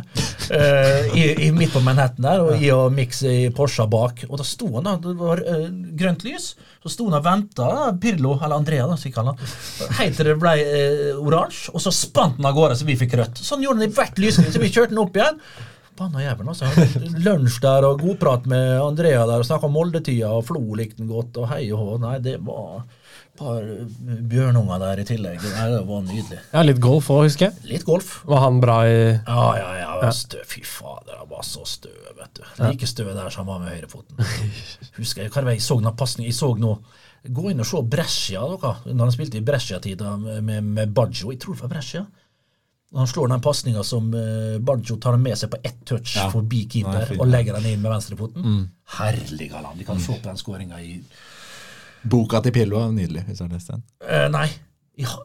eh, 0.58 1.12
i, 1.14 1.26
i 1.46 1.52
midt 1.54 1.76
på 1.76 1.84
Manhattan 1.86 2.26
der, 2.26 2.42
og 2.42 2.56
jeg 2.58 2.74
og 2.74 2.94
Mix 2.96 3.22
i 3.30 3.36
Porsche 3.54 3.86
bak. 3.90 4.26
Og 4.30 4.42
da 4.42 4.48
sto 4.48 4.72
han 4.80 4.90
da, 4.90 4.96
det 5.04 5.14
var 5.20 5.44
grønt 6.00 6.26
lys, 6.26 6.56
så 6.82 6.94
sto 6.94 7.10
han 7.10 7.20
og 7.20 7.26
venta, 7.28 7.70
Pirlo, 8.02 8.40
eller 8.40 8.58
Andrea, 8.58 8.88
da, 8.90 8.98
så 8.98 9.14
kaller 9.14 9.38
han, 9.38 9.92
helt 10.00 10.18
til 10.18 10.32
det 10.32 10.38
ble 10.42 10.56
eh, 10.64 11.10
oransje, 11.20 11.76
og 11.76 11.86
så 11.86 11.94
spant 11.94 12.40
han 12.42 12.50
av 12.50 12.58
gårde 12.58 12.80
så 12.80 12.90
vi 12.90 12.98
fikk 13.00 13.18
rødt. 13.20 13.44
Sånn 13.46 13.66
gjorde 13.66 13.84
han 13.84 13.92
i 13.92 13.98
hvert 14.00 14.24
lysglimt, 14.24 14.56
så 14.56 14.64
vi 14.64 14.72
kjørte 14.74 14.96
den 14.96 15.04
opp 15.04 15.20
igjen. 15.20 15.38
Banna 16.00 16.24
jævelen, 16.24 16.50
altså. 16.54 16.70
Lunsj 17.26 17.60
der 17.62 17.86
og 17.86 18.02
godprat 18.02 18.46
med 18.50 18.80
Andrea 18.80 19.26
der 19.28 19.44
og 19.44 19.46
snakka 19.46 19.68
om 19.68 19.76
Molde-tida, 19.76 20.32
og 20.32 20.48
Flo 20.48 20.64
likte 20.80 21.04
den 21.04 21.12
godt, 21.12 21.38
og 21.38 21.52
hei 21.52 21.66
og 21.76 21.84
hå. 21.84 21.98
Nei, 22.06 22.16
det 22.24 22.38
var 22.48 22.86
par 23.40 23.64
eh, 23.64 24.20
bjørnunger 24.32 24.82
der 24.84 25.02
i 25.02 25.06
tillegg. 25.10 25.42
Det 25.42 25.82
var 25.90 26.04
nydelig. 26.06 26.40
Ja, 26.54 26.64
litt 26.68 26.80
golf 26.84 27.10
òg, 27.16 27.24
husker 27.30 27.50
jeg. 27.50 27.70
Litt 27.74 27.86
golf. 27.88 28.20
Var 28.30 28.44
han 28.46 28.60
bra 28.64 28.78
i 28.88 28.98
Ja, 29.00 29.48
ja, 29.58 29.70
ja. 29.82 29.90
var 30.04 30.16
Støv. 30.16 30.46
Fy 30.52 30.62
fader, 30.68 31.18
han 31.24 31.30
var 31.32 31.44
så 31.48 31.66
stø, 31.68 31.92
vet 32.20 32.40
du. 32.40 32.44
Like 32.62 32.88
stø 32.90 33.08
der 33.10 33.30
som 33.34 33.48
han 33.48 33.54
var 33.56 33.66
med 33.66 33.74
høyrefoten. 33.78 34.20
Husker 35.00 35.24
jeg 35.26 35.32
hva 35.34 35.42
det 35.42 35.50
var 35.52 35.58
jeg 35.58 35.66
så 35.66 35.80
noen 35.80 35.96
pasning 36.00 36.28
Jeg 36.30 36.36
så 36.38 36.54
nå 36.60 36.76
Gå 37.36 37.50
inn 37.52 37.60
og 37.60 37.68
se 37.68 37.82
Brescia, 37.84 38.40
dere. 38.48 38.70
Når 38.96 39.04
han 39.10 39.12
spilte 39.12 39.38
i 39.42 39.44
Brescia-tida 39.44 40.14
med, 40.22 40.38
med, 40.48 40.64
med 40.78 40.94
Baggio. 40.96 41.34
Jeg 41.34 41.42
tror 41.44 41.58
det 41.58 41.66
var 41.66 41.72
Brescia. 41.74 42.06
Han 42.96 43.06
slår 43.12 43.28
den 43.34 43.42
pasninga 43.44 43.84
som 43.86 44.08
uh, 44.16 44.56
Baggio 44.66 44.96
tar 45.04 45.18
med 45.22 45.36
seg 45.38 45.52
på 45.52 45.60
ett 45.68 45.82
touch 45.86 46.16
Ja. 46.16 46.30
forbi 46.34 46.64
keeper 46.72 47.12
og 47.20 47.28
legger 47.30 47.60
den 47.60 47.68
inn 47.74 47.84
med 47.84 47.92
venstrefoten. 47.92 48.64
Herlig, 48.96 49.50
galant. 49.52 49.76
De 49.78 49.86
kan 49.86 50.00
se 50.02 50.16
på 50.16 50.26
den 50.26 50.40
skåringa 50.40 50.80
i 50.82 50.96
Boka 52.04 52.40
til 52.46 52.54
Pillo 52.56 52.80
er 52.84 52.92
nydelig, 52.96 53.26
hvis 53.28 53.42
du 53.42 53.44
har 53.48 53.52
lest 53.56 53.72
den. 53.74 53.84
Eh, 54.08 54.28
Nei. 54.32 54.48
Ja, 55.00 55.16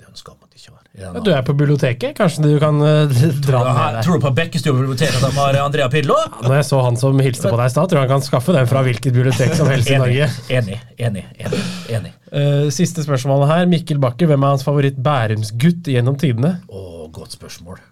det 0.00 0.08
ønsker 0.08 0.34
man 0.36 0.48
ikke 0.56 0.72
var. 0.72 0.82
Ja, 0.96 1.10
Du 1.20 1.28
er 1.32 1.42
på 1.44 1.52
biblioteket, 1.56 2.14
kanskje 2.16 2.44
du 2.46 2.58
kan 2.62 2.80
eh, 2.80 3.12
dra 3.46 3.60
den 3.66 3.76
med 3.76 3.96
deg? 3.98 4.04
Tror 4.06 4.16
du 4.20 4.24
på 4.24 4.32
Bekkestua 4.38 4.76
bibliotek 4.78 5.12
at 5.18 5.24
de 5.26 5.30
har 5.36 5.58
Andrea 5.60 5.88
Pillo? 5.92 6.16
Når 6.46 6.54
jeg 6.58 6.68
så 6.70 6.80
han 6.86 6.96
som 7.00 7.20
hilste 7.20 7.52
på 7.52 7.58
deg 7.60 7.68
i 7.68 7.74
stad, 7.74 7.90
tror 7.92 8.00
jeg 8.00 8.08
han 8.08 8.14
kan 8.14 8.24
skaffe 8.24 8.56
den 8.56 8.68
fra 8.70 8.84
hvilket 8.86 9.12
bibliotek 9.12 9.52
som 9.58 9.68
helst 9.72 9.92
i 9.92 9.98
Norge. 10.00 10.30
Enig, 10.56 10.78
enig, 10.96 11.26
enig. 11.36 11.64
enig. 11.98 12.14
Eh, 12.32 12.68
siste 12.74 13.04
spørsmål 13.04 13.44
her. 13.50 13.66
Mikkel 13.70 14.00
Bakke, 14.02 14.28
hvem 14.30 14.40
er 14.48 14.56
hans 14.56 14.64
favoritt 14.66 14.96
Bærumsgutt 15.04 15.92
gjennom 15.92 16.16
tidene? 16.20 16.56
Å, 16.72 16.86
godt 17.12 17.36
spørsmål. 17.36 17.82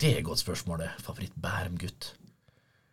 Det 0.00 0.10
er 0.14 0.20
et 0.22 0.26
godt 0.26 0.42
spørsmål, 0.42 0.84
det. 0.84 0.90
Favoritt 1.06 1.34
Bærum-gutt. 1.40 2.12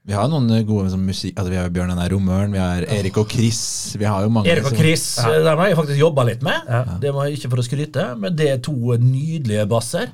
Vi 0.02 0.15
har 0.18 0.30
noen 0.32 0.49
gode 0.65 0.90
som 0.90 1.02
musikk 1.06 1.36
altså, 1.38 1.52
Vi 1.53 1.60
har 1.60 1.69
Bjørn 1.73 1.91
Einar 1.94 2.10
Romøren, 2.10 2.53
vi 2.53 2.57
har 2.61 2.88
Erik 2.90 3.19
og 3.22 3.30
Chris. 3.30 3.61
Vi 3.99 4.07
har 4.10 4.23
jo 4.26 4.32
mange 4.34 4.49
Erik 4.49 4.65
og 4.65 4.73
som- 4.73 4.80
Chris, 4.80 5.18
eh, 5.19 5.44
har 5.45 5.68
jeg 5.68 5.78
faktisk 5.78 5.99
jobba 5.99 6.23
litt 6.26 6.41
med. 6.41 6.99
Det 6.99 7.14
var 7.14 7.26
ikke 7.30 7.49
for 7.49 7.57
å 7.57 7.68
skryte, 7.68 8.18
men 8.18 8.36
det 8.36 8.49
er 8.49 8.57
to 8.57 8.73
nydelige 8.98 9.68
basser. 9.69 10.10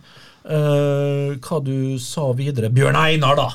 Uh, 0.47 1.35
hva 1.43 1.57
du 1.59 1.99
sa 1.99 2.31
videre 2.31 2.69
Bjørn 2.71 2.95
Einar, 2.95 3.35
da. 3.35 3.49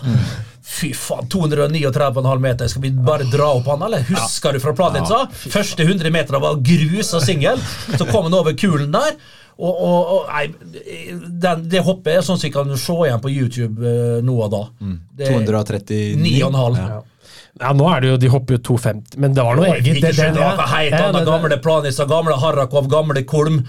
Fy 0.63 0.93
faen, 0.93 1.27
239,5 1.27 2.41
meter. 2.41 2.69
Skal 2.69 2.83
vi 2.83 2.91
bare 2.91 3.25
dra 3.33 3.49
opp 3.57 3.65
han, 3.73 3.83
eller? 3.83 4.05
Husker 4.11 4.53
du 4.53 4.61
fra 4.61 4.75
planen 4.77 5.01
din, 5.01 5.07
sa? 5.07 5.25
Første 5.27 5.87
100 5.87 6.13
meter 6.13 6.39
var 6.39 6.61
grus 6.61 7.15
og 7.15 7.25
singel. 7.25 7.57
Så 7.97 8.05
kom 8.11 8.29
han 8.29 8.35
over 8.35 8.53
kulen 8.53 8.93
der. 8.93 9.17
Og, 9.63 9.77
og, 9.79 10.13
og 10.17 10.31
nei, 10.33 10.47
den, 11.43 11.63
det 11.71 11.85
hoppet 11.87 12.17
er 12.17 12.25
sånn 12.27 12.39
som 12.41 12.49
vi 12.49 12.53
kan 12.55 12.73
se 12.83 12.97
igjen 13.07 13.21
på 13.23 13.31
YouTube 13.31 13.87
eh, 13.87 14.19
nå 14.27 14.35
og 14.43 14.51
da. 14.51 14.63
Det 15.15 15.29
er 15.29 15.37
239. 15.47 16.19
9,5. 16.19 16.79
Ja. 16.83 17.01
Ja, 17.61 17.69
nå 17.77 17.85
er 17.93 18.01
det 18.01 18.09
jo, 18.09 18.15
De 18.17 18.29
hopper 18.33 18.57
jo 18.57 18.61
2,50, 18.65 19.19
men 19.23 19.35
det 19.37 19.43
var 19.45 19.59
noe 19.59 19.67
eget. 19.77 19.85
Det- 20.01 20.15
det- 20.17 20.31
det 20.35 20.67
heit, 20.73 20.91
Ja, 20.97 21.13
det- 21.13 21.21
gamle 21.29 21.59
Planisa, 21.63 22.07
gamle 22.09 22.35
Harrakov, 22.41 22.89
gamle 22.91 23.23
Kolm. 23.29 23.61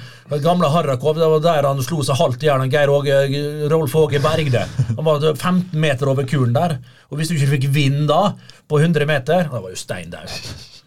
Gamle 0.42 0.70
Harrakov, 0.72 1.16
Det 1.20 1.28
var 1.34 1.40
der 1.44 1.68
han 1.68 1.82
slo 1.84 2.00
seg 2.02 2.16
halvt 2.18 2.42
i 2.44 2.48
hjel. 2.48 2.64
Geir 2.72 2.88
Åge, 2.90 3.70
Rolf 3.70 3.94
Åge 3.96 4.20
Bergde. 4.24 4.64
Han 4.96 5.04
var 5.06 5.20
15 5.36 5.80
meter 5.80 6.08
over 6.10 6.24
kulen 6.24 6.54
der. 6.56 6.80
Og 7.12 7.20
hvis 7.20 7.28
du 7.30 7.36
ikke 7.36 7.52
fikk 7.60 7.70
vind 7.76 8.08
da, 8.08 8.34
på 8.70 8.80
100 8.80 9.06
meter, 9.06 9.44
da 9.52 9.60
var 9.60 9.70
jo 9.70 9.76
stein 9.76 10.10
der. 10.10 10.26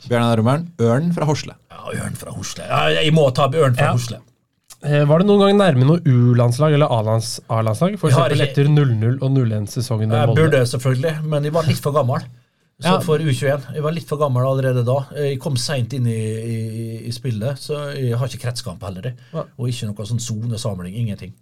Bjørnar 0.09 0.37
Romøren. 0.41 0.67
Ørn 0.81 1.13
fra 1.15 1.27
Horsle. 1.29 1.55
Ja, 1.71 1.93
Ørn 2.01 2.17
fra 2.17 2.33
Hosle. 2.33 2.65
Ja, 2.67 2.87
jeg 3.03 3.13
må 3.13 3.29
ta 3.35 3.47
Ørn 3.53 3.77
fra 3.77 3.93
Ja. 3.93 3.93
Hosle. 3.93 4.19
Eh, 4.85 5.05
Var 5.09 5.19
det 5.23 5.27
noen 5.27 5.41
gang 5.41 5.57
nærme 5.59 5.87
noe 5.89 6.03
U-landslag 6.05 6.75
eller 6.77 6.91
A-lands- 6.93 7.41
A-landslag? 7.49 7.97
For 7.99 8.11
eksempel 8.11 8.43
etter 8.45 8.69
0-0 8.69 9.23
og 9.23 9.31
0-1-sesongen 9.33 10.13
Jeg 10.13 10.35
burde 10.37 10.61
selvfølgelig, 10.69 11.15
men 11.25 11.45
jeg 11.49 11.53
var 11.57 11.63
litt 11.67 11.81
for 11.81 11.93
gammel. 11.97 12.27
Så 12.77 12.85
Ja. 12.93 12.99
For 13.01 13.19
U21. 13.19 13.73
Jeg 13.75 13.83
var 13.83 13.93
litt 13.97 14.07
for 14.07 14.19
gammel 14.21 14.45
allerede 14.45 14.85
da. 14.85 14.99
Jeg 15.17 15.39
kom 15.41 15.57
seint 15.57 15.95
inn 15.97 16.07
i, 16.07 16.13
i, 16.13 17.07
i 17.09 17.11
spillet, 17.11 17.57
så 17.59 17.95
jeg 17.97 18.19
har 18.21 18.27
ikke 18.29 18.43
kretskamp 18.45 18.83
heller. 18.85 19.15
Ja. 19.33 19.47
Og 19.57 19.69
ikke 19.73 19.89
noe 19.89 20.05
sånn 20.07 20.21
sonesamling. 20.21 20.93
Ingenting. 20.95 21.33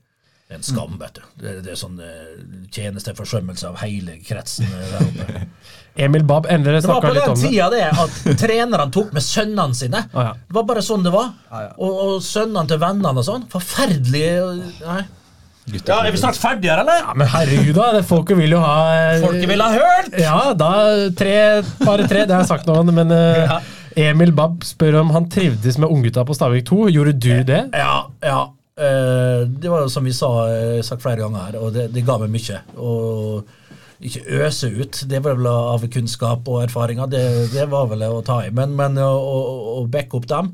Det 0.47 0.55
er 0.55 0.61
en 0.61 0.63
skam, 0.63 0.95
vet 1.01 1.15
du. 1.19 1.23
Det, 1.43 1.55
det 1.65 1.73
er 1.73 1.81
sånn 1.81 1.99
eh, 2.05 2.37
tjenesteforsømmelse 2.71 3.67
av 3.67 3.81
hele 3.83 4.19
kretsen 4.23 4.69
eh, 4.69 4.91
der 4.93 5.09
oppe. 5.09 5.47
Emil 5.97 6.25
Bab 6.27 6.47
endelig 6.51 6.83
snakka 6.85 7.13
litt 7.15 7.29
om 7.31 7.37
Det 7.39 7.51
Det 7.53 7.61
var 7.63 7.69
på 7.71 7.79
den 7.79 7.91
tida 7.93 8.31
det 8.31 8.35
at 8.35 8.39
trenerne 8.41 8.87
tok 8.95 9.13
med 9.15 9.23
sønnene 9.23 9.75
sine. 9.79 10.01
Å, 10.11 10.25
ja. 10.29 10.33
Det 10.49 10.57
var 10.57 10.65
bare 10.71 10.83
sånn 10.83 11.05
det 11.07 11.13
var. 11.15 11.29
Og, 11.79 11.93
og 12.07 12.17
sønnene 12.27 12.67
til 12.73 12.81
vennene 12.83 13.13
og 13.15 13.27
sånn. 13.29 13.45
Forferdelig 13.53 14.25
Nei. 14.83 15.03
Ja, 15.87 16.03
Er 16.05 16.11
vi 16.13 16.19
snart 16.21 16.37
ferdige 16.37 16.75
her, 16.75 16.83
eller? 16.83 16.99
Ja, 17.07 17.15
men 17.17 17.31
herregud, 17.33 17.75
da. 17.79 17.87
det- 17.95 18.03
Folket 18.05 18.37
vil 18.37 18.53
jo 18.53 18.59
ha 18.61 18.75
eh, 19.15 19.21
Folket 19.23 19.49
vil 19.49 19.63
ha 19.65 19.71
hørt! 19.73 20.19
Ja, 20.21 20.53
da 20.53 20.73
tre, 21.17 21.63
bare 21.87 22.05
tre. 22.11 22.27
Det 22.29 22.35
har 22.37 22.43
jeg 22.43 22.51
sagt 22.51 22.67
noen, 22.69 22.91
men 22.93 23.15
eh, 23.15 23.45
Ja. 23.55 24.11
Emil 24.11 24.33
Bab 24.35 24.65
spør 24.67 24.99
om 25.05 25.13
han 25.15 25.29
trivdes 25.31 25.79
med 25.79 25.89
unggutta 25.89 26.25
på 26.27 26.35
Stavik 26.37 26.67
2. 26.69 26.89
Gjorde 26.91 27.13
du 27.17 27.31
det? 27.49 27.63
Ja, 27.73 27.95
ja. 28.27 28.41
Eh, 28.77 29.45
det 29.47 29.71
var 29.71 29.85
jo 29.87 29.89
som 29.95 30.05
vi 30.05 30.13
sa, 30.13 30.33
eh, 30.51 30.81
sagt 30.83 31.01
flere 31.05 31.23
ganger 31.23 31.47
her, 31.47 31.59
og 31.63 31.73
det, 31.77 31.87
det 31.95 32.03
ga 32.05 32.19
meg 32.19 32.33
mye. 32.35 32.59
Og 32.75 33.47
ikke 34.03 34.25
øse 34.45 34.71
ut, 34.75 35.05
det 35.09 35.21
var 35.25 35.39
vel 35.39 35.49
av 35.51 35.85
kunnskap 35.93 36.49
og 36.51 36.65
erfaringer, 36.65 37.07
det, 37.11 37.23
det 37.55 37.69
var 37.71 37.89
vel 37.93 38.03
å 38.09 38.23
ta 38.27 38.41
i. 38.47 38.51
Men, 38.55 38.75
men 38.79 38.99
å, 39.03 39.13
å, 39.79 39.87
backe 39.91 40.19
opp 40.19 40.29
dem, 40.31 40.53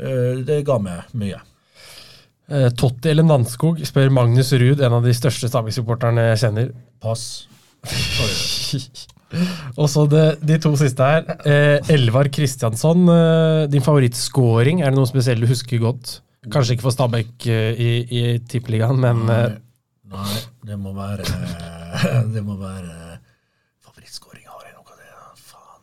eh, 0.00 0.40
det 0.46 0.62
ga 0.68 0.78
meg 0.82 1.12
mye. 1.20 1.40
Eh, 2.50 2.70
Totti 2.74 3.12
eller 3.12 3.26
Nanskog, 3.26 3.82
spør 3.86 4.10
Magnus 4.14 4.52
Ruud, 4.56 4.80
en 4.82 4.98
av 4.98 5.06
de 5.06 5.14
største 5.16 5.50
Stabæk-supporterne 5.50 6.30
jeg 6.32 6.42
kjenner. 6.44 6.72
Pass. 7.02 7.46
Og 9.78 9.86
så 9.90 10.06
det, 10.10 10.24
de 10.42 10.56
to 10.58 10.72
siste 10.78 11.06
her. 11.06 11.28
Eh, 11.46 11.92
Elvar 11.94 12.30
Kristiansson, 12.34 13.06
eh, 13.14 13.68
din 13.70 13.84
favorittscoring, 13.86 14.82
er 14.82 14.90
det 14.90 14.98
noe 14.98 15.10
spesielt 15.10 15.44
du 15.44 15.50
husker 15.50 15.78
godt? 15.82 16.18
Kanskje 16.50 16.74
ikke 16.74 16.88
for 16.88 16.96
Stabæk 16.96 17.46
eh, 17.52 17.76
i, 17.76 17.90
i 18.10 18.22
Tippeligaen, 18.50 18.98
men 19.02 19.28
eh, 19.28 19.60
Nei, 20.10 20.40
det 20.66 20.80
må 20.80 20.90
være 20.96 21.28
Det 22.34 22.42
må 22.46 22.56
være 22.60 23.18
Favorittskåring 23.84 24.46
har 24.46 24.64
jeg 24.66 24.74
noe 24.76 24.86
av 24.86 24.96
det, 25.00 25.08
ja. 25.10 25.26
faen. 25.50 25.82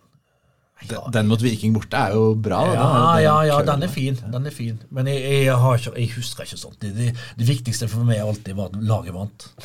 Den, 0.88 1.12
den 1.18 1.30
mot 1.32 1.42
Viking 1.44 1.74
borte 1.76 1.98
er 2.00 2.16
jo 2.16 2.30
bra. 2.36 2.62
da. 2.70 2.74
Ja, 2.78 2.88
Den- 2.88 3.24
ja, 3.26 3.36
ja, 3.50 3.60
den 3.72 3.84
er 3.88 3.92
fin. 3.92 4.20
Den 4.38 4.46
er 4.46 4.56
fin. 4.56 4.82
Men 4.94 5.10
jeg, 5.12 5.22
jeg, 5.48 5.58
har 5.64 5.78
ikke, 5.82 5.94
jeg 6.00 6.14
husker 6.16 6.48
ikke 6.48 6.60
sånt. 6.62 6.80
Det, 6.84 6.94
det, 6.98 7.12
det 7.40 7.48
viktigste 7.50 7.90
for 7.92 8.08
meg 8.08 8.22
alltid 8.24 8.54
var 8.58 8.70
at 8.72 8.82
laget 8.94 9.16
vant. 9.18 9.48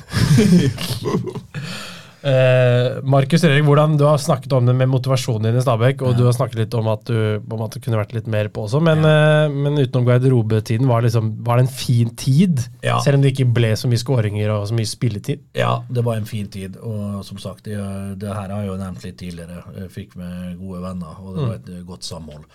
Eh, 2.22 3.00
Markus 3.02 3.42
Erik, 3.44 3.64
hvordan 3.66 3.96
du 3.98 4.04
har 4.06 4.20
snakket 4.22 4.52
om 4.54 4.66
det 4.68 4.74
med 4.78 4.90
motivasjonen 4.92 5.48
din 5.48 5.58
i 5.58 5.62
Stabæk, 5.64 6.04
og 6.06 6.14
du 6.18 6.22
har 6.28 6.34
snakket 6.36 6.60
litt 6.60 6.76
om 6.78 6.90
at 6.92 7.02
du 7.08 7.16
på 7.42 7.56
en 7.56 7.62
måte 7.64 7.82
kunne 7.82 7.98
vært 7.98 8.14
litt 8.14 8.28
mer 8.30 8.50
på 8.52 8.66
også, 8.68 8.78
men, 8.84 9.02
eh, 9.08 9.50
men 9.50 9.80
utenom 9.80 10.06
garderobetiden, 10.06 10.86
var, 10.90 11.02
liksom, 11.02 11.32
var 11.46 11.58
det 11.58 11.66
en 11.66 11.74
fin 11.74 12.12
tid? 12.14 12.62
Ja. 12.86 13.00
Selv 13.02 13.18
om 13.18 13.26
det 13.26 13.34
ikke 13.34 13.50
ble 13.50 13.74
så 13.78 13.90
mye 13.90 14.02
skåringer 14.02 14.54
og 14.54 14.68
så 14.70 14.78
mye 14.78 14.90
spilletid? 14.90 15.42
Ja, 15.58 15.80
det 15.90 16.04
var 16.06 16.20
en 16.20 16.28
fin 16.28 16.46
tid. 16.52 16.78
Og 16.78 17.24
som 17.26 17.40
sagt, 17.42 17.64
det, 17.66 17.78
det 18.22 18.30
her 18.30 18.52
har 18.54 18.62
jeg 18.62 18.70
jo 18.70 18.80
nevnt 18.80 19.06
litt 19.06 19.18
tidligere. 19.18 19.64
Jeg 19.82 19.94
fikk 19.94 20.18
med 20.20 20.60
gode 20.60 20.82
venner, 20.86 21.18
og 21.18 21.36
det 21.36 21.46
var 21.48 21.56
et 21.58 21.72
mm. 21.72 21.86
godt 21.90 22.06
samhold. 22.06 22.46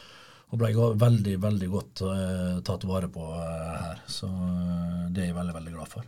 Og 0.47 0.61
ble 0.61 0.71
veldig, 0.95 1.33
veldig 1.43 1.67
godt 1.73 2.05
uh, 2.07 2.59
tatt 2.63 2.87
vare 2.87 3.11
på 3.11 3.25
uh, 3.35 3.41
her. 3.83 3.99
Så 4.07 4.29
uh, 4.31 5.09
det 5.11 5.25
er 5.25 5.33
jeg 5.33 5.41
veldig, 5.41 5.57
veldig 5.59 5.75
glad 5.75 5.91
for. 5.91 6.07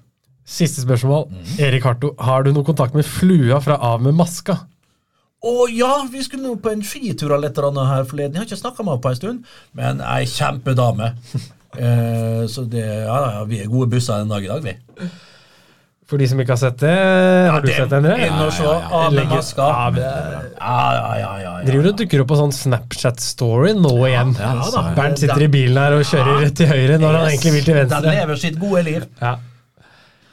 Siste 0.50 0.82
spørsmål. 0.82 1.28
Mm. 1.30 1.48
Erik 1.68 1.84
Harto, 1.86 2.14
har 2.26 2.44
du 2.48 2.52
noe 2.56 2.66
kontakt 2.66 2.96
med 2.98 3.06
flua 3.06 3.60
fra 3.62 3.78
Av 3.92 4.02
med 4.02 4.18
maska? 4.18 4.56
Å 5.46 5.68
ja, 5.72 5.92
vi 6.12 6.20
skulle 6.26 6.44
nå 6.50 6.58
på 6.60 6.72
en 6.74 6.82
skitur 6.84 7.32
eller 7.32 7.48
et 7.54 7.58
eller 7.62 7.70
annet 7.70 7.88
her 7.94 8.08
forleden. 8.10 8.34
Jeg 8.36 8.42
har 8.42 8.48
ikke 8.50 8.60
snakka 8.60 8.84
med 8.84 8.92
henne 8.96 9.04
på 9.06 9.12
en 9.14 9.20
stund, 9.22 9.46
men 9.78 10.02
ei 10.04 10.26
kjempedame. 10.28 11.14
eh, 11.80 12.44
så 12.52 12.66
det, 12.68 12.84
ja, 13.06 13.20
ja, 13.38 13.44
vi 13.48 13.62
er 13.64 13.70
gode 13.72 13.88
busser 13.94 14.20
den 14.24 14.34
dag 14.34 14.44
i 14.44 14.50
dag, 14.52 14.66
vi. 14.66 15.10
For 16.10 16.18
de 16.18 16.26
som 16.26 16.40
ikke 16.42 16.56
har 16.58 16.60
sett 16.64 16.80
det, 16.82 16.92
har 17.54 17.62
du 17.62 17.68
det- 17.70 17.76
sett 17.78 17.92
det, 17.94 18.00
Endre? 18.02 18.16
Inn 18.26 18.40
og 18.42 18.52
se 18.58 18.66
av 18.66 19.12
med 19.14 19.20
Legger- 19.22 19.38
maska. 19.38 19.68
Ja, 19.70 19.90
Ja, 19.94 20.14
ja, 20.58 20.82
ja. 20.98 21.18
ja, 21.22 21.34
ja. 21.46 21.52
Driver 21.70 21.84
du 21.86 21.90
og 21.94 22.00
dukker 22.02 22.24
opp 22.26 22.32
på 22.34 22.40
sånn 22.42 22.56
Snapchat-story 22.58 23.76
nå 23.78 23.94
igjen? 24.10 24.34
ja. 24.42 24.56
Bernt 24.98 25.22
sitter 25.22 25.46
i 25.46 25.52
bilen 25.54 25.78
her 25.78 26.00
og 26.00 26.04
kjører 26.10 26.42
rett 26.42 26.58
til 26.58 26.68
høyre 26.74 26.98
når 27.00 27.20
han 27.20 27.30
egentlig 27.30 27.54
vil 27.60 27.68
til 27.70 27.78
venstre. 27.84 28.02
Den 28.10 28.18
lever 28.18 28.42
sitt 28.42 28.58
gode 28.60 28.84
liv. 28.90 29.06
Ja. 29.22 29.36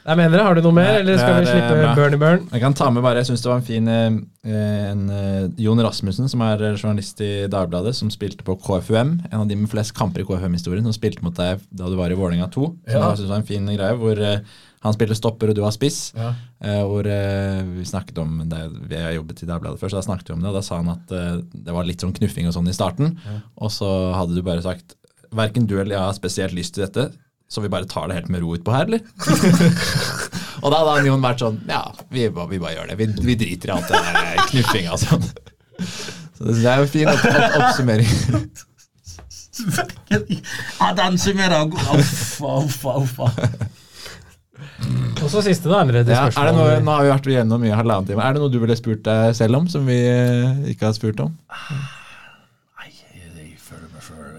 Nei, 0.07 0.15
mener 0.15 0.37
det. 0.39 0.43
Har 0.47 0.55
du 0.55 0.61
noe 0.63 0.71
mer, 0.75 0.85
Nei, 0.87 0.99
eller 1.01 1.17
skal 1.19 1.41
vi 1.41 1.47
slippe 1.49 1.73
bra. 1.81 1.89
Bernie 1.97 2.19
Burn? 2.21 2.45
Jeg 2.53 2.61
kan 2.63 2.75
ta 2.79 2.85
med 2.95 3.03
bare, 3.03 3.19
jeg 3.19 3.27
synes 3.27 3.41
det 3.43 3.49
var 3.51 3.57
en 3.59 3.65
fin 3.67 3.89
eh, 3.91 4.05
en, 4.91 5.01
eh, 5.11 5.41
Jon 5.59 5.81
Rasmussen, 5.83 6.29
som 6.31 6.43
er 6.45 6.63
journalist 6.77 7.19
i 7.25 7.31
Dagbladet, 7.51 7.91
som 7.97 8.07
spilte 8.13 8.45
på 8.47 8.55
KFUM. 8.63 9.17
En 9.27 9.41
av 9.43 9.49
de 9.49 9.57
med 9.59 9.67
flest 9.71 9.91
kamper 9.97 10.23
i 10.23 10.27
KFUM-historien, 10.29 10.87
som 10.87 10.95
spilte 10.95 11.25
mot 11.27 11.35
deg 11.35 11.59
da 11.75 11.89
du 11.91 11.97
var 11.99 12.13
i 12.13 12.15
Vålerenga 12.15 12.47
2. 12.53 12.69
Så 12.87 12.95
Ja. 12.95 13.03
jeg 13.09 13.17
synes 13.19 13.27
det 13.27 13.33
var 13.35 13.43
en 13.43 13.51
fin 13.51 13.67
greie, 13.67 13.97
hvor 13.99 14.23
eh, 14.29 14.39
han 14.87 14.93
spiller 14.95 15.15
stopper 15.19 15.49
og 15.51 15.55
du 15.59 15.63
har 15.65 15.75
spiss. 15.75 16.13
Ja. 16.15 16.31
Eh, 16.63 16.81
hvor 16.87 17.03
vi 17.03 17.83
snakket 17.83 18.17
om 18.23 18.39
det, 18.47 18.63
Vi 18.87 18.95
har 18.95 19.11
jobbet 19.11 19.43
i 19.43 19.49
Dagbladet 19.51 19.79
før, 19.81 19.89
så 19.91 19.99
da 19.99 20.07
snakket 20.07 20.29
vi 20.31 20.33
om 20.37 20.41
det. 20.41 20.47
Og 20.53 20.55
da 20.55 20.61
sa 20.63 20.77
han 20.79 20.87
at 20.95 21.07
det 21.51 21.73
var 21.75 21.83
litt 21.83 21.99
sånn 21.99 22.15
knuffing 22.15 22.47
og 22.47 22.53
sånn 22.55 22.69
i 22.71 22.77
starten. 22.77 23.17
Og 23.59 23.69
så 23.75 24.13
hadde 24.15 24.35
du 24.35 24.41
bare 24.41 24.63
sagt 24.63 24.95
verken 25.35 25.67
du 25.67 25.75
eller 25.81 25.97
jeg 25.97 26.05
har 26.05 26.13
spesielt 26.15 26.53
lyst 26.55 26.75
til 26.77 26.85
dette, 26.87 27.09
så 27.47 27.61
vi 27.63 27.69
bare 27.71 27.87
tar 27.89 28.09
det 28.11 28.17
helt 28.19 28.31
med 28.33 28.41
ro 28.43 28.53
utpå 28.57 28.73
her, 28.75 28.85
eller? 28.89 29.01
og 30.61 30.67
da 30.73 30.79
hadde 30.81 30.95
han 30.97 31.07
Jon 31.07 31.23
vært 31.23 31.43
sånn 31.45 31.59
Ja, 31.69 31.83
vi, 32.11 32.25
bare- 32.33 32.49
vi 32.51 32.59
bare 32.59 32.73
gjør 32.75 32.89
det. 32.91 32.97
Vi, 32.99 33.07
vi 33.29 33.35
driter 33.39 33.71
i 33.71 33.75
alt 33.77 33.91
det 33.91 34.01
der 34.03 34.41
knuffinga 34.51 34.95
og 34.97 35.03
sånn. 35.03 35.27
Så 36.37 36.49
det 36.51 36.65
er 36.69 36.81
jo 36.81 36.87
en 36.87 36.91
fin 36.91 37.11
opp, 37.11 37.23
opp, 37.31 37.59
oppsummering. 37.61 38.11
Ja, 40.77 40.91
den 40.93 41.15
summerer 41.17 41.63
Uffa, 41.65 42.51
uffa, 42.61 42.91
uffa. 43.01 43.29
Og 45.23 45.29
så 45.33 45.41
siste, 45.41 45.69
da. 45.71 45.79
Ja, 46.05 46.27
er 46.29 46.49
det 46.51 46.53
noe, 46.55 46.75
nå 46.85 46.93
har 46.93 47.05
vi 47.07 47.09
vært 47.11 47.29
igjennom 47.31 47.63
mye 47.63 47.75
halvannen 47.77 48.05
time. 48.09 48.21
Er 48.23 48.35
det 48.37 48.43
noe 48.43 48.53
du 48.53 48.59
ville 48.61 48.77
spurt 48.77 49.01
deg 49.07 49.33
selv 49.37 49.57
om, 49.57 49.65
som 49.71 49.87
vi 49.89 49.97
eh, 50.05 50.59
ikke 50.73 50.91
har 50.91 50.95
spurt 50.97 51.19
om? 51.25 51.33
Nei, 52.77 52.91
jeg 53.17 53.57
føler 53.65 53.89
meg 53.89 54.05
sjøl 54.05 54.37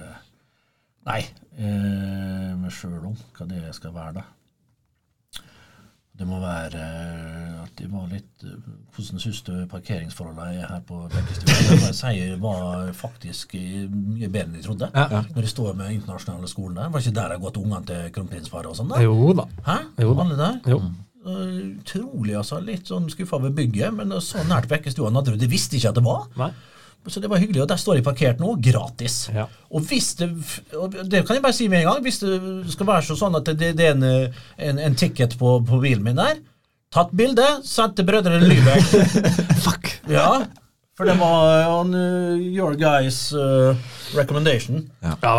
Nei, 1.09 1.21
eh, 1.59 2.53
meg 2.69 2.77
sjøl 2.77 3.07
om 3.11 3.17
hva 3.37 3.49
det 3.49 3.63
skal 3.77 3.95
være, 3.97 4.21
da. 4.21 4.27
Det 6.19 6.27
må 6.27 6.41
være 6.43 6.81
eh, 6.83 7.59
at 7.63 7.75
de 7.79 7.87
var 7.93 8.09
litt 8.11 8.43
eh, 8.43 8.71
Hvordan 8.95 9.21
syns 9.23 9.39
du 9.47 9.53
parkeringsforholdene 9.71 10.65
er 10.65 10.71
her 10.73 10.81
på 10.87 11.05
Bekkestua? 11.13 11.59
Jeg 11.85 11.95
sier 11.95 12.41
var 12.43 12.89
faktisk 12.97 13.55
mye 13.93 14.27
bedre 14.27 14.49
enn 14.49 14.57
jeg 14.59 14.67
trodde. 14.67 14.89
Ja. 14.97 15.21
Når 15.37 15.47
de 15.47 15.53
står 15.53 15.77
med 15.79 15.93
internasjonale 15.95 16.51
skolen 16.51 16.81
der. 16.81 16.91
Var 16.91 17.05
ikke 17.05 17.15
der 17.21 17.35
jeg 17.35 17.39
har 17.39 17.45
gått 17.45 17.61
ungene 17.63 17.87
til 17.87 18.09
Kronprinsfaren 18.17 18.73
og 18.73 18.81
sånn? 18.81 18.91
da? 18.91 18.99
Jo 19.05 19.31
da. 19.39 19.47
Hæ? 19.69 19.77
Jo 20.03 20.17
da. 20.17 20.25
Alle 20.27 20.41
der? 20.43 20.59
Jo. 20.75 20.81
Eh, 21.23 21.55
Utrolig, 21.79 22.35
altså. 22.41 22.59
Litt 22.67 22.91
sånn 22.91 23.07
skuffa 23.15 23.39
ved 23.47 23.55
bygget, 23.61 23.95
men 24.01 24.19
så 24.25 24.43
nært 24.51 24.67
Bekkestua 24.73 25.15
du 25.23 25.37
Det 25.39 25.51
visste 25.53 25.79
ikke 25.79 25.95
at 25.95 26.01
det 26.01 26.07
var. 26.09 26.27
Nei. 26.41 26.51
Så 27.09 27.23
det 27.23 27.31
var 27.31 27.41
hyggelig, 27.41 27.63
og 27.63 27.69
der 27.71 27.79
står 27.81 27.99
de 27.99 28.05
parkert 28.05 28.41
nå, 28.43 28.53
gratis. 28.61 29.29
Ja. 29.33 29.47
Og 29.73 29.87
hvis 29.89 30.11
det 30.19 30.29
og 30.77 30.93
det 30.93 31.23
kan 31.25 31.39
jeg 31.39 31.45
bare 31.45 31.57
si 31.57 31.69
med 31.71 31.81
en 31.83 31.93
gang, 31.93 32.03
hvis 32.05 32.21
det 32.21 32.33
skal 32.75 32.89
være 32.91 33.17
sånn 33.17 33.39
at 33.39 33.49
det, 33.57 33.73
det 33.79 33.87
er 33.87 33.95
en, 33.95 34.05
en, 34.59 34.83
en 34.91 34.99
ticket 34.99 35.39
på, 35.41 35.55
på 35.65 35.81
bilen 35.81 36.05
min 36.05 36.19
der, 36.21 36.43
tatt 36.93 37.15
bilde, 37.17 37.47
sendt 37.65 37.97
til 37.97 38.09
brødrene 38.09 38.45
Lybekk. 38.45 38.93
Fuck! 39.65 39.95
ja, 40.13 40.43
for 40.99 41.09
det 41.09 41.15
var 41.21 41.71
on 41.71 41.95
uh, 41.95 42.35
your 42.37 42.77
guys 42.77 43.29
uh, 43.33 43.77
recommendation. 44.19 44.83
Ja 45.05 45.15
da. 45.23 45.39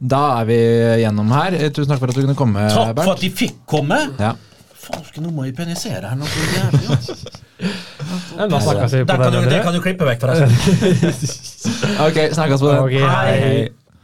Da 0.00 0.20
er 0.40 0.46
vi 0.48 0.56
gjennom 1.02 1.28
her. 1.34 1.52
Eh, 1.58 1.68
Tusen 1.76 1.90
takk 1.90 2.00
for 2.00 2.08
at 2.08 2.16
du 2.16 2.22
kunne 2.22 2.38
komme, 2.38 2.62
Takk 2.72 2.94
for 3.02 3.12
at 3.18 3.20
de 3.20 3.28
fikk 3.36 3.58
komme! 3.68 3.98
Ja. 4.16 4.32
Faen, 4.80 5.04
nå 5.20 5.32
må 5.34 5.44
jeg 5.44 5.52
penisere 5.58 6.08
her 6.08 6.16
noe 6.16 6.46
jævlig. 6.56 6.96
Da 8.50 8.60
snakkes 8.60 8.92
vi 8.94 9.04
på 9.04 9.30
den. 9.30 9.62
kan 9.62 9.74
du 9.74 9.80
klippe 9.84 10.06
vekk, 10.08 10.20
forresten. 10.20 10.50
Ok, 12.06 12.18
snakkes 12.32 12.60
på 12.60 12.70
den. 12.72 12.78
Okay, 12.78 13.04
hei. 13.04 13.36
Hei. 13.40 13.68